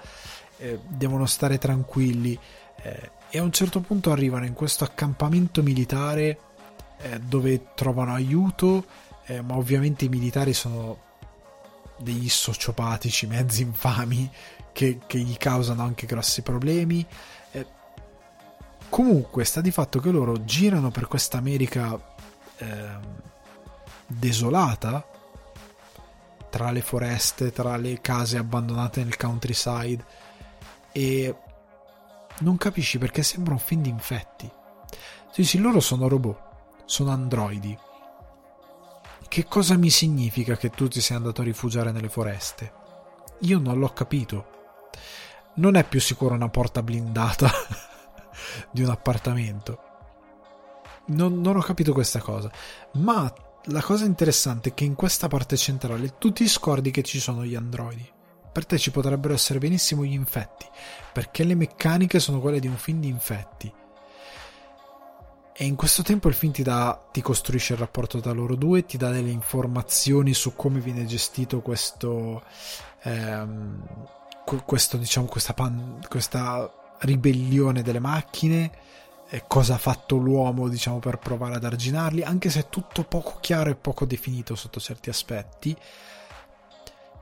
eh, 0.58 0.80
devono 0.88 1.26
stare 1.26 1.58
tranquilli. 1.58 2.40
Eh, 2.82 3.12
e 3.30 3.40
a 3.40 3.44
un 3.44 3.52
certo 3.52 3.82
punto 3.82 4.14
arrivano 4.14 4.46
in 4.46 4.54
questo 4.54 4.86
accampamento 4.86 5.62
militare 5.62 6.40
eh, 7.02 7.20
dove 7.20 7.74
trovano 7.76 8.14
aiuto, 8.14 8.86
eh, 9.26 9.42
ma 9.42 9.58
ovviamente 9.58 10.06
i 10.06 10.10
militari 10.10 10.54
sono 10.54 11.10
degli 11.98 12.30
sociopatici, 12.30 13.28
mezzi 13.28 13.64
infami 13.64 14.32
che, 14.72 15.00
che 15.06 15.20
gli 15.20 15.36
causano 15.36 15.84
anche 15.84 16.06
grossi 16.06 16.42
problemi. 16.42 17.06
Comunque 18.92 19.46
sta 19.46 19.62
di 19.62 19.72
fatto 19.72 20.00
che 20.00 20.12
loro 20.12 20.44
girano 20.44 20.92
per 20.92 21.08
questa 21.08 21.38
America 21.38 21.98
eh, 22.58 22.90
desolata, 24.06 25.08
tra 26.50 26.72
le 26.72 26.82
foreste, 26.82 27.54
tra 27.54 27.78
le 27.78 28.02
case 28.02 28.38
abbandonate 28.38 29.02
nel 29.02 29.16
countryside 29.16 30.04
e 30.92 31.34
non 32.40 32.58
capisci 32.58 32.98
perché 32.98 33.24
sembra 33.24 33.54
un 33.54 33.60
film 33.60 33.82
di 33.82 33.88
infetti. 33.88 34.52
Sì, 35.32 35.46
sì, 35.46 35.60
loro 35.60 35.80
sono 35.80 36.10
robot, 36.10 36.40
sono 36.84 37.12
androidi. 37.12 37.78
Che 39.26 39.46
cosa 39.46 39.78
mi 39.78 39.90
significa 39.90 40.58
che 40.58 40.70
tu 40.70 40.90
ti 40.90 41.00
sei 41.00 41.16
andato 41.16 41.40
a 41.40 41.46
rifugiare 41.46 41.94
nelle 41.94 42.10
foreste? 42.10 42.74
Io 43.40 43.58
non 43.58 43.80
l'ho 43.80 43.94
capito. 43.94 44.90
Non 45.54 45.76
è 45.78 45.86
più 45.86 46.02
sicuro 46.02 46.34
una 46.34 46.50
porta 46.50 46.84
blindata 46.84 47.50
di 48.72 48.84
un 48.84 48.90
appartamento. 48.90 49.80
Non, 51.08 51.42
non 51.42 51.58
ho 51.58 51.62
capito 51.62 51.94
questa 51.94 52.20
cosa. 52.20 52.52
Ma 52.94 53.34
la 53.66 53.82
cosa 53.82 54.06
interessante 54.06 54.70
è 54.70 54.74
che 54.74 54.86
in 54.86 54.96
questa 54.96 55.28
parte 55.28 55.56
centrale 55.56 56.18
tu 56.18 56.32
ti 56.32 56.48
scordi 56.48 56.90
che 56.90 57.04
ci 57.04 57.20
sono 57.20 57.46
gli 57.46 57.56
androidi. 57.56 58.10
Per 58.52 58.66
te 58.66 58.78
ci 58.78 58.92
potrebbero 58.92 59.34
essere 59.34 59.60
benissimo 59.60 60.04
gli 60.04 60.14
infetti, 60.14 60.66
perché 61.14 61.44
le 61.44 61.56
meccaniche 61.56 62.20
sono 62.20 62.42
quelle 62.42 62.60
di 62.60 62.68
un 62.68 62.76
film 62.76 63.00
di 63.00 63.08
infetti. 63.08 63.72
E 65.54 65.66
in 65.66 65.76
questo 65.76 66.02
tempo 66.02 66.28
il 66.28 66.34
film 66.34 66.52
ti, 66.52 66.64
dà, 66.64 67.08
ti 67.12 67.22
costruisce 67.22 67.74
il 67.74 67.80
rapporto 67.80 68.20
tra 68.20 68.32
loro 68.32 68.56
due, 68.56 68.86
ti 68.86 68.98
dà 68.98 69.12
delle 69.12 69.30
informazioni 69.30 70.34
su 70.34 70.56
come 70.56 70.80
viene 70.80 71.06
gestito 71.06 71.62
questo, 71.62 72.44
ehm, 73.04 73.86
questo 74.66 74.98
diciamo, 74.98 75.28
questa, 75.28 75.54
pan, 75.54 76.00
questa 76.10 76.81
ribellione 77.02 77.82
delle 77.82 78.00
macchine, 78.00 78.72
cosa 79.48 79.76
ha 79.76 79.78
fatto 79.78 80.18
l'uomo, 80.18 80.68
diciamo, 80.68 81.00
per 81.00 81.18
provare 81.18 81.56
ad 81.56 81.64
arginarli, 81.64 82.24
anche 82.24 82.50
se 82.50 82.62
è 82.62 82.70
tutto 82.70 83.04
poco 83.04 83.38
chiaro 83.40 83.70
e 83.70 83.76
poco 83.76 84.06
definito 84.06 84.56
sotto 84.56 84.80
certi 84.80 85.10
aspetti. 85.10 85.76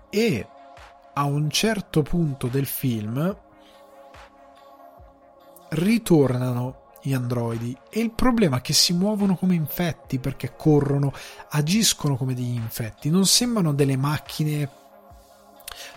E 0.10 0.48
a 1.14 1.24
un 1.24 1.50
certo 1.50 2.02
punto 2.02 2.48
del 2.48 2.66
film 2.66 3.38
ritornano 5.70 6.88
gli 7.02 7.14
androidi 7.14 7.78
e 7.90 8.00
il 8.00 8.12
problema 8.12 8.58
è 8.58 8.62
che 8.62 8.74
si 8.74 8.94
muovono 8.94 9.36
come 9.36 9.56
infetti 9.56 10.20
perché 10.20 10.56
corrono, 10.56 11.14
agiscono 11.50 12.18
come 12.18 12.34
degli 12.34 12.56
infetti, 12.56 13.10
non 13.10 13.26
sembrano 13.26 13.74
delle 13.74 13.98
macchine 13.98 14.70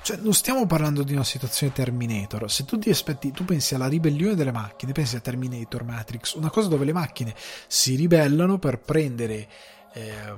cioè, 0.02 0.16
non 0.18 0.32
stiamo 0.32 0.66
parlando 0.66 1.02
di 1.02 1.12
una 1.12 1.24
situazione 1.24 1.72
Terminator. 1.72 2.50
Se 2.50 2.64
tu 2.64 2.78
ti 2.78 2.90
aspetti, 2.90 3.30
tu 3.30 3.44
pensi 3.44 3.74
alla 3.74 3.88
ribellione 3.88 4.34
delle 4.34 4.52
macchine, 4.52 4.92
pensi 4.92 5.16
a 5.16 5.20
Terminator 5.20 5.84
Matrix, 5.84 6.34
una 6.34 6.50
cosa 6.50 6.68
dove 6.68 6.84
le 6.84 6.92
macchine 6.92 7.34
si 7.66 7.94
ribellano 7.94 8.58
per 8.58 8.78
prendere, 8.80 9.48
eh, 9.92 10.34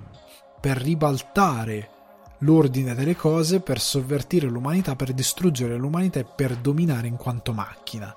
per 0.61 0.79
ribaltare 0.79 1.91
l'ordine 2.39 2.95
delle 2.95 3.17
cose, 3.17 3.61
per 3.61 3.81
sovvertire 3.81 4.47
l'umanità, 4.47 4.97
per 4.97 5.13
distruggere 5.13 5.77
l'umanità 5.77 6.21
e 6.21 6.25
per 6.25 6.57
dominare 6.57 7.07
in 7.07 7.17
quanto 7.17 7.53
macchina. 7.53 8.13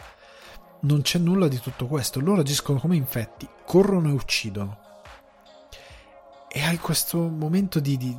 Non 0.79 1.01
c'è 1.01 1.17
nulla 1.17 1.47
di 1.47 1.59
tutto 1.59 1.87
questo. 1.87 2.19
Loro 2.19 2.41
agiscono 2.41 2.79
come 2.79 2.95
infetti, 2.95 3.47
corrono 3.65 4.09
e 4.09 4.13
uccidono. 4.13 4.85
E 6.49 6.61
hai 6.61 6.77
questo 6.77 7.17
momento 7.19 7.79
di, 7.79 7.97
di 7.97 8.17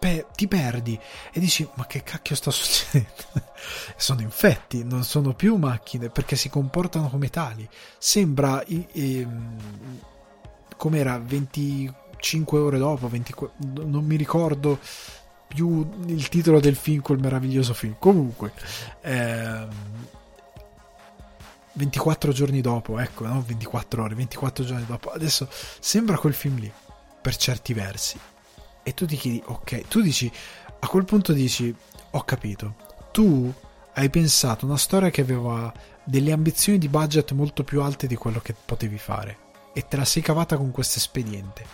pe- 0.00 0.26
ti 0.34 0.48
perdi 0.48 0.98
e 1.30 1.38
dici 1.38 1.68
ma 1.74 1.86
che 1.86 2.02
cacchio 2.02 2.34
sta 2.34 2.50
succedendo? 2.50 3.48
sono 3.96 4.22
infetti, 4.22 4.82
non 4.82 5.04
sono 5.04 5.34
più 5.34 5.56
macchine 5.56 6.08
perché 6.08 6.34
si 6.34 6.48
comportano 6.48 7.08
come 7.08 7.28
tali. 7.28 7.68
Sembra 7.98 8.64
ehm, 8.64 9.58
come 10.76 10.98
era 10.98 11.18
25 11.18 12.58
ore 12.58 12.78
dopo, 12.78 13.08
20, 13.08 13.34
non 13.74 14.04
mi 14.04 14.16
ricordo 14.16 14.78
più 15.46 15.88
il 16.06 16.28
titolo 16.28 16.58
del 16.60 16.76
film, 16.76 17.02
quel 17.02 17.18
meraviglioso 17.18 17.74
film. 17.74 17.96
Comunque, 17.98 18.52
ehm, 19.02 19.68
24 21.72 22.32
giorni 22.32 22.60
dopo, 22.60 22.98
ecco, 22.98 23.26
no? 23.26 23.42
24 23.46 24.02
ore, 24.02 24.14
24 24.14 24.64
giorni 24.64 24.86
dopo. 24.86 25.10
Adesso 25.10 25.48
sembra 25.50 26.16
quel 26.16 26.34
film 26.34 26.58
lì, 26.58 26.72
per 27.20 27.36
certi 27.36 27.74
versi 27.74 28.18
e 28.82 28.94
tu 28.94 29.06
ti 29.06 29.16
chiedi, 29.16 29.42
ok, 29.44 29.88
tu 29.88 30.00
dici, 30.00 30.30
a 30.80 30.86
quel 30.86 31.04
punto 31.04 31.32
dici, 31.32 31.74
ho 32.10 32.22
capito, 32.24 32.74
tu 33.12 33.52
hai 33.94 34.10
pensato 34.10 34.64
una 34.64 34.76
storia 34.76 35.10
che 35.10 35.20
aveva 35.20 35.72
delle 36.04 36.32
ambizioni 36.32 36.78
di 36.78 36.88
budget 36.88 37.32
molto 37.32 37.64
più 37.64 37.82
alte 37.82 38.06
di 38.06 38.16
quello 38.16 38.40
che 38.40 38.54
potevi 38.64 38.98
fare 38.98 39.48
e 39.72 39.86
te 39.86 39.96
la 39.96 40.04
sei 40.04 40.22
cavata 40.22 40.56
con 40.56 40.70
questo 40.70 40.98
espediente, 40.98 41.64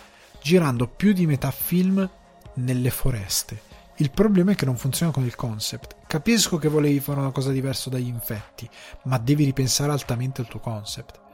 girando 0.41 0.87
più 0.87 1.13
di 1.13 1.25
metà 1.25 1.51
film 1.51 2.07
nelle 2.55 2.89
foreste. 2.89 3.61
Il 3.97 4.11
problema 4.11 4.51
è 4.51 4.55
che 4.55 4.65
non 4.65 4.77
funziona 4.77 5.11
con 5.11 5.23
il 5.23 5.35
concept. 5.35 5.95
Capisco 6.05 6.57
che 6.57 6.67
volevi 6.67 6.99
fare 6.99 7.19
una 7.19 7.31
cosa 7.31 7.51
diversa 7.51 7.89
dagli 7.89 8.07
infetti, 8.07 8.69
ma 9.03 9.17
devi 9.17 9.43
ripensare 9.43 9.91
altamente 9.91 10.41
il 10.41 10.47
tuo 10.47 10.59
concept 10.59 11.25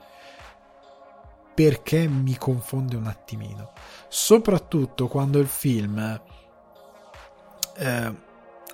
perché 1.54 2.08
mi 2.08 2.36
confonde 2.36 2.96
un 2.96 3.06
attimino. 3.06 3.72
Soprattutto 4.08 5.06
quando 5.06 5.38
il 5.38 5.46
film, 5.46 6.20
eh, 7.76 8.14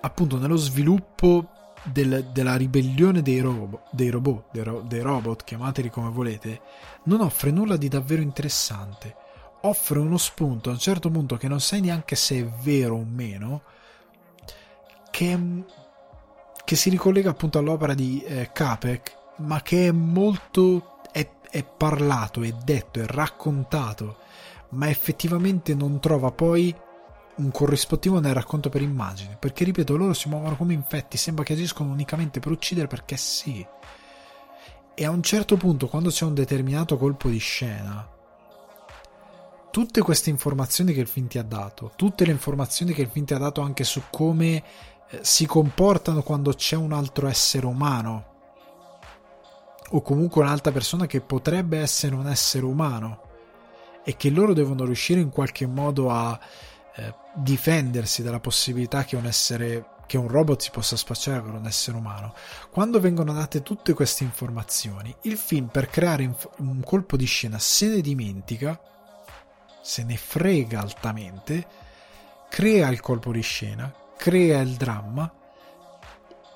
appunto, 0.00 0.38
nello 0.38 0.56
sviluppo 0.56 1.48
del, 1.82 2.30
della 2.32 2.56
ribellione 2.56 3.22
dei, 3.22 3.40
robo, 3.40 3.82
dei 3.90 4.10
robot, 4.10 4.44
dei, 4.50 4.62
ro, 4.62 4.80
dei 4.80 5.00
robot, 5.00 5.44
chiamateli 5.44 5.90
come 5.90 6.10
volete, 6.10 6.60
non 7.04 7.20
offre 7.20 7.50
nulla 7.50 7.76
di 7.76 7.88
davvero 7.88 8.22
interessante. 8.22 9.16
Offre 9.62 9.98
uno 9.98 10.16
spunto 10.16 10.70
a 10.70 10.72
un 10.72 10.78
certo 10.78 11.10
punto 11.10 11.36
che 11.36 11.48
non 11.48 11.60
sai 11.60 11.80
neanche 11.82 12.16
se 12.16 12.38
è 12.38 12.46
vero 12.62 12.96
o 12.96 13.04
meno, 13.04 13.62
che, 15.10 15.38
che 16.64 16.76
si 16.76 16.88
ricollega 16.88 17.30
appunto 17.30 17.58
all'opera 17.58 17.92
di 17.92 18.22
eh, 18.22 18.50
Capek, 18.52 19.18
ma 19.38 19.60
che 19.60 19.88
è 19.88 19.90
molto 19.92 20.89
è 21.50 21.64
parlato, 21.64 22.42
è 22.42 22.52
detto, 22.52 23.00
è 23.00 23.06
raccontato, 23.06 24.18
ma 24.70 24.88
effettivamente 24.88 25.74
non 25.74 26.00
trova 26.00 26.30
poi 26.30 26.74
un 27.36 27.50
corrispettivo 27.50 28.20
nel 28.20 28.34
racconto 28.34 28.68
per 28.68 28.82
immagine, 28.82 29.36
perché 29.36 29.64
ripeto, 29.64 29.96
loro 29.96 30.12
si 30.12 30.28
muovono 30.28 30.56
come 30.56 30.74
infetti, 30.74 31.16
sembra 31.16 31.44
che 31.44 31.54
agiscono 31.54 31.90
unicamente 31.90 32.38
per 32.38 32.52
uccidere 32.52 32.86
perché 32.86 33.16
sì. 33.16 33.66
E 34.94 35.04
a 35.04 35.10
un 35.10 35.22
certo 35.22 35.56
punto, 35.56 35.88
quando 35.88 36.10
c'è 36.10 36.24
un 36.24 36.34
determinato 36.34 36.96
colpo 36.96 37.28
di 37.28 37.38
scena, 37.38 38.06
tutte 39.70 40.02
queste 40.02 40.30
informazioni 40.30 40.92
che 40.92 41.00
il 41.00 41.06
film 41.06 41.26
ti 41.26 41.38
ha 41.38 41.42
dato, 41.42 41.92
tutte 41.96 42.24
le 42.24 42.32
informazioni 42.32 42.92
che 42.92 43.02
il 43.02 43.08
film 43.08 43.24
ti 43.24 43.34
ha 43.34 43.38
dato 43.38 43.60
anche 43.60 43.84
su 43.84 44.02
come 44.10 44.62
eh, 45.08 45.18
si 45.22 45.46
comportano 45.46 46.22
quando 46.22 46.52
c'è 46.52 46.76
un 46.76 46.92
altro 46.92 47.26
essere 47.26 47.66
umano 47.66 48.29
o 49.90 50.02
comunque 50.02 50.42
un'altra 50.42 50.72
persona 50.72 51.06
che 51.06 51.20
potrebbe 51.20 51.78
essere 51.78 52.14
un 52.14 52.26
essere 52.26 52.64
umano 52.64 53.22
e 54.04 54.16
che 54.16 54.30
loro 54.30 54.52
devono 54.52 54.84
riuscire 54.84 55.20
in 55.20 55.30
qualche 55.30 55.66
modo 55.66 56.10
a 56.10 56.38
eh, 56.96 57.14
difendersi 57.34 58.22
dalla 58.22 58.40
possibilità 58.40 59.04
che 59.04 59.16
un 59.16 59.26
essere 59.26 59.84
che 60.10 60.18
un 60.18 60.26
robot 60.26 60.60
si 60.60 60.72
possa 60.72 60.96
spacciare 60.96 61.40
per 61.40 61.54
un 61.54 61.66
essere 61.66 61.96
umano. 61.96 62.34
Quando 62.72 62.98
vengono 62.98 63.32
date 63.32 63.62
tutte 63.62 63.92
queste 63.92 64.24
informazioni, 64.24 65.14
il 65.22 65.36
film 65.36 65.68
per 65.68 65.86
creare 65.86 66.24
inf- 66.24 66.50
un 66.56 66.82
colpo 66.82 67.16
di 67.16 67.26
scena 67.26 67.60
se 67.60 67.86
ne 67.86 68.00
dimentica, 68.00 68.76
se 69.80 70.02
ne 70.02 70.16
frega 70.16 70.80
altamente, 70.80 71.64
crea 72.48 72.88
il 72.88 72.98
colpo 72.98 73.30
di 73.30 73.40
scena, 73.40 73.94
crea 74.16 74.60
il 74.60 74.74
dramma 74.74 75.32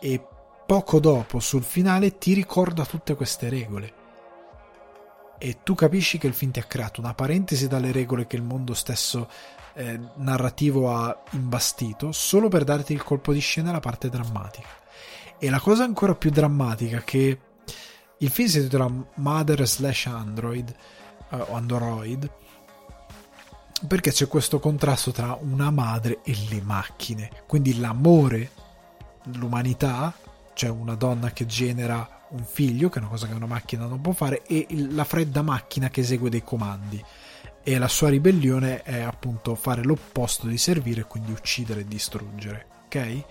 e 0.00 0.26
poco 0.66 1.00
dopo, 1.00 1.40
sul 1.40 1.62
finale, 1.62 2.18
ti 2.18 2.32
ricorda 2.32 2.84
tutte 2.84 3.14
queste 3.14 3.48
regole. 3.48 4.02
E 5.38 5.58
tu 5.62 5.74
capisci 5.74 6.18
che 6.18 6.26
il 6.26 6.34
film 6.34 6.52
ti 6.52 6.60
ha 6.60 6.64
creato 6.64 7.00
una 7.00 7.14
parentesi 7.14 7.68
dalle 7.68 7.92
regole 7.92 8.26
che 8.26 8.36
il 8.36 8.42
mondo 8.42 8.72
stesso 8.72 9.28
eh, 9.74 9.98
narrativo 10.16 10.94
ha 10.94 11.22
imbastito, 11.32 12.12
solo 12.12 12.48
per 12.48 12.64
darti 12.64 12.92
il 12.92 13.02
colpo 13.02 13.32
di 13.32 13.40
scena 13.40 13.70
alla 13.70 13.80
parte 13.80 14.08
drammatica. 14.08 14.68
E 15.38 15.50
la 15.50 15.60
cosa 15.60 15.84
ancora 15.84 16.14
più 16.14 16.30
drammatica 16.30 17.00
che 17.00 17.38
il 18.18 18.30
film 18.30 18.48
si 18.48 18.58
intitola 18.58 18.90
Mother 19.16 19.66
slash 19.66 20.06
Android 20.06 20.74
eh, 21.30 21.36
o 21.36 21.54
Android 21.54 22.30
perché 23.86 24.12
c'è 24.12 24.28
questo 24.28 24.60
contrasto 24.60 25.10
tra 25.10 25.36
una 25.40 25.70
madre 25.70 26.20
e 26.22 26.34
le 26.48 26.62
macchine 26.62 27.30
quindi 27.46 27.78
l'amore 27.78 28.50
l'umanità 29.24 30.14
cioè 30.54 30.70
una 30.70 30.94
donna 30.94 31.30
che 31.32 31.46
genera 31.46 32.22
un 32.30 32.44
figlio 32.44 32.88
che 32.88 32.98
è 32.98 33.02
una 33.02 33.10
cosa 33.10 33.26
che 33.26 33.34
una 33.34 33.46
macchina 33.46 33.86
non 33.86 34.00
può 34.00 34.12
fare 34.12 34.42
e 34.44 34.66
la 34.70 35.04
fredda 35.04 35.42
macchina 35.42 35.90
che 35.90 36.00
esegue 36.00 36.30
dei 36.30 36.42
comandi. 36.42 37.02
E 37.66 37.78
la 37.78 37.88
sua 37.88 38.10
ribellione 38.10 38.82
è 38.82 39.00
appunto 39.00 39.54
fare 39.54 39.82
l'opposto 39.82 40.46
di 40.46 40.58
servire 40.58 41.04
quindi 41.04 41.32
uccidere 41.32 41.80
e 41.80 41.86
distruggere 41.86 42.72
ok? 42.94 43.24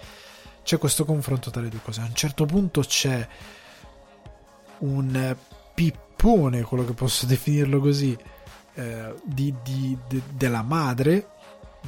C'è 0.63 0.77
questo 0.77 1.05
confronto 1.05 1.49
tra 1.49 1.61
le 1.61 1.69
due 1.69 1.79
cose. 1.81 2.01
A 2.01 2.05
un 2.05 2.13
certo 2.13 2.45
punto 2.45 2.81
c'è 2.81 3.27
un 4.79 5.35
pippone, 5.73 6.61
quello 6.61 6.85
che 6.85 6.93
posso 6.93 7.25
definirlo 7.27 7.79
così, 7.79 8.17
eh, 8.75 9.13
di, 9.23 9.53
di, 9.63 9.97
de, 10.07 10.21
della 10.33 10.61
madre 10.61 11.29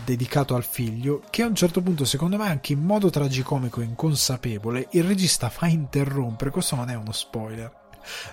dedicato 0.03 0.55
al 0.55 0.63
figlio 0.63 1.21
che 1.29 1.43
a 1.43 1.47
un 1.47 1.55
certo 1.55 1.81
punto 1.81 2.03
secondo 2.03 2.37
me 2.37 2.47
anche 2.47 2.73
in 2.73 2.83
modo 2.83 3.09
tragicomico 3.09 3.81
e 3.81 3.85
inconsapevole 3.85 4.87
il 4.91 5.03
regista 5.03 5.49
fa 5.49 5.67
interrompere. 5.67 6.51
Questo 6.51 6.75
non 6.75 6.89
è 6.89 6.95
uno 6.95 7.11
spoiler. 7.11 7.83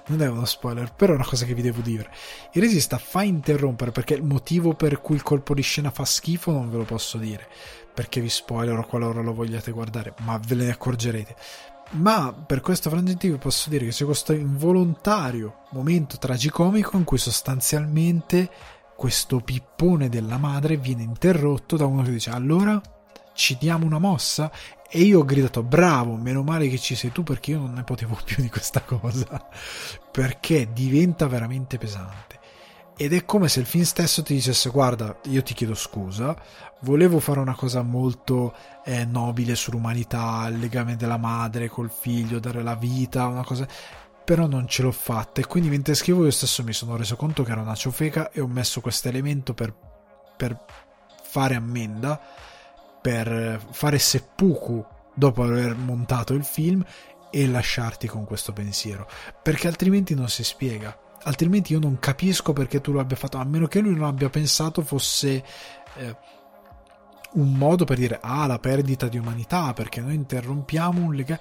Non 0.09 0.21
è 0.21 0.29
uno 0.29 0.45
spoiler 0.45 0.93
però 0.93 1.13
è 1.13 1.15
una 1.15 1.25
cosa 1.25 1.47
che 1.47 1.55
vi 1.55 1.63
devo 1.63 1.81
dire. 1.81 2.11
Il 2.53 2.63
regista 2.63 2.99
fa 2.99 3.23
interrompere 3.23 3.91
perché 3.91 4.15
il 4.15 4.23
motivo 4.23 4.75
per 4.75 5.01
cui 5.01 5.15
il 5.15 5.23
colpo 5.23 5.55
di 5.55 5.63
scena 5.63 5.91
fa 5.91 6.05
schifo 6.05 6.51
non 6.51 6.71
ve 6.71 6.79
lo 6.79 6.85
posso 6.85 7.17
dire. 7.19 7.49
Perché 7.95 8.21
vi 8.21 8.29
spoilerò 8.29 8.85
qualora 8.87 9.23
lo 9.23 9.33
vogliate 9.33 9.71
guardare 9.71 10.15
ma 10.21 10.39
ve 10.45 10.55
ne 10.57 10.71
accorgerete. 10.71 11.37
Ma 11.93 12.33
per 12.33 12.61
questo 12.61 12.89
frangente 12.89 13.31
posso 13.37 13.69
dire 13.69 13.85
che 13.85 13.91
c'è 13.91 14.05
questo 14.05 14.33
involontario 14.33 15.65
momento 15.73 16.17
tragicomico 16.17 16.97
in 16.97 17.05
cui 17.05 17.19
sostanzialmente 17.19 18.51
questo 19.03 19.41
pippone 19.41 20.09
della 20.09 20.39
madre 20.39 20.77
viene 20.77 21.03
interrotto 21.03 21.77
da 21.77 21.87
uno 21.87 22.05
che 22.05 22.13
dice 22.13 22.31
allora 22.31 22.81
ci 23.35 23.57
diamo 23.59 23.85
una 23.85 23.99
mossa? 23.99 24.49
E 24.89 25.01
io 25.01 25.19
ho 25.19 25.25
gridato 25.25 25.65
bravo 25.65 26.15
meno 26.15 26.45
male 26.45 26.69
che 26.69 26.79
ci 26.79 26.95
sei 26.95 27.11
tu 27.11 27.25
perché 27.25 27.51
io 27.51 27.59
non 27.59 27.73
ne 27.73 27.83
potevo 27.83 28.17
più 28.25 28.41
di 28.41 28.49
questa 28.49 28.81
cosa. 28.83 29.27
Perché 30.13 30.73
diventa 30.73 31.27
veramente 31.27 31.79
pesante. 31.79 32.39
Ed 32.97 33.13
è 33.13 33.25
come 33.25 33.49
se 33.49 33.59
il 33.59 33.67
film 33.67 33.83
stesso 33.83 34.23
ti 34.23 34.35
dicesse 34.35 34.71
guarda 34.71 35.19
io 35.25 35.43
ti 35.43 35.55
chiedo 35.55 35.75
scusa 35.75 36.37
volevo 36.83 37.19
fare 37.19 37.41
una 37.41 37.55
cosa 37.55 37.83
molto 37.83 38.55
eh, 38.85 39.05
nobile 39.05 39.57
sull'umanità 39.57 40.47
il 40.49 40.59
legame 40.59 40.95
della 40.95 41.17
madre 41.17 41.69
col 41.69 41.91
figlio 41.91 42.39
dare 42.39 42.63
la 42.63 42.75
vita 42.75 43.27
una 43.27 43.45
cosa 43.45 43.67
però 44.25 44.47
non 44.47 44.67
ce 44.69 44.83
l'ho 44.83 44.93
fatta. 44.93 45.41
E 45.41 45.47
quindi 45.47 45.69
mentre 45.69 45.95
scrivo 45.95 46.25
io 46.25 46.31
stesso 46.31 46.63
mi 46.63 46.73
sono 46.73 46.97
reso 46.97 47.17
conto 47.17 47.43
che 47.43 47.53
era 47.53 47.61
una 47.61 47.75
ciofeca 47.75 48.31
e 48.31 48.41
ho 48.41 48.47
messo 48.47 48.81
questo 48.81 49.09
elemento 49.09 49.55
per, 49.55 49.75
per 50.37 50.65
fare 51.23 51.55
ammenda 51.55 52.21
per 53.03 53.61
fare 53.73 53.99
seppuku 53.99 54.83
dopo 55.13 55.43
aver 55.43 55.75
montato 55.75 56.33
il 56.33 56.45
film 56.45 56.83
e 57.31 57.47
lasciarti 57.49 58.07
con 58.07 58.25
questo 58.25 58.53
pensiero. 58.53 59.07
Perché 59.43 59.67
altrimenti 59.67 60.15
non 60.15 60.29
si 60.29 60.45
spiega. 60.45 60.97
Altrimenti 61.25 61.73
io 61.73 61.81
non 61.81 61.99
capisco 61.99 62.53
perché 62.53 62.81
tu 62.81 62.93
lo 62.93 63.01
abbia 63.01 63.17
fatto, 63.17 63.37
a 63.39 63.45
meno 63.45 63.67
che 63.67 63.81
lui 63.81 63.95
non 63.95 64.07
abbia 64.07 64.31
pensato 64.31 64.83
fosse 64.83 65.45
eh, 65.97 66.17
un 67.33 67.53
modo 67.53 67.85
per 67.85 67.99
dire 67.99 68.19
ah 68.23 68.47
la 68.47 68.59
perdita 68.59 69.09
di 69.09 69.19
umanità 69.19 69.73
perché 69.73 70.01
noi 70.01 70.15
interrompiamo 70.15 71.05
un 71.05 71.15
legame. 71.15 71.41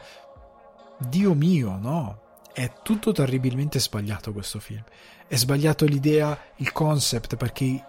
Dio 0.97 1.33
mio, 1.33 1.77
no, 1.77 2.20
è 2.53 2.71
tutto 2.83 3.11
terribilmente 3.11 3.79
sbagliato 3.79 4.31
questo 4.33 4.59
film. 4.59 4.83
È 5.27 5.35
sbagliato 5.37 5.85
l'idea, 5.85 6.37
il 6.57 6.71
concept, 6.71 7.37
perché 7.37 7.63
i, 7.63 7.83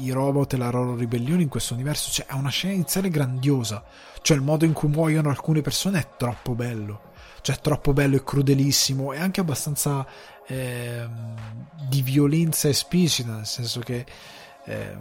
i, 0.00 0.10
robot 0.10 0.52
e 0.52 0.56
la 0.58 0.70
loro 0.70 0.94
ribellione 0.94 1.42
in 1.42 1.48
questo 1.48 1.72
universo, 1.72 2.10
cioè 2.10 2.26
è 2.26 2.34
una 2.34 2.50
scena 2.50 2.74
iniziale 2.74 3.08
grandiosa, 3.08 3.82
cioè 4.20 4.36
il 4.36 4.42
modo 4.42 4.66
in 4.66 4.74
cui 4.74 4.88
muoiono 4.88 5.30
alcune 5.30 5.62
persone 5.62 6.00
è 6.00 6.08
troppo 6.18 6.54
bello, 6.54 7.12
cioè 7.40 7.56
è 7.56 7.60
troppo 7.60 7.94
bello 7.94 8.16
e 8.16 8.22
crudelissimo, 8.22 9.14
è 9.14 9.18
anche 9.18 9.40
abbastanza 9.40 10.06
eh, 10.46 11.08
di 11.88 12.02
violenza 12.02 12.68
esplicita, 12.68 13.36
nel 13.36 13.46
senso 13.46 13.80
che 13.80 14.04
eh, 14.66 14.96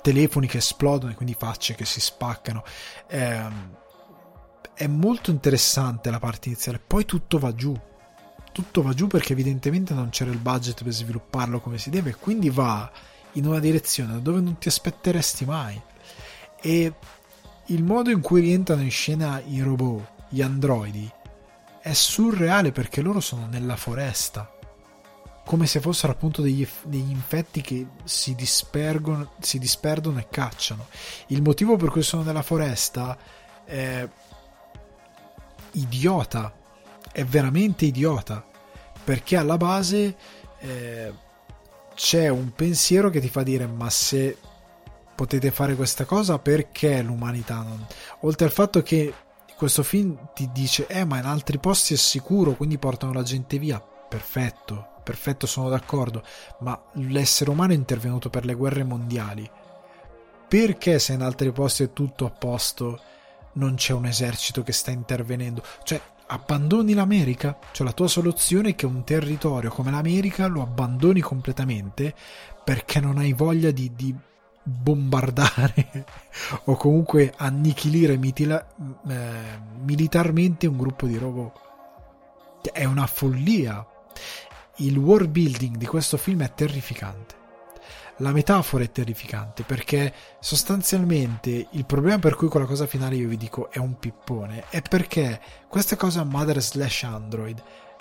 telefoni 0.00 0.46
che 0.46 0.58
esplodono 0.58 1.10
e 1.10 1.16
quindi 1.16 1.34
facce 1.36 1.74
che 1.74 1.84
si 1.84 2.00
spaccano. 2.00 2.62
Eh, 3.08 3.80
è 4.82 4.88
molto 4.88 5.30
interessante 5.30 6.10
la 6.10 6.18
parte 6.18 6.48
iniziale, 6.48 6.80
poi 6.84 7.04
tutto 7.04 7.38
va 7.38 7.54
giù. 7.54 7.72
Tutto 8.50 8.82
va 8.82 8.92
giù 8.92 9.06
perché 9.06 9.32
evidentemente 9.32 9.94
non 9.94 10.08
c'era 10.08 10.32
il 10.32 10.38
budget 10.38 10.82
per 10.82 10.92
svilupparlo 10.92 11.60
come 11.60 11.78
si 11.78 11.88
deve, 11.88 12.16
quindi 12.16 12.50
va 12.50 12.90
in 13.34 13.46
una 13.46 13.60
direzione 13.60 14.20
dove 14.20 14.40
non 14.40 14.58
ti 14.58 14.66
aspetteresti 14.66 15.44
mai. 15.44 15.80
E 16.60 16.94
il 17.66 17.84
modo 17.84 18.10
in 18.10 18.20
cui 18.20 18.40
rientrano 18.40 18.82
in 18.82 18.90
scena 18.90 19.40
i 19.46 19.60
robot, 19.60 20.04
gli 20.30 20.42
androidi, 20.42 21.08
è 21.80 21.92
surreale 21.92 22.72
perché 22.72 23.02
loro 23.02 23.20
sono 23.20 23.46
nella 23.46 23.76
foresta 23.76 24.52
come 25.44 25.66
se 25.66 25.80
fossero 25.80 26.12
appunto 26.12 26.42
degli, 26.42 26.66
degli 26.84 27.10
infetti 27.10 27.60
che 27.60 27.86
si, 28.02 28.34
si 28.36 29.58
disperdono 29.58 30.18
e 30.18 30.26
cacciano. 30.28 30.88
Il 31.28 31.40
motivo 31.42 31.76
per 31.76 31.90
cui 31.90 32.02
sono 32.02 32.22
nella 32.24 32.42
foresta 32.42 33.16
è 33.64 34.08
idiota, 35.72 36.52
è 37.10 37.24
veramente 37.24 37.84
idiota, 37.84 38.44
perché 39.04 39.36
alla 39.36 39.56
base 39.56 40.16
eh, 40.58 41.12
c'è 41.94 42.28
un 42.28 42.52
pensiero 42.52 43.10
che 43.10 43.20
ti 43.20 43.28
fa 43.28 43.42
dire 43.42 43.66
ma 43.66 43.90
se 43.90 44.38
potete 45.14 45.50
fare 45.50 45.74
questa 45.76 46.04
cosa 46.04 46.38
perché 46.38 47.02
l'umanità 47.02 47.56
non... 47.56 47.86
Oltre 48.20 48.46
al 48.46 48.52
fatto 48.52 48.82
che 48.82 49.12
questo 49.56 49.82
film 49.82 50.30
ti 50.34 50.50
dice, 50.52 50.86
eh, 50.88 51.04
ma 51.04 51.18
in 51.18 51.24
altri 51.24 51.58
posti 51.58 51.94
è 51.94 51.96
sicuro, 51.96 52.54
quindi 52.54 52.78
portano 52.78 53.12
la 53.12 53.22
gente 53.22 53.58
via. 53.58 53.80
Perfetto, 53.80 54.94
perfetto, 55.04 55.46
sono 55.46 55.68
d'accordo, 55.68 56.24
ma 56.60 56.80
l'essere 56.94 57.50
umano 57.50 57.72
è 57.72 57.76
intervenuto 57.76 58.28
per 58.28 58.44
le 58.44 58.54
guerre 58.54 58.82
mondiali. 58.82 59.48
Perché 60.48 60.98
se 60.98 61.12
in 61.12 61.22
altri 61.22 61.52
posti 61.52 61.84
è 61.84 61.92
tutto 61.92 62.26
a 62.26 62.30
posto, 62.30 63.00
non 63.54 63.74
c'è 63.74 63.92
un 63.92 64.06
esercito 64.06 64.62
che 64.62 64.72
sta 64.72 64.90
intervenendo? 64.90 65.62
Cioè, 65.82 66.00
abbandoni 66.26 66.94
l'America? 66.94 67.58
Cioè, 67.72 67.86
la 67.86 67.92
tua 67.92 68.08
soluzione 68.08 68.70
è 68.70 68.74
che 68.74 68.86
un 68.86 69.04
territorio 69.04 69.70
come 69.70 69.90
l'America 69.90 70.46
lo 70.46 70.62
abbandoni 70.62 71.20
completamente 71.20 72.14
perché 72.64 73.00
non 73.00 73.18
hai 73.18 73.32
voglia 73.32 73.70
di, 73.70 73.92
di 73.94 74.14
bombardare 74.62 76.06
o 76.64 76.76
comunque 76.76 77.32
annichilire 77.36 78.16
mitila, 78.16 78.64
eh, 79.08 79.60
militarmente 79.82 80.66
un 80.66 80.76
gruppo 80.76 81.06
di 81.06 81.18
robot. 81.18 81.60
È 82.72 82.84
una 82.84 83.06
follia. 83.06 83.84
Il 84.76 84.96
world 84.96 85.28
building 85.28 85.76
di 85.76 85.86
questo 85.86 86.16
film 86.16 86.42
è 86.42 86.54
terrificante. 86.54 87.41
La 88.18 88.32
metafora 88.32 88.84
è 88.84 88.92
terrificante 88.92 89.62
perché 89.62 90.12
sostanzialmente 90.38 91.68
il 91.70 91.86
problema 91.86 92.18
per 92.18 92.36
cui 92.36 92.48
quella 92.48 92.66
cosa 92.66 92.86
finale 92.86 93.16
io 93.16 93.28
vi 93.28 93.36
dico 93.36 93.70
è 93.70 93.78
un 93.78 93.98
pippone 93.98 94.64
è 94.68 94.82
perché 94.82 95.40
questa 95.66 95.96
cosa 95.96 96.22
Mother 96.22 96.60
slash 96.60 97.02
Android 97.04 97.60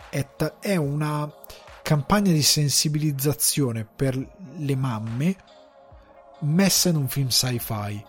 è, 0.09 0.27
ta- 0.35 0.59
è 0.59 0.75
una 0.75 1.31
campagna 1.81 2.31
di 2.31 2.43
sensibilizzazione 2.43 3.85
per 3.85 4.15
le 4.57 4.75
mamme 4.75 5.35
messa 6.41 6.89
in 6.89 6.97
un 6.97 7.07
film 7.07 7.29
sci-fi 7.29 8.05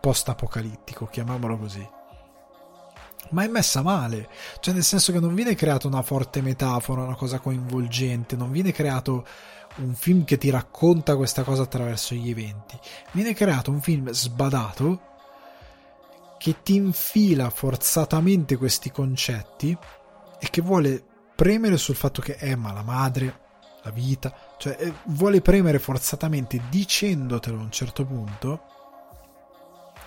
post-apocalittico, 0.00 1.06
chiamiamolo 1.06 1.58
così. 1.58 1.88
Ma 3.30 3.42
è 3.42 3.48
messa 3.48 3.82
male, 3.82 4.28
cioè 4.60 4.72
nel 4.72 4.84
senso 4.84 5.10
che 5.10 5.18
non 5.18 5.34
viene 5.34 5.56
creata 5.56 5.88
una 5.88 6.02
forte 6.02 6.40
metafora, 6.40 7.02
una 7.02 7.16
cosa 7.16 7.40
coinvolgente, 7.40 8.36
non 8.36 8.52
viene 8.52 8.70
creato 8.70 9.26
un 9.76 9.94
film 9.94 10.24
che 10.24 10.38
ti 10.38 10.50
racconta 10.50 11.16
questa 11.16 11.42
cosa 11.42 11.62
attraverso 11.62 12.14
gli 12.14 12.30
eventi, 12.30 12.78
viene 13.12 13.34
creato 13.34 13.70
un 13.70 13.80
film 13.80 14.10
sbadato 14.10 15.00
che 16.38 16.62
ti 16.62 16.74
infila 16.76 17.50
forzatamente 17.50 18.56
questi 18.56 18.90
concetti 18.90 19.76
e 20.38 20.50
che 20.50 20.60
vuole 20.60 21.02
premere 21.34 21.76
sul 21.76 21.96
fatto 21.96 22.20
che 22.20 22.36
Emma, 22.38 22.72
la 22.72 22.82
madre, 22.82 23.40
la 23.82 23.90
vita, 23.90 24.34
cioè 24.58 24.76
eh, 24.78 24.92
vuole 25.04 25.40
premere 25.40 25.78
forzatamente 25.78 26.60
dicendotelo 26.68 27.58
a 27.58 27.62
un 27.62 27.70
certo 27.70 28.04
punto 28.04 28.62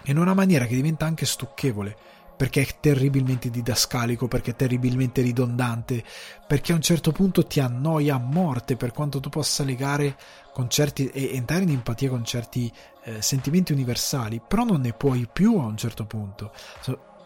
in 0.04 0.18
una 0.18 0.34
maniera 0.34 0.66
che 0.66 0.76
diventa 0.76 1.06
anche 1.06 1.26
stucchevole 1.26 1.96
perché 2.40 2.62
è 2.62 2.68
terribilmente 2.80 3.50
didascalico, 3.50 4.30
perché 4.30 4.52
è 4.52 4.56
terribilmente 4.56 5.22
ridondante, 5.22 6.02
perché 6.48 6.72
a 6.72 6.76
un 6.76 6.82
certo 6.82 7.12
punto 7.12 7.46
ti 7.46 7.60
annoia 7.60 8.16
a 8.16 8.18
morte 8.18 8.78
per 8.78 8.94
quanto 8.94 9.20
tu 9.20 9.28
possa 9.28 9.66
legare 9.66 10.18
con 10.54 10.70
certi 10.70 11.10
e 11.10 11.36
entrare 11.36 11.64
in 11.64 11.72
empatia 11.72 12.08
con 12.08 12.24
certi 12.24 12.72
eh, 13.04 13.22
sentimenti 13.22 13.74
universali, 13.74 14.40
però 14.40 14.64
non 14.64 14.80
ne 14.80 14.94
puoi 14.94 15.28
più 15.30 15.60
a 15.60 15.66
un 15.66 15.76
certo 15.76 16.06
punto. 16.06 16.54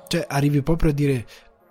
Cioè, 0.07 0.25
arrivi 0.27 0.63
proprio 0.63 0.89
a 0.89 0.93
dire 0.95 1.27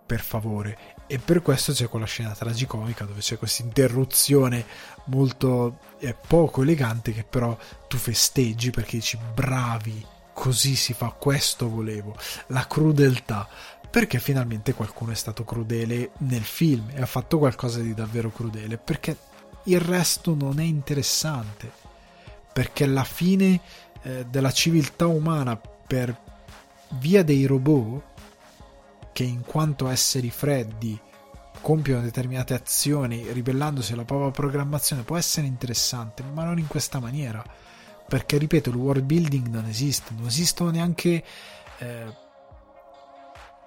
per 0.06 0.20
favore 0.20 0.78
e 1.08 1.18
per 1.18 1.42
questo 1.42 1.72
c'è 1.72 1.88
quella 1.88 2.06
scena 2.06 2.30
tragicomica 2.34 3.04
dove 3.04 3.18
c'è 3.18 3.38
questa 3.38 3.64
interruzione 3.64 4.64
molto 5.06 5.78
eh, 5.98 6.14
poco 6.14 6.62
elegante 6.62 7.12
che 7.12 7.24
però 7.24 7.58
tu 7.88 7.96
festeggi 7.96 8.70
perché 8.70 8.98
dici 8.98 9.18
bravi 9.34 10.11
così 10.32 10.74
si 10.76 10.92
fa 10.92 11.08
questo 11.10 11.68
volevo 11.68 12.16
la 12.48 12.66
crudeltà 12.66 13.48
perché 13.90 14.18
finalmente 14.18 14.72
qualcuno 14.72 15.12
è 15.12 15.14
stato 15.14 15.44
crudele 15.44 16.12
nel 16.18 16.44
film 16.44 16.90
e 16.94 17.00
ha 17.00 17.06
fatto 17.06 17.38
qualcosa 17.38 17.80
di 17.80 17.94
davvero 17.94 18.30
crudele 18.30 18.78
perché 18.78 19.16
il 19.64 19.80
resto 19.80 20.34
non 20.34 20.58
è 20.58 20.64
interessante 20.64 21.70
perché 22.52 22.86
la 22.86 23.04
fine 23.04 23.60
eh, 24.02 24.26
della 24.26 24.52
civiltà 24.52 25.06
umana 25.06 25.56
per 25.56 26.16
via 26.98 27.22
dei 27.22 27.46
robot 27.46 28.02
che 29.12 29.24
in 29.24 29.42
quanto 29.42 29.88
esseri 29.88 30.30
freddi 30.30 30.98
compiono 31.60 32.02
determinate 32.02 32.54
azioni 32.54 33.30
ribellandosi 33.32 33.92
alla 33.92 34.04
propria 34.04 34.30
programmazione 34.30 35.02
può 35.02 35.16
essere 35.16 35.46
interessante, 35.46 36.22
ma 36.22 36.44
non 36.44 36.58
in 36.58 36.66
questa 36.66 36.98
maniera. 36.98 37.42
Perché, 38.12 38.36
ripeto, 38.36 38.68
il 38.68 38.76
world 38.76 39.04
building 39.04 39.46
non 39.46 39.64
esiste, 39.64 40.12
non 40.14 40.26
esistono 40.26 40.68
neanche... 40.68 41.24
Eh, 41.78 42.14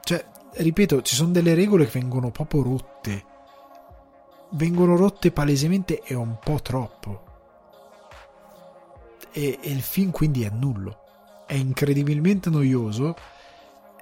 cioè, 0.04 0.24
ripeto, 0.52 1.02
ci 1.02 1.16
sono 1.16 1.32
delle 1.32 1.56
regole 1.56 1.86
che 1.86 2.00
vengono 2.00 2.30
proprio 2.30 2.62
rotte. 2.62 3.26
Vengono 4.52 4.98
rotte 4.98 5.32
palesemente 5.32 6.04
e 6.04 6.14
un 6.14 6.38
po' 6.38 6.62
troppo. 6.62 7.24
E, 9.32 9.58
e 9.60 9.72
il 9.72 9.82
film 9.82 10.12
quindi 10.12 10.44
è 10.44 10.52
nullo. 10.52 11.00
È 11.48 11.56
incredibilmente 11.56 12.52
noioso. 12.52 13.16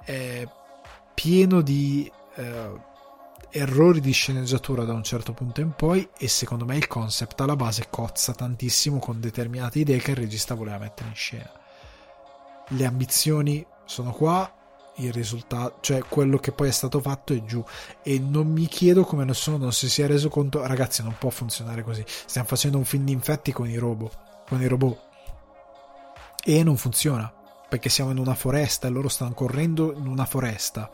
È 0.04 0.46
pieno 1.14 1.62
di 1.62 2.12
eh, 2.34 2.70
errori 3.56 4.00
di 4.00 4.10
sceneggiatura 4.10 4.82
da 4.82 4.94
un 4.94 5.04
certo 5.04 5.32
punto 5.32 5.60
in 5.60 5.74
poi 5.76 6.08
e 6.18 6.26
secondo 6.26 6.64
me 6.64 6.76
il 6.76 6.88
concept 6.88 7.40
alla 7.40 7.54
base 7.54 7.86
cozza 7.88 8.32
tantissimo 8.34 8.98
con 8.98 9.20
determinate 9.20 9.78
idee 9.78 9.98
che 9.98 10.10
il 10.10 10.16
regista 10.16 10.56
voleva 10.56 10.78
mettere 10.78 11.08
in 11.08 11.14
scena. 11.14 11.52
Le 12.68 12.84
ambizioni 12.84 13.64
sono 13.84 14.10
qua, 14.10 14.52
il 14.96 15.12
risultato, 15.12 15.76
cioè 15.82 16.02
quello 16.02 16.38
che 16.38 16.50
poi 16.50 16.66
è 16.66 16.72
stato 16.72 17.00
fatto 17.00 17.32
è 17.32 17.44
giù. 17.44 17.64
E 18.02 18.18
non 18.18 18.48
mi 18.48 18.66
chiedo 18.66 19.04
come 19.04 19.24
nessuno 19.24 19.56
non 19.56 19.72
si 19.72 19.88
sia 19.88 20.08
reso 20.08 20.28
conto, 20.28 20.66
ragazzi 20.66 21.04
non 21.04 21.14
può 21.16 21.30
funzionare 21.30 21.84
così, 21.84 22.04
stiamo 22.06 22.48
facendo 22.48 22.76
un 22.76 22.84
film 22.84 23.04
di 23.04 23.12
infetti 23.12 23.52
con 23.52 23.70
i 23.70 23.76
robot, 23.76 24.44
con 24.48 24.60
i 24.60 24.66
robot. 24.66 24.98
E 26.42 26.64
non 26.64 26.76
funziona 26.76 27.32
perché 27.68 27.88
siamo 27.88 28.10
in 28.10 28.18
una 28.18 28.34
foresta 28.34 28.88
e 28.88 28.90
loro 28.90 29.08
stanno 29.08 29.32
correndo 29.32 29.94
in 29.94 30.08
una 30.08 30.24
foresta 30.24 30.90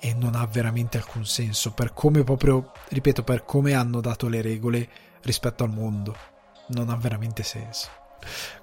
e 0.00 0.14
non 0.14 0.34
ha 0.34 0.46
veramente 0.46 0.96
alcun 0.96 1.26
senso 1.26 1.72
per 1.72 1.92
come 1.92 2.24
proprio, 2.24 2.72
ripeto, 2.88 3.22
per 3.22 3.44
come 3.44 3.74
hanno 3.74 4.00
dato 4.00 4.28
le 4.28 4.40
regole 4.40 4.88
rispetto 5.22 5.62
al 5.62 5.70
mondo. 5.70 6.16
Non 6.68 6.88
ha 6.88 6.96
veramente 6.96 7.42
senso. 7.42 7.88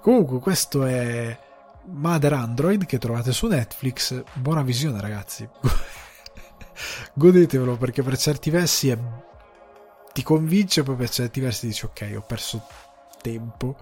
Comunque, 0.00 0.40
questo 0.40 0.84
è 0.84 1.38
Mother 1.84 2.32
Android 2.32 2.84
che 2.84 2.98
trovate 2.98 3.32
su 3.32 3.46
Netflix. 3.46 4.22
Buona 4.34 4.62
visione, 4.62 5.00
ragazzi. 5.00 5.48
Godetevelo 7.14 7.76
perché 7.76 8.02
per 8.02 8.18
certi 8.18 8.50
versi 8.50 8.90
è... 8.90 8.98
ti 10.12 10.22
convince, 10.22 10.82
poi 10.82 10.96
per 10.96 11.10
certi 11.10 11.40
versi 11.40 11.66
dici 11.66 11.84
ok, 11.84 12.14
ho 12.16 12.22
perso 12.22 12.66
tempo 13.20 13.76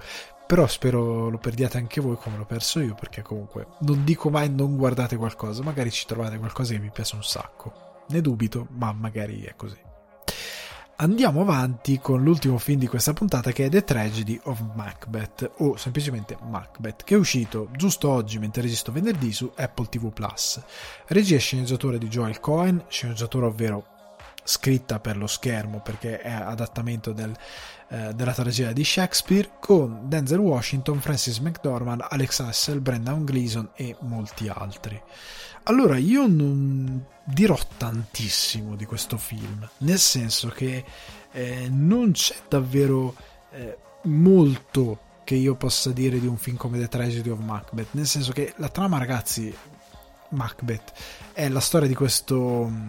però 0.47 0.67
spero 0.67 1.29
lo 1.29 1.39
perdiate 1.39 1.77
anche 1.77 2.01
voi 2.01 2.17
come 2.17 2.37
l'ho 2.37 2.45
perso 2.45 2.81
io, 2.81 2.95
perché 2.95 3.23
comunque 3.23 3.67
non 3.81 4.05
dico 4.05 4.31
mai 4.31 4.49
non 4.49 4.77
guardate 4.77 5.17
qualcosa, 5.17 5.63
magari 5.63 5.91
ci 5.91 6.07
trovate 6.07 6.39
qualcosa 6.39 6.73
che 6.73 6.79
vi 6.79 6.91
piace 6.91 7.17
un 7.17 7.25
sacco. 7.25 8.05
Ne 8.09 8.21
dubito, 8.21 8.69
ma 8.71 8.93
magari 8.93 9.43
è 9.43 9.55
così. 9.57 9.77
Andiamo 10.99 11.43
avanti 11.43 11.99
con 11.99 12.23
l'ultimo 12.23 12.57
film 12.57 12.79
di 12.79 12.87
questa 12.87 13.13
puntata 13.13 13.53
che 13.53 13.67
è 13.67 13.69
The 13.69 13.85
Tragedy 13.85 14.41
of 14.45 14.65
Macbeth 14.75 15.51
o 15.59 15.77
semplicemente 15.77 16.39
Macbeth 16.41 17.05
che 17.05 17.17
è 17.17 17.19
uscito 17.19 17.69
giusto 17.77 18.09
oggi 18.09 18.39
mentre 18.39 18.63
registro 18.63 18.95
venerdì 18.95 19.31
su 19.31 19.53
Apple 19.57 19.89
TV. 19.91 20.11
Regia 21.09 21.35
e 21.35 21.39
sceneggiatore 21.39 21.99
di 21.99 22.09
Joel 22.09 22.41
Cohen, 22.41 22.83
sceneggiatore 22.89 23.45
ovvero 23.45 23.96
scritta 24.47 25.01
per 25.01 25.17
lo 25.17 25.27
schermo 25.27 25.81
perché 25.81 26.21
è 26.21 26.31
adattamento 26.31 27.13
del, 27.13 27.37
eh, 27.89 28.15
della 28.15 28.33
tragedia 28.33 28.73
di 28.73 28.85
Shakespeare 28.85 29.53
con 29.61 30.09
Denzel 30.09 30.39
Washington, 30.39 31.01
Francis 31.01 31.39
McDormand, 31.39 32.07
Alex 32.09 32.41
Hassel, 32.41 32.81
Brendan 32.81 33.25
Gleeson 33.25 33.71
e 33.75 33.97
molti 34.01 34.49
altri. 34.49 35.01
Allora 35.65 35.97
io 35.97 36.27
non 36.27 37.05
dirò 37.25 37.59
tantissimo 37.77 38.77
di 38.77 38.85
questo 38.85 39.19
film, 39.19 39.69
nel 39.79 39.99
senso 39.99 40.49
che 40.49 40.85
eh, 41.33 41.69
non 41.69 42.13
c'è 42.13 42.37
davvero 42.49 43.15
eh, 43.51 43.77
molto 44.03 45.01
che 45.25 45.35
io 45.35 45.57
possa 45.57 45.91
dire 45.91 46.21
di 46.21 46.27
un 46.29 46.37
film 46.37 46.57
come 46.57 46.79
The 46.79 46.87
Tragedy 46.87 47.31
of 47.31 47.41
Macbeth, 47.41 47.89
nel 47.93 48.07
senso 48.07 48.31
che 48.31 48.55
la 48.59 48.69
trama 48.69 48.99
ragazzi 48.99 49.53
Macbeth 50.31 50.93
è 51.33 51.49
la 51.49 51.59
storia 51.59 51.89
di 51.89 51.95
questo 51.95 52.69
mm, 52.71 52.89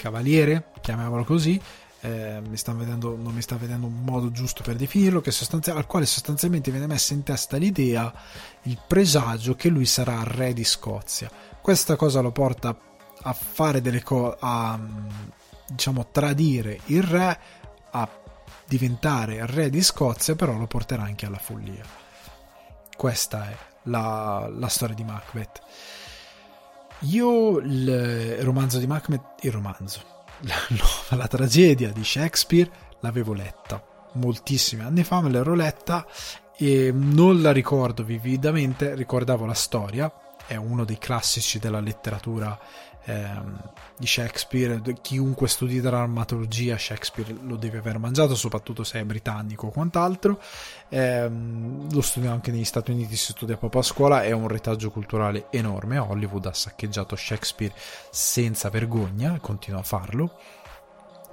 cavaliere, 0.00 0.70
chiamiamolo 0.80 1.24
così, 1.24 1.60
eh, 2.00 2.40
mi 2.46 2.56
vedendo, 2.72 3.16
non 3.16 3.34
mi 3.34 3.42
sta 3.42 3.56
vedendo 3.56 3.86
un 3.86 4.02
modo 4.02 4.30
giusto 4.30 4.62
per 4.62 4.76
definirlo, 4.76 5.20
sostanzia- 5.30 5.74
al 5.74 5.86
quale 5.86 6.06
sostanzialmente 6.06 6.70
viene 6.70 6.86
messa 6.86 7.12
in 7.12 7.22
testa 7.22 7.58
l'idea, 7.58 8.12
il 8.62 8.80
presagio 8.86 9.54
che 9.54 9.68
lui 9.68 9.84
sarà 9.84 10.22
re 10.24 10.52
di 10.52 10.64
Scozia. 10.64 11.30
Questa 11.60 11.96
cosa 11.96 12.20
lo 12.20 12.32
porta 12.32 12.76
a 13.22 13.32
fare 13.34 13.82
delle 13.82 14.02
cose, 14.02 14.36
a 14.40 14.80
diciamo 15.68 16.08
tradire 16.10 16.80
il 16.86 17.02
re, 17.02 17.38
a 17.90 18.08
diventare 18.66 19.44
re 19.46 19.68
di 19.68 19.82
Scozia, 19.82 20.34
però 20.34 20.56
lo 20.56 20.66
porterà 20.66 21.02
anche 21.02 21.26
alla 21.26 21.38
follia. 21.38 21.84
Questa 22.96 23.50
è 23.50 23.56
la, 23.84 24.48
la 24.50 24.68
storia 24.68 24.94
di 24.94 25.04
Macbeth. 25.04 25.60
Io 27.04 27.58
il 27.58 28.38
romanzo 28.42 28.78
di 28.78 28.86
Macbeth, 28.86 29.42
il 29.42 29.52
romanzo, 29.52 30.00
la, 30.40 30.54
no, 30.68 31.16
la 31.16 31.26
tragedia 31.26 31.90
di 31.92 32.04
Shakespeare 32.04 32.70
l'avevo 33.00 33.32
letta 33.32 33.82
moltissimi 34.12 34.82
anni 34.82 35.04
fa, 35.04 35.20
me 35.20 35.30
l'ero 35.30 35.54
letta 35.54 36.06
e 36.56 36.90
non 36.92 37.40
la 37.40 37.52
ricordo 37.52 38.02
vividamente, 38.02 38.94
ricordavo 38.94 39.46
la 39.46 39.54
storia, 39.54 40.12
è 40.46 40.56
uno 40.56 40.84
dei 40.84 40.98
classici 40.98 41.58
della 41.58 41.80
letteratura 41.80 42.58
ehm, 43.04 43.60
di 43.96 44.06
Shakespeare, 44.06 44.80
chiunque 45.00 45.48
studi 45.48 45.80
drammaturgia 45.80 46.78
Shakespeare 46.78 47.34
lo 47.42 47.56
deve 47.56 47.78
aver 47.78 47.98
mangiato, 47.98 48.34
soprattutto 48.34 48.84
se 48.84 49.00
è 49.00 49.04
britannico 49.04 49.66
o 49.66 49.70
quant'altro, 49.70 50.40
ehm, 50.88 51.92
lo 51.92 52.00
studio 52.00 52.30
anche 52.30 52.50
negli 52.50 52.64
Stati 52.64 52.90
Uniti, 52.90 53.16
si 53.16 53.32
studia 53.32 53.56
proprio 53.56 53.80
a 53.80 53.84
scuola, 53.84 54.22
è 54.22 54.32
un 54.32 54.48
retaggio 54.48 54.90
culturale 54.90 55.46
enorme, 55.50 55.98
Hollywood 55.98 56.46
ha 56.46 56.54
saccheggiato 56.54 57.16
Shakespeare 57.16 57.74
senza 58.10 58.70
vergogna, 58.70 59.38
continua 59.40 59.80
a 59.80 59.84
farlo. 59.84 60.38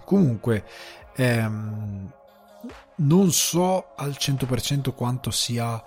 Comunque, 0.04 0.64
ehm, 1.16 2.12
non 2.96 3.32
so 3.32 3.94
al 3.96 4.16
100% 4.18 4.94
quanto 4.94 5.32
sia 5.32 5.82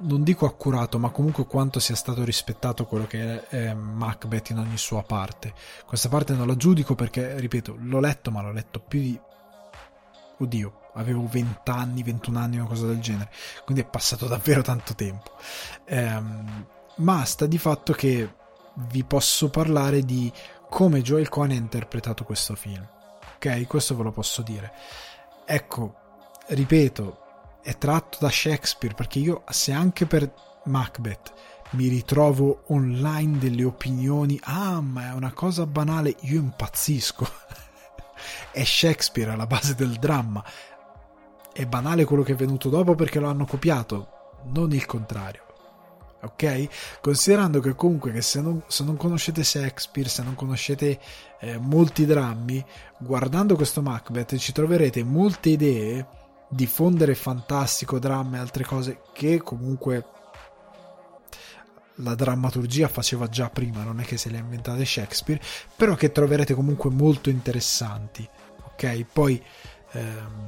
non 0.00 0.22
dico 0.22 0.46
accurato, 0.46 0.98
ma 0.98 1.10
comunque 1.10 1.46
quanto 1.46 1.80
sia 1.80 1.94
stato 1.94 2.24
rispettato 2.24 2.86
quello 2.86 3.06
che 3.06 3.46
è 3.48 3.74
Macbeth 3.74 4.50
in 4.50 4.58
ogni 4.58 4.76
sua 4.76 5.02
parte. 5.02 5.52
Questa 5.84 6.08
parte 6.08 6.34
non 6.34 6.46
la 6.46 6.56
giudico 6.56 6.94
perché, 6.94 7.38
ripeto, 7.38 7.76
l'ho 7.78 8.00
letto, 8.00 8.30
ma 8.30 8.42
l'ho 8.42 8.52
letto 8.52 8.80
più 8.80 9.00
di... 9.00 9.20
Oddio, 10.38 10.80
avevo 10.94 11.26
20 11.26 11.70
anni, 11.70 12.02
21 12.02 12.38
anni, 12.38 12.56
una 12.56 12.66
cosa 12.66 12.86
del 12.86 13.00
genere. 13.00 13.30
Quindi 13.64 13.82
è 13.82 13.86
passato 13.86 14.26
davvero 14.26 14.62
tanto 14.62 14.94
tempo. 14.94 15.32
Ehm, 15.84 16.66
ma 16.96 17.24
sta 17.24 17.46
di 17.46 17.58
fatto 17.58 17.92
che 17.92 18.34
vi 18.88 19.04
posso 19.04 19.50
parlare 19.50 20.02
di 20.02 20.32
come 20.68 21.02
Joel 21.02 21.28
Cohen 21.28 21.50
ha 21.50 21.54
interpretato 21.54 22.24
questo 22.24 22.54
film. 22.54 22.86
Ok, 23.34 23.66
questo 23.66 23.96
ve 23.96 24.04
lo 24.04 24.12
posso 24.12 24.42
dire. 24.42 24.72
Ecco, 25.44 25.94
ripeto, 26.46 27.19
è 27.62 27.76
tratto 27.76 28.18
da 28.20 28.30
Shakespeare 28.30 28.94
perché 28.94 29.18
io 29.18 29.42
se 29.50 29.72
anche 29.72 30.06
per 30.06 30.32
Macbeth 30.64 31.32
mi 31.70 31.88
ritrovo 31.88 32.64
online 32.68 33.38
delle 33.38 33.64
opinioni 33.64 34.38
ah 34.42 34.80
ma 34.80 35.10
è 35.10 35.12
una 35.12 35.32
cosa 35.32 35.66
banale 35.66 36.16
io 36.20 36.38
impazzisco. 36.40 37.28
È 38.52 38.62
Shakespeare 38.64 39.30
alla 39.30 39.46
base 39.46 39.74
del 39.74 39.94
dramma. 39.94 40.44
È 41.52 41.64
banale 41.64 42.04
quello 42.04 42.22
che 42.22 42.32
è 42.32 42.36
venuto 42.36 42.68
dopo 42.68 42.94
perché 42.94 43.18
lo 43.18 43.28
hanno 43.28 43.46
copiato 43.46 44.08
non 44.52 44.72
il 44.72 44.84
contrario. 44.84 45.44
Ok? 46.22 46.98
Considerando 47.00 47.60
che 47.60 47.74
comunque 47.74 48.12
che 48.12 48.20
se, 48.20 48.42
non, 48.42 48.62
se 48.66 48.84
non 48.84 48.96
conoscete 48.98 49.42
Shakespeare, 49.42 50.08
se 50.08 50.22
non 50.22 50.34
conoscete 50.34 51.00
eh, 51.40 51.56
molti 51.56 52.04
drammi, 52.04 52.62
guardando 52.98 53.56
questo 53.56 53.80
Macbeth 53.80 54.36
ci 54.36 54.52
troverete 54.52 55.02
molte 55.02 55.48
idee 55.48 56.06
diffondere 56.50 57.14
fantastico, 57.14 57.98
dramma 57.98 58.36
e 58.36 58.40
altre 58.40 58.64
cose 58.64 59.02
che 59.12 59.40
comunque 59.40 60.04
la 62.02 62.14
drammaturgia 62.14 62.88
faceva 62.88 63.28
già 63.28 63.48
prima, 63.50 63.82
non 63.82 64.00
è 64.00 64.04
che 64.04 64.16
se 64.16 64.30
le 64.30 64.38
ha 64.38 64.40
inventate 64.40 64.84
Shakespeare, 64.84 65.40
però 65.76 65.94
che 65.94 66.12
troverete 66.12 66.54
comunque 66.54 66.90
molto 66.90 67.30
interessanti. 67.30 68.28
Ok, 68.64 69.04
poi 69.12 69.42
ehm, 69.92 70.44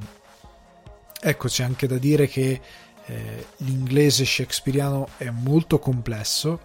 ecco 1.21 1.47
c'è 1.47 1.63
anche 1.63 1.87
da 1.87 1.97
dire 1.97 2.27
che 2.27 2.61
eh, 3.05 3.47
l'inglese 3.57 4.25
shakespeariano 4.25 5.09
è 5.17 5.29
molto 5.29 5.79
complesso. 5.79 6.59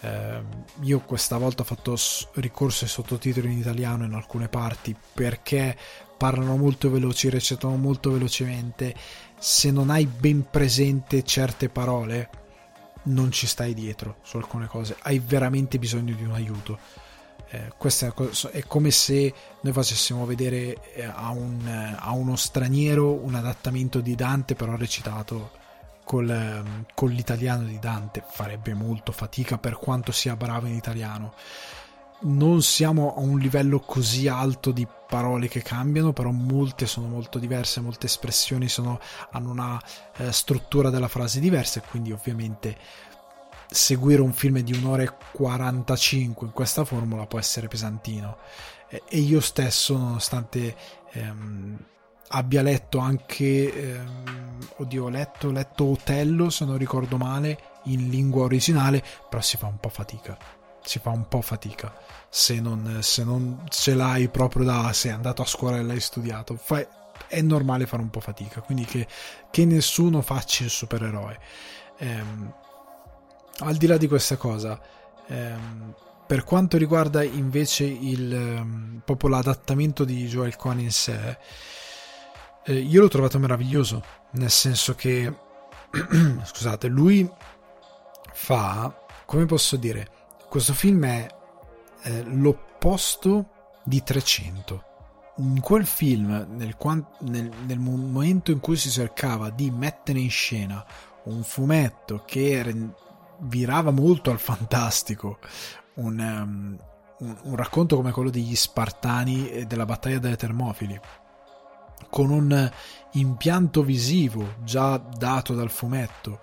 Eh, 0.00 0.42
io 0.82 1.00
questa 1.00 1.38
volta 1.38 1.62
ho 1.62 1.64
fatto 1.64 1.96
ricorso 2.34 2.84
ai 2.84 2.90
sottotitoli 2.90 3.50
in 3.50 3.58
italiano 3.58 4.04
in 4.04 4.12
alcune 4.12 4.48
parti 4.48 4.94
perché 5.14 5.76
parlano 6.24 6.56
molto 6.56 6.90
veloci, 6.90 7.28
recitano 7.28 7.76
molto 7.76 8.10
velocemente. 8.10 8.94
Se 9.38 9.70
non 9.70 9.90
hai 9.90 10.06
ben 10.06 10.48
presente 10.48 11.22
certe 11.22 11.68
parole, 11.68 12.30
non 13.04 13.30
ci 13.30 13.46
stai 13.46 13.74
dietro 13.74 14.16
su 14.22 14.38
alcune 14.38 14.66
cose, 14.66 14.96
hai 15.02 15.18
veramente 15.18 15.78
bisogno 15.78 16.14
di 16.14 16.24
un 16.24 16.32
aiuto. 16.32 16.78
Eh, 17.50 17.72
questo 17.76 18.06
è, 18.06 18.48
è, 18.52 18.64
come 18.66 18.90
se 18.90 19.34
noi 19.60 19.72
facessimo 19.74 20.24
vedere 20.24 20.94
eh, 20.94 21.04
a, 21.04 21.28
un, 21.28 21.66
a, 21.98 22.10
uno 22.12 22.36
straniero 22.36 23.12
un 23.12 23.34
adattamento 23.34 24.00
di 24.00 24.14
Dante, 24.14 24.54
però 24.54 24.76
recitato 24.76 25.50
col, 26.04 26.30
ehm, 26.30 26.86
con 26.94 27.10
l'italiano 27.10 27.64
di 27.64 27.78
Dante. 27.78 28.24
Farebbe 28.26 28.72
molto 28.72 29.12
fatica 29.12 29.58
per 29.58 29.76
quanto 29.76 30.10
sia 30.10 30.36
bravo 30.36 30.68
in 30.68 30.74
italiano. 30.74 31.34
Non 32.20 32.62
siamo 32.62 33.14
a 33.14 33.20
un 33.20 33.38
livello 33.38 33.80
così 33.80 34.28
alto 34.28 34.70
di 34.70 34.86
parole 35.08 35.46
che 35.48 35.60
cambiano, 35.60 36.12
però 36.12 36.30
molte 36.30 36.86
sono 36.86 37.06
molto 37.06 37.38
diverse, 37.38 37.80
molte 37.80 38.06
espressioni 38.06 38.68
sono, 38.68 38.98
hanno 39.32 39.50
una 39.50 39.80
eh, 40.16 40.32
struttura 40.32 40.88
della 40.90 41.08
frase 41.08 41.38
diversa 41.38 41.80
e 41.80 41.88
quindi 41.88 42.12
ovviamente 42.12 42.76
seguire 43.66 44.22
un 44.22 44.32
film 44.32 44.60
di 44.60 44.72
un'ora 44.72 45.02
e 45.02 45.12
45 45.32 46.46
in 46.46 46.52
questa 46.52 46.84
formula 46.84 47.26
può 47.26 47.38
essere 47.38 47.68
pesantino. 47.68 48.38
E 48.88 49.18
io 49.18 49.40
stesso, 49.40 49.96
nonostante 49.96 50.76
ehm, 51.12 51.76
abbia 52.28 52.62
letto 52.62 52.98
anche, 52.98 53.94
ehm, 53.94 54.58
oddio, 54.76 55.04
ho 55.04 55.08
letto, 55.08 55.50
letto 55.50 55.84
Otello, 55.84 56.50
se 56.50 56.64
non 56.64 56.78
ricordo 56.78 57.16
male, 57.16 57.58
in 57.84 58.08
lingua 58.08 58.44
originale, 58.44 59.02
però 59.28 59.42
si 59.42 59.56
fa 59.56 59.66
un 59.66 59.78
po' 59.78 59.88
fatica. 59.88 60.63
Si 60.84 60.98
fa 60.98 61.10
un 61.10 61.26
po' 61.28 61.40
fatica 61.40 61.92
se 62.28 62.60
non, 62.60 62.98
se 63.00 63.22
non 63.22 63.64
ce 63.68 63.94
l'hai 63.94 64.28
proprio 64.28 64.64
da 64.64 64.92
sei 64.92 65.12
andato 65.12 65.42
a 65.42 65.46
scuola 65.46 65.78
e 65.78 65.82
l'hai 65.82 66.00
studiato. 66.00 66.56
Fai, 66.56 66.84
è 67.28 67.40
normale 67.40 67.86
fare 67.86 68.02
un 68.02 68.10
po' 68.10 68.18
fatica, 68.18 68.60
quindi 68.60 68.84
che, 68.84 69.06
che 69.50 69.64
nessuno 69.64 70.20
faccia 70.20 70.64
il 70.64 70.70
supereroe. 70.70 71.38
Ehm, 71.98 72.52
al 73.58 73.76
di 73.76 73.86
là 73.86 73.96
di 73.96 74.08
questa 74.08 74.36
cosa, 74.36 74.80
ehm, 75.28 75.94
per 76.26 76.42
quanto 76.42 76.76
riguarda 76.76 77.22
invece 77.22 77.84
il, 77.84 78.34
ehm, 78.34 79.02
proprio 79.04 79.30
l'adattamento 79.30 80.04
di 80.04 80.26
Joel 80.26 80.56
Cohen 80.56 80.80
in 80.80 80.90
sé, 80.90 81.38
eh, 82.64 82.74
io 82.74 83.00
l'ho 83.00 83.08
trovato 83.08 83.38
meraviglioso, 83.38 84.02
nel 84.32 84.50
senso 84.50 84.96
che, 84.96 85.32
scusate, 86.42 86.88
lui 86.88 87.30
fa, 88.32 88.92
come 89.24 89.46
posso 89.46 89.76
dire, 89.76 90.23
questo 90.54 90.72
film 90.72 91.04
è 91.04 91.26
eh, 92.04 92.22
l'opposto 92.22 93.72
di 93.82 94.04
300. 94.04 94.84
In 95.38 95.58
quel 95.58 95.84
film, 95.84 96.46
nel, 96.50 96.76
nel, 97.22 97.50
nel 97.66 97.78
momento 97.80 98.52
in 98.52 98.60
cui 98.60 98.76
si 98.76 98.88
cercava 98.88 99.50
di 99.50 99.72
mettere 99.72 100.20
in 100.20 100.30
scena 100.30 100.86
un 101.24 101.42
fumetto 101.42 102.22
che 102.24 102.92
virava 103.38 103.90
molto 103.90 104.30
al 104.30 104.38
fantastico, 104.38 105.40
un, 105.94 106.20
um, 106.20 106.78
un, 107.26 107.36
un 107.42 107.56
racconto 107.56 107.96
come 107.96 108.12
quello 108.12 108.30
degli 108.30 108.54
Spartani 108.54 109.50
e 109.50 109.66
della 109.66 109.86
battaglia 109.86 110.20
delle 110.20 110.36
Termofili, 110.36 111.00
con 112.10 112.30
un 112.30 112.70
impianto 113.14 113.82
visivo 113.82 114.54
già 114.62 114.98
dato 114.98 115.52
dal 115.52 115.70
fumetto, 115.70 116.38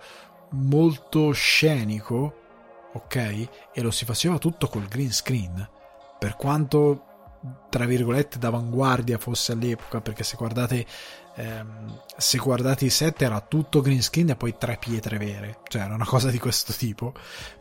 molto 0.50 1.32
scenico, 1.32 2.41
ok? 2.92 3.48
E 3.72 3.82
lo 3.82 3.90
si 3.90 4.04
faceva 4.04 4.38
tutto 4.38 4.68
col 4.68 4.86
green 4.86 5.12
screen, 5.12 5.68
per 6.18 6.36
quanto 6.36 7.06
tra 7.68 7.86
virgolette 7.86 8.38
d'avanguardia 8.38 9.18
fosse 9.18 9.52
all'epoca, 9.52 10.00
perché 10.00 10.22
se 10.22 10.36
guardate 10.36 10.86
ehm, 11.34 12.02
se 12.16 12.38
guardate 12.38 12.84
i 12.84 12.90
set 12.90 13.22
era 13.22 13.40
tutto 13.40 13.80
green 13.80 14.02
screen 14.02 14.30
e 14.30 14.36
poi 14.36 14.56
tre 14.56 14.76
pietre 14.78 15.18
vere, 15.18 15.58
cioè 15.68 15.82
era 15.82 15.94
una 15.94 16.04
cosa 16.04 16.30
di 16.30 16.38
questo 16.38 16.72
tipo. 16.72 17.12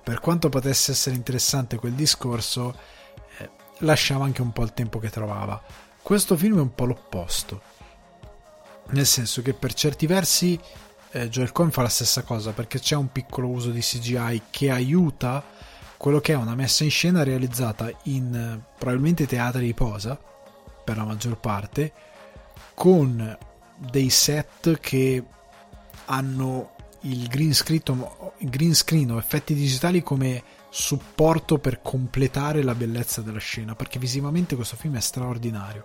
Per 0.03 0.19
quanto 0.19 0.49
potesse 0.49 0.91
essere 0.91 1.15
interessante 1.15 1.77
quel 1.77 1.93
discorso, 1.93 2.77
eh, 3.37 3.49
lasciava 3.79 4.25
anche 4.25 4.41
un 4.41 4.51
po' 4.51 4.63
il 4.63 4.73
tempo 4.73 4.99
che 4.99 5.09
trovava. 5.09 5.61
Questo 6.01 6.35
film 6.35 6.57
è 6.57 6.61
un 6.61 6.73
po' 6.73 6.85
l'opposto, 6.85 7.61
nel 8.89 9.05
senso 9.05 9.41
che 9.41 9.53
per 9.53 9.73
certi 9.73 10.07
versi 10.07 10.59
eh, 11.11 11.29
Joel 11.29 11.51
Cohen 11.51 11.71
fa 11.71 11.81
la 11.81 11.89
stessa 11.89 12.23
cosa 12.23 12.51
perché 12.51 12.79
c'è 12.79 12.95
un 12.95 13.11
piccolo 13.11 13.47
uso 13.47 13.71
di 13.71 13.81
CGI 13.81 14.43
che 14.49 14.71
aiuta 14.71 15.43
quello 15.97 16.19
che 16.19 16.33
è 16.33 16.35
una 16.35 16.55
messa 16.55 16.83
in 16.83 16.89
scena 16.89 17.23
realizzata 17.23 17.91
in 18.03 18.33
eh, 18.33 18.73
probabilmente 18.77 19.27
teatri 19.27 19.65
di 19.65 19.73
posa 19.73 20.19
per 20.83 20.97
la 20.97 21.03
maggior 21.03 21.37
parte 21.37 21.93
con 22.73 23.37
dei 23.77 24.09
set 24.09 24.79
che 24.79 25.23
hanno 26.05 26.75
il 27.01 27.27
green 27.27 27.53
screen, 27.53 27.81
il 28.37 28.49
green 28.49 28.75
screen 28.75 29.11
o 29.11 29.17
effetti 29.17 29.53
digitali 29.53 30.03
come 30.03 30.43
supporto 30.69 31.57
per 31.57 31.81
completare 31.81 32.63
la 32.63 32.75
bellezza 32.75 33.21
della 33.21 33.39
scena 33.39 33.75
perché 33.75 33.99
visivamente 33.99 34.55
questo 34.55 34.75
film 34.75 34.97
è 34.97 35.01
straordinario. 35.01 35.83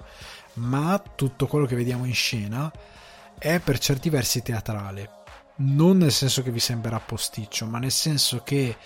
Ma 0.55 1.03
tutto 1.15 1.47
quello 1.47 1.66
che 1.66 1.77
vediamo 1.77 2.05
in 2.05 2.15
scena 2.15 2.70
è 3.38 3.60
per 3.60 3.78
certi 3.78 4.10
versi 4.10 4.42
teatrale. 4.42 5.10
Non 5.56 5.98
nel 5.98 6.12
senso 6.12 6.42
che 6.42 6.50
vi 6.50 6.60
sembrerà 6.60 7.00
posticcio 7.00 7.66
ma 7.66 7.78
nel 7.78 7.90
senso 7.90 8.42
che 8.42 8.76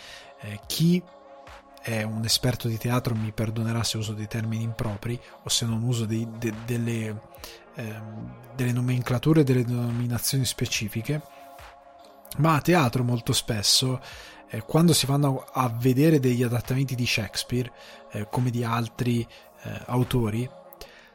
eh, 0.41 0.61
chi 0.67 1.03
è 1.83 2.03
un 2.03 2.25
esperto 2.25 2.69
di 2.69 2.77
teatro 2.77 3.15
mi 3.15 3.33
perdonerà 3.33 3.83
se 3.83 3.97
uso 3.97 4.13
dei 4.13 4.29
termini 4.29 4.63
impropri 4.63 5.19
o 5.43 5.49
se 5.49 5.65
non 5.65 5.83
uso 5.83 6.05
dei, 6.05 6.29
de, 6.39 6.53
delle 6.65 7.19
Ehm, 7.75 8.39
delle 8.55 8.73
nomenclature, 8.73 9.43
delle 9.43 9.65
denominazioni 9.65 10.45
specifiche, 10.45 11.23
ma 12.39 12.57
a 12.57 12.61
teatro 12.61 13.03
molto 13.03 13.33
spesso 13.33 14.03
eh, 14.51 14.61
quando 14.65 14.93
si 14.93 15.07
vanno 15.07 15.47
a 15.51 15.73
vedere 15.75 16.21
degli 16.21 16.43
adattamenti 16.43 16.95
di 16.95 17.07
Shakespeare 17.07 17.73
eh, 18.11 18.27
come 18.29 18.51
di 18.51 18.65
altri 18.65 19.23
eh, 19.23 19.81
autori 19.87 20.47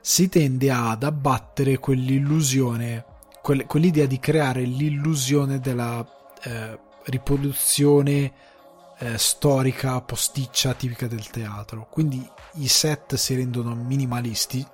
si 0.01 0.27
tende 0.27 0.71
ad 0.71 1.03
abbattere 1.03 1.77
quell'illusione 1.77 3.05
quell- 3.45 3.67
quell'idea 3.67 4.07
di 4.07 4.17
creare 4.17 4.63
l'illusione 4.63 5.59
della 5.59 6.03
eh, 6.41 6.79
riproduzione 7.03 8.33
eh, 8.97 9.19
storica 9.19 10.01
posticcia 10.01 10.73
tipica 10.73 11.05
del 11.05 11.29
teatro. 11.29 11.85
Quindi 11.87 12.27
i 12.53 12.67
set 12.67 13.13
si 13.13 13.35
rendono 13.35 13.75
minimalisti 13.75 14.65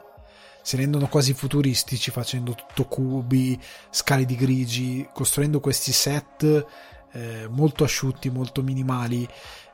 si 0.64 0.76
rendono 0.76 1.08
quasi 1.08 1.34
futuristici 1.34 2.12
facendo 2.12 2.54
tutto 2.54 2.86
cubi, 2.86 3.60
scali 3.90 4.28
di 4.28 4.36
grigi, 4.36 5.10
costruendo 5.12 5.60
questi 5.60 5.92
set 5.92 6.66
eh, 7.14 7.48
molto 7.50 7.84
asciutti, 7.84 8.30
molto 8.30 8.62
minimali, 8.62 9.28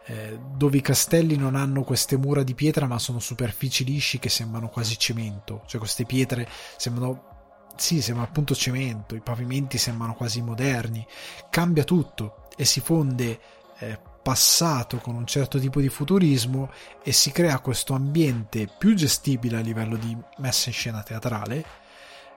eh, 0.05 0.39
dove 0.55 0.77
i 0.77 0.81
castelli 0.81 1.35
non 1.35 1.55
hanno 1.55 1.83
queste 1.83 2.15
mura 2.15 2.41
di 2.41 2.55
pietra 2.55 2.87
ma 2.87 2.99
sono 2.99 3.19
superfici 3.19 3.83
lisci 3.83 4.17
che 4.17 4.29
sembrano 4.29 4.69
quasi 4.69 4.97
cemento, 4.97 5.63
cioè 5.65 5.77
queste 5.77 6.05
pietre 6.05 6.47
sembrano 6.77 7.36
sì, 7.77 8.01
sembra 8.01 8.25
appunto 8.25 8.55
cemento, 8.55 9.15
i 9.15 9.21
pavimenti 9.21 9.77
sembrano 9.77 10.13
quasi 10.13 10.41
moderni, 10.41 11.05
cambia 11.49 11.83
tutto 11.83 12.47
e 12.55 12.65
si 12.65 12.79
fonde 12.79 13.39
eh, 13.79 13.99
passato 14.27 14.97
con 14.97 15.15
un 15.15 15.25
certo 15.25 15.57
tipo 15.57 15.79
di 15.79 15.87
futurismo 15.87 16.69
e 17.01 17.13
si 17.13 17.31
crea 17.31 17.59
questo 17.59 17.93
ambiente 17.93 18.67
più 18.67 18.93
gestibile 18.93 19.55
a 19.55 19.61
livello 19.61 19.95
di 19.95 20.17
messa 20.39 20.67
in 20.67 20.75
scena 20.75 21.01
teatrale 21.01 21.63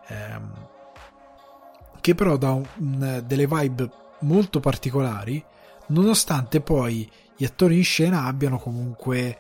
ehm, 0.07 0.69
che 2.01 2.15
però 2.15 2.37
dà 2.37 2.53
un, 2.53 2.65
un, 2.77 3.25
delle 3.27 3.49
vibe 3.49 3.91
molto 4.21 4.61
particolari 4.61 5.45
nonostante 5.89 6.61
poi 6.61 7.11
gli 7.37 7.45
attori 7.45 7.79
in 7.79 7.85
scena 7.85 8.25
abbiano 8.25 8.59
comunque 8.59 9.37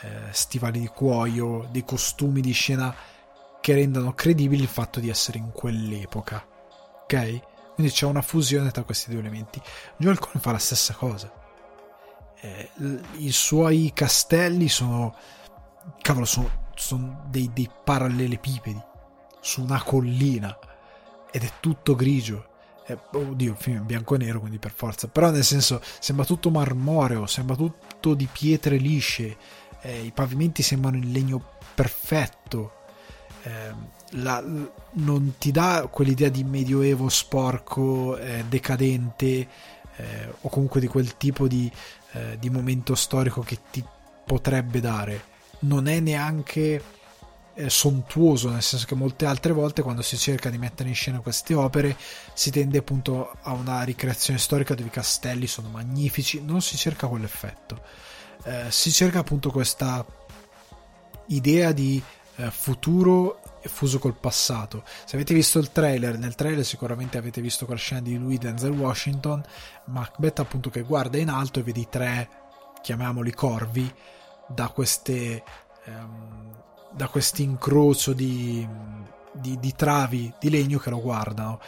eh, 0.00 0.08
stivali 0.30 0.80
di 0.80 0.88
cuoio 0.88 1.66
dei 1.70 1.84
costumi 1.84 2.42
di 2.42 2.52
scena 2.52 2.94
che 3.64 3.72
rendano 3.72 4.12
credibile 4.12 4.60
il 4.60 4.68
fatto 4.68 5.00
di 5.00 5.08
essere 5.08 5.38
in 5.38 5.50
quell'epoca 5.50 6.46
ok? 7.04 7.72
quindi 7.74 7.90
c'è 7.90 8.04
una 8.04 8.20
fusione 8.20 8.70
tra 8.70 8.82
questi 8.82 9.08
due 9.08 9.20
elementi 9.20 9.58
Joel 9.96 10.18
Cohen 10.18 10.38
fa 10.38 10.52
la 10.52 10.58
stessa 10.58 10.92
cosa 10.92 11.32
eh, 12.42 12.70
i 13.16 13.32
suoi 13.32 13.90
castelli 13.94 14.68
sono 14.68 15.16
cavolo 16.02 16.26
sono, 16.26 16.68
sono 16.74 17.24
dei, 17.28 17.50
dei 17.54 17.70
parallelepipedi 17.84 18.82
su 19.40 19.62
una 19.62 19.82
collina 19.82 20.54
ed 21.30 21.42
è 21.42 21.52
tutto 21.60 21.94
grigio 21.94 22.48
eh, 22.86 22.98
oddio, 23.12 23.52
il 23.52 23.56
film 23.56 23.78
è 23.78 23.80
bianco 23.80 24.14
e 24.14 24.18
nero, 24.18 24.40
quindi 24.40 24.58
per 24.58 24.70
forza. 24.70 25.08
Però 25.08 25.30
nel 25.30 25.42
senso, 25.42 25.80
sembra 26.00 26.26
tutto 26.26 26.50
marmoreo, 26.50 27.24
sembra 27.24 27.56
tutto 27.56 28.12
di 28.12 28.28
pietre 28.30 28.76
lisce, 28.76 29.38
eh, 29.80 30.02
i 30.02 30.12
pavimenti 30.12 30.60
sembrano 30.60 30.98
in 30.98 31.10
legno 31.10 31.52
perfetto. 31.74 32.83
Eh, 33.44 33.74
la, 34.16 34.42
non 34.92 35.34
ti 35.38 35.50
dà 35.50 35.88
quell'idea 35.90 36.28
di 36.28 36.44
medioevo 36.44 37.08
sporco, 37.08 38.16
eh, 38.16 38.44
decadente, 38.48 39.48
eh, 39.96 40.34
o 40.40 40.48
comunque 40.48 40.80
di 40.80 40.86
quel 40.86 41.16
tipo 41.16 41.46
di, 41.46 41.70
eh, 42.12 42.36
di 42.38 42.50
momento 42.50 42.94
storico 42.94 43.40
che 43.42 43.58
ti 43.70 43.84
potrebbe 44.24 44.80
dare. 44.80 45.32
Non 45.60 45.86
è 45.86 46.00
neanche 46.00 46.82
eh, 47.54 47.70
sontuoso, 47.70 48.50
nel 48.50 48.62
senso 48.62 48.86
che 48.86 48.94
molte 48.94 49.26
altre 49.26 49.52
volte 49.52 49.82
quando 49.82 50.02
si 50.02 50.16
cerca 50.16 50.50
di 50.50 50.58
mettere 50.58 50.88
in 50.88 50.94
scena 50.94 51.20
queste 51.20 51.54
opere 51.54 51.96
si 52.32 52.50
tende 52.50 52.78
appunto 52.78 53.36
a 53.42 53.52
una 53.52 53.82
ricreazione 53.82 54.38
storica 54.38 54.74
dove 54.74 54.88
i 54.88 54.92
castelli 54.92 55.46
sono 55.46 55.68
magnifici, 55.68 56.42
non 56.42 56.60
si 56.62 56.76
cerca 56.76 57.06
quell'effetto, 57.06 57.82
eh, 58.44 58.70
si 58.70 58.90
cerca 58.90 59.20
appunto 59.20 59.50
questa 59.50 60.04
idea 61.26 61.72
di 61.72 62.02
eh, 62.36 62.50
futuro 62.50 63.40
fuso 63.64 63.98
col 63.98 64.14
passato. 64.14 64.82
Se 65.04 65.16
avete 65.16 65.34
visto 65.34 65.58
il 65.58 65.72
trailer, 65.72 66.18
nel 66.18 66.34
trailer 66.34 66.64
sicuramente 66.64 67.16
avete 67.16 67.40
visto 67.40 67.64
quella 67.64 67.80
scena 67.80 68.00
di 68.00 68.16
lui 68.16 68.38
Denzel 68.38 68.72
Washington, 68.72 69.42
Macbeth 69.86 70.38
appunto 70.40 70.70
che 70.70 70.82
guarda 70.82 71.18
in 71.18 71.30
alto 71.30 71.60
e 71.60 71.62
vedi 71.62 71.86
tre, 71.88 72.28
chiamiamoli 72.82 73.32
corvi, 73.32 73.92
da 74.46 74.68
queste 74.68 75.42
ehm, 75.84 76.62
da 76.94 77.08
questo 77.08 77.42
incrocio 77.42 78.12
di, 78.12 78.66
di, 79.32 79.58
di, 79.58 79.74
travi 79.74 80.32
di 80.38 80.48
legno 80.48 80.78
che 80.78 80.90
lo 80.90 81.00
guardano. 81.00 81.60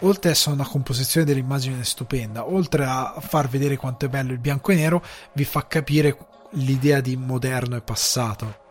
Oltre 0.00 0.30
a 0.30 0.32
essere 0.32 0.54
una 0.54 0.66
composizione 0.66 1.26
dell'immagine 1.26 1.84
stupenda, 1.84 2.48
oltre 2.48 2.84
a 2.84 3.14
far 3.20 3.48
vedere 3.48 3.76
quanto 3.76 4.06
è 4.06 4.08
bello 4.08 4.32
il 4.32 4.38
bianco 4.38 4.72
e 4.72 4.76
nero, 4.76 5.04
vi 5.34 5.44
fa 5.44 5.66
capire 5.66 6.16
l'idea 6.52 7.00
di 7.00 7.16
moderno 7.16 7.76
e 7.76 7.82
passato. 7.82 8.61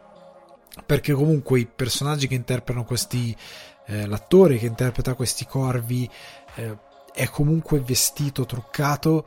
Perché 0.86 1.14
comunque 1.14 1.60
i 1.60 1.66
personaggi 1.66 2.28
che 2.28 2.36
interpretano 2.36 2.86
questi, 2.86 3.36
eh, 3.88 4.06
l'attore 4.06 4.58
che 4.58 4.66
interpreta 4.66 5.16
questi 5.16 5.46
corvi, 5.46 6.10
eh, 6.56 6.78
è 7.14 7.28
comunque 7.28 7.80
vestito, 7.80 8.46
truccato 8.46 9.26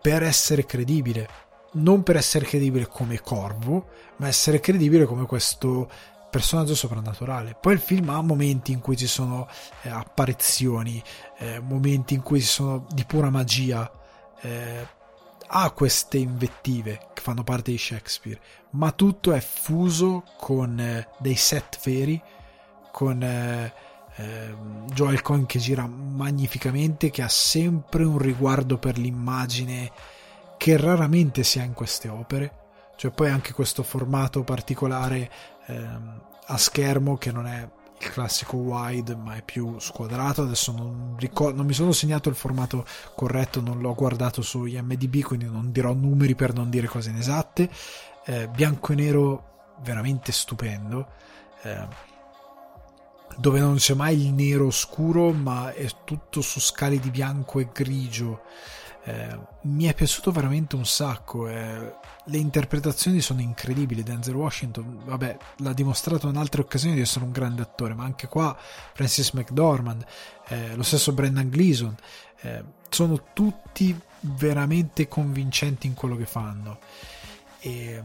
per 0.00 0.22
essere 0.22 0.64
credibile 0.64 1.44
non 1.76 2.02
per 2.02 2.16
essere 2.16 2.44
credibile 2.44 2.86
come 2.86 3.20
Corvo, 3.20 3.88
ma 4.16 4.28
essere 4.28 4.60
credibile 4.60 5.04
come 5.04 5.26
questo 5.26 5.90
personaggio 6.30 6.74
soprannaturale. 6.74 7.56
Poi 7.60 7.74
il 7.74 7.80
film 7.80 8.08
ha 8.10 8.20
momenti 8.20 8.72
in 8.72 8.80
cui 8.80 8.96
ci 8.96 9.06
sono 9.06 9.48
eh, 9.82 9.88
apparizioni, 9.88 11.02
eh, 11.38 11.60
momenti 11.60 12.14
in 12.14 12.22
cui 12.22 12.40
ci 12.40 12.46
sono 12.46 12.86
di 12.90 13.04
pura 13.04 13.30
magia, 13.30 13.90
eh, 14.40 14.86
ha 15.48 15.70
queste 15.70 16.18
invettive 16.18 17.08
che 17.14 17.20
fanno 17.20 17.44
parte 17.44 17.70
di 17.70 17.78
Shakespeare, 17.78 18.40
ma 18.70 18.92
tutto 18.92 19.32
è 19.32 19.40
fuso 19.40 20.24
con 20.36 20.78
eh, 20.78 21.08
dei 21.18 21.36
set 21.36 21.78
veri, 21.82 22.20
con 22.90 23.22
eh, 23.22 23.72
ehm, 24.16 24.86
Joel 24.92 25.22
Cohen 25.22 25.46
che 25.46 25.58
gira 25.58 25.86
magnificamente, 25.86 27.10
che 27.10 27.22
ha 27.22 27.28
sempre 27.28 28.04
un 28.04 28.18
riguardo 28.18 28.78
per 28.78 28.98
l'immagine 28.98 29.90
che 30.56 30.76
raramente 30.76 31.42
si 31.42 31.58
ha 31.58 31.62
in 31.62 31.74
queste 31.74 32.08
opere. 32.08 32.64
Cioè 32.96 33.10
poi 33.10 33.28
anche 33.28 33.52
questo 33.52 33.82
formato 33.82 34.42
particolare 34.42 35.30
ehm, 35.66 36.20
a 36.46 36.56
schermo 36.56 37.16
che 37.16 37.30
non 37.30 37.46
è 37.46 37.68
il 37.98 38.10
classico 38.10 38.56
wide 38.56 39.14
ma 39.14 39.36
è 39.36 39.42
più 39.42 39.78
squadrato. 39.78 40.42
Adesso 40.42 40.72
non, 40.72 41.16
ricordo, 41.18 41.56
non 41.56 41.66
mi 41.66 41.72
sono 41.72 41.92
segnato 41.92 42.28
il 42.28 42.34
formato 42.34 42.84
corretto 43.14 43.60
non 43.60 43.80
l'ho 43.80 43.94
guardato 43.94 44.42
su 44.42 44.64
IMDB 44.64 45.22
quindi 45.22 45.46
non 45.46 45.72
dirò 45.72 45.92
numeri 45.92 46.34
per 46.34 46.52
non 46.52 46.70
dire 46.70 46.86
cose 46.86 47.10
inesatte. 47.10 47.70
Eh, 48.24 48.48
bianco 48.48 48.92
e 48.92 48.96
nero 48.96 49.44
veramente 49.82 50.32
stupendo. 50.32 51.06
Eh, 51.62 52.14
dove 53.38 53.60
non 53.60 53.76
c'è 53.76 53.94
mai 53.94 54.26
il 54.26 54.32
nero 54.32 54.70
scuro 54.70 55.32
ma 55.32 55.72
è 55.72 55.86
tutto 56.04 56.40
su 56.40 56.60
scale 56.60 56.98
di 56.98 57.10
bianco 57.10 57.60
e 57.60 57.68
grigio 57.72 58.42
eh, 59.08 59.38
mi 59.62 59.84
è 59.84 59.94
piaciuto 59.94 60.32
veramente 60.32 60.74
un 60.74 60.84
sacco. 60.84 61.48
Eh, 61.48 61.94
le 62.24 62.38
interpretazioni 62.38 63.20
sono 63.20 63.40
incredibili. 63.40 64.02
Denzel 64.02 64.34
Washington, 64.34 65.02
vabbè, 65.04 65.36
l'ha 65.58 65.72
dimostrato 65.72 66.28
in 66.28 66.36
altre 66.36 66.60
occasioni 66.60 66.96
di 66.96 67.02
essere 67.02 67.24
un 67.24 67.30
grande 67.30 67.62
attore, 67.62 67.94
ma 67.94 68.02
anche 68.02 68.26
qua 68.26 68.56
Francis 68.94 69.30
McDormand, 69.30 70.04
eh, 70.48 70.74
lo 70.74 70.82
stesso 70.82 71.12
Brendan 71.12 71.48
Gleeson, 71.48 71.94
eh, 72.40 72.64
sono 72.88 73.28
tutti 73.32 73.96
veramente 74.20 75.06
convincenti 75.06 75.86
in 75.86 75.94
quello 75.94 76.16
che 76.16 76.26
fanno. 76.26 76.80
E, 77.60 78.02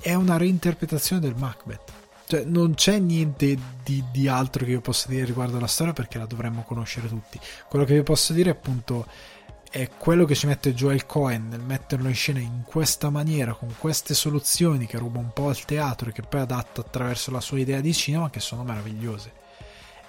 è 0.00 0.14
una 0.14 0.36
reinterpretazione 0.36 1.20
del 1.20 1.36
Macbeth. 1.36 1.92
Cioè, 2.26 2.42
non 2.42 2.74
c'è 2.74 2.98
niente 2.98 3.56
di, 3.84 4.02
di 4.10 4.26
altro 4.26 4.64
che 4.64 4.72
io 4.72 4.80
possa 4.80 5.08
dire 5.08 5.26
riguardo 5.26 5.58
alla 5.58 5.68
storia 5.68 5.92
perché 5.92 6.18
la 6.18 6.26
dovremmo 6.26 6.64
conoscere 6.64 7.06
tutti. 7.06 7.38
Quello 7.68 7.84
che 7.84 7.94
vi 7.94 8.02
posso 8.02 8.32
dire 8.32 8.50
è 8.50 8.52
appunto 8.54 9.06
è 9.74 9.90
quello 9.98 10.24
che 10.24 10.36
ci 10.36 10.46
mette 10.46 10.72
Joel 10.72 11.04
Cohen 11.04 11.48
nel 11.48 11.58
metterlo 11.58 12.06
in 12.06 12.14
scena 12.14 12.38
in 12.38 12.62
questa 12.64 13.10
maniera, 13.10 13.54
con 13.54 13.74
queste 13.76 14.14
soluzioni 14.14 14.86
che 14.86 14.98
ruba 14.98 15.18
un 15.18 15.32
po' 15.32 15.48
al 15.48 15.64
teatro 15.64 16.10
e 16.10 16.12
che 16.12 16.22
poi 16.22 16.42
adatta 16.42 16.80
attraverso 16.80 17.32
la 17.32 17.40
sua 17.40 17.58
idea 17.58 17.80
di 17.80 17.92
cinema, 17.92 18.30
che 18.30 18.38
sono 18.38 18.62
meravigliose. 18.62 19.32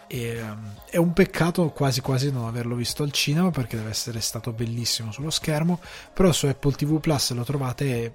E, 0.05 0.39
um, 0.39 0.71
è 0.87 0.97
un 0.97 1.13
peccato 1.13 1.67
quasi 1.71 2.01
quasi 2.01 2.31
non 2.31 2.45
averlo 2.45 2.75
visto 2.75 3.01
al 3.01 3.11
cinema 3.11 3.49
perché 3.49 3.75
deve 3.75 3.89
essere 3.89 4.21
stato 4.21 4.53
bellissimo 4.53 5.11
sullo 5.11 5.31
schermo, 5.31 5.79
però 6.13 6.31
su 6.31 6.45
Apple 6.45 6.73
TV 6.73 6.99
Plus 6.99 7.31
lo 7.31 7.43
trovate 7.43 7.85
e 8.03 8.13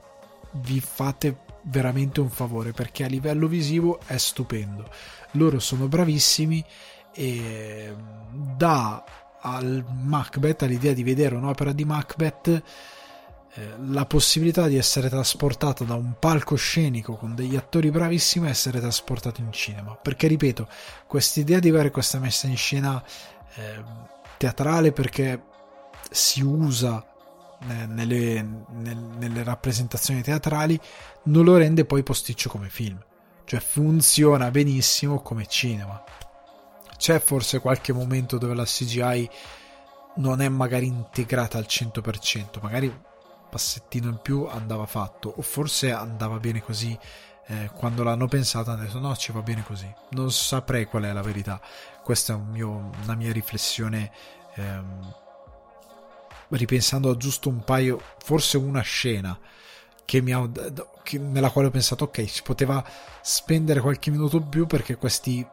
vi 0.52 0.80
fate 0.80 1.36
veramente 1.62 2.20
un 2.20 2.30
favore 2.30 2.70
perché 2.70 3.02
a 3.02 3.08
livello 3.08 3.48
visivo 3.48 3.98
è 4.06 4.18
stupendo. 4.18 4.88
Loro 5.32 5.58
sono 5.58 5.88
bravissimi 5.88 6.64
e 7.12 7.92
um, 7.92 8.54
da 8.56 9.04
al 9.40 9.84
Macbeth, 10.02 10.62
all'idea 10.62 10.92
di 10.92 11.02
vedere 11.02 11.34
un'opera 11.34 11.72
di 11.72 11.84
Macbeth, 11.84 12.62
eh, 13.52 13.74
la 13.88 14.06
possibilità 14.06 14.66
di 14.68 14.76
essere 14.76 15.08
trasportato 15.08 15.84
da 15.84 15.94
un 15.94 16.14
palcoscenico 16.18 17.16
con 17.16 17.34
degli 17.34 17.56
attori 17.56 17.90
bravissimi 17.90 18.46
a 18.46 18.50
essere 18.50 18.80
trasportato 18.80 19.40
in 19.40 19.52
cinema. 19.52 19.94
Perché, 19.94 20.26
ripeto, 20.28 20.68
quest'idea 21.06 21.58
di 21.58 21.68
avere 21.68 21.90
questa 21.90 22.18
messa 22.18 22.46
in 22.46 22.56
scena 22.56 23.02
eh, 23.54 23.82
teatrale 24.36 24.92
perché 24.92 25.42
si 26.10 26.42
usa 26.42 27.04
nelle, 27.62 28.42
nelle 28.72 29.42
rappresentazioni 29.42 30.22
teatrali 30.22 30.80
non 31.24 31.44
lo 31.44 31.56
rende 31.56 31.84
poi 31.84 32.02
posticcio 32.02 32.48
come 32.48 32.68
film. 32.68 32.98
Cioè 33.44 33.60
funziona 33.60 34.50
benissimo 34.50 35.20
come 35.20 35.46
cinema 35.46 36.02
c'è 37.00 37.18
forse 37.18 37.60
qualche 37.60 37.94
momento 37.94 38.36
dove 38.36 38.52
la 38.54 38.66
CGI 38.66 39.30
non 40.16 40.42
è 40.42 40.48
magari 40.50 40.84
integrata 40.84 41.56
al 41.56 41.64
100%, 41.66 42.60
magari 42.60 42.88
un 42.88 43.00
passettino 43.48 44.10
in 44.10 44.18
più 44.20 44.44
andava 44.44 44.84
fatto, 44.84 45.32
o 45.34 45.40
forse 45.40 45.92
andava 45.92 46.38
bene 46.38 46.62
così. 46.62 46.96
Eh, 47.46 47.70
quando 47.74 48.02
l'hanno 48.02 48.28
pensato 48.28 48.70
hanno 48.70 48.82
detto 48.82 48.98
no, 48.98 49.16
ci 49.16 49.32
va 49.32 49.40
bene 49.40 49.64
così. 49.64 49.90
Non 50.10 50.30
saprei 50.30 50.84
qual 50.84 51.04
è 51.04 51.12
la 51.14 51.22
verità. 51.22 51.58
Questa 52.04 52.34
è 52.34 52.36
un 52.36 52.48
mio, 52.48 52.90
una 53.02 53.14
mia 53.14 53.32
riflessione. 53.32 54.12
Ehm, 54.56 55.14
ripensando 56.48 57.08
a 57.08 57.16
giusto 57.16 57.48
un 57.48 57.64
paio, 57.64 57.98
forse 58.22 58.58
una 58.58 58.82
scena 58.82 59.38
che 60.04 60.20
mi 60.20 60.32
ha, 60.32 60.46
che, 61.02 61.18
nella 61.18 61.48
quale 61.48 61.68
ho 61.68 61.70
pensato 61.70 62.04
ok, 62.04 62.28
si 62.28 62.42
poteva 62.42 62.84
spendere 63.22 63.80
qualche 63.80 64.10
minuto 64.10 64.38
più 64.42 64.66
perché 64.66 64.96
questi 64.96 65.46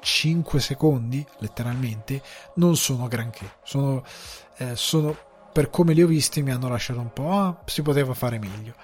5 0.00 0.60
secondi, 0.60 1.24
letteralmente, 1.38 2.22
non 2.54 2.76
sono 2.76 3.08
granché. 3.08 3.56
Sono, 3.62 4.04
eh, 4.56 4.76
sono, 4.76 5.16
per 5.52 5.70
come 5.70 5.92
li 5.92 6.02
ho 6.02 6.06
visti, 6.06 6.42
mi 6.42 6.50
hanno 6.50 6.68
lasciato 6.68 7.00
un 7.00 7.12
po'. 7.12 7.30
Ah, 7.30 7.62
si 7.66 7.82
poteva 7.82 8.14
fare 8.14 8.38
meglio. 8.38 8.74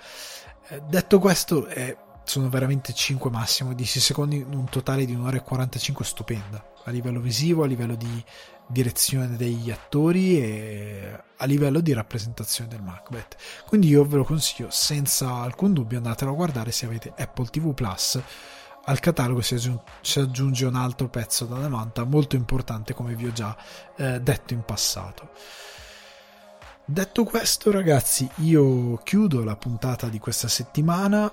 Eh, 0.68 0.82
detto 0.88 1.18
questo, 1.18 1.66
eh, 1.68 1.96
sono 2.24 2.48
veramente 2.48 2.92
5 2.92 3.30
massimo, 3.30 3.74
10 3.74 4.00
secondi, 4.00 4.44
un 4.48 4.68
totale 4.68 5.04
di 5.04 5.14
1 5.14 5.26
ora 5.26 5.36
e 5.36 5.42
45 5.42 6.04
stupenda. 6.04 6.72
A 6.84 6.90
livello 6.90 7.20
visivo, 7.20 7.64
a 7.64 7.66
livello 7.66 7.94
di 7.94 8.24
direzione 8.66 9.36
degli 9.36 9.70
attori 9.70 10.40
e 10.40 11.20
a 11.36 11.44
livello 11.44 11.80
di 11.80 11.92
rappresentazione 11.92 12.70
del 12.70 12.82
Macbeth. 12.82 13.36
Quindi 13.66 13.88
io 13.88 14.04
ve 14.04 14.16
lo 14.16 14.24
consiglio 14.24 14.68
senza 14.70 15.34
alcun 15.34 15.72
dubbio, 15.72 15.98
andatelo 15.98 16.30
a 16.30 16.34
guardare 16.34 16.72
se 16.72 16.86
avete 16.86 17.12
Apple 17.16 17.46
TV 17.46 17.74
Plus 17.74 18.20
al 18.86 19.00
catalogo 19.00 19.40
si, 19.40 19.54
aggiunge, 19.54 19.82
si 20.00 20.18
aggiunge 20.20 20.66
un 20.66 20.74
altro 20.74 21.08
pezzo 21.08 21.44
da 21.44 21.56
90 21.56 22.04
molto 22.04 22.36
importante 22.36 22.94
come 22.94 23.14
vi 23.14 23.26
ho 23.26 23.32
già 23.32 23.56
eh, 23.96 24.20
detto 24.20 24.52
in 24.54 24.64
passato. 24.64 25.30
Detto 26.86 27.24
questo 27.24 27.70
ragazzi 27.70 28.28
io 28.36 28.96
chiudo 28.98 29.42
la 29.42 29.56
puntata 29.56 30.08
di 30.08 30.18
questa 30.18 30.48
settimana 30.48 31.32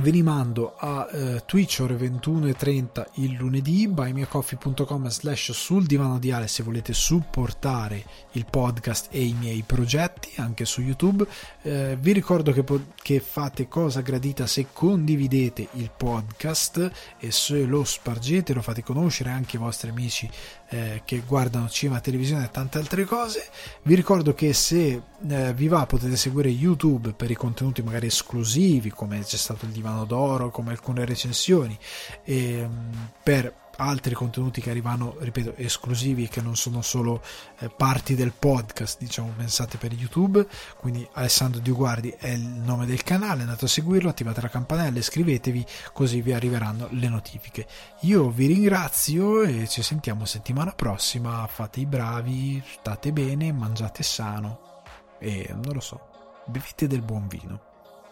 vi 0.00 0.10
rimando 0.10 0.74
a 0.76 1.08
eh, 1.10 1.42
Twitch 1.46 1.78
ore 1.80 1.94
21.30 1.96 3.04
il 3.14 3.34
lunedì 3.34 3.86
buymeacoffee.com 3.86 5.08
slash 5.08 5.52
sul 5.52 5.86
divano 5.86 6.18
di 6.18 6.32
Ale 6.32 6.48
se 6.48 6.64
volete 6.64 6.92
supportare 6.92 8.04
il 8.32 8.44
podcast 8.44 9.08
e 9.10 9.22
i 9.22 9.34
miei 9.38 9.62
progetti 9.64 10.32
anche 10.36 10.64
su 10.64 10.80
YouTube. 10.80 11.26
Eh, 11.62 11.96
vi 12.00 12.12
ricordo 12.12 12.52
che, 12.52 12.64
po- 12.64 12.86
che, 13.00 13.20
fate 13.20 13.68
cosa 13.68 14.00
gradita 14.00 14.46
se 14.46 14.66
condividete 14.72 15.68
il 15.72 15.90
podcast 15.96 16.90
e 17.18 17.30
se 17.30 17.64
lo 17.64 17.84
spargete 17.84 18.52
lo 18.52 18.62
fate 18.62 18.82
conoscere 18.82 19.30
anche 19.30 19.56
ai 19.56 19.62
vostri 19.62 19.90
amici 19.90 20.28
eh, 20.70 21.02
che 21.04 21.22
guardano 21.24 21.68
cinema, 21.68 22.00
televisione 22.00 22.46
e 22.46 22.50
tante 22.50 22.78
altre 22.78 23.04
cose. 23.04 23.46
Vi 23.82 23.94
ricordo 23.94 24.34
che 24.34 24.52
se 24.52 25.02
eh, 25.28 25.54
vi 25.54 25.68
va 25.68 25.86
potete 25.86 26.16
seguire 26.16 26.48
YouTube 26.48 27.12
per 27.12 27.30
i 27.30 27.34
contenuti 27.36 27.82
magari 27.82 28.06
esclusivi 28.06 28.90
come 28.90 29.20
c'è 29.20 29.36
stato 29.36 29.66
il 29.66 29.70
divano 29.84 30.06
d'oro 30.06 30.50
come 30.50 30.70
alcune 30.70 31.04
recensioni 31.04 31.78
e 32.24 32.58
ehm, 32.60 33.10
per 33.22 33.62
altri 33.76 34.14
contenuti 34.14 34.60
che 34.60 34.70
arrivano, 34.70 35.16
ripeto, 35.18 35.54
esclusivi 35.56 36.28
che 36.28 36.40
non 36.40 36.54
sono 36.54 36.80
solo 36.80 37.20
eh, 37.58 37.68
parti 37.68 38.14
del 38.14 38.32
podcast, 38.32 38.98
diciamo, 39.00 39.32
pensate 39.36 39.78
per 39.78 39.92
YouTube. 39.92 40.46
Quindi 40.78 41.06
Alessandro 41.14 41.60
Dioguardi 41.60 42.14
è 42.16 42.28
il 42.28 42.40
nome 42.40 42.86
del 42.86 43.02
canale, 43.02 43.42
andate 43.42 43.64
a 43.64 43.68
seguirlo, 43.68 44.08
attivate 44.08 44.40
la 44.40 44.48
campanella, 44.48 45.00
iscrivetevi, 45.00 45.66
così 45.92 46.22
vi 46.22 46.32
arriveranno 46.32 46.86
le 46.90 47.08
notifiche. 47.08 47.66
Io 48.02 48.30
vi 48.30 48.46
ringrazio 48.46 49.42
e 49.42 49.66
ci 49.66 49.82
sentiamo 49.82 50.24
settimana 50.24 50.70
prossima. 50.70 51.44
Fate 51.48 51.80
i 51.80 51.86
bravi, 51.86 52.62
state 52.78 53.12
bene, 53.12 53.52
mangiate 53.52 54.04
sano 54.04 54.82
e 55.18 55.48
non 55.52 55.74
lo 55.74 55.80
so, 55.80 56.00
bevete 56.46 56.86
del 56.86 57.02
buon 57.02 57.26
vino. 57.26 57.60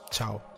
Ciao. 0.09 0.52